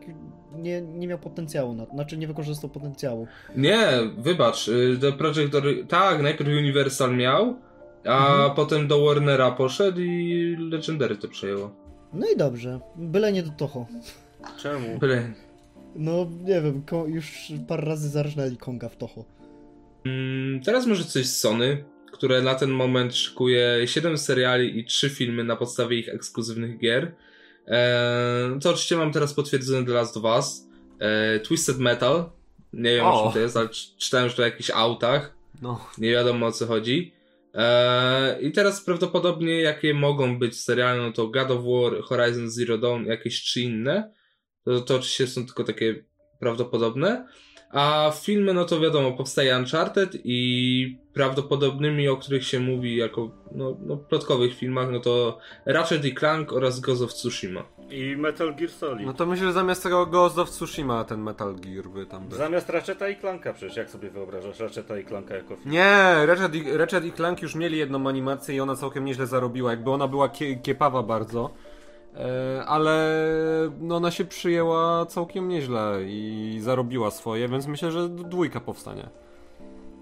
nie, 0.59 0.83
nie 0.83 1.07
miał 1.09 1.19
potencjału, 1.19 1.75
na, 1.75 1.85
znaczy 1.87 2.17
nie 2.17 2.27
wykorzystał 2.27 2.71
potencjału. 2.71 3.27
Nie, 3.57 3.79
wybacz, 4.19 4.69
y, 4.69 4.97
do 4.97 5.13
Project 5.13 5.53
Tak, 5.89 6.23
najpierw 6.23 6.51
Universal 6.51 7.17
miał, 7.17 7.57
a 8.07 8.29
Mhm. 8.33 8.55
potem 8.55 8.89
do 8.89 9.05
Warnera 9.05 9.51
poszedł 9.51 10.01
i 10.01 10.57
Legendary 10.71 11.17
to 11.17 11.29
przejęło. 11.29 11.71
No 12.13 12.27
i 12.35 12.37
dobrze, 12.37 12.81
byle 12.97 13.33
nie 13.33 13.43
do 13.43 13.51
Toho. 13.51 13.87
Czemu? 14.59 14.99
Byle. 14.99 15.33
No 15.97 16.27
nie 16.45 16.61
wiem, 16.63 16.83
ko- 16.83 17.07
już 17.07 17.53
parę 17.69 17.85
razy 17.85 18.09
zarżnęli 18.09 18.57
Konga 18.57 18.89
w 18.89 18.97
Toho. 18.97 19.25
Mm, 20.05 20.61
teraz 20.63 20.87
może 20.87 21.05
coś 21.05 21.27
z 21.27 21.41
Sony, 21.41 21.85
które 22.13 22.43
na 22.43 22.55
ten 22.55 22.71
moment 22.71 23.17
szykuje 23.17 23.87
7 23.87 24.19
seriali 24.19 24.79
i 24.79 24.85
3 24.85 25.11
filmy 25.11 25.45
na 25.45 25.57
podstawie 25.57 25.99
ich 25.99 26.09
ekskluzywnych 26.09 26.79
gier. 26.79 27.13
Eee, 27.67 28.61
to 28.61 28.71
oczywiście 28.71 28.97
mam 28.97 29.13
teraz 29.13 29.35
potwierdzone 29.35 29.87
The 29.87 29.93
Last 29.93 30.17
of 30.17 30.25
Us. 30.25 30.67
Eee, 31.01 31.41
Twisted 31.41 31.79
Metal. 31.79 32.31
Nie 32.73 32.91
wiem 32.95 33.07
o 33.07 33.21
O. 33.21 33.25
czym 33.25 33.33
to 33.33 33.39
jest, 33.39 33.57
ale 33.57 33.69
czy- 33.69 33.97
czytałem, 33.99 34.29
że 34.29 34.35
to 34.37 34.43
o 34.43 34.45
jakichś 34.45 34.71
autach. 34.71 35.35
No. 35.63 35.87
Nie 35.99 36.11
wiadomo 36.11 36.47
o 36.47 36.53
co 36.53 36.67
chodzi. 36.67 37.13
Eee, 37.55 38.47
I 38.47 38.53
teraz 38.53 38.85
prawdopodobnie 38.85 39.61
jakie 39.61 39.95
mogą 39.95 40.39
być 40.39 40.61
seriale, 40.61 41.03
no 41.03 41.13
to 41.13 41.29
God 41.29 41.51
of 41.51 41.61
War, 41.65 42.03
Horizon 42.03 42.51
Zero 42.51 42.79
Dawn, 42.79 43.05
jakieś 43.07 43.43
trzy 43.43 43.61
inne. 43.61 44.13
To, 44.65 44.81
to 44.81 44.95
oczywiście 44.95 45.27
są 45.27 45.47
tylko 45.47 45.65
takie 45.65 46.05
prawdopodobne. 46.39 47.27
A 47.73 48.13
filmy, 48.23 48.55
no 48.55 48.65
to 48.65 48.81
wiadomo, 48.81 49.13
powstaje 49.13 49.57
Uncharted 49.57 50.17
i 50.25 50.99
prawdopodobnymi, 51.15 52.09
o 52.09 52.17
których 52.17 52.47
się 52.47 52.61
mówi 52.61 52.97
jako 52.97 53.31
no, 53.53 53.77
no, 53.87 53.97
plotkowych 53.97 54.55
filmach, 54.55 54.91
no 54.91 55.01
to 55.01 55.39
Ratchet 55.67 56.05
i 56.05 56.15
Clank 56.15 56.53
oraz 56.53 56.81
Ghost 56.81 57.03
of 57.03 57.15
Tsushima. 57.15 57.65
I 57.91 58.17
Metal 58.17 58.55
Gear 58.55 58.71
Solid. 58.71 59.07
no 59.07 59.13
to 59.15 59.27
myślę, 59.27 59.47
że 59.47 59.53
zamiast 59.53 59.83
tego 59.83 60.07
Ghost 60.07 60.39
of 60.39 60.51
Tsushima 60.51 61.05
ten 61.05 61.23
Metal 61.23 61.55
Gear 61.55 61.89
by 61.89 62.07
tam 62.07 62.29
był. 62.29 62.39
Zamiast 62.39 62.71
Ratcheta 62.71 63.09
i 63.09 63.17
Clanka 63.21 63.53
przecież, 63.53 63.77
jak 63.77 63.91
sobie 63.91 64.11
wyobrażasz 64.11 64.59
Ratcheta 64.61 64.99
i 64.99 65.05
Clanka 65.05 65.35
jako 65.35 65.57
film? 65.57 65.71
Nie, 65.71 66.27
Ratchet 66.27 66.55
i, 66.55 66.77
Ratchet 66.77 67.05
i 67.05 67.13
Clank 67.13 67.43
już 67.43 67.55
mieli 67.55 67.79
jedną 67.79 68.09
animację 68.09 68.55
i 68.55 68.61
ona 68.61 68.77
całkiem 68.77 69.05
nieźle 69.05 69.27
zarobiła. 69.27 69.71
Jakby 69.71 69.91
ona 69.91 70.09
była 70.09 70.29
kie, 70.29 70.57
kiepawa 70.57 71.03
bardzo. 71.03 71.51
E, 72.17 72.65
ale 72.67 73.19
no 73.81 73.97
ona 73.97 74.11
się 74.11 74.25
przyjęła 74.25 75.07
całkiem 75.07 75.49
nieźle 75.49 75.99
i 76.07 76.59
zarobiła 76.61 77.11
swoje, 77.11 77.49
więc 77.49 77.67
myślę, 77.67 77.91
że 77.91 78.09
dwójka 78.09 78.61
powstanie. 78.61 79.09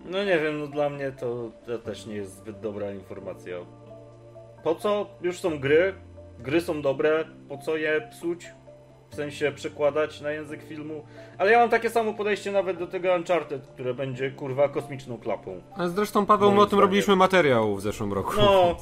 No 0.05 0.25
nie 0.25 0.39
wiem, 0.39 0.61
no 0.61 0.67
dla 0.67 0.91
mnie 0.91 1.13
to, 1.13 1.51
to 1.67 1.79
też 1.79 2.07
nie 2.07 2.15
jest 2.15 2.37
zbyt 2.37 2.61
dobra 2.61 2.93
informacja. 2.93 3.57
Po 4.65 4.75
co? 4.75 5.07
Już 5.23 5.41
są 5.41 5.59
gry, 5.59 5.95
gry 6.39 6.61
są 6.61 6.83
dobre, 6.83 7.25
po 7.49 7.59
co 7.59 7.77
je 7.77 8.09
psuć? 8.11 8.47
W 9.11 9.15
sensie 9.15 9.53
przekładać 9.53 10.21
na 10.21 10.31
język 10.31 10.63
filmu. 10.63 11.07
Ale 11.39 11.53
ja 11.53 11.59
mam 11.59 11.69
takie 11.71 11.91
samo 11.91 12.15
podejście 12.15 12.53
nawet 12.53 12.79
do 12.79 12.87
tego 12.87 13.15
Uncharted, 13.15 13.67
które 13.67 13.95
będzie 13.95 14.31
kurwa 14.31 14.69
kosmiczną 14.69 15.19
klapą. 15.19 15.61
A 15.77 15.89
zresztą 15.89 16.27
Paweł, 16.27 16.53
my 16.53 16.61
o 16.61 16.67
tym 16.67 16.79
robiliśmy 16.81 17.17
materiał 17.17 17.77
w 17.77 17.81
zeszłym 17.81 18.13
roku. 18.13 18.33
No, 18.37 18.77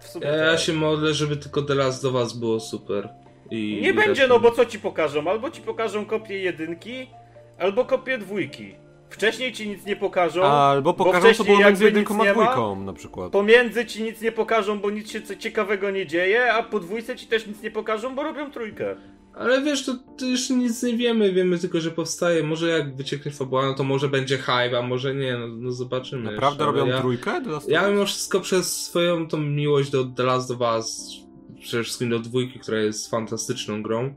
w 0.00 0.08
sumie 0.08 0.26
Ja, 0.26 0.36
ja 0.36 0.50
tak. 0.50 0.60
się 0.60 0.72
modlę, 0.72 1.14
żeby 1.14 1.36
tylko 1.36 1.62
The 1.62 1.74
Last 1.74 2.04
of 2.04 2.14
Us 2.14 2.32
było 2.32 2.60
super. 2.60 3.08
I, 3.50 3.78
Nie 3.82 3.88
i 3.88 3.94
będzie, 3.94 4.26
no 4.28 4.40
bo 4.40 4.50
co 4.50 4.66
ci 4.66 4.78
pokażą? 4.78 5.30
Albo 5.30 5.50
ci 5.50 5.60
pokażą 5.62 6.06
kopię 6.06 6.38
jedynki, 6.38 7.10
albo 7.58 7.84
kopię 7.84 8.18
dwójki. 8.18 8.74
Wcześniej 9.10 9.52
ci 9.52 9.68
nic 9.68 9.86
nie 9.86 9.96
pokażą. 9.96 10.42
Albo 10.42 10.92
bo 10.92 11.04
pokażą, 11.04 11.20
co 11.20 11.26
wcześniej 11.26 11.46
było 11.46 11.60
jakby 11.60 11.70
między 11.70 11.84
jedynką 11.84 12.14
a 12.14 12.24
nie 12.24 12.34
ma. 12.34 12.42
dwójką 12.42 12.80
na 12.80 12.92
przykład. 12.92 13.32
Pomiędzy 13.32 13.86
ci 13.86 14.02
nic 14.02 14.20
nie 14.20 14.32
pokażą, 14.32 14.80
bo 14.80 14.90
nic 14.90 15.10
się 15.10 15.22
co 15.22 15.36
ciekawego 15.36 15.90
nie 15.90 16.06
dzieje, 16.06 16.52
a 16.52 16.62
po 16.62 16.80
dwójce 16.80 17.16
ci 17.16 17.26
też 17.26 17.46
nic 17.46 17.62
nie 17.62 17.70
pokażą, 17.70 18.14
bo 18.14 18.22
robią 18.22 18.50
trójkę. 18.50 18.96
Ale 19.34 19.62
wiesz, 19.62 19.84
to, 19.84 19.94
to 20.18 20.26
już 20.26 20.50
nic 20.50 20.82
nie 20.82 20.96
wiemy, 20.96 21.32
wiemy 21.32 21.58
tylko, 21.58 21.80
że 21.80 21.90
powstaje. 21.90 22.42
Może 22.42 22.68
jak 22.68 22.96
wycieknie 22.96 23.32
fabuła, 23.32 23.66
no 23.66 23.74
to 23.74 23.84
może 23.84 24.08
będzie 24.08 24.38
hype, 24.38 24.78
a 24.78 24.82
może 24.82 25.14
nie, 25.14 25.36
no, 25.36 25.48
no 25.48 25.72
zobaczymy. 25.72 26.32
Naprawdę 26.32 26.64
jeszcze, 26.64 26.78
robią 26.78 26.92
ja, 26.92 27.00
trójkę? 27.00 27.40
Ja 27.68 27.90
mimo 27.90 28.06
wszystko 28.06 28.40
przez 28.40 28.86
swoją 28.86 29.28
tą 29.28 29.38
miłość 29.38 29.90
do 29.90 30.04
The 30.04 30.22
Last 30.22 30.50
of 30.50 30.60
Us, 30.60 31.16
przede 31.60 31.82
wszystkim 31.82 32.10
do 32.10 32.18
dwójki, 32.18 32.58
która 32.58 32.78
jest 32.78 33.10
fantastyczną 33.10 33.82
grą, 33.82 34.14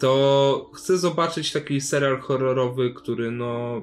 to 0.00 0.70
chcę 0.74 0.98
zobaczyć 0.98 1.52
taki 1.52 1.80
serial 1.80 2.20
horrorowy, 2.20 2.90
który 2.90 3.30
no... 3.30 3.82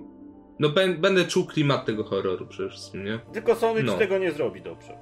No 0.59 0.69
bę- 0.69 0.97
będę 0.97 1.25
czuł 1.25 1.45
klimat 1.45 1.85
tego 1.85 2.03
horroru 2.03 2.47
przede 2.47 2.69
wszystkim, 2.69 3.05
nie? 3.05 3.19
Tylko 3.33 3.55
Sony 3.55 3.83
No. 3.83 3.93
ci 3.93 3.99
tego 3.99 4.17
nie 4.17 4.31
zrobi 4.31 4.61
dobrze. 4.61 4.93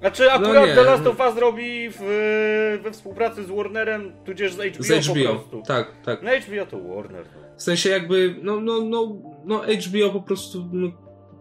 Znaczy 0.00 0.32
akurat 0.32 0.66
nie. 0.68 0.74
The 0.74 0.82
Last 0.82 1.06
of 1.06 1.20
Us 1.20 1.36
robi 1.38 1.88
w, 1.90 1.98
we 2.82 2.90
współpracy 2.92 3.44
z 3.44 3.50
Warnerem, 3.50 4.12
tudzież 4.24 4.52
z 4.52 4.56
HBO, 4.60 4.82
Z 4.82 5.06
po 5.08 5.12
HBO, 5.14 5.24
prostu. 5.34 5.62
tak, 5.66 5.92
tak. 6.04 6.22
Na 6.22 6.30
HBO 6.40 6.66
to 6.66 6.80
Warner. 6.94 7.24
W 7.56 7.62
sensie 7.62 7.90
jakby, 7.90 8.34
no, 8.42 8.60
no, 8.60 8.80
no, 8.80 9.16
no 9.44 9.62
HBO 9.62 10.10
po 10.12 10.20
prostu, 10.20 10.68
no, 10.72 10.88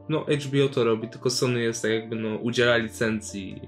no 0.09 0.19
HBO 0.21 0.69
to 0.73 0.83
robi, 0.83 1.07
tylko 1.07 1.29
Sony 1.29 1.61
jest 1.61 1.81
tak 1.81 1.91
jakby, 1.91 2.15
no, 2.15 2.35
udziela 2.35 2.77
licencji. 2.77 3.61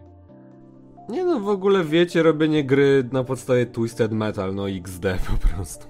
Nie 1.09 1.23
no, 1.25 1.39
w 1.39 1.49
ogóle 1.49 1.83
wiecie, 1.83 2.23
robienie 2.23 2.63
gry 2.63 3.09
na 3.11 3.23
podstawie 3.23 3.65
Twisted 3.65 4.11
Metal, 4.11 4.55
no 4.55 4.69
XD 4.69 5.03
po 5.31 5.47
prostu. 5.47 5.87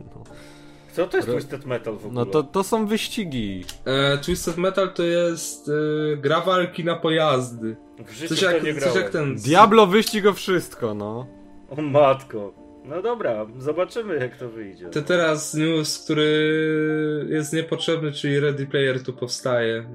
No, 0.90 0.96
Co 0.96 1.08
to 1.08 1.18
jest 1.18 1.30
Ro- 1.30 1.34
Twisted 1.36 1.66
Metal 1.66 1.94
w 1.94 2.06
ogóle? 2.06 2.14
no 2.14 2.26
to, 2.26 2.44
to 2.44 2.64
są 2.64 2.86
wyścigi. 2.86 3.66
E, 3.86 4.18
Twisted 4.18 4.58
Metal 4.58 4.94
to 4.94 5.04
jest 5.04 5.70
e, 6.14 6.18
gra 6.18 6.42
walki 6.42 6.84
na 6.86 6.96
pojazdy. 6.96 7.76
w 8.06 8.12
życiu 8.12 8.36
Coś 8.36 8.42
jak, 8.42 8.64
nie 8.64 8.76
coś 8.76 8.96
jak 8.96 9.10
ten... 9.10 9.36
Diablo 9.36 9.88
wyścig 9.88 10.26
o 10.26 10.34
wszystko, 10.34 10.94
no. 10.94 11.28
O 11.70 11.82
matko. 11.82 12.54
No 12.86 13.02
dobra, 13.02 13.46
zobaczymy 13.58 14.16
jak 14.16 14.38
to 14.38 14.50
wyjdzie. 14.50 14.90
To 14.90 15.02
teraz 15.02 15.54
news, 15.54 16.04
który 16.04 17.26
jest 17.30 17.54
niepotrzebny, 17.54 18.12
czyli 18.12 18.40
Ready 18.40 18.66
Player 18.66 19.04
tu 19.04 19.14
powstaje. 19.14 19.90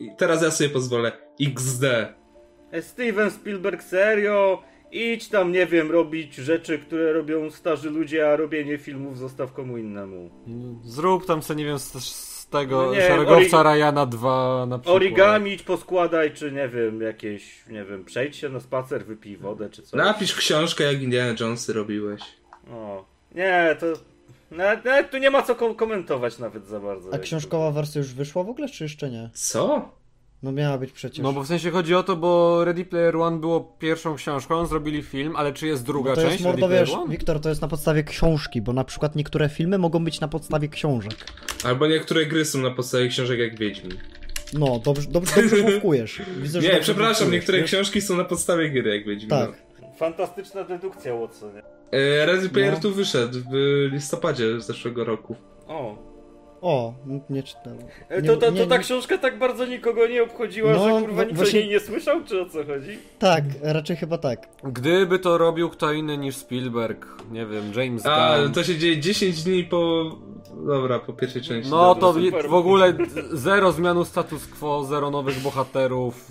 I 0.00 0.10
teraz 0.18 0.42
ja 0.42 0.50
sobie 0.50 0.70
pozwolę. 0.70 1.12
XD. 1.40 1.84
E, 2.72 2.82
Steven 2.82 3.30
Spielberg, 3.30 3.82
serio? 3.82 4.62
Idź 4.94 5.28
tam, 5.28 5.52
nie 5.52 5.66
wiem, 5.66 5.90
robić 5.90 6.34
rzeczy, 6.34 6.78
które 6.78 7.12
robią 7.12 7.50
starzy 7.50 7.90
ludzie, 7.90 8.30
a 8.32 8.36
robienie 8.36 8.78
filmów 8.78 9.18
zostaw 9.18 9.52
komu 9.52 9.78
innemu. 9.78 10.30
Zrób 10.84 11.26
tam 11.26 11.40
co 11.40 11.54
nie 11.54 11.64
wiem 11.64 11.78
z, 11.78 11.92
z 12.04 12.46
tego 12.46 12.86
No 12.86 12.94
nie, 12.94 13.00
szeregowca 13.00 13.56
ori- 13.56 13.62
Ryana 13.74 14.06
2 14.06 14.66
na 14.66 14.78
przykład. 14.78 14.96
Origami 14.96 15.52
idź 15.52 15.62
poskładaj, 15.62 16.32
czy 16.34 16.52
nie 16.52 16.68
wiem, 16.68 17.00
jakieś, 17.00 17.66
nie 17.70 17.84
wiem, 17.84 18.04
przejdź 18.04 18.36
się 18.36 18.48
na 18.48 18.60
spacer, 18.60 19.04
wypij 19.06 19.36
wodę, 19.36 19.70
czy 19.70 19.82
coś. 19.82 19.92
Napisz 19.92 20.34
książkę, 20.34 20.84
jak 20.84 21.02
Indiana 21.02 21.34
Jonesy 21.40 21.72
robiłeś. 21.72 22.20
O. 22.72 23.04
Nie, 23.34 23.76
to... 23.80 23.86
Nawet, 24.50 24.84
nawet 24.84 25.10
tu 25.10 25.18
nie 25.18 25.30
ma 25.30 25.42
co 25.42 25.54
kom- 25.54 25.74
komentować 25.74 26.38
nawet 26.38 26.66
za 26.66 26.80
bardzo. 26.80 27.14
A 27.14 27.18
książkowa 27.18 27.70
wersja 27.70 27.98
już 27.98 28.14
wyszła 28.14 28.44
w 28.44 28.48
ogóle, 28.48 28.68
czy 28.68 28.84
jeszcze 28.84 29.10
nie? 29.10 29.30
Co? 29.34 29.88
No 30.44 30.52
miała 30.52 30.78
być 30.78 30.92
przecież. 30.92 31.18
No 31.18 31.32
bo 31.32 31.42
w 31.42 31.46
sensie 31.46 31.70
chodzi 31.70 31.94
o 31.94 32.02
to, 32.02 32.16
bo 32.16 32.64
Ready 32.64 32.84
Player 32.84 33.16
One 33.16 33.40
było 33.40 33.60
pierwszą 33.78 34.14
książką, 34.14 34.66
zrobili 34.66 35.02
film, 35.02 35.36
ale 35.36 35.52
czy 35.52 35.66
jest 35.66 35.84
druga 35.84 36.10
Bo 36.10 36.16
to 36.16 36.22
część 36.22 36.32
jest 36.32 36.44
mordo, 36.44 36.68
wiesz? 36.68 36.92
Wiktor, 37.08 37.40
to 37.40 37.48
jest 37.48 37.62
na 37.62 37.68
podstawie 37.68 38.04
książki, 38.04 38.62
bo 38.62 38.72
na 38.72 38.84
przykład 38.84 39.16
niektóre 39.16 39.48
filmy 39.48 39.78
mogą 39.78 40.04
być 40.04 40.20
na 40.20 40.28
podstawie 40.28 40.68
książek. 40.68 41.14
Albo 41.64 41.86
niektóre 41.86 42.26
gry 42.26 42.44
są 42.44 42.58
na 42.58 42.70
podstawie 42.70 43.08
książek 43.08 43.38
jak 43.38 43.58
Wiedźmin. 43.58 43.92
No, 44.52 44.78
dobrze, 44.84 45.08
dobrze, 45.10 45.34
dobrze. 45.82 46.24
Widzę, 46.42 46.60
Nie, 46.60 46.80
przepraszam, 46.80 47.30
niektóre 47.30 47.58
wiesz? 47.58 47.66
książki 47.66 48.00
są 48.00 48.16
na 48.16 48.24
podstawie 48.24 48.70
gry 48.70 48.96
jak 48.96 49.06
Wiedźmin. 49.06 49.30
Tak. 49.30 49.50
no. 49.82 49.88
Fantastyczna 49.96 50.64
dedukcja, 50.64 51.14
Watsonie. 51.14 51.62
E, 51.92 52.26
Ready 52.26 52.48
Player 52.48 52.74
No. 52.74 52.80
tu 52.80 52.90
wyszedł 52.94 53.38
w 53.50 53.54
listopadzie 53.92 54.60
zeszłego 54.60 55.04
roku. 55.04 55.36
O. 55.66 56.13
O, 56.64 56.94
nie 57.30 57.42
czytałem. 57.42 57.78
Nie- 58.10 58.22
To, 58.22 58.34
to, 58.36 58.40
to 58.40 58.50
nie- 58.50 58.66
ta 58.66 58.76
nie- 58.76 58.82
książka 58.82 59.18
tak 59.18 59.38
bardzo 59.38 59.66
nikogo 59.66 60.06
nie 60.06 60.22
obchodziła, 60.22 60.72
No, 60.72 60.84
że 60.84 60.90
kurwa 61.00 61.16
wa- 61.16 61.24
nikt 61.24 61.36
właśnie- 61.36 61.60
o 61.60 61.62
niej 61.62 61.70
nie 61.70 61.80
słyszał, 61.80 62.24
czy 62.24 62.40
o 62.42 62.46
co 62.46 62.64
chodzi? 62.64 62.98
Tak, 63.18 63.44
raczej 63.62 63.96
chyba 63.96 64.18
tak. 64.18 64.48
Gdyby 64.64 65.18
to 65.18 65.38
robił 65.38 65.70
kto 65.70 65.92
inny 65.92 66.18
niż 66.18 66.36
Spielberg, 66.36 67.06
nie 67.30 67.46
wiem, 67.46 67.72
James 67.76 68.06
A, 68.06 68.38
Gunn. 68.38 68.52
to 68.52 68.64
się 68.64 68.78
dzieje 68.78 68.98
10 69.00 69.42
dni 69.42 69.64
po... 69.64 70.04
Dobra, 70.66 70.98
po 70.98 71.12
pierwszej 71.12 71.42
części. 71.42 71.70
No 71.70 71.94
dobra. 71.94 72.00
to 72.00 72.20
super. 72.26 72.48
w 72.48 72.54
ogóle 72.54 72.92
zero 73.32 73.72
zmianu 73.72 74.04
status 74.04 74.46
quo, 74.46 74.84
zero 74.84 75.10
nowych 75.10 75.40
bohaterów. 75.40 76.30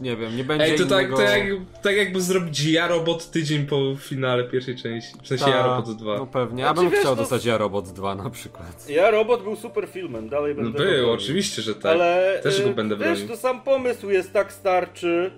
Nie 0.00 0.16
wiem, 0.16 0.36
nie 0.36 0.44
będzie 0.44 0.64
Ej, 0.64 0.78
to 0.78 0.86
tak, 0.86 1.06
innego... 1.06 1.16
to 1.16 1.22
jak, 1.22 1.46
tak 1.82 1.96
jakby 1.96 2.20
zrobić 2.20 2.64
Ja 2.64 2.88
Robot 2.88 3.30
tydzień 3.30 3.66
po 3.66 3.96
finale 3.98 4.44
pierwszej 4.44 4.76
części. 4.76 5.14
W 5.22 5.28
sensie 5.28 5.44
Ta, 5.44 5.50
Ja 5.50 5.66
Robot 5.66 5.96
2. 5.96 6.18
No 6.18 6.26
pewnie, 6.26 6.62
ja 6.62 6.68
Znaczy, 6.68 6.80
bym 6.80 6.90
wiesz, 6.90 7.00
chciał 7.00 7.12
no- 7.12 7.22
dostać 7.22 7.44
Ja 7.44 7.58
Robot 7.58 7.88
2 7.88 8.14
na 8.14 8.30
przykład. 8.30 8.88
Ja 8.88 9.10
Robot 9.10 9.42
był 9.42 9.56
super 9.56 9.88
filmem, 9.88 10.28
dalej 10.28 10.54
No 10.56 10.62
będę 10.62 10.78
go 10.78 10.84
był, 10.84 11.10
oczywiście, 11.10 11.62
że 11.62 11.74
tak. 11.74 11.92
Ale 11.92 12.40
Też 12.42 12.62
go 12.62 12.68
e, 12.68 12.74
będę 12.74 12.96
wiesz, 12.96 13.06
bronił. 13.08 13.28
to 13.28 13.36
sam 13.36 13.62
pomysł 13.62 14.10
jest 14.10 14.32
tak 14.32 14.52
starczy, 14.52 15.30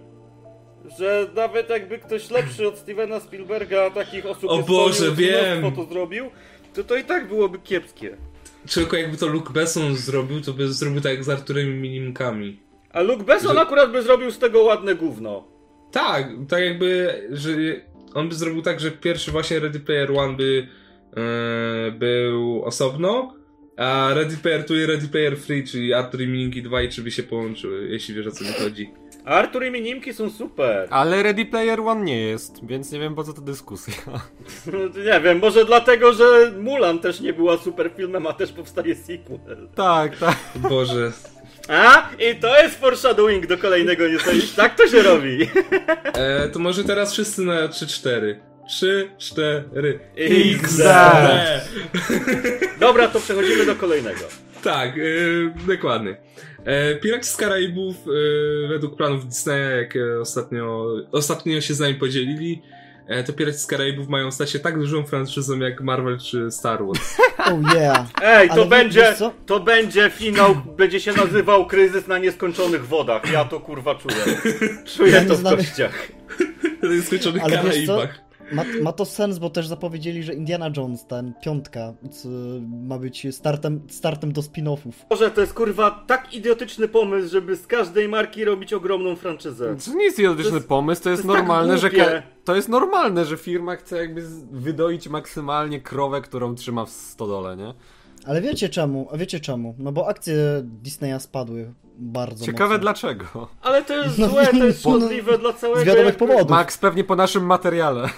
że 0.99 1.27
nawet 1.35 1.71
jakby 1.71 1.99
ktoś 1.99 2.31
lepszy 2.31 2.69
od 2.69 2.79
Stevena 2.79 3.21
Spielberga 3.21 3.91
takich 3.91 4.27
osób 4.27 4.51
O 4.51 4.63
Boże, 4.63 5.13
wiem. 5.13 5.59
mnóstwo 5.59 5.83
to 5.85 5.93
zrobił, 5.93 6.31
to 6.75 6.85
to 6.85 6.97
i 6.97 7.05
tak 7.05 7.29
byłoby 7.29 7.59
kiepskie. 7.59 8.17
Tylko 8.75 8.97
jakby 8.97 9.17
to 9.17 9.27
Luke 9.27 9.53
Besson 9.53 9.97
zrobił, 9.97 10.41
to 10.41 10.53
by 10.53 10.73
zrobił 10.73 11.01
tak 11.01 11.13
jak 11.13 11.25
z 11.25 11.29
Arturem 11.29 11.67
i 11.67 11.75
Minimkami. 11.75 12.68
A 12.93 13.01
Luke 13.03 13.25
Besson 13.25 13.55
Że- 13.55 13.61
akurat 13.61 13.93
by 13.93 14.03
zrobił 14.03 14.31
z 14.31 14.39
tego 14.39 14.63
ładne 14.63 14.95
gówno. 14.95 15.45
Tak, 15.93 16.27
tak 16.49 16.63
jakby, 16.65 17.21
że 17.31 17.51
on 18.15 18.29
by 18.29 18.35
zrobił 18.35 18.63
tak, 18.63 18.81
że 18.81 18.91
pierwszy 18.91 19.31
właśnie 19.31 19.59
Ready 19.61 19.81
Player 19.81 20.13
One 20.19 20.37
by 20.37 20.67
e, 21.17 21.91
był 21.93 22.63
osobno, 22.65 23.35
a 23.77 24.15
Ready 24.15 24.37
Player 24.37 24.65
2 24.65 24.75
i 24.77 24.87
Ready 24.87 25.09
Player 25.09 25.39
3, 25.41 25.63
czyli 25.63 25.95
Artur 25.95 26.21
i 26.21 26.29
Minimki 26.29 26.63
2 26.63 26.83
i 26.83 26.89
3 26.89 27.03
by 27.03 27.11
się 27.11 27.23
połączyły, 27.23 27.89
jeśli 27.89 28.15
wiesz 28.15 28.27
o 28.27 28.31
co 28.31 28.45
mi 28.45 28.51
chodzi. 28.53 28.91
A 29.25 29.31
Artur 29.31 29.65
i 29.65 29.71
Minimki 29.71 30.15
są 30.15 30.31
super. 30.31 30.89
Ale 30.91 31.23
Ready 31.23 31.45
Player 31.45 31.81
One 31.81 32.05
nie 32.05 32.21
jest, 32.21 32.67
więc 32.67 32.93
nie 32.93 32.99
wiem 33.01 33.15
po 33.15 33.25
co 33.25 33.33
ta 33.33 33.41
dyskusja. 33.41 33.95
Nie 35.07 35.21
wiem, 35.21 35.39
może 35.39 35.65
dlatego, 35.65 36.13
że 36.13 36.53
Mulan 36.61 36.99
też 36.99 37.21
nie 37.21 37.33
była 37.33 37.57
super 37.59 37.91
filmem, 37.97 38.27
a 38.27 38.33
też 38.33 38.53
powstaje 38.53 38.95
sequel. 38.95 39.69
tak, 39.75 40.19
tak. 40.19 40.37
Boże. 40.57 41.13
A? 41.69 42.11
I 42.19 42.37
to 42.37 42.63
jest 42.63 42.81
foreshadowing 42.81 43.47
do 43.47 43.59
kolejnego 43.59 44.09
niesamowicie. 44.09 44.57
Tak 44.57 44.75
to 44.77 44.89
się 44.89 45.03
robi. 45.03 45.49
E, 46.05 46.49
to 46.49 46.59
może 46.59 46.85
teraz 46.85 47.13
wszyscy 47.13 47.43
na 47.43 47.69
3-4. 47.69 48.35
3, 48.69 49.11
4. 49.19 50.01
XD. 50.17 50.83
Dobra, 52.81 53.09
to 53.09 53.21
przechodzimy 53.21 53.67
do 53.67 53.77
kolejnego. 53.77 54.21
Tak, 54.65 54.99
e, 54.99 55.67
dokładnie. 55.67 56.17
E, 56.65 56.95
Piraci 56.95 57.29
z 57.29 57.37
Karaibów 57.37 57.97
e, 57.97 58.69
według 58.69 58.97
planów 58.97 59.27
Disneya, 59.27 59.77
jak 59.77 59.97
e, 59.97 60.21
ostatnio, 60.21 60.87
ostatnio 61.13 61.61
się 61.61 61.75
z 61.75 61.81
nami 61.81 61.95
podzielili, 61.95 62.63
to 63.27 63.33
Piraci 63.33 63.59
z 63.59 63.67
Karaibów 63.67 64.09
mają 64.09 64.31
stać 64.31 64.51
się 64.51 64.59
tak 64.59 64.79
dużą 64.79 65.07
franczyzą 65.07 65.59
jak 65.59 65.81
Marvel 65.81 66.19
czy 66.19 66.51
Star 66.51 66.87
Wars. 66.87 67.17
Oh 67.39 67.75
yeah. 67.75 68.07
Ej, 68.23 68.49
to 68.49 68.55
Ale 68.55 68.67
będzie, 68.67 69.01
wiesz 69.01 69.31
to 69.47 69.61
będzie 69.61 70.11
finał, 70.11 70.55
będzie 70.77 71.01
się 71.01 71.13
nazywał 71.13 71.67
Kryzys 71.67 72.07
na 72.07 72.19
nieskończonych 72.19 72.87
wodach. 72.87 73.33
Ja 73.33 73.45
to 73.45 73.61
kurwa 73.61 73.95
czuję. 73.95 74.25
Czuję 74.97 75.13
Ja 75.13 75.25
to 75.25 75.35
w 75.35 75.43
kościach. 75.43 76.09
W 76.83 76.97
nieskończonych 76.97 77.45
Ale 77.45 77.63
wiesz 77.65 77.87
co? 77.87 77.97
Karaibach. 77.97 78.28
Ma, 78.53 78.65
ma 78.83 78.93
to 78.93 79.05
sens, 79.05 79.39
bo 79.39 79.51
też 79.51 79.67
zapowiedzieli, 79.67 80.23
że 80.23 80.35
Indiana 80.35 80.71
Jones, 80.77 81.07
ten 81.07 81.33
piątka, 81.43 81.93
ma 82.87 82.99
być 82.99 83.27
startem, 83.31 83.81
startem 83.89 84.33
do 84.33 84.41
spin-offów. 84.41 84.93
Może 85.11 85.31
to 85.31 85.41
jest 85.41 85.55
kurwa 85.55 86.05
tak 86.07 86.35
idiotyczny 86.35 86.89
pomysł, 86.89 87.29
żeby 87.33 87.57
z 87.57 87.67
każdej 87.67 88.09
marki 88.09 88.45
robić 88.45 88.73
ogromną 88.73 89.17
franczyzę. 89.17 89.77
To 89.87 89.95
nie 89.95 90.05
jest 90.05 90.19
idiotyczny 90.19 90.51
To 90.51 90.57
jest- 90.57 90.69
pomysł, 90.69 91.03
to 91.03 91.11
jest, 91.11 91.23
to 91.23 91.29
jest 91.29 91.39
tak 91.39 91.49
normalne, 91.49 91.79
że 91.79 91.91
głupie. 91.91 92.05
ka- 92.05 92.23
to 92.45 92.57
jest 92.57 92.69
normalne, 92.69 93.25
że 93.25 93.37
firma 93.37 93.77
chce 93.77 93.97
jakby 93.97 94.23
wydoić 94.51 95.09
maksymalnie 95.09 95.81
krowę, 95.81 96.21
którą 96.21 96.55
trzyma 96.55 96.85
w 96.85 96.91
stodole, 96.91 97.57
nie? 97.57 97.75
Ale 98.27 98.41
wiecie 98.41 98.69
czemu? 98.69 99.09
A 99.13 99.17
wiecie 99.17 99.41
czemu? 99.41 99.75
No 99.79 99.93
bo 99.93 100.09
akcje 100.09 100.35
Disneya 100.63 101.21
spadły 101.21 101.73
bardzo 101.99 102.47
Ciekawe 102.47 102.69
mocno. 102.75 102.83
dlaczego. 102.83 103.49
Ale 103.63 103.85
to 103.85 103.97
jest 103.97 104.19
No, 104.19 104.29
złe, 104.29 104.47
to 104.47 104.65
jest 104.65 104.85
no, 104.85 104.91
szkodliwe 104.99 105.39
dla 105.39 105.53
całego... 105.53 105.81
Z 105.81 105.85
wiadomych 105.85 106.07
jakby- 106.07 106.27
powodów. 106.27 106.51
Max 106.51 106.79
pewnie 106.79 107.05
po 107.05 107.17
naszym 107.17 107.47
materiale. 107.47 108.09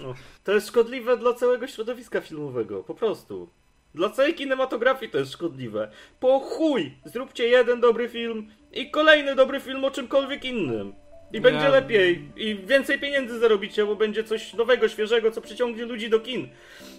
No, 0.00 0.14
to 0.44 0.52
jest 0.52 0.68
szkodliwe 0.68 1.16
dla 1.16 1.32
całego 1.34 1.66
środowiska 1.66 2.20
filmowego, 2.20 2.82
po 2.82 2.94
prostu. 2.94 3.48
Dla 3.94 4.10
całej 4.10 4.34
kinematografii 4.34 5.10
to 5.12 5.18
jest 5.18 5.32
szkodliwe. 5.32 5.90
Po 6.20 6.38
chuj! 6.40 6.94
Zróbcie 7.04 7.48
jeden 7.48 7.80
dobry 7.80 8.08
film 8.08 8.48
i 8.72 8.90
kolejny 8.90 9.34
dobry 9.34 9.60
film 9.60 9.84
o 9.84 9.90
czymkolwiek 9.90 10.44
innym. 10.44 10.92
I 11.32 11.40
będzie 11.40 11.64
Ja- 11.64 11.68
lepiej. 11.70 12.28
I 12.36 12.54
więcej 12.54 12.98
pieniędzy 12.98 13.38
zarobicie, 13.38 13.86
bo 13.86 13.96
będzie 13.96 14.24
coś 14.24 14.54
nowego, 14.54 14.88
świeżego, 14.88 15.30
co 15.30 15.40
przyciągnie 15.40 15.84
ludzi 15.84 16.10
do 16.10 16.20
kin. 16.20 16.48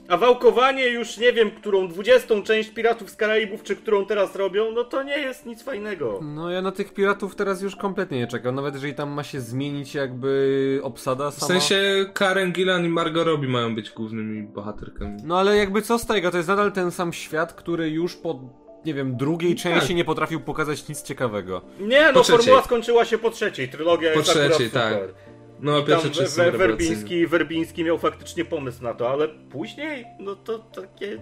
A 0.08 0.18
wałkowanie 0.18 0.88
już 0.88 1.18
nie 1.18 1.34
wiem, 1.34 1.52
którą 1.52 1.88
dwudziestą 1.88 2.44
część 2.44 2.70
Piratów 2.70 3.10
z 3.10 3.16
Karaibów, 3.16 3.64
czy 3.64 3.76
którą 3.76 4.06
teraz 4.06 4.36
robią, 4.36 4.72
no 4.72 4.84
to 4.84 5.04
nie 5.04 5.18
jest 5.20 5.46
nic 5.46 5.64
fajnego. 5.64 6.20
No 6.24 6.52
ja 6.52 6.62
na 6.62 6.72
tych 6.72 6.94
piratów 6.94 7.36
teraz 7.36 7.62
już 7.62 7.76
kompletnie 7.76 8.18
nie 8.18 8.28
czekam, 8.28 8.56
nawet 8.56 8.74
jeżeli 8.74 8.94
tam 8.94 9.10
ma 9.10 9.24
się 9.24 9.42
zmienić 9.42 9.96
jakby 9.96 10.80
obsada 10.84 11.32
W 11.32 11.34
sama. 11.34 11.48
sensie 11.48 12.06
Karen 12.14 12.52
Gillan 12.52 12.86
i 12.86 12.90
Margot 12.90 13.28
Robbie 13.28 13.48
mają 13.50 13.76
być 13.76 13.90
głównymi 13.92 14.44
bohaterkami. 14.44 15.18
No 15.24 15.40
ale 15.40 15.58
jakby 15.58 15.82
co 15.82 16.00
z 16.00 16.06
tego, 16.06 16.32
to 16.32 16.38
jest 16.38 16.50
nadal 16.50 16.72
ten 16.72 16.92
sam 16.92 17.14
świat, 17.14 17.54
który 17.54 17.90
już 17.90 18.16
po, 18.16 18.40
nie 18.88 18.94
wiem, 18.94 19.18
drugiej 19.18 19.56
części 19.56 19.96
nie 19.96 20.06
potrafił 20.06 20.40
pokazać 20.40 20.90
nic 20.90 21.04
ciekawego. 21.04 21.62
Nie, 21.80 22.12
no 22.12 22.14
Po 22.14 22.24
formuła 22.24 22.64
skończyła 22.64 23.06
się 23.06 23.18
po 23.18 23.32
trzeciej. 23.32 23.70
Trylogia 23.70 24.12
Po 24.12 24.20
jest 24.20 24.30
trzeciej, 24.32 24.70
tak. 24.70 24.94
super. 24.94 25.14
No, 25.60 25.80
I 25.80 25.86
pierwsze 25.86 26.10
tam 26.10 26.26
trzy 26.26 26.36
we. 26.36 26.52
Werbiński, 26.52 27.28
Werbiński 27.28 27.84
miał 27.84 27.98
faktycznie 27.98 28.46
pomysł 28.46 28.84
na 28.84 28.94
to, 28.94 29.10
ale 29.10 29.28
później, 29.28 30.06
no 30.20 30.36
to 30.36 30.60
takie 30.60 31.18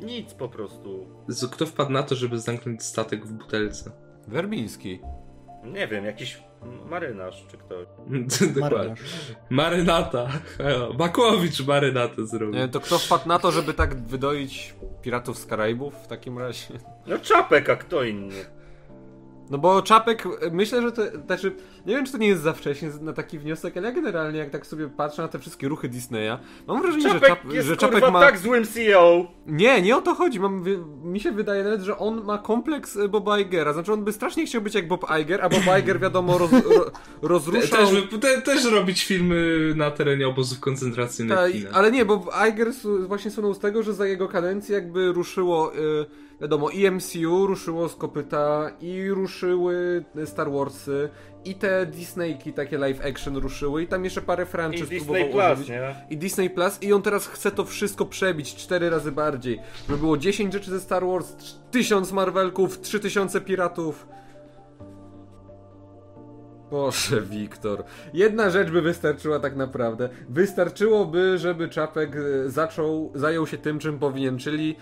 nic 0.00 0.34
po 0.34 0.48
prostu. 0.48 1.06
Kto 1.52 1.66
wpadł 1.66 1.92
na 1.92 2.02
to, 2.02 2.14
żeby 2.14 2.38
zamknąć 2.38 2.82
statek 2.82 3.26
w 3.26 3.32
butelce? 3.32 3.90
Werbiński. 4.28 5.00
Nie 5.64 5.88
wiem, 5.88 6.04
jakiś 6.04 6.38
marynarz 6.90 7.46
czy 7.50 7.56
ktoś. 7.58 7.86
Dokładnie. 8.60 8.94
Marynata. 9.50 10.28
Bakłowicz 10.98 11.66
marynatę 11.66 12.26
zrobił. 12.26 12.54
Nie, 12.54 12.68
to 12.68 12.80
kto 12.80 12.98
wpadł 12.98 13.28
na 13.28 13.38
to, 13.38 13.52
żeby 13.52 13.74
tak 13.74 13.94
wydoić 13.94 14.74
piratów 15.02 15.38
z 15.38 15.46
Karaibów 15.46 15.94
w 15.94 16.06
takim 16.06 16.38
razie? 16.38 16.66
No 17.06 17.18
czapek, 17.18 17.70
a 17.70 17.76
kto 17.76 18.04
inny? 18.04 18.44
No 19.50 19.58
bo 19.58 19.82
Czapek, 19.82 20.24
myślę, 20.52 20.82
że 20.82 20.92
to, 20.92 21.02
znaczy, 21.26 21.52
nie 21.86 21.94
wiem 21.94 22.06
czy 22.06 22.12
to 22.12 22.18
nie 22.18 22.28
jest 22.28 22.42
za 22.42 22.52
wcześnie 22.52 22.90
na 23.00 23.12
taki 23.12 23.38
wniosek, 23.38 23.76
ale 23.76 23.88
ja 23.88 23.94
generalnie 23.94 24.38
jak 24.38 24.50
tak 24.50 24.66
sobie 24.66 24.88
patrzę 24.88 25.22
na 25.22 25.28
te 25.28 25.38
wszystkie 25.38 25.68
ruchy 25.68 25.88
Disneya, 25.88 26.38
mam 26.66 26.82
wrażenie, 26.82 27.02
że, 27.02 27.20
Czapek 27.20 27.28
Czap, 27.28 27.52
jest 27.52 27.68
że 27.68 27.76
Czapek 27.76 28.12
ma... 28.12 28.20
tak 28.20 28.38
złym 28.38 28.64
CEO. 28.66 29.26
Nie, 29.46 29.82
nie 29.82 29.96
o 29.96 30.02
to 30.02 30.14
chodzi, 30.14 30.40
mam, 30.40 30.64
mi 31.04 31.20
się 31.20 31.32
wydaje 31.32 31.64
nawet, 31.64 31.80
że 31.80 31.98
on 31.98 32.24
ma 32.24 32.38
kompleks 32.38 32.96
y, 32.96 33.08
Boba 33.08 33.38
Igera, 33.38 33.72
znaczy 33.72 33.92
on 33.92 34.04
by 34.04 34.12
strasznie 34.12 34.46
chciał 34.46 34.62
być 34.62 34.74
jak 34.74 34.88
Bob 34.88 35.06
Iger, 35.22 35.44
a 35.44 35.48
Bob 35.48 35.62
Iger 35.80 36.00
wiadomo 36.00 36.38
roz, 36.38 36.52
ro, 36.52 36.60
rozruszał... 37.22 37.78
też, 37.78 38.20
te, 38.20 38.42
też 38.42 38.64
robić 38.64 39.04
filmy 39.04 39.72
na 39.76 39.90
terenie 39.90 40.28
obozów 40.28 40.60
koncentracyjnych 40.60 41.38
Ta, 41.38 41.76
ale 41.78 41.92
nie, 41.92 42.04
bo 42.04 42.26
Iger 42.48 42.68
właśnie 43.06 43.30
słynął 43.30 43.54
z 43.54 43.58
tego, 43.58 43.82
że 43.82 43.94
za 43.94 44.06
jego 44.06 44.28
kadencji 44.28 44.74
jakby 44.74 45.12
ruszyło, 45.12 45.76
y, 45.76 46.06
wiadomo, 46.44 46.70
i 46.70 46.90
MCU 46.90 47.46
ruszyło 47.46 47.88
z 47.88 47.96
kopyta, 47.96 48.70
i 48.80 49.10
ruszyły 49.10 50.04
Star 50.24 50.50
Warsy, 50.50 51.08
i 51.44 51.54
te 51.54 51.86
Disneyki 51.86 52.52
takie 52.52 52.78
live 52.78 53.06
action 53.06 53.36
ruszyły, 53.36 53.82
i 53.82 53.86
tam 53.86 54.04
jeszcze 54.04 54.20
parę 54.20 54.42
I 54.42 54.46
franczyz 54.46 54.88
Disney 54.88 55.00
próbował 55.00 55.56
Plus, 55.56 55.68
nie? 55.68 55.94
I 56.10 56.16
Disney 56.16 56.50
Plus 56.50 56.82
i 56.82 56.92
on 56.92 57.02
teraz 57.02 57.26
chce 57.26 57.50
to 57.50 57.64
wszystko 57.64 58.06
przebić 58.06 58.54
cztery 58.54 58.90
razy 58.90 59.12
bardziej. 59.12 59.60
Żeby 59.88 59.98
było 59.98 60.16
10 60.16 60.52
rzeczy 60.52 60.70
ze 60.70 60.80
Star 60.80 61.06
Wars, 61.06 61.36
1000 61.70 62.12
Marvelków, 62.12 62.80
3000 62.80 63.40
piratów. 63.40 64.06
Boże, 66.70 67.20
Wiktor. 67.20 67.84
Jedna 68.14 68.50
rzecz 68.50 68.70
by 68.70 68.82
wystarczyła 68.82 69.40
tak 69.40 69.56
naprawdę. 69.56 70.08
Wystarczyłoby, 70.28 71.38
żeby 71.38 71.68
Czapek 71.68 72.16
e, 72.16 72.50
zaczął, 72.50 73.12
zajął 73.14 73.46
się 73.46 73.58
tym, 73.58 73.78
czym 73.78 73.98
powinien, 73.98 74.38
czyli 74.38 74.76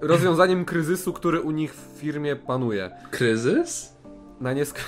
rozwiązaniem 0.00 0.64
kryzysu, 0.64 1.12
który 1.12 1.40
u 1.40 1.50
nich 1.50 1.74
w 1.74 1.98
firmie 2.00 2.36
panuje. 2.36 2.90
Kryzys? 3.10 3.94
Na 4.40 4.52
niesk... 4.52 4.80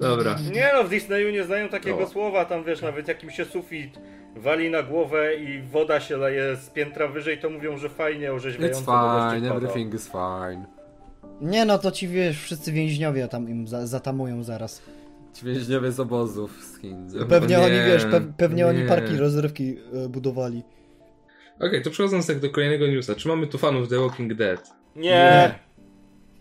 Dobra. 0.00 0.36
Nie 0.52 0.70
no, 0.74 0.84
w 0.84 0.88
Disneyu 0.90 1.30
nie 1.30 1.44
znają 1.44 1.68
takiego 1.68 2.00
No. 2.00 2.06
słowa, 2.08 2.44
tam 2.44 2.64
wiesz, 2.64 2.82
nawet 2.82 3.08
jak 3.08 3.24
im 3.24 3.30
się 3.30 3.44
sufit 3.44 3.98
wali 4.36 4.70
na 4.70 4.82
głowę 4.82 5.34
i 5.36 5.62
woda 5.62 6.00
się 6.00 6.16
leje 6.16 6.56
z 6.56 6.70
piętra 6.70 7.08
wyżej, 7.08 7.38
to 7.38 7.50
mówią, 7.50 7.78
że 7.78 7.88
fajnie, 7.88 8.32
orzeźwiająco 8.32 8.80
It's 8.80 9.34
fine, 9.34 9.54
everything 9.54 9.94
is 9.94 10.08
fine. 10.10 10.64
Nie 11.40 11.64
no, 11.64 11.78
to 11.78 11.90
ci 11.90 12.08
wiesz, 12.08 12.42
wszyscy 12.42 12.72
więźniowie 12.72 13.28
tam 13.28 13.48
im 13.48 13.68
za, 13.68 13.86
zatamują 13.86 14.42
zaraz. 14.42 14.82
Ci 15.34 15.46
więźniowie 15.46 15.92
z 15.92 16.00
obozów 16.00 16.64
z 16.64 16.80
Chin. 16.80 17.06
No 17.14 17.26
Pewnie 17.26 17.56
nie, 17.56 17.62
oni, 17.64 17.74
wiesz, 17.86 18.04
pe, 18.04 18.20
pewnie 18.36 18.66
oni 18.66 18.78
nie. 18.78 18.86
parki 18.88 19.16
rozrywki 19.16 19.76
e, 20.04 20.08
budowali. 20.08 20.62
Okej, 21.60 21.82
to 21.82 21.90
przechodząc 21.90 22.26
tak 22.26 22.40
do 22.40 22.50
kolejnego 22.50 22.86
newsa. 22.86 23.14
Czy 23.14 23.28
mamy 23.28 23.46
tu 23.46 23.58
fanów 23.58 23.88
The 23.88 24.00
Walking 24.00 24.34
Dead? 24.34 24.70
Nie. 24.96 25.54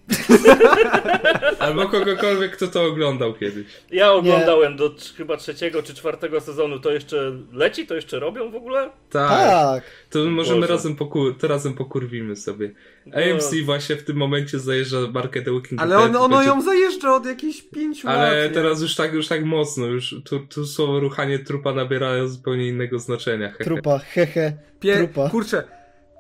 Albo 1.60 1.88
kogokolwiek, 1.90 2.52
kto 2.52 2.68
to 2.68 2.84
oglądał 2.84 3.34
kiedyś. 3.34 3.66
Ja 3.92 4.12
oglądałem 4.14 4.76
do 4.78 4.90
trz- 4.90 5.16
chyba 5.18 5.38
trzeciego 5.38 5.84
czy 5.84 5.94
czwartego 5.94 6.42
sezonu. 6.42 6.80
To 6.80 6.92
jeszcze 6.92 7.32
leci? 7.54 7.88
To 7.88 7.96
jeszcze 7.96 8.20
robią 8.20 8.52
w 8.52 8.56
ogóle? 8.56 8.90
Tak. 9.10 9.30
Tak. 9.30 9.84
To 10.10 10.20
możemy 10.26 10.62
Boże. 10.62 10.74
razem, 10.74 10.96
pokur- 10.96 11.36
to 11.40 11.48
razem 11.48 11.74
pokurwimy 11.74 12.36
sobie. 12.36 12.72
No. 13.06 13.18
AMC 13.18 13.56
właśnie 13.66 13.96
w 13.96 14.04
tym 14.04 14.18
momencie 14.18 14.60
zajeżdża 14.60 14.98
markę 15.14 15.42
The 15.42 15.52
Walking 15.54 15.82
Ale 15.82 15.96
Dead. 15.96 16.10
on, 16.10 16.16
ono 16.16 16.36
będzie- 16.38 16.50
ją 16.50 16.62
zajeżdża 16.62 17.16
od 17.16 17.26
jakichś 17.26 17.62
pięciu 17.62 18.08
lat. 18.08 18.18
Ale 18.18 18.44
nie? 18.48 18.54
teraz 18.54 18.82
już 18.82 18.96
tak, 18.96 19.14
już 19.14 19.28
tak 19.28 19.46
mocno, 19.46 19.86
już 19.86 20.16
tu, 20.26 20.40
tu 20.40 20.66
słowo 20.66 21.00
ruchanie 21.00 21.40
trupa 21.40 21.74
nabiera 21.74 22.28
zupełnie 22.28 22.68
innego 22.68 23.00
znaczenia. 23.00 23.50
hehe. 23.52 23.64
Trupa, 23.64 24.00
hehe, 24.00 24.54
Pie- 24.82 24.98
trupa. 24.98 25.30
Kurczę, 25.30 25.64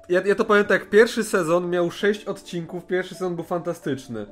ja, 0.10 0.22
ja 0.26 0.36
to 0.36 0.46
powiem 0.46 0.66
tak, 0.66 0.90
pierwszy 0.90 1.24
sezon 1.24 1.70
miał 1.70 1.92
6 1.92 2.26
odcinków, 2.26 2.86
pierwszy 2.86 3.16
sezon 3.16 3.36
był 3.36 3.44
fantastyczny. 3.44 4.26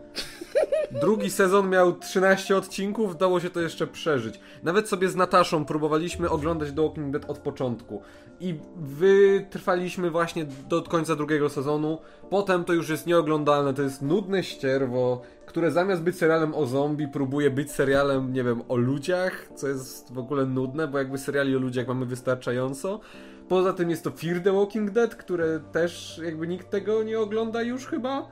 Drugi 1.01 1.29
sezon 1.29 1.69
miał 1.69 1.93
13 1.93 2.57
odcinków, 2.57 3.17
dało 3.17 3.39
się 3.39 3.49
to 3.49 3.61
jeszcze 3.61 3.87
przeżyć. 3.87 4.39
Nawet 4.63 4.89
sobie 4.89 5.09
z 5.09 5.15
Nataszą 5.15 5.65
próbowaliśmy 5.65 6.29
oglądać 6.29 6.69
The 6.71 6.81
Walking 6.81 7.11
Dead 7.11 7.29
od 7.29 7.37
początku. 7.37 8.01
I 8.39 8.55
wytrwaliśmy 8.75 10.11
właśnie 10.11 10.45
do 10.69 10.81
końca 10.81 11.15
drugiego 11.15 11.49
sezonu. 11.49 11.97
Potem 12.29 12.63
to 12.63 12.73
już 12.73 12.89
jest 12.89 13.07
nieoglądalne, 13.07 13.73
to 13.73 13.81
jest 13.81 14.01
nudne 14.01 14.43
ścierwo, 14.43 15.21
które 15.45 15.71
zamiast 15.71 16.01
być 16.01 16.17
serialem 16.17 16.55
o 16.55 16.65
zombie, 16.65 17.07
próbuje 17.07 17.51
być 17.51 17.71
serialem, 17.71 18.33
nie 18.33 18.43
wiem, 18.43 18.61
o 18.67 18.75
ludziach, 18.75 19.49
co 19.55 19.67
jest 19.67 20.13
w 20.13 20.17
ogóle 20.17 20.45
nudne, 20.45 20.87
bo 20.87 20.97
jakby 20.97 21.17
seriali 21.17 21.55
o 21.55 21.59
ludziach 21.59 21.87
mamy 21.87 22.05
wystarczająco. 22.05 22.99
Poza 23.49 23.73
tym 23.73 23.89
jest 23.89 24.03
to 24.03 24.11
Fear 24.11 24.39
the 24.39 24.51
Walking 24.53 24.91
Dead, 24.91 25.15
które 25.15 25.59
też 25.71 26.21
jakby 26.25 26.47
nikt 26.47 26.69
tego 26.69 27.03
nie 27.03 27.19
ogląda 27.19 27.61
już 27.61 27.85
chyba. 27.87 28.27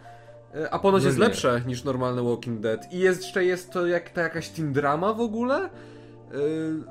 E, 0.56 0.74
A 0.74 0.80
ponoć 0.80 1.04
No 1.04 1.08
jest 1.08 1.20
nie. 1.20 1.26
lepsze 1.26 1.62
niż 1.68 1.84
normalne 1.84 2.24
Walking 2.24 2.60
Dead. 2.60 2.94
I 2.94 3.00
jeszcze 3.00 3.46
jest 3.46 3.72
to 3.72 3.88
jak 3.88 4.10
ta 4.10 4.22
jakaś 4.22 4.50
teen 4.50 4.74
drama 4.74 5.14
w 5.14 5.22
ogóle. 5.22 5.56
e, 5.56 5.70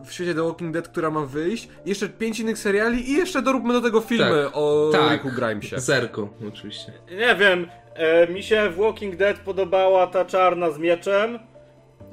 W 0.04 0.12
świecie 0.12 0.34
The 0.34 0.42
Walking 0.42 0.72
Dead, 0.74 0.88
która 0.88 1.10
ma 1.10 1.20
wyjść. 1.26 1.68
Jeszcze 1.86 2.08
pięć 2.08 2.40
innych 2.40 2.58
seriali 2.58 3.10
i 3.10 3.16
jeszcze 3.16 3.42
doróbmy 3.42 3.72
do 3.72 3.80
tego 3.80 4.00
filmy 4.00 4.42
Tak. 4.44 4.50
o 4.56 4.88
Tak. 4.92 5.12
Ricku 5.12 5.28
Grimesie. 5.40 5.80
Zerko, 5.80 6.28
oczywiście. 6.48 6.92
Nie 7.18 7.34
wiem. 7.36 7.66
E, 7.94 8.26
mi 8.32 8.42
się 8.42 8.70
w 8.70 8.76
Walking 8.76 9.16
Dead 9.16 9.38
podobała 9.38 10.06
ta 10.06 10.24
czarna 10.24 10.70
z 10.70 10.78
mieczem. 10.78 11.38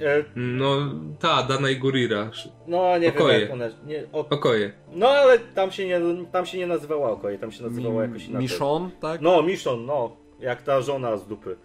E, 0.02 0.24
No, 0.36 0.78
ta, 1.20 1.44
Dana 1.44 1.70
i 1.70 1.76
Gurira. 1.78 2.32
no 2.68 2.98
nie 2.98 3.10
Okoje. 3.10 3.40
wiem 3.40 3.42
jak 3.42 3.52
ona. 3.52 3.66
Nie, 3.86 4.04
o, 4.14 4.20
Okoje. 4.30 4.72
no 4.94 5.08
ale 5.10 5.40
tam 5.40 5.72
się, 5.72 5.86
nie, 5.88 6.02
tam 6.32 6.46
się 6.46 6.58
nie 6.58 6.68
nazywała 6.68 7.12
Okoje, 7.12 7.38
tam 7.40 7.52
się 7.52 7.64
nazywała 7.64 8.02
jakoś 8.04 8.26
inaczej. 8.26 8.42
Michonne, 8.48 8.90
tak? 9.02 9.22
No, 9.22 9.42
Michon, 9.44 9.86
no. 9.86 10.16
Jak 10.40 10.62
ta 10.62 10.82
żona 10.82 11.18
z 11.18 11.28
dupy. 11.28 11.56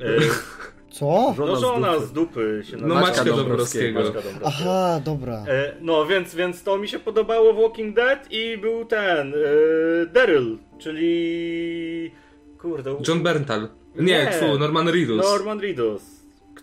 E, 0.00 0.06
Co? 0.90 1.34
no 1.38 1.56
z 1.56 1.60
żona 1.60 1.92
dupy. 1.94 2.06
z 2.06 2.12
dupy 2.12 2.62
się 2.70 2.76
No, 2.76 2.86
nazywa. 2.88 3.00
Maćka 3.00 3.24
Dąbrowskiego. 3.24 3.42
Dąbrowskiego. 3.42 4.00
Maćka 4.00 4.12
Dąbrowskiego. 4.22 4.46
Aha, 4.70 5.00
dobra. 5.04 5.44
E, 5.48 5.74
no, 5.80 6.06
więc, 6.06 6.34
więc 6.34 6.62
to 6.62 6.78
mi 6.78 6.88
się 6.88 6.98
podobało 6.98 7.52
w 7.52 7.56
Walking 7.56 7.96
Dead 7.96 8.28
i 8.30 8.58
był 8.58 8.84
ten, 8.84 9.34
e, 9.34 10.06
Daryl, 10.06 10.58
czyli... 10.78 12.10
Kurde... 12.58 12.96
John 13.08 13.22
Berntal. 13.22 13.68
Nie, 13.96 14.02
Nie. 14.04 14.26
tfu, 14.26 14.58
Norman 14.58 14.88
Reedus. 14.88 15.24
Norman 15.24 15.60
Reedus, 15.60 16.02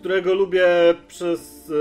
którego 0.04 0.34
lubię 0.34 0.68
przez 1.08 1.72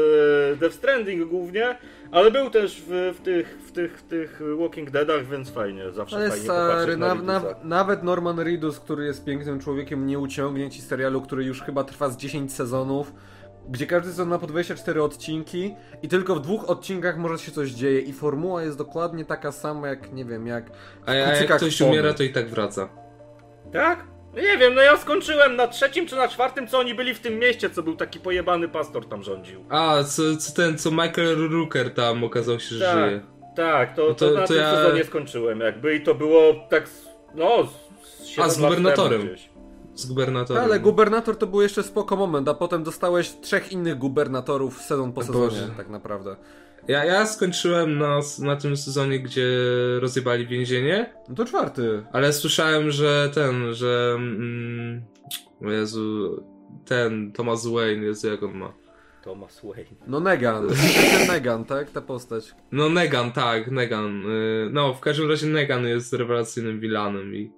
e, 0.52 0.56
Death 0.56 0.74
Stranding 0.74 1.28
głównie, 1.28 1.78
ale 2.12 2.30
był 2.30 2.50
też 2.50 2.82
w, 2.88 3.14
w, 3.18 3.20
tych, 3.20 3.58
w, 3.66 3.72
tych, 3.72 3.98
w 3.98 4.02
tych 4.02 4.42
Walking 4.58 4.90
Deadach, 4.90 5.26
więc 5.26 5.50
fajnie, 5.50 5.92
zawsze 5.92 6.16
Ale 6.16 6.28
fajnie 6.28 6.44
stary, 6.44 6.68
popatrzeć 6.68 6.98
na 6.98 7.14
na, 7.14 7.42
nawet 7.64 8.02
Norman 8.02 8.40
Reedus, 8.40 8.80
który 8.80 9.04
jest 9.04 9.24
pięknym 9.24 9.60
człowiekiem, 9.60 10.06
nie 10.06 10.18
uciągnie 10.18 10.70
ci 10.70 10.82
serialu, 10.82 11.22
który 11.22 11.44
już 11.44 11.62
chyba 11.62 11.84
trwa 11.84 12.08
z 12.08 12.16
10 12.16 12.52
sezonów, 12.52 13.12
gdzie 13.68 13.86
każdy 13.86 14.10
sezon 14.10 14.28
ma 14.28 14.38
po 14.38 14.46
24 14.46 15.02
odcinki 15.02 15.74
i 16.02 16.08
tylko 16.08 16.34
w 16.34 16.40
dwóch 16.40 16.70
odcinkach 16.70 17.18
może 17.18 17.38
się 17.38 17.52
coś 17.52 17.70
dzieje 17.70 18.00
i 18.00 18.12
formuła 18.12 18.62
jest 18.62 18.78
dokładnie 18.78 19.24
taka 19.24 19.52
sama 19.52 19.88
jak, 19.88 20.12
nie 20.12 20.24
wiem, 20.24 20.46
jak 20.46 20.70
A 21.06 21.14
jak 21.14 21.30
Kucykach 21.30 21.56
ktoś 21.56 21.80
umiera, 21.80 22.14
to 22.14 22.22
i 22.22 22.30
tak 22.30 22.48
wraca. 22.48 22.88
Tak? 23.72 24.11
No 24.36 24.42
Nie 24.42 24.58
wiem, 24.58 24.74
no 24.74 24.80
ja 24.82 24.96
skończyłem 24.96 25.56
na 25.56 25.68
trzecim 25.68 26.06
czy 26.06 26.16
na 26.16 26.28
czwartym, 26.28 26.68
co 26.68 26.78
oni 26.78 26.94
byli 26.94 27.14
w 27.14 27.20
tym 27.20 27.38
mieście, 27.38 27.70
co 27.70 27.82
był 27.82 27.96
taki 27.96 28.20
pojebany 28.20 28.68
pastor 28.68 29.08
tam 29.08 29.22
rządził. 29.22 29.64
A, 29.68 30.04
co, 30.04 30.36
co 30.36 30.52
ten, 30.52 30.78
co 30.78 30.90
Michael 30.90 31.48
Rooker 31.50 31.94
tam 31.94 32.24
okazał 32.24 32.60
się, 32.60 32.74
że 32.74 32.84
Tak. 32.84 33.08
żyje. 33.10 33.20
Tak, 33.56 33.96
to, 33.96 34.08
No 34.08 34.14
to, 34.14 34.28
to- 34.28 34.34
na 34.34 34.40
to 34.40 34.46
tym 34.48 34.56
ja- 34.56 34.74
sezonie 34.74 35.04
skończyłem 35.04 35.60
jakby 35.60 35.94
i 35.94 36.02
to 36.02 36.14
było 36.14 36.54
tak, 36.70 36.88
z- 36.88 37.08
no, 37.34 37.68
z 38.02 38.26
7 38.26 38.44
A, 38.44 38.48
z 38.48 38.58
gubernatorem. 38.60 39.28
Z 39.94 40.06
gubernatorem. 40.06 40.64
Ale 40.64 40.80
gubernator 40.80 41.36
to 41.38 41.46
był 41.46 41.62
jeszcze 41.62 41.82
spoko 41.82 42.16
moment, 42.16 42.48
a 42.48 42.54
potem 42.54 42.82
dostałeś 42.82 43.32
trzech 43.40 43.72
innych 43.72 43.98
gubernatorów 43.98 44.82
sezon 44.82 45.12
po 45.12 45.20
sezonie, 45.22 45.44
Boże. 45.44 45.68
tak 45.76 45.88
naprawdę. 45.88 46.36
Ja, 46.88 47.04
ja 47.04 47.26
skończyłem 47.26 47.98
na, 47.98 48.20
na 48.38 48.56
tym 48.56 48.76
sezonie, 48.76 49.20
gdzie 49.20 49.46
rozjebali 50.00 50.46
więzienie, 50.46 51.12
No 51.28 51.34
to 51.34 51.44
czwarty. 51.44 52.02
ale 52.12 52.32
słyszałem, 52.32 52.90
że 52.90 53.30
ten, 53.34 53.74
że... 53.74 54.12
Mm, 54.16 55.02
o 55.64 55.70
Jezu, 55.70 56.42
ten 56.84 57.32
Thomas 57.32 57.66
Wayne, 57.66 58.04
Jezu, 58.06 58.28
jak 58.28 58.42
on 58.42 58.54
ma. 58.58 58.72
Thomas 59.24 59.60
Wayne. 59.64 59.90
No 60.06 60.20
Negan. 60.20 60.68
Ten 61.18 61.28
Negan, 61.28 61.64
tak? 61.64 61.90
Ta 61.90 62.00
postać. 62.00 62.54
No 62.72 62.88
Negan, 62.88 63.32
tak, 63.32 63.70
Negan. 63.70 64.26
y, 64.30 64.68
No, 64.72 64.94
w 64.94 65.00
każdym 65.00 65.30
razie 65.30 65.46
Negan 65.46 65.86
jest 65.86 66.12
rewelacyjnym 66.12 66.80
vilanem 66.80 67.34
i... 67.34 67.50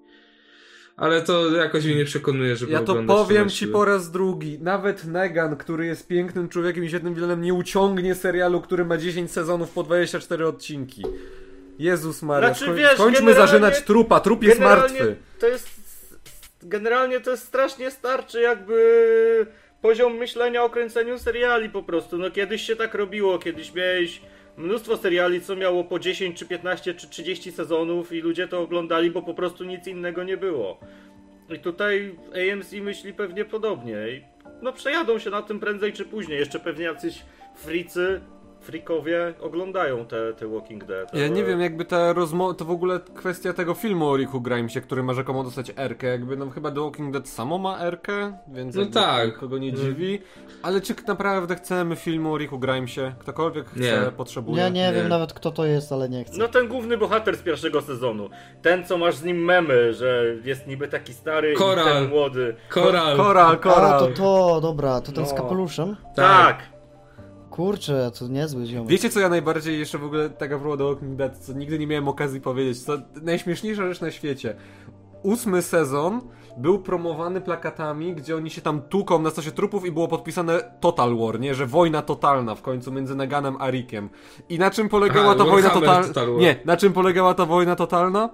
Ale 0.96 1.22
to 1.22 1.50
jakoś 1.56 1.84
mnie 1.84 1.94
nie 1.94 2.04
przekonuje, 2.04 2.56
żeby 2.56 2.72
Ja 2.72 2.80
to 2.82 3.02
powiem 3.06 3.48
ci 3.50 3.66
po 3.68 3.84
raz 3.84 4.10
drugi. 4.10 4.58
Nawet 4.60 5.04
Negan, 5.04 5.56
który 5.56 5.86
jest 5.86 6.08
pięknym 6.08 6.48
człowiekiem 6.48 6.84
i 6.84 6.88
świetnym 6.88 7.14
wilanem, 7.14 7.40
nie 7.42 7.54
uciągnie 7.54 8.14
serialu, 8.14 8.60
który 8.60 8.84
ma 8.84 8.96
10 8.96 9.30
sezonów 9.32 9.70
po 9.70 9.82
24 9.82 10.46
odcinki. 10.46 11.02
Jezus 11.78 12.22
Maria, 12.22 12.48
Znaczy, 12.54 12.64
skoń- 12.64 12.76
wiesz, 12.76 12.94
skończmy 12.94 13.20
generalnie- 13.26 13.46
zażynać 13.46 13.80
trupa, 13.82 14.20
trup 14.20 14.42
jest 14.42 14.60
martwy. 14.60 15.16
To 15.38 15.46
jest. 15.48 15.68
Generalnie 16.62 17.20
to 17.20 17.30
jest 17.30 17.44
strasznie 17.44 17.90
starczy, 17.90 18.40
jakby 18.40 19.46
poziom 19.82 20.14
myślenia 20.16 20.64
o 20.64 20.70
kręceniu 20.70 21.18
seriali 21.18 21.70
po 21.70 21.82
prostu. 21.82 22.18
No 22.18 22.30
kiedyś 22.30 22.62
się 22.62 22.76
tak 22.76 22.94
robiło, 22.94 23.38
kiedyś 23.38 23.74
miałeś 23.74 24.20
mnóstwo 24.56 24.96
seriali, 24.96 25.40
co 25.40 25.56
miało 25.56 25.84
po 25.84 25.98
10 25.98 26.38
czy 26.38 26.46
15 26.46 26.94
czy 26.94 27.08
30 27.08 27.52
sezonów 27.52 28.12
i 28.12 28.20
ludzie 28.20 28.48
to 28.48 28.60
oglądali, 28.60 29.10
bo 29.10 29.22
po 29.22 29.34
prostu 29.34 29.64
nic 29.64 29.86
innego 29.86 30.24
nie 30.24 30.36
było. 30.36 30.78
I 31.50 31.58
tutaj 31.58 32.14
AMC 32.52 32.72
myśli 32.72 33.12
pewnie 33.12 33.44
podobnie. 33.44 33.96
No 34.62 34.72
przejadą 34.72 35.18
się 35.18 35.30
na 35.30 35.42
tym 35.42 35.60
prędzej 35.60 35.92
czy 35.92 36.04
później. 36.04 36.38
Jeszcze 36.38 36.60
pewnie 36.60 36.84
jacyś 36.84 37.22
fricy, 37.56 38.20
frikowie 38.64 39.34
oglądają 39.40 40.06
te, 40.06 40.32
te 40.32 40.48
Walking 40.48 40.84
Dead. 40.84 41.14
Ja 41.14 41.20
ale- 41.20 41.30
nie 41.30 41.44
wiem, 41.44 41.60
jakby 41.60 41.84
ta 41.84 42.12
rozmowa, 42.12 42.54
to 42.54 42.64
w 42.64 42.70
ogóle 42.70 43.00
kwestia 43.14 43.52
tego 43.52 43.74
filmu 43.74 44.08
o 44.08 44.16
Ricku 44.16 44.40
Grimesie, 44.40 44.80
który 44.80 45.02
ma 45.02 45.12
rzekomo 45.14 45.44
dostać 45.44 45.72
Erkę, 45.76 46.06
jakby 46.06 46.36
no 46.36 46.50
chyba 46.50 46.70
The 46.70 46.80
Walking 46.80 47.12
Dead 47.12 47.28
samo 47.28 47.58
ma 47.58 47.78
Erkę, 47.80 48.32
więc 48.48 48.76
No 48.76 48.86
tak. 48.86 49.38
kogo 49.38 49.58
nie 49.58 49.68
Mm. 49.68 49.80
dziwi. 49.80 50.18
Ale 50.62 50.80
czy 50.80 50.94
naprawdę 51.06 51.54
chcemy 51.56 51.96
filmu 51.96 52.32
o 52.32 52.38
Ricku 52.38 52.58
Grimesie? 52.58 53.12
Ktokolwiek 53.18 53.66
chce, 53.70 53.80
Nie. 53.80 54.12
potrzebuje. 54.16 54.62
Ja 54.62 54.68
nie, 54.68 54.80
Nie. 54.80 54.92
wiem 54.92 55.08
nawet 55.08 55.32
kto 55.32 55.50
to 55.50 55.64
jest, 55.64 55.92
ale 55.92 56.08
nie 56.08 56.24
chcę. 56.24 56.38
No 56.38 56.48
ten 56.48 56.68
główny 56.68 56.96
bohater 56.98 57.36
z 57.36 57.42
pierwszego 57.42 57.82
sezonu. 57.82 58.28
Ten, 58.62 58.84
co 58.84 58.98
masz 58.98 59.14
z 59.16 59.24
nim 59.24 59.44
memy, 59.44 59.94
że 59.94 60.24
jest 60.44 60.66
niby 60.66 60.88
taki 60.88 61.12
stary 61.14 61.54
Koral. 61.54 61.86
i 61.86 61.88
ten 61.90 62.08
młody. 62.08 62.56
Koral. 62.68 63.16
Koral, 63.16 63.58
koral. 63.58 63.92
A, 63.94 63.98
to 63.98 64.06
to, 64.08 64.60
dobra, 64.60 65.00
to 65.00 65.12
ten 65.12 65.26
z 65.26 65.30
No. 65.30 65.36
kapeluszem? 65.36 65.96
Tak. 66.16 66.73
Kurczę, 67.54 68.10
to 68.18 68.28
niezły 68.28 68.66
ziomek. 68.66 68.88
Wiecie 68.88 69.10
co 69.10 69.20
ja 69.20 69.28
najbardziej 69.28 69.78
jeszcze 69.78 69.98
w 69.98 70.04
ogóle 70.04 70.30
taka 70.30 70.58
próba 70.58 70.76
The 70.76 70.84
Walking 70.84 71.16
Dead, 71.16 71.38
co 71.38 71.52
nigdy 71.52 71.78
nie 71.78 71.86
miałem 71.86 72.08
okazji 72.08 72.40
powiedzieć, 72.40 72.82
co 72.84 72.92
najśmieszniejsza 73.22 73.86
rzecz 73.88 74.00
na 74.00 74.10
świecie. 74.10 74.56
Ósmy 75.22 75.62
sezon 75.62 76.20
był 76.56 76.78
promowany 76.78 77.40
plakatami, 77.40 78.14
gdzie 78.14 78.36
oni 78.36 78.50
się 78.50 78.60
tam 78.60 78.82
tuką 78.82 79.22
na 79.22 79.30
stosie 79.30 79.50
trupów 79.50 79.86
i 79.86 79.92
było 79.92 80.08
podpisane 80.08 80.76
Total 80.80 81.16
War, 81.16 81.40
nie? 81.40 81.54
Że 81.54 81.66
wojna 81.66 82.02
totalna 82.02 82.54
w 82.54 82.62
końcu 82.62 82.92
między 82.92 83.14
Neganem 83.14 83.56
a 83.58 83.70
Rickiem. 83.70 84.10
I 84.48 84.58
na 84.58 84.70
czym 84.70 84.88
polegała 84.88 85.26
Aha, 85.30 85.34
ta 85.38 85.44
wojna 85.44 85.70
totalna? 85.70 86.08
Total. 86.08 86.36
Nie, 86.36 86.56
na 86.64 86.76
czym 86.76 86.92
polegała 86.92 87.34
ta 87.34 87.46
wojna 87.46 87.76
totalna? 87.76 88.30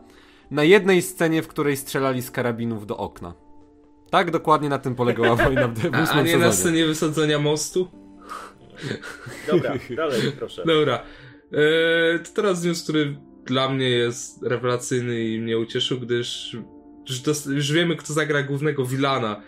Na 0.50 0.64
jednej 0.64 1.02
scenie, 1.02 1.42
w 1.42 1.48
której 1.48 1.76
strzelali 1.76 2.22
z 2.22 2.30
karabinów 2.30 2.86
do 2.86 2.96
okna. 2.96 3.34
Tak 4.10 4.30
dokładnie 4.30 4.68
na 4.68 4.78
tym 4.78 4.94
polegała 4.94 5.36
wojna 5.46 5.68
w, 5.68 5.78
ósmym 5.78 5.94
A, 5.94 5.98
a 5.98 6.22
nie 6.22 6.26
sezonie. 6.26 6.38
na 6.38 6.52
scenie 6.52 6.86
wysadzenia 6.86 7.38
mostu? 7.38 7.88
Dobra, 9.46 9.74
dalej 9.96 10.20
proszę. 10.38 10.62
Dobra. 10.66 11.02
E, 11.52 12.18
to 12.18 12.30
teraz 12.34 12.64
news, 12.64 12.82
który 12.82 13.16
dla 13.46 13.68
mnie 13.68 13.90
jest 13.90 14.42
rewelacyjny 14.42 15.20
i 15.24 15.40
mnie 15.40 15.58
ucieszył, 15.58 16.00
gdyż 16.00 16.56
już, 17.08 17.20
dos- 17.20 17.46
już 17.46 17.72
wiemy, 17.72 17.96
kto 17.96 18.12
zagra 18.12 18.42
głównego 18.42 18.84
Wilana. 18.86 19.42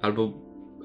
Albo 0.00 0.32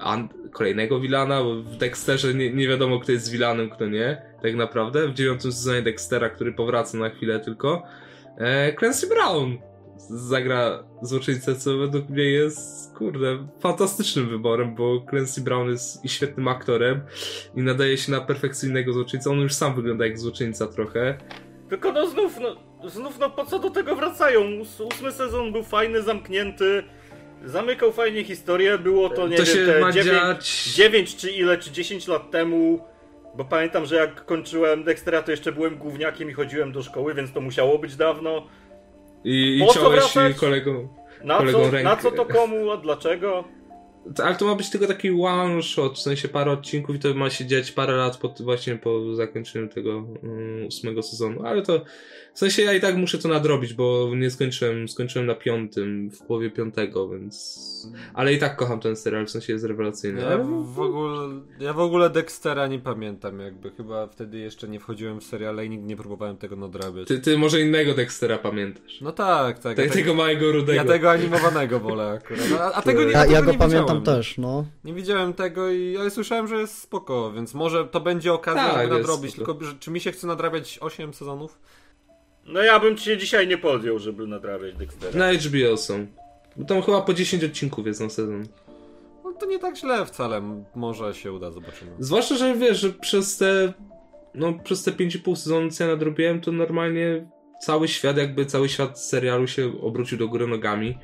an- 0.00 0.28
kolejnego 0.52 1.00
Wilana, 1.00 1.42
bo 1.42 1.54
w 1.62 1.76
Dexterze 1.76 2.34
nie, 2.34 2.52
nie 2.52 2.68
wiadomo, 2.68 3.00
kto 3.00 3.12
jest 3.12 3.30
Wilanem, 3.30 3.70
kto 3.70 3.86
nie. 3.86 4.22
Tak 4.42 4.54
naprawdę. 4.54 5.08
W 5.08 5.14
dziewiątym 5.14 5.52
sezonie 5.52 5.82
Dextera, 5.82 6.28
który 6.30 6.52
powraca 6.52 6.98
na 6.98 7.10
chwilę 7.10 7.40
tylko. 7.40 7.82
E, 8.38 8.72
Clancy 8.78 9.06
Brown. 9.06 9.58
Zagra 9.98 10.84
złoczyńcę, 11.02 11.56
co 11.56 11.78
według 11.78 12.08
mnie 12.08 12.24
jest, 12.24 12.94
kurde, 12.96 13.46
fantastycznym 13.60 14.28
wyborem, 14.28 14.74
bo 14.74 15.04
Clancy 15.10 15.40
Brown 15.40 15.70
jest 15.70 16.04
i 16.04 16.08
świetnym 16.08 16.48
aktorem 16.48 17.00
i 17.56 17.62
nadaje 17.62 17.98
się 17.98 18.12
na 18.12 18.20
perfekcyjnego 18.20 18.92
złoczyńcę. 18.92 19.30
On 19.30 19.40
już 19.40 19.54
sam 19.54 19.74
wygląda 19.74 20.06
jak 20.06 20.18
złoczyńca 20.18 20.66
trochę. 20.66 21.18
Tylko 21.68 21.92
no 21.92 22.06
znów, 22.06 22.38
no, 22.40 22.56
znów 22.88 23.18
no 23.18 23.30
po 23.30 23.46
co 23.46 23.58
do 23.58 23.70
tego 23.70 23.96
wracają? 23.96 24.40
Ós- 24.60 24.80
Ósmy 24.80 25.12
sezon 25.12 25.52
był 25.52 25.62
fajny, 25.62 26.02
zamknięty, 26.02 26.82
zamykał 27.44 27.92
fajnie 27.92 28.24
historię, 28.24 28.78
było 28.78 29.08
to 29.08 29.28
nie 29.28 29.36
to 29.36 29.44
wiem, 29.44 29.54
się 29.54 29.66
te 29.66 29.80
ma 29.80 29.92
9, 29.92 30.18
dziać... 30.18 30.64
9 30.74 31.16
czy 31.16 31.30
ile, 31.30 31.58
czy 31.58 31.70
10 31.70 32.08
lat 32.08 32.30
temu, 32.30 32.84
bo 33.36 33.44
pamiętam, 33.44 33.86
że 33.86 33.96
jak 33.96 34.24
kończyłem 34.24 34.84
Dextera, 34.84 35.22
to 35.22 35.30
jeszcze 35.30 35.52
byłem 35.52 35.76
gówniakiem 35.76 36.30
i 36.30 36.32
chodziłem 36.32 36.72
do 36.72 36.82
szkoły, 36.82 37.14
więc 37.14 37.32
to 37.32 37.40
musiało 37.40 37.78
być 37.78 37.96
dawno. 37.96 38.46
I, 39.24 39.62
i 39.62 39.74
ciąłeś 39.74 40.14
kolegą. 40.40 40.88
Na 41.24 41.38
Kolegą 41.38 41.64
co, 41.64 41.70
rękę. 41.70 41.82
na 41.82 41.96
co 41.96 42.10
to 42.10 42.24
komu, 42.24 42.70
a 42.70 42.76
dlaczego? 42.76 43.44
Ale 44.24 44.34
to 44.34 44.44
ma 44.44 44.54
być 44.54 44.70
tylko 44.70 44.86
taki 44.86 45.10
one 45.10 45.62
shot, 45.62 45.98
w 45.98 46.02
sensie 46.02 46.28
parę 46.28 46.52
odcinków 46.52 46.96
i 46.96 46.98
to 46.98 47.14
ma 47.14 47.30
się 47.30 47.46
dziać 47.46 47.72
parę 47.72 47.92
lat 47.92 48.16
po, 48.16 48.34
właśnie 48.40 48.76
po 48.76 49.14
zakończeniu 49.14 49.68
tego 49.68 49.90
mm, 50.22 50.66
ósmego 50.66 51.02
sezonu. 51.02 51.46
Ale 51.46 51.62
to 51.62 51.84
w 52.38 52.40
sensie 52.40 52.62
ja 52.62 52.74
i 52.74 52.80
tak 52.80 52.96
muszę 52.96 53.18
to 53.18 53.28
nadrobić, 53.28 53.74
bo 53.74 54.10
nie 54.16 54.30
skończyłem, 54.30 54.88
skończyłem 54.88 55.26
na 55.26 55.34
piątym, 55.34 56.10
w 56.10 56.18
połowie 56.22 56.50
piątego, 56.50 57.08
więc. 57.08 57.68
Ale 58.14 58.32
i 58.32 58.38
tak 58.38 58.56
kocham 58.56 58.80
ten 58.80 58.96
serial, 58.96 59.26
w 59.26 59.30
sensie 59.30 59.52
jest 59.52 59.64
rewelacyjny. 59.64 60.20
Ja 60.20 60.38
w, 60.62 60.80
ogóle, 60.80 61.28
ja 61.60 61.72
w 61.72 61.80
ogóle 61.80 62.10
Dextera 62.10 62.66
nie 62.66 62.78
pamiętam, 62.78 63.40
jakby 63.40 63.70
chyba 63.70 64.06
wtedy 64.06 64.38
jeszcze 64.38 64.68
nie 64.68 64.80
wchodziłem 64.80 65.20
w 65.20 65.24
seriale 65.24 65.66
i 65.66 65.70
nigdy 65.70 65.86
nie 65.86 65.96
próbowałem 65.96 66.36
tego 66.36 66.56
nadrabiać. 66.56 67.08
Ty, 67.08 67.18
ty 67.18 67.38
może 67.38 67.60
innego 67.60 67.94
Dextera 67.94 68.38
pamiętasz. 68.38 69.00
No 69.00 69.12
tak, 69.12 69.58
tak. 69.58 69.76
Te, 69.76 69.86
ja, 69.86 69.92
tego 69.92 70.14
małego 70.14 70.52
rudego. 70.52 70.72
ja 70.72 70.84
tego 70.84 71.10
animowanego 71.10 71.80
wolę 71.80 72.08
akurat. 72.08 72.50
No, 72.50 72.58
a, 72.60 72.72
a 72.72 72.82
tego 72.82 73.04
nie, 73.04 73.10
Ja, 73.12 73.20
tego 73.22 73.32
ja 73.34 73.42
go 73.42 73.52
nie 73.52 73.58
pamiętam 73.58 73.98
widziałem. 74.00 74.22
też, 74.22 74.38
no. 74.38 74.64
Nie 74.84 74.94
widziałem 74.94 75.32
tego, 75.34 75.70
i, 75.70 75.96
ale 75.96 76.10
słyszałem, 76.10 76.48
że 76.48 76.56
jest 76.60 76.78
spoko, 76.78 77.32
więc 77.32 77.54
może 77.54 77.84
to 77.84 78.00
będzie 78.00 78.32
okazja, 78.32 78.68
Tak, 78.70 78.82
żeby 78.82 78.94
nadrobić. 78.98 79.32
spoko. 79.34 79.54
Tylko, 79.54 79.66
że, 79.70 79.78
czy 79.80 79.90
mi 79.90 80.00
się 80.00 80.12
chce 80.12 80.26
nadrabiać 80.26 80.78
8 80.82 81.14
sezonów? 81.14 81.58
No 82.48 82.62
ja 82.62 82.80
bym 82.80 82.98
się 82.98 83.16
dzisiaj 83.16 83.48
nie 83.48 83.58
podjął, 83.58 83.98
żeby 83.98 84.26
nadrabiać 84.26 84.74
Dextera. 84.74 85.18
Na 85.18 85.32
HBO 85.32 85.76
są. 85.76 86.06
Bo 86.56 86.64
Tam 86.64 86.82
chyba 86.82 87.02
po 87.02 87.14
10 87.14 87.44
odcinków 87.44 87.86
jest 87.86 88.00
na 88.00 88.08
sezon. 88.08 88.46
No 89.24 89.32
to 89.32 89.46
nie 89.46 89.58
tak 89.58 89.76
źle 89.76 90.06
wcale, 90.06 90.64
może 90.74 91.14
się 91.14 91.32
uda, 91.32 91.50
zobaczymy. 91.50 91.90
Zwłaszcza, 91.98 92.34
że 92.36 92.54
wiesz, 92.56 92.80
że 92.80 92.90
przez 92.90 93.36
te 93.36 93.72
no 94.34 94.52
przez 94.64 94.84
te 94.84 94.90
5,5 94.92 95.36
sezonu 95.36 95.70
co 95.70 95.84
ja 95.84 95.90
nadrobiłem, 95.90 96.40
to 96.40 96.52
normalnie 96.52 97.28
cały 97.60 97.88
świat, 97.88 98.16
jakby 98.16 98.46
cały 98.46 98.68
świat 98.68 99.00
serialu 99.00 99.46
się 99.46 99.80
obrócił 99.80 100.18
do 100.18 100.28
góry 100.28 100.46
nogami. 100.46 100.98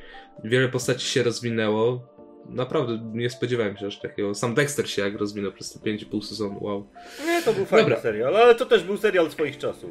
Wiele 0.44 0.68
postaci 0.68 1.06
się 1.06 1.22
rozwinęło. 1.22 2.14
Naprawdę 2.48 3.10
nie 3.12 3.30
spodziewałem 3.30 3.76
się 3.76 3.86
aż 3.86 4.00
takiego. 4.00 4.34
Sam 4.34 4.54
Dexter 4.54 4.90
się 4.90 5.02
jak 5.02 5.18
rozwinął 5.18 5.52
przez 5.52 5.72
te 5.72 5.90
5,5 5.90 6.22
sezonu. 6.22 6.64
Wow. 6.64 6.86
Nie, 7.26 7.42
to 7.42 7.52
był 7.52 7.64
fajny 7.64 7.84
Dobra. 7.84 8.02
serial, 8.02 8.36
ale 8.36 8.54
to 8.54 8.66
też 8.66 8.82
był 8.84 8.96
serial 8.96 9.30
swoich 9.30 9.58
czasów. 9.58 9.90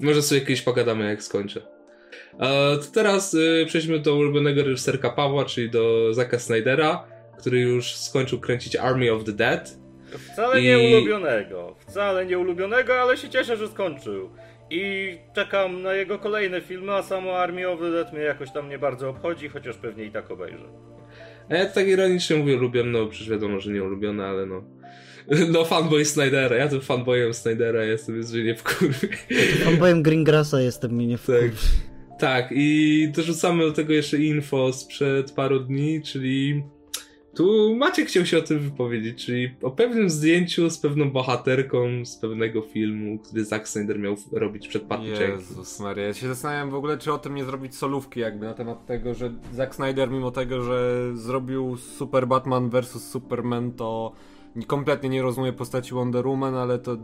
Może 0.00 0.22
sobie 0.22 0.40
kiedyś 0.40 0.62
pogadamy, 0.62 1.08
jak 1.08 1.22
skończę. 1.22 1.60
E, 2.40 2.76
to 2.76 2.84
teraz 2.94 3.34
y, 3.34 3.64
przejdźmy 3.66 3.98
do 3.98 4.14
ulubionego 4.16 4.62
reżyserka 4.62 5.10
Pawła, 5.10 5.44
czyli 5.44 5.70
do 5.70 6.14
Zaka 6.14 6.38
Snydera, 6.38 7.04
który 7.38 7.60
już 7.60 7.94
skończył 7.96 8.40
kręcić 8.40 8.76
Army 8.76 9.12
of 9.12 9.24
the 9.24 9.32
Dead. 9.32 9.78
Wcale 10.32 10.60
I- 10.60 10.64
nie 10.64 10.78
ulubionego, 10.96 11.76
wcale 11.78 12.26
nie 12.26 12.38
ulubionego, 12.38 12.94
ale 13.00 13.16
się 13.16 13.28
cieszę, 13.28 13.56
że 13.56 13.68
skończył. 13.68 14.30
I 14.70 15.14
czekam 15.34 15.82
na 15.82 15.92
jego 15.92 16.18
kolejne 16.18 16.60
filmy, 16.60 16.92
a 16.92 17.02
samo 17.02 17.38
Army 17.38 17.68
of 17.68 17.80
the 17.80 17.90
Dead 17.90 18.12
mnie 18.12 18.22
jakoś 18.22 18.52
tam 18.52 18.68
nie 18.68 18.78
bardzo 18.78 19.08
obchodzi, 19.10 19.48
chociaż 19.48 19.76
pewnie 19.76 20.04
i 20.04 20.10
tak 20.10 20.30
obejrzę. 20.30 20.64
A 21.50 21.54
ja 21.54 21.66
tak 21.66 21.88
ironicznie 21.88 22.36
mówię 22.36 22.56
ulubiony, 22.56 22.90
no 22.90 23.06
przecież 23.06 23.30
wiadomo, 23.30 23.60
że 23.60 23.70
nie 23.70 23.82
ulubiony, 23.82 24.24
ale 24.24 24.46
no. 24.46 24.64
No 25.48 25.64
fanboy 25.64 26.04
Snydera, 26.04 26.56
ja 26.56 26.68
tym 26.68 26.80
fanboyem 26.80 27.34
Snydera 27.34 27.84
jestem, 27.84 28.14
więc 28.14 28.30
że 28.30 28.42
nie 28.42 28.54
wkurwię. 28.54 29.08
Fanboyem 29.64 30.02
Greengrassa 30.02 30.60
jestem, 30.60 30.92
mnie 30.92 31.06
nie 31.06 31.18
Tak. 31.18 31.52
Tak, 32.18 32.48
i 32.50 33.08
dorzucamy 33.16 33.64
do 33.64 33.72
tego 33.72 33.92
jeszcze 33.92 34.18
info 34.18 34.72
sprzed 34.72 35.32
paru 35.32 35.60
dni, 35.60 36.02
czyli 36.02 36.64
tu 37.36 37.76
Maciek 37.76 38.08
chciał 38.08 38.26
się 38.26 38.38
o 38.38 38.42
tym 38.42 38.58
wypowiedzieć, 38.58 39.26
czyli 39.26 39.54
o 39.62 39.70
pewnym 39.70 40.10
zdjęciu 40.10 40.70
z 40.70 40.78
pewną 40.78 41.10
bohaterką 41.10 42.04
z 42.04 42.16
pewnego 42.16 42.62
filmu, 42.62 43.18
który 43.18 43.44
Zack 43.44 43.68
Snyder 43.68 43.98
miał 43.98 44.16
robić 44.32 44.68
przed 44.68 44.82
Patty 44.82 45.06
Jenkins. 45.06 45.50
Jezus 45.50 45.80
Maria, 45.80 46.06
ja 46.06 46.14
się 46.14 46.28
zastanawiam 46.28 46.70
w 46.70 46.74
ogóle, 46.74 46.98
czy 46.98 47.12
o 47.12 47.18
tym 47.18 47.34
nie 47.34 47.44
zrobić 47.44 47.76
solówki 47.76 48.20
jakby 48.20 48.46
na 48.46 48.54
temat 48.54 48.86
tego, 48.86 49.14
że 49.14 49.32
Zack 49.52 49.74
Snyder 49.74 50.10
mimo 50.10 50.30
tego, 50.30 50.62
że 50.62 51.10
zrobił 51.14 51.76
Super 51.76 52.26
Batman 52.26 52.70
vs 52.70 53.10
Superman, 53.10 53.72
to 53.72 54.12
kompletnie 54.66 55.08
nie 55.08 55.22
rozumie 55.22 55.52
postaci 55.52 55.94
Wonder 55.94 56.26
Woman, 56.26 56.54
ale 56.54 56.78
to 56.78 56.96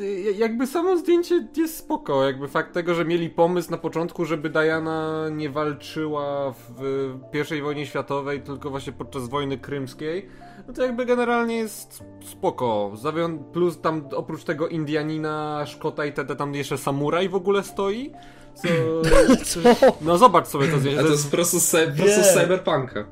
y, 0.00 0.34
jakby 0.38 0.66
samo 0.66 0.96
zdjęcie 0.96 1.48
jest 1.56 1.76
spoko, 1.76 2.24
jakby 2.24 2.48
fakt 2.48 2.72
tego, 2.74 2.94
że 2.94 3.04
mieli 3.04 3.30
pomysł 3.30 3.70
na 3.70 3.78
początku, 3.78 4.24
żeby 4.24 4.50
Diana 4.50 5.28
nie 5.30 5.50
walczyła 5.50 6.52
w 6.52 7.22
I 7.58 7.62
wojnie 7.62 7.86
światowej, 7.86 8.42
tylko 8.42 8.70
właśnie 8.70 8.92
podczas 8.92 9.28
wojny 9.28 9.58
krymskiej, 9.58 10.28
no 10.68 10.74
to 10.74 10.82
jakby 10.82 11.06
generalnie 11.06 11.56
jest 11.56 12.04
spoko. 12.24 12.90
Zawią- 12.94 13.44
plus 13.52 13.80
tam 13.80 14.08
oprócz 14.14 14.44
tego 14.44 14.68
Indianina, 14.68 15.64
Szkota 15.66 16.04
i 16.04 16.08
itd. 16.08 16.36
tam 16.36 16.54
jeszcze 16.54 16.78
samuraj 16.78 17.28
w 17.28 17.34
ogóle 17.34 17.62
stoi. 17.62 18.12
Co... 19.44 19.58
No 20.00 20.18
zobacz 20.18 20.46
sobie 20.46 20.68
to 20.68 20.78
zdjęcie. 20.78 21.00
A 21.00 21.02
To 21.02 21.08
jest... 21.08 21.24
po 21.24 21.36
prostu, 21.36 21.60
cy- 21.60 21.86
po 21.96 22.02
prostu 22.02 22.20
Nie. 22.20 22.26
cyberpunka. 22.42 23.04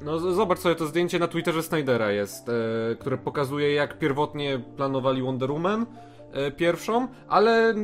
No 0.00 0.18
zobacz 0.18 0.58
sobie 0.58 0.74
to 0.74 0.86
zdjęcie 0.86 1.18
na 1.18 1.28
Twitterze 1.28 1.62
Snydera 1.62 2.12
jest, 2.12 2.48
e, 2.48 2.52
które 2.96 3.18
pokazuje 3.18 3.74
jak 3.74 3.98
pierwotnie 3.98 4.60
planowali 4.76 5.22
Wonder 5.22 5.52
Woman 5.52 5.86
e, 6.32 6.50
pierwszą, 6.50 7.08
ale 7.28 7.74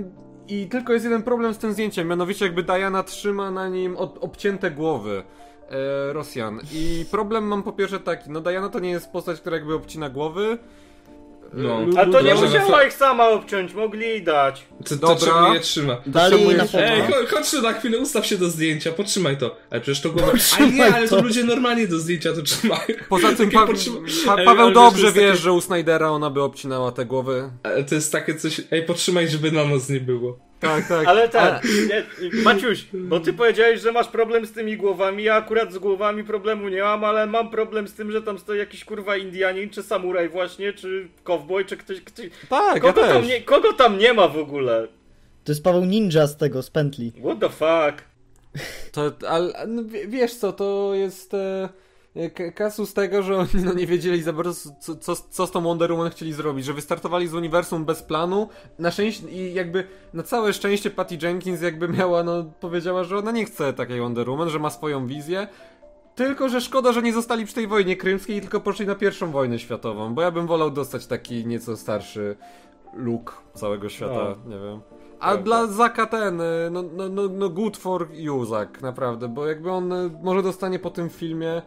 i 0.49 0.67
tylko 0.69 0.93
jest 0.93 1.05
jeden 1.05 1.23
problem 1.23 1.55
z 1.55 1.59
tym 1.59 1.73
zdjęciem, 1.73 2.09
mianowicie 2.09 2.45
jakby 2.45 2.63
Diana 2.63 3.03
trzyma 3.03 3.51
na 3.51 3.69
nim 3.69 3.97
od, 3.97 4.19
obcięte 4.21 4.71
głowy 4.71 5.23
e, 5.71 6.13
Rosjan. 6.13 6.61
I 6.73 7.05
problem 7.11 7.45
mam 7.45 7.63
po 7.63 7.73
pierwsze 7.73 8.01
taki, 8.01 8.31
no 8.31 8.41
Diana 8.41 8.69
to 8.69 8.81
nie 8.81 8.91
jest 8.91 9.13
postać, 9.13 9.41
która 9.41 9.57
jakby 9.57 9.75
obcina 9.75 10.09
głowy. 10.09 10.59
No. 11.53 11.81
A 11.99 12.07
to 12.07 12.21
nie 12.21 12.35
musiała 12.35 12.79
we- 12.79 12.87
ich 12.87 12.93
sama 12.93 13.29
obciąć, 13.29 13.75
mogli 13.75 14.01
jej 14.01 14.23
dać. 14.23 14.65
To, 14.85 14.97
to 14.97 14.97
Dobra. 14.97 15.17
czemu 15.27 15.55
je 15.55 15.61
trzyma? 15.61 15.97
Dali 16.07 16.47
na. 16.57 16.65
Ej, 16.75 17.03
cho- 17.03 17.27
chodź 17.31 17.51
tu 17.51 17.63
na 17.63 17.73
chwilę, 17.73 17.99
ustaw 17.99 18.27
się 18.27 18.39
do 18.39 18.51
zdjęcia, 18.51 18.93
potrzymaj 18.93 19.37
to. 19.37 19.57
Ale 19.71 19.81
przecież 19.81 20.01
to 20.03 20.11
głowa... 20.11 20.33
A 20.59 20.65
nie, 20.65 20.95
ale 20.95 21.09
to 21.09 21.23
ludzie 21.23 21.45
normalnie 21.45 21.89
do 21.89 21.99
zdjęcia 21.99 22.33
to 22.33 22.43
trzymają. 22.43 22.83
Poza 23.09 23.33
tym 23.33 23.51
pa- 23.51 23.67
pa- 23.67 23.73
Ej, 24.39 24.45
Paweł 24.47 24.65
ale 24.65 24.75
dobrze 24.75 25.01
to 25.03 25.05
jest 25.07 25.17
wiesz, 25.17 25.31
takie- 25.31 25.43
że 25.43 25.53
u 25.53 25.61
Snydera 25.61 26.11
ona 26.11 26.31
by 26.31 26.43
obcinała 26.43 26.93
te 26.93 27.05
głowy. 27.05 27.51
Ale 27.63 27.85
To 27.85 27.95
jest 27.95 28.13
takie 28.13 28.35
coś... 28.35 28.61
Ej, 28.71 28.83
potrzymaj, 28.83 29.29
żeby 29.29 29.53
na 29.53 29.65
nos 29.65 29.89
nie 29.89 30.01
było. 30.01 30.39
Tak, 30.65 30.89
tak. 30.89 31.07
Ale 31.07 31.29
tak, 31.29 31.65
nie, 31.89 32.05
Maciuś, 32.43 32.87
bo 32.93 33.21
ty 33.21 33.33
powiedziałeś, 33.33 33.81
że 33.81 33.93
masz 33.93 34.09
problem 34.09 34.47
z 34.47 34.53
tymi 34.53 34.77
głowami, 34.77 35.23
ja 35.25 35.35
akurat 35.35 35.73
z 35.73 35.79
głowami 35.79 36.25
problemu 36.25 36.69
nie 36.69 36.83
mam, 36.83 37.05
ale 37.05 37.27
mam 37.27 37.51
problem 37.51 37.89
z 37.89 37.95
tym, 37.95 38.13
że 38.13 38.23
tam 38.23 38.39
stoi 38.39 38.59
jakiś 38.59 38.85
kurwa 38.85 39.17
Indianin, 39.17 39.71
czy 39.71 39.83
samuraj 39.83 40.29
właśnie, 40.29 40.73
czy 40.73 41.09
cowboy, 41.25 41.65
czy 41.65 41.77
ktoś, 41.77 42.01
ktoś... 42.01 42.27
Tak, 42.49 42.75
ja 42.75 42.81
Kogo 42.81 43.01
tam, 43.03 43.21
też. 43.23 43.29
nie, 43.29 43.41
kogo 43.41 43.73
tam 43.73 43.99
nie 43.99 44.15
ma 44.15 44.29
w 44.29 44.39
ogóle? 44.39 44.89
To 45.45 45.53
jest 45.53 45.65
Paweł 45.65 45.85
Ninja 45.85 46.27
z 46.27 46.37
tego, 46.37 46.63
z 46.63 46.71
pętli. 46.71 47.13
What 47.25 47.39
the 47.41 47.49
fuck? 47.49 48.05
To, 48.93 49.13
ale 49.29 49.67
no, 49.69 49.85
wie- 49.85 50.09
wiesz 50.09 50.35
co, 50.35 50.53
to 50.53 50.91
jest 50.95 51.35
e, 51.35 51.69
k- 52.35 52.53
kasus 52.53 52.95
tego, 52.95 53.23
że 53.23 53.37
oni 53.37 53.49
no, 53.65 53.73
nie 53.73 53.87
wiedzieli 53.87 54.23
za 54.23 54.33
bardzo, 54.33 54.71
co, 54.81 54.97
co, 54.97 55.17
co 55.31 55.47
z 55.47 55.51
tą 55.51 55.61
Wonder 55.63 55.93
Woman 55.93 56.11
chcieli 56.11 56.33
zrobić, 56.33 56.65
że 56.65 56.73
wystartowali 56.73 57.29
z 57.29 57.35
uniwersum 57.35 57.85
bez 57.85 58.03
planu, 58.03 58.49
na 58.79 58.91
szczęście 58.91 59.29
i 59.29 59.55
jakby 59.55 59.85
na 60.13 60.23
całe 60.23 60.53
szczęście 60.53 60.91
Patty 60.91 61.19
Jenkins 61.23 61.63
jakby 61.63 61.89
miała, 61.89 62.23
no 62.23 62.45
powiedziała, 62.61 63.05
że 63.05 63.19
ona 63.19 63.31
nie 63.31 63.45
chce 63.45 63.73
takiej 63.73 64.01
Wonder 64.01 64.31
Woman, 64.31 64.51
że 64.51 64.59
ma 64.59 64.71
swoją 64.71 65.07
wizję, 65.07 65.49
tylko, 66.15 66.49
że 66.49 66.61
szkoda, 66.61 66.93
że 66.93 67.03
nie 67.03 67.13
zostali 67.13 67.45
przy 67.45 67.55
tej 67.55 67.67
wojnie 67.67 67.97
krymskiej, 67.97 68.41
tylko 68.41 68.61
poszli 68.61 68.87
na 68.87 68.95
pierwszą 68.95 69.31
wojnę 69.31 69.59
światową, 69.59 70.15
bo 70.15 70.23
ja 70.23 70.31
bym 70.31 70.47
wolał 70.47 70.71
dostać 70.71 71.07
taki 71.07 71.47
nieco 71.47 71.77
starszy 71.77 72.37
look 72.97 73.43
całego 73.55 73.89
świata, 73.89 74.35
nie 74.47 74.59
wiem. 74.59 74.81
A 75.21 75.27
Prawda. 75.27 75.43
dla 75.45 75.67
Zaka 75.67 76.07
ten, 76.07 76.41
y, 76.41 76.45
no, 76.71 76.83
no, 76.83 77.09
no, 77.09 77.23
no 77.29 77.49
good 77.49 77.77
for 77.77 78.09
you, 78.13 78.45
Zak, 78.45 78.83
naprawdę, 78.83 79.29
bo 79.29 79.47
jakby 79.47 79.71
on 79.71 79.93
y, 79.93 80.11
może 80.23 80.43
dostanie 80.43 80.79
po 80.79 80.91
tym 80.91 81.09
filmie 81.11 81.63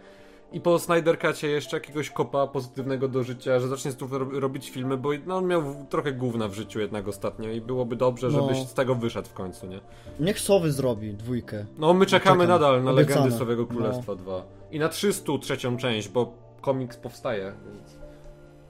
i 0.51 0.61
po 0.61 0.79
Snyder 0.79 1.19
Cutie 1.19 1.47
jeszcze 1.47 1.77
jakiegoś 1.77 2.09
kopa 2.09 2.47
pozytywnego 2.47 3.07
do 3.07 3.23
życia, 3.23 3.59
że 3.59 3.67
zacznie 3.67 3.91
znów 3.91 4.11
ro- 4.11 4.39
robić 4.39 4.69
filmy, 4.69 4.97
bo 4.97 5.09
no, 5.25 5.37
on 5.37 5.47
miał 5.47 5.63
trochę 5.89 6.11
gówna 6.13 6.47
w 6.47 6.53
życiu 6.53 6.79
jednak 6.79 7.07
ostatnio 7.07 7.49
i 7.49 7.61
byłoby 7.61 7.95
dobrze, 7.95 8.27
No. 8.29 8.41
żebyś 8.41 8.57
z 8.67 8.73
tego 8.73 8.95
wyszedł 8.95 9.27
w 9.29 9.33
końcu, 9.33 9.67
nie? 9.67 9.79
Niech 10.19 10.39
Sowy 10.39 10.71
zrobi 10.71 11.13
dwójkę. 11.13 11.65
No 11.77 11.93
my 11.93 12.05
czekamy 12.05 12.43
Czekam. 12.43 12.61
nadal 12.61 12.83
na 12.83 12.91
Obiecane. 12.91 13.15
Legendy 13.15 13.37
Słowego 13.37 13.65
Królestwa 13.65 14.15
2 14.15 14.43
i 14.71 14.79
na 14.79 14.89
303 14.89 15.57
część, 15.77 16.09
bo 16.09 16.33
komiks 16.61 16.97
powstaje, 16.97 17.53
więc... 17.73 17.97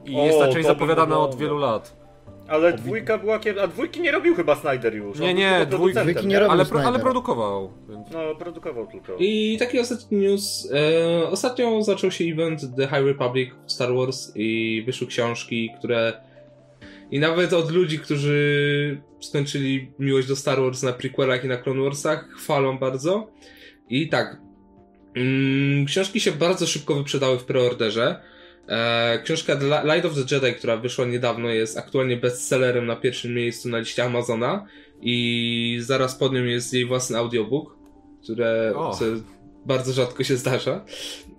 I 0.06 0.20
O, 0.20 0.24
jest 0.26 0.40
ta 0.40 0.46
część 0.46 0.58
by 0.58 0.64
zapowiadana 0.74 1.20
od 1.20 1.36
wielu 1.36 1.58
lat. 1.58 2.07
Ale 2.48 2.74
dwójka 2.74 3.18
była 3.18 3.40
kiep... 3.40 3.58
A 3.60 3.68
dwójki 3.68 4.02
nie 4.02 4.12
robił 4.12 4.36
chyba 4.36 4.56
Snyder 4.56 4.96
już. 4.96 5.20
Nie, 5.20 5.34
nie, 5.34 5.68
dwójki- 5.70 6.26
nie 6.26 6.40
robił. 6.40 6.52
Ale, 6.52 6.66
pro, 6.66 6.82
ale 6.82 7.00
produkował, 7.00 7.74
więc... 7.90 8.12
No, 8.12 8.36
produkował 8.36 8.88
tylko. 8.88 9.16
I 9.20 9.58
taki 9.60 9.80
ostatni 9.80 10.18
news. 10.18 10.72
E, 10.74 11.30
ostatnio 11.30 11.84
zaczął 11.84 12.12
się 12.12 12.24
event 12.26 12.62
The 12.78 12.88
High 12.88 13.06
Republic 13.06 13.50
w 13.66 13.72
Star 13.72 13.94
Wars 13.94 14.32
i 14.36 14.84
wyszły 14.86 15.08
książki, 15.08 15.72
które. 15.80 16.14
I 17.12 17.20
nawet 17.20 17.54
od 17.54 17.72
ludzi, 17.72 18.00
którzy 18.00 19.02
skończyli 19.20 19.92
miłość 20.00 20.28
do 20.28 20.36
Star 20.36 20.62
Wars 20.62 20.84
na 20.84 20.94
prequelach 20.94 21.46
i 21.46 21.48
na 21.48 21.58
Clone 21.58 21.84
Warsach, 21.84 22.30
chwalą 22.30 22.78
bardzo. 22.78 23.28
I 23.90 24.10
tak. 24.10 24.38
Mm, 25.16 25.86
książki 25.86 26.20
się 26.20 26.32
bardzo 26.32 26.68
szybko 26.68 26.96
wyprzedały 26.96 27.40
w 27.40 27.44
preorderze. 27.46 28.22
E, 28.70 29.20
książka 29.24 29.54
Light 29.84 30.06
of 30.06 30.14
the 30.16 30.36
Jedi, 30.36 30.54
która 30.54 30.78
wyszła 30.78 31.06
niedawno, 31.06 31.50
jest 31.50 31.78
aktualnie 31.78 32.18
bestsellerem 32.18 32.86
na 32.86 32.96
pierwszym 32.96 33.34
miejscu 33.34 33.70
na 33.70 33.78
liście 33.80 34.04
Amazona. 34.04 34.66
I 35.02 35.78
zaraz 35.82 36.16
pod 36.16 36.34
nią 36.34 36.44
jest 36.44 36.74
jej 36.74 36.86
własny 36.86 37.18
audiobook, 37.18 37.78
które 38.24 38.74
O. 38.76 38.94
co 38.94 39.06
bardzo 39.66 39.94
rzadko 39.94 40.24
się 40.24 40.38
zdarza. 40.38 40.86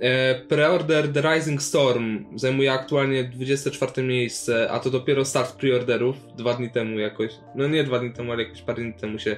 E, 0.01 0.35
preorder 0.35 1.13
The 1.13 1.35
Rising 1.35 1.63
Storm 1.63 2.25
zajmuje 2.39 2.73
aktualnie 2.73 3.25
24 3.25 4.03
miejsce, 4.03 4.71
a 4.71 4.81
to 4.81 4.91
dopiero 4.91 5.25
start 5.25 5.57
preorderów. 5.57 6.17
Dwa 6.37 6.55
dni 6.55 6.71
temu 6.71 6.99
jakoś, 6.99 7.33
no 7.55 7.69
nie 7.69 7.85
dwa 7.85 7.99
dni 7.99 8.13
temu, 8.13 8.33
ale 8.33 8.43
jakoś 8.43 8.63
parę 8.63 8.83
dni 8.83 8.95
temu 8.95 9.19
się 9.19 9.37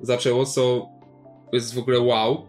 zaczęło, 0.00 0.46
co 0.46 0.88
jest 1.52 1.74
w 1.74 1.78
ogóle 1.78 2.00
wow. 2.00 2.46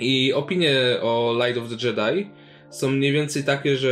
I 0.00 0.32
opinie 0.32 0.72
o 1.02 1.34
Light 1.44 1.62
of 1.62 1.68
the 1.68 1.86
Jedi 1.86 2.30
są 2.70 2.90
mniej 2.90 3.12
więcej 3.12 3.44
takie, 3.44 3.76
że 3.76 3.90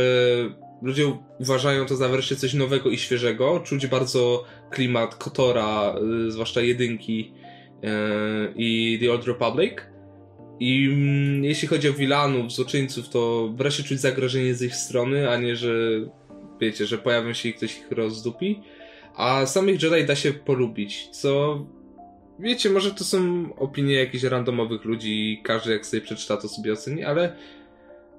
ludzie 0.81 1.17
uważają 1.39 1.85
to 1.85 1.95
za 1.95 2.09
wreszcie 2.09 2.35
coś 2.35 2.53
nowego 2.53 2.89
i 2.89 2.97
świeżego. 2.97 3.59
Czuć 3.59 3.87
bardzo 3.87 4.43
klimat 4.69 5.15
Kotora, 5.15 5.95
y, 6.27 6.31
zwłaszcza 6.31 6.61
jedynki 6.61 7.33
y, 7.83 7.87
i 8.55 8.99
The 9.01 9.11
Old 9.11 9.27
Republic. 9.27 9.73
I 10.59 10.89
mm, 10.93 11.43
jeśli 11.43 11.67
chodzi 11.67 11.89
o 11.89 11.93
wilanów, 11.93 12.51
złoczyńców, 12.51 13.09
to 13.09 13.53
wreszcie 13.55 13.83
czuć 13.83 13.99
zagrożenie 13.99 14.55
z 14.55 14.61
ich 14.61 14.75
strony, 14.75 15.29
a 15.29 15.37
nie, 15.37 15.55
że 15.55 15.73
wiecie, 16.61 16.85
że 16.85 16.97
pojawią 16.97 17.33
się 17.33 17.49
i 17.49 17.53
ktoś 17.53 17.77
ich 17.77 17.91
rozdupi. 17.91 18.61
A 19.15 19.45
samych 19.45 19.83
Jedi 19.83 20.05
da 20.05 20.15
się 20.15 20.33
polubić, 20.33 21.07
co 21.07 21.59
wiecie, 22.39 22.69
może 22.69 22.91
to 22.91 23.03
są 23.03 23.49
opinie 23.55 23.93
jakichś 23.93 24.23
randomowych 24.23 24.85
ludzi 24.85 25.31
i 25.31 25.41
każdy 25.43 25.71
jak 25.71 25.85
sobie 25.85 26.01
przeczyta 26.01 26.37
to 26.37 26.47
sobie 26.47 26.73
oceni, 26.73 27.03
ale 27.03 27.35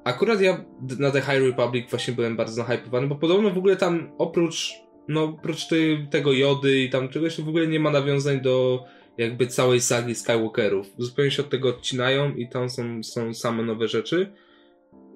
akurat 0.08 0.40
ja 0.40 0.64
na 0.98 1.10
The 1.10 1.20
High 1.20 1.42
Republic 1.46 1.90
właśnie 1.90 2.14
byłem 2.14 2.36
bardzo 2.36 2.62
nahypowany, 2.62 3.06
bo 3.06 3.16
podobno 3.16 3.50
w 3.50 3.58
ogóle 3.58 3.76
tam 3.76 4.12
oprócz 4.18 4.72
no 5.08 5.24
oprócz 5.24 5.66
tej, 5.66 6.08
tego 6.10 6.32
Jody 6.32 6.78
i 6.78 6.90
tam 6.90 7.08
czegoś 7.08 7.36
to 7.36 7.42
w 7.42 7.48
ogóle 7.48 7.66
nie 7.66 7.80
ma 7.80 7.90
nawiązań 7.90 8.40
do 8.40 8.84
jakby 9.18 9.46
całej 9.46 9.80
sagi 9.80 10.14
Skywalkerów. 10.14 10.86
Zupełnie 10.98 11.30
się 11.30 11.42
od 11.42 11.50
tego 11.50 11.68
odcinają 11.68 12.34
i 12.34 12.48
tam 12.48 12.70
są, 12.70 13.02
są 13.02 13.34
same 13.34 13.62
nowe 13.62 13.88
rzeczy. 13.88 14.32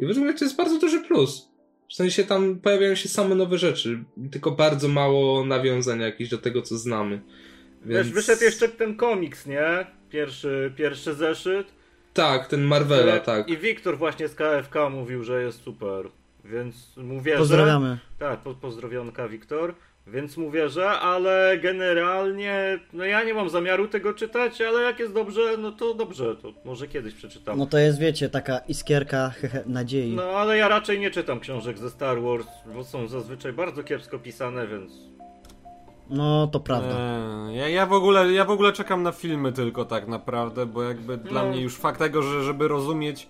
I 0.00 0.06
według 0.06 0.26
mnie 0.26 0.34
to 0.34 0.44
jest 0.44 0.56
bardzo 0.56 0.78
duży 0.78 1.00
plus. 1.00 1.48
W 1.90 1.94
sensie 1.94 2.24
tam 2.24 2.60
pojawiają 2.60 2.94
się 2.94 3.08
same 3.08 3.34
nowe 3.34 3.58
rzeczy, 3.58 4.04
tylko 4.30 4.50
bardzo 4.50 4.88
mało 4.88 5.44
nawiązań 5.44 6.00
jakichś 6.00 6.30
do 6.30 6.38
tego, 6.38 6.62
co 6.62 6.78
znamy. 6.78 7.22
Więc... 7.84 8.06
Wiesz, 8.06 8.14
wyszedł 8.14 8.44
jeszcze 8.44 8.68
ten 8.68 8.96
komiks, 8.96 9.46
nie? 9.46 9.86
Pierwszy, 10.10 10.72
pierwszy 10.76 11.14
zeszyt. 11.14 11.81
Tak, 12.12 12.46
ten 12.46 12.62
Marvela, 12.62 13.18
tak. 13.18 13.48
I 13.48 13.56
Wiktor 13.56 13.98
właśnie 13.98 14.28
z 14.28 14.34
KFK 14.34 14.90
mówił, 14.90 15.24
że 15.24 15.42
jest 15.42 15.62
super. 15.62 16.08
Więc 16.44 16.96
mówię, 16.96 17.36
Pozdrawiamy. 17.38 17.88
że... 17.88 18.18
Tak, 18.18 18.40
po, 18.40 18.54
pozdrowionka 18.54 19.28
Wiktor. 19.28 19.74
Więc 20.06 20.36
mówię, 20.36 20.68
że, 20.68 20.88
ale 20.90 21.58
generalnie, 21.62 22.78
no 22.92 23.04
ja 23.04 23.24
nie 23.24 23.34
mam 23.34 23.50
zamiaru 23.50 23.88
tego 23.88 24.14
czytać, 24.14 24.60
ale 24.60 24.82
jak 24.82 24.98
jest 24.98 25.14
dobrze, 25.14 25.56
no 25.58 25.72
to 25.72 25.94
dobrze, 25.94 26.36
to 26.36 26.52
może 26.64 26.88
kiedyś 26.88 27.14
przeczytam. 27.14 27.58
No 27.58 27.66
to 27.66 27.78
jest, 27.78 27.98
wiecie, 27.98 28.28
taka 28.28 28.58
iskierka 28.58 29.30
hehe, 29.40 29.62
nadziei. 29.66 30.14
No 30.14 30.22
ale 30.22 30.56
ja 30.58 30.68
raczej 30.68 31.00
nie 31.00 31.10
czytam 31.10 31.40
książek 31.40 31.78
ze 31.78 31.90
Star 31.90 32.22
Wars, 32.22 32.46
bo 32.74 32.84
są 32.84 33.08
zazwyczaj 33.08 33.52
bardzo 33.52 33.82
kiepsko 33.84 34.18
pisane, 34.18 34.66
więc 34.66 34.92
No 36.12 36.46
to 36.46 36.60
prawda. 36.60 36.88
Eee, 36.98 37.56
ja, 37.56 37.68
ja, 37.68 37.86
w 37.86 37.92
ogóle, 37.92 38.32
ja 38.32 38.44
w 38.44 38.50
ogóle 38.50 38.72
czekam 38.72 39.02
na 39.02 39.12
filmy 39.12 39.52
tylko 39.52 39.84
tak 39.84 40.08
naprawdę, 40.08 40.66
bo 40.66 40.82
jakby 40.82 41.16
dla 41.16 41.42
No. 41.42 41.48
mnie 41.50 41.60
już 41.60 41.76
fakt 41.76 41.98
tego, 41.98 42.22
że 42.22 42.42
żeby 42.44 42.68
rozumieć 42.68 43.28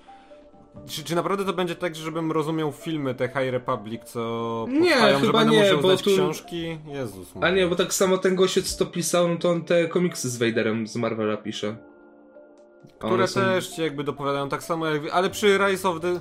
czy, 0.86 1.04
czy 1.04 1.14
naprawdę 1.14 1.44
to 1.44 1.52
będzie 1.52 1.74
tak, 1.74 1.96
żebym 1.96 2.32
rozumiał 2.32 2.72
filmy 2.72 3.14
te 3.14 3.28
High 3.28 3.50
Republic, 3.50 4.02
co 4.04 4.66
Nie, 4.68 4.90
powstają, 4.90 5.18
że 5.18 5.26
chyba 5.26 5.38
będę 5.38 5.52
nie, 5.56 5.62
musiał 5.62 5.78
bo 5.80 5.96
tu- 5.96 6.10
książki? 6.10 6.78
Jezus 6.86 7.32
A 7.40 7.50
nie, 7.50 7.66
bo 7.66 7.76
tak 7.76 7.94
samo 7.94 8.18
ten 8.18 8.34
gościec, 8.36 8.74
co 8.76 8.84
to 8.84 8.90
pisał, 8.90 9.28
no 9.28 9.36
to 9.36 9.50
on 9.50 9.64
te 9.64 9.88
komiksy 9.88 10.30
z 10.30 10.36
Vaderem 10.38 10.86
z 10.86 10.96
Marvela 10.96 11.36
pisze. 11.36 11.76
Które 12.98 13.14
one 13.14 13.28
są- 13.28 13.40
też 13.40 13.68
ci 13.68 13.82
jakby 13.82 14.04
dopowiadają 14.04 14.48
tak 14.48 14.62
samo 14.62 14.86
jak... 14.86 15.02
Ale 15.12 15.30
przy 15.30 15.58
Rise 15.58 15.88
of 15.88 16.00
the... 16.00 16.20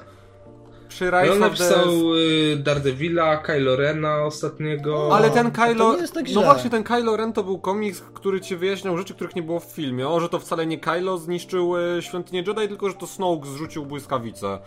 Przy 0.92 1.12
No, 1.12 1.22
Rise 1.22 1.34
on 1.34 1.44
of 1.44 1.58
the... 1.58 1.64
napisał 1.64 2.16
y, 2.16 2.56
Daredevila, 2.58 3.38
Kylo 3.38 3.76
Rena 3.76 4.24
ostatniego. 4.24 5.16
Ale 5.16 5.30
ten 5.30 5.52
to 5.52 5.62
Kylo... 5.62 5.94
nie 5.96 6.02
jest 6.02 6.14
tak 6.14 6.26
no 6.34 6.42
właśnie, 6.42 6.70
ten 6.70 6.84
Kylo 6.84 7.18
Ren 7.18 7.34
to 7.34 7.44
był 7.44 7.60
komiks, 7.60 8.02
który 8.14 8.42
ci 8.42 8.56
wyjaśniał 8.56 8.98
rzeczy, 8.98 9.14
których 9.14 9.36
nie 9.36 9.44
było 9.44 9.60
w 9.60 9.66
filmie. 9.66 10.08
O, 10.08 10.20
że 10.20 10.30
to 10.30 10.40
wcale 10.40 10.66
nie 10.66 10.80
Kylo 10.80 11.18
zniszczył 11.18 11.74
świątynię 12.02 12.40
Jedi, 12.48 12.68
tylko 12.68 12.90
że 12.90 12.96
to 12.96 13.08
Snoke 13.08 13.48
zrzucił 13.48 13.86
błyskawicę, 13.86 14.60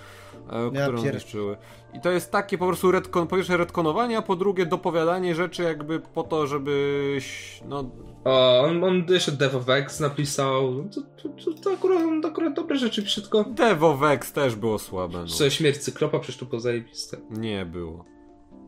e, 0.52 0.70
Ja 0.72 0.82
którą 0.82 0.98
pier- 1.02 1.10
zniszczyły. 1.10 1.56
I 1.94 2.00
to 2.00 2.10
jest 2.10 2.32
takie 2.32 2.58
po 2.58 2.66
prostu 2.66 2.90
redkon, 2.90 3.26
po 3.26 3.36
pierwsze 3.36 3.56
redkonowanie, 3.56 4.18
a 4.18 4.22
po 4.22 4.36
drugie 4.36 4.66
dopowiadanie 4.66 5.34
rzeczy 5.34 5.62
jakby 5.62 6.00
po 6.00 6.22
to, 6.22 6.46
żebyś... 6.46 7.60
No, 7.68 7.90
O, 8.24 8.60
on, 8.60 8.84
on 8.84 9.06
jeszcze 9.08 9.32
Dev 9.32 9.56
of 9.56 9.68
X 9.68 10.00
napisał. 10.00 10.74
No 10.74 10.84
To, 10.94 11.28
to, 11.44 11.52
to, 11.62 11.72
akurat, 11.72 12.02
on 12.02 12.26
akurat 12.26 12.54
dobre 12.54 12.78
rzeczy 12.78 13.02
pisze, 13.02 13.20
tylko... 13.20 13.44
Devo 13.44 13.96
Vex 13.96 14.32
też 14.32 14.56
było 14.56 14.78
słabe, 14.78 15.18
no. 15.18 15.26
Co, 15.26 15.50
śmierć 15.50 15.78
Cyklopa, 15.78 16.18
przecież 16.18 16.40
to 16.40 16.46
było 16.46 16.60
zajebiste. 16.60 17.16
Nie 17.30 17.66
było. 17.66 18.04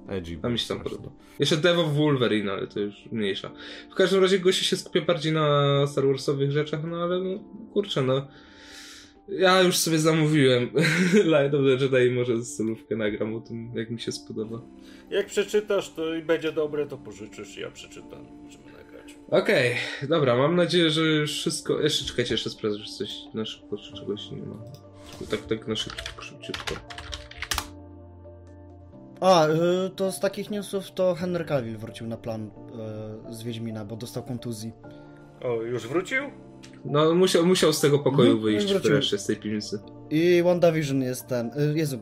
Edgy 0.09 0.39
A 0.43 0.49
mi 0.49 0.59
się 0.59 0.69
tam 0.69 0.81
podoba. 0.81 1.11
Jeszcze 1.39 1.57
Dev 1.57 1.81
of 1.81 1.95
Wolverine, 1.95 2.53
ale 2.53 2.67
to 2.67 2.81
już 2.81 2.95
mniejsza. 3.13 3.51
W 3.91 3.95
każdym 3.95 4.23
razie 4.23 4.39
gości 4.39 4.65
się 4.65 4.77
skupia 4.77 5.01
bardziej 5.01 5.33
na 5.33 5.87
Star 5.87 6.07
Warsowych 6.07 6.53
rzeczach, 6.53 6.81
no 6.85 6.97
ale 6.97 7.21
no, 7.21 7.39
kurczę, 7.73 8.03
no. 8.03 8.27
Ja 9.29 9.63
już 9.63 9.77
sobie 9.77 9.99
zamówiłem 9.99 10.71
Light 11.35 11.55
of 11.55 11.61
the 11.65 11.85
Jedi 11.85 12.13
i 12.13 12.15
może 12.15 12.45
solówkę 12.45 12.97
nagram 12.97 13.35
o 13.35 13.41
tym, 13.41 13.73
jak 13.75 13.91
mi 13.91 14.01
się 14.01 14.13
spodoba. 14.13 14.61
jak 15.11 15.27
przeczytasz 15.27 15.91
to 15.91 16.15
i 16.15 16.23
będzie 16.23 16.53
dobre, 16.53 16.87
to 16.87 16.99
pożyczysz 16.99 17.57
i 17.57 17.61
ja 17.61 17.71
przeczytam, 17.71 18.27
żeby 18.51 18.65
nagrać. 18.79 19.15
Okej, 19.31 19.75
dobra, 20.09 20.37
mam 20.37 20.57
nadzieję, 20.57 20.91
że 20.91 21.01
już 21.03 21.33
wszystko... 21.33 21.81
Jeszcze 21.81 22.05
czekajcie, 22.05 22.35
jeszcze 22.35 22.51
sprawdzę, 22.51 22.79
że 22.79 22.93
coś 22.93 23.11
na 23.35 23.45
szybko, 23.45 23.77
czy 23.77 23.93
czegoś 23.93 24.31
nie 24.31 24.43
ma. 24.43 24.57
Tak, 25.31 25.41
tak 25.41 25.69
na 25.69 25.77
szybko, 25.77 26.23
szybciutko. 26.23 26.75
A, 29.21 29.47
y, 29.49 29.91
to 29.97 30.13
z 30.13 30.21
takich 30.21 30.51
newsów 30.51 30.93
to 30.93 31.15
Henry 31.15 31.45
Cavill 31.45 31.77
wrócił 31.77 32.07
na 32.07 32.17
plan 32.17 32.51
y, 33.31 33.35
z 33.35 33.43
Wiedźmina, 33.43 33.85
bo 33.85 33.97
dostał 33.97 34.23
kontuzji. 34.23 34.73
O, 35.43 35.63
już 35.63 35.87
wrócił? 35.89 36.23
No, 36.87 37.15
musiał, 37.15 37.47
musiał 37.47 37.73
z 37.73 37.81
tego 37.81 37.99
pokoju 37.99 38.33
Mhm, 38.33 38.43
wyjść 38.45 38.75
wreszcie, 38.75 39.19
z 39.19 39.27
tej 39.27 39.37
piwnicy. 39.37 39.79
I 40.11 40.43
WandaVision 40.45 41.03
jest 41.03 41.27
ten, 41.27 41.47
y, 41.47 41.79
Jezu, 41.79 41.99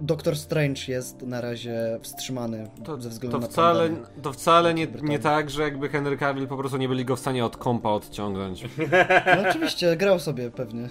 Doctor 0.00 0.36
Strange 0.36 0.80
jest 0.88 1.22
na 1.22 1.40
razie 1.40 1.98
wstrzymany 2.02 2.70
To, 2.84 3.00
ze 3.00 3.08
względu 3.08 3.36
to 3.36 3.40
na 3.40 3.48
wcale, 3.48 3.88
pandemię. 3.88 4.06
to 4.22 4.32
wcale 4.32 4.74
nie, 4.74 4.86
nie 5.02 5.18
tak, 5.18 5.50
że 5.50 5.62
jakby 5.62 5.88
Henry 5.88 6.16
Cavill 6.16 6.46
po 6.46 6.56
prostu 6.56 6.76
nie 6.78 6.88
byli 6.88 7.04
go 7.04 7.16
w 7.16 7.20
stanie 7.20 7.44
od 7.44 7.56
kompa 7.56 7.88
odciągnąć. 7.88 8.64
No 9.42 9.48
oczywiście, 9.50 9.96
grał 9.96 10.18
sobie 10.20 10.50
pewnie. 10.50 10.88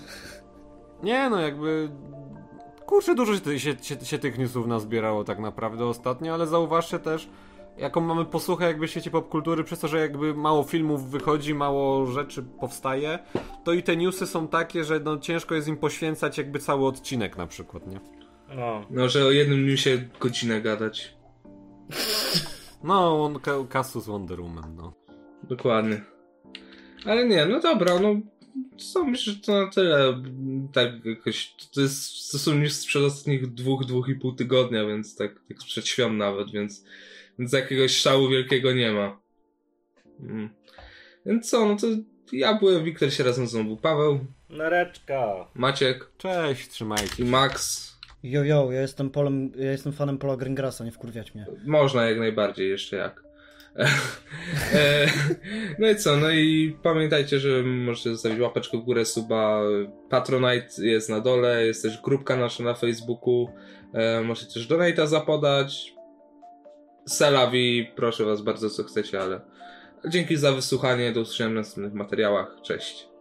Nie 1.03 1.30
no, 1.30 1.39
jakby... 1.39 1.89
Kurczę, 2.85 3.15
dużo 3.15 3.34
się, 3.35 3.59
się, 3.59 3.76
się, 3.81 4.05
się 4.05 4.19
tych 4.19 4.38
newsów 4.38 4.67
nazbierało 4.67 5.23
tak 5.23 5.39
naprawdę 5.39 5.85
ostatnio, 5.85 6.34
ale 6.34 6.47
zauważcie 6.47 6.99
też, 6.99 7.30
jaką 7.77 8.01
mamy 8.01 8.25
posłuchę 8.25 8.65
jakby 8.65 8.87
w 8.87 8.91
świecie 8.91 9.11
popkultury, 9.11 9.63
przez 9.63 9.79
to, 9.79 9.87
że 9.87 9.99
jakby 9.99 10.33
mało 10.33 10.63
filmów 10.63 11.09
wychodzi, 11.09 11.53
mało 11.53 12.05
rzeczy 12.05 12.43
powstaje, 12.43 13.19
to 13.63 13.73
i 13.73 13.83
te 13.83 13.97
newsy 13.97 14.27
są 14.27 14.47
takie, 14.47 14.83
że 14.83 14.99
no 14.99 15.17
ciężko 15.17 15.55
jest 15.55 15.67
im 15.67 15.77
poświęcać 15.77 16.37
jakby 16.37 16.59
cały 16.59 16.87
odcinek 16.87 17.37
na 17.37 17.47
przykład, 17.47 17.87
nie? 17.87 17.99
No. 18.55 18.85
No, 18.89 19.09
że 19.09 19.25
o 19.25 19.31
jednym 19.31 19.67
newsie 19.67 20.09
godzinę 20.19 20.61
gadać. 20.61 21.17
No, 22.83 23.23
on, 23.23 23.39
Casus 23.69 24.05
Wonder 24.05 24.41
Woman, 24.41 24.75
no. 24.75 24.93
Dokładnie. 25.43 26.01
Ale 27.05 27.27
nie, 27.27 27.45
no 27.45 27.59
dobra, 27.59 27.99
no 27.99 28.15
co, 28.77 29.05
myślę, 29.05 29.33
że 29.33 29.39
to 29.39 29.65
na 29.65 29.71
tyle. 29.71 30.21
Tak 30.73 31.05
jakoś, 31.05 31.55
to, 31.73 31.81
jest, 31.81 32.31
to 32.31 32.39
są 32.39 32.55
news 32.55 32.79
sprzed 32.79 33.03
ostatnich 33.03 33.53
dwóch, 33.53 33.85
dwóch 33.85 34.09
i 34.09 34.15
pół 34.15 34.33
tygodnia, 34.33 34.85
więc 34.85 35.15
tak, 35.15 35.41
tak 35.47 35.61
sprzed 35.61 35.87
świąt 35.87 36.17
nawet, 36.17 36.51
więc, 36.51 36.85
więc 37.39 37.53
jakiegoś 37.53 37.91
szału 37.91 38.30
wielkiego 38.30 38.73
nie 38.73 38.91
ma. 38.91 39.19
Mm. 40.19 40.49
Więc 41.26 41.49
co, 41.49 41.65
no 41.65 41.76
to 41.76 41.88
ja 42.31 42.53
byłem, 42.53 42.84
Wiktor 42.84 43.14
się 43.14 43.23
razem 43.23 43.47
znowu, 43.47 43.77
Paweł, 43.77 44.19
Nareczka. 44.49 45.47
Maciek 45.53 46.11
Cześć, 46.18 46.69
trzymajcie 46.69 47.23
i 47.23 47.26
Max. 47.26 47.88
Jo, 48.23 48.43
jo, 48.43 48.72
ja 48.72 48.81
jestem, 48.81 49.09
polem, 49.09 49.51
ja 49.55 49.72
jestem 49.72 49.93
fanem 49.93 50.18
Paula 50.18 50.38
Greengrassa, 50.38 50.85
nie 50.85 50.91
wkurwiać 50.91 51.35
mnie. 51.35 51.45
Można 51.65 52.09
jak 52.09 52.19
najbardziej, 52.19 52.69
jeszcze 52.69 52.97
jak. 52.97 53.23
E, 54.73 55.07
no 55.80 55.89
i 55.89 55.95
co, 55.95 56.18
no 56.18 56.31
i 56.31 56.77
pamiętajcie, 56.84 57.39
że 57.39 57.64
możecie 57.64 58.09
zostawić 58.09 58.39
łapeczkę 58.39 58.77
w 58.77 58.81
górę, 58.81 59.05
suba. 59.05 59.61
Patronite 60.09 60.68
jest 60.80 61.09
na 61.09 61.19
dole, 61.19 61.65
jest 61.65 61.84
też 61.84 62.01
grupka 62.01 62.35
nasza 62.35 62.64
na 62.64 62.73
Facebooku. 62.73 63.49
E, 63.93 64.22
możecie 64.22 64.53
też 64.53 64.68
donate'a 64.68 65.07
zapodać. 65.07 65.97
Selawi, 67.07 67.91
proszę 67.95 68.25
was 68.25 68.41
bardzo 68.41 68.69
co 68.69 68.84
chcecie, 68.84 69.21
ale 69.21 69.41
dzięki 70.07 70.38
za 70.38 70.51
wysłuchanie, 70.51 71.11
do 71.11 71.21
usłyszenia 71.21 71.49
w 71.49 71.53
następnych 71.53 71.93
materiałach. 71.93 72.55
Cześć. 72.61 73.16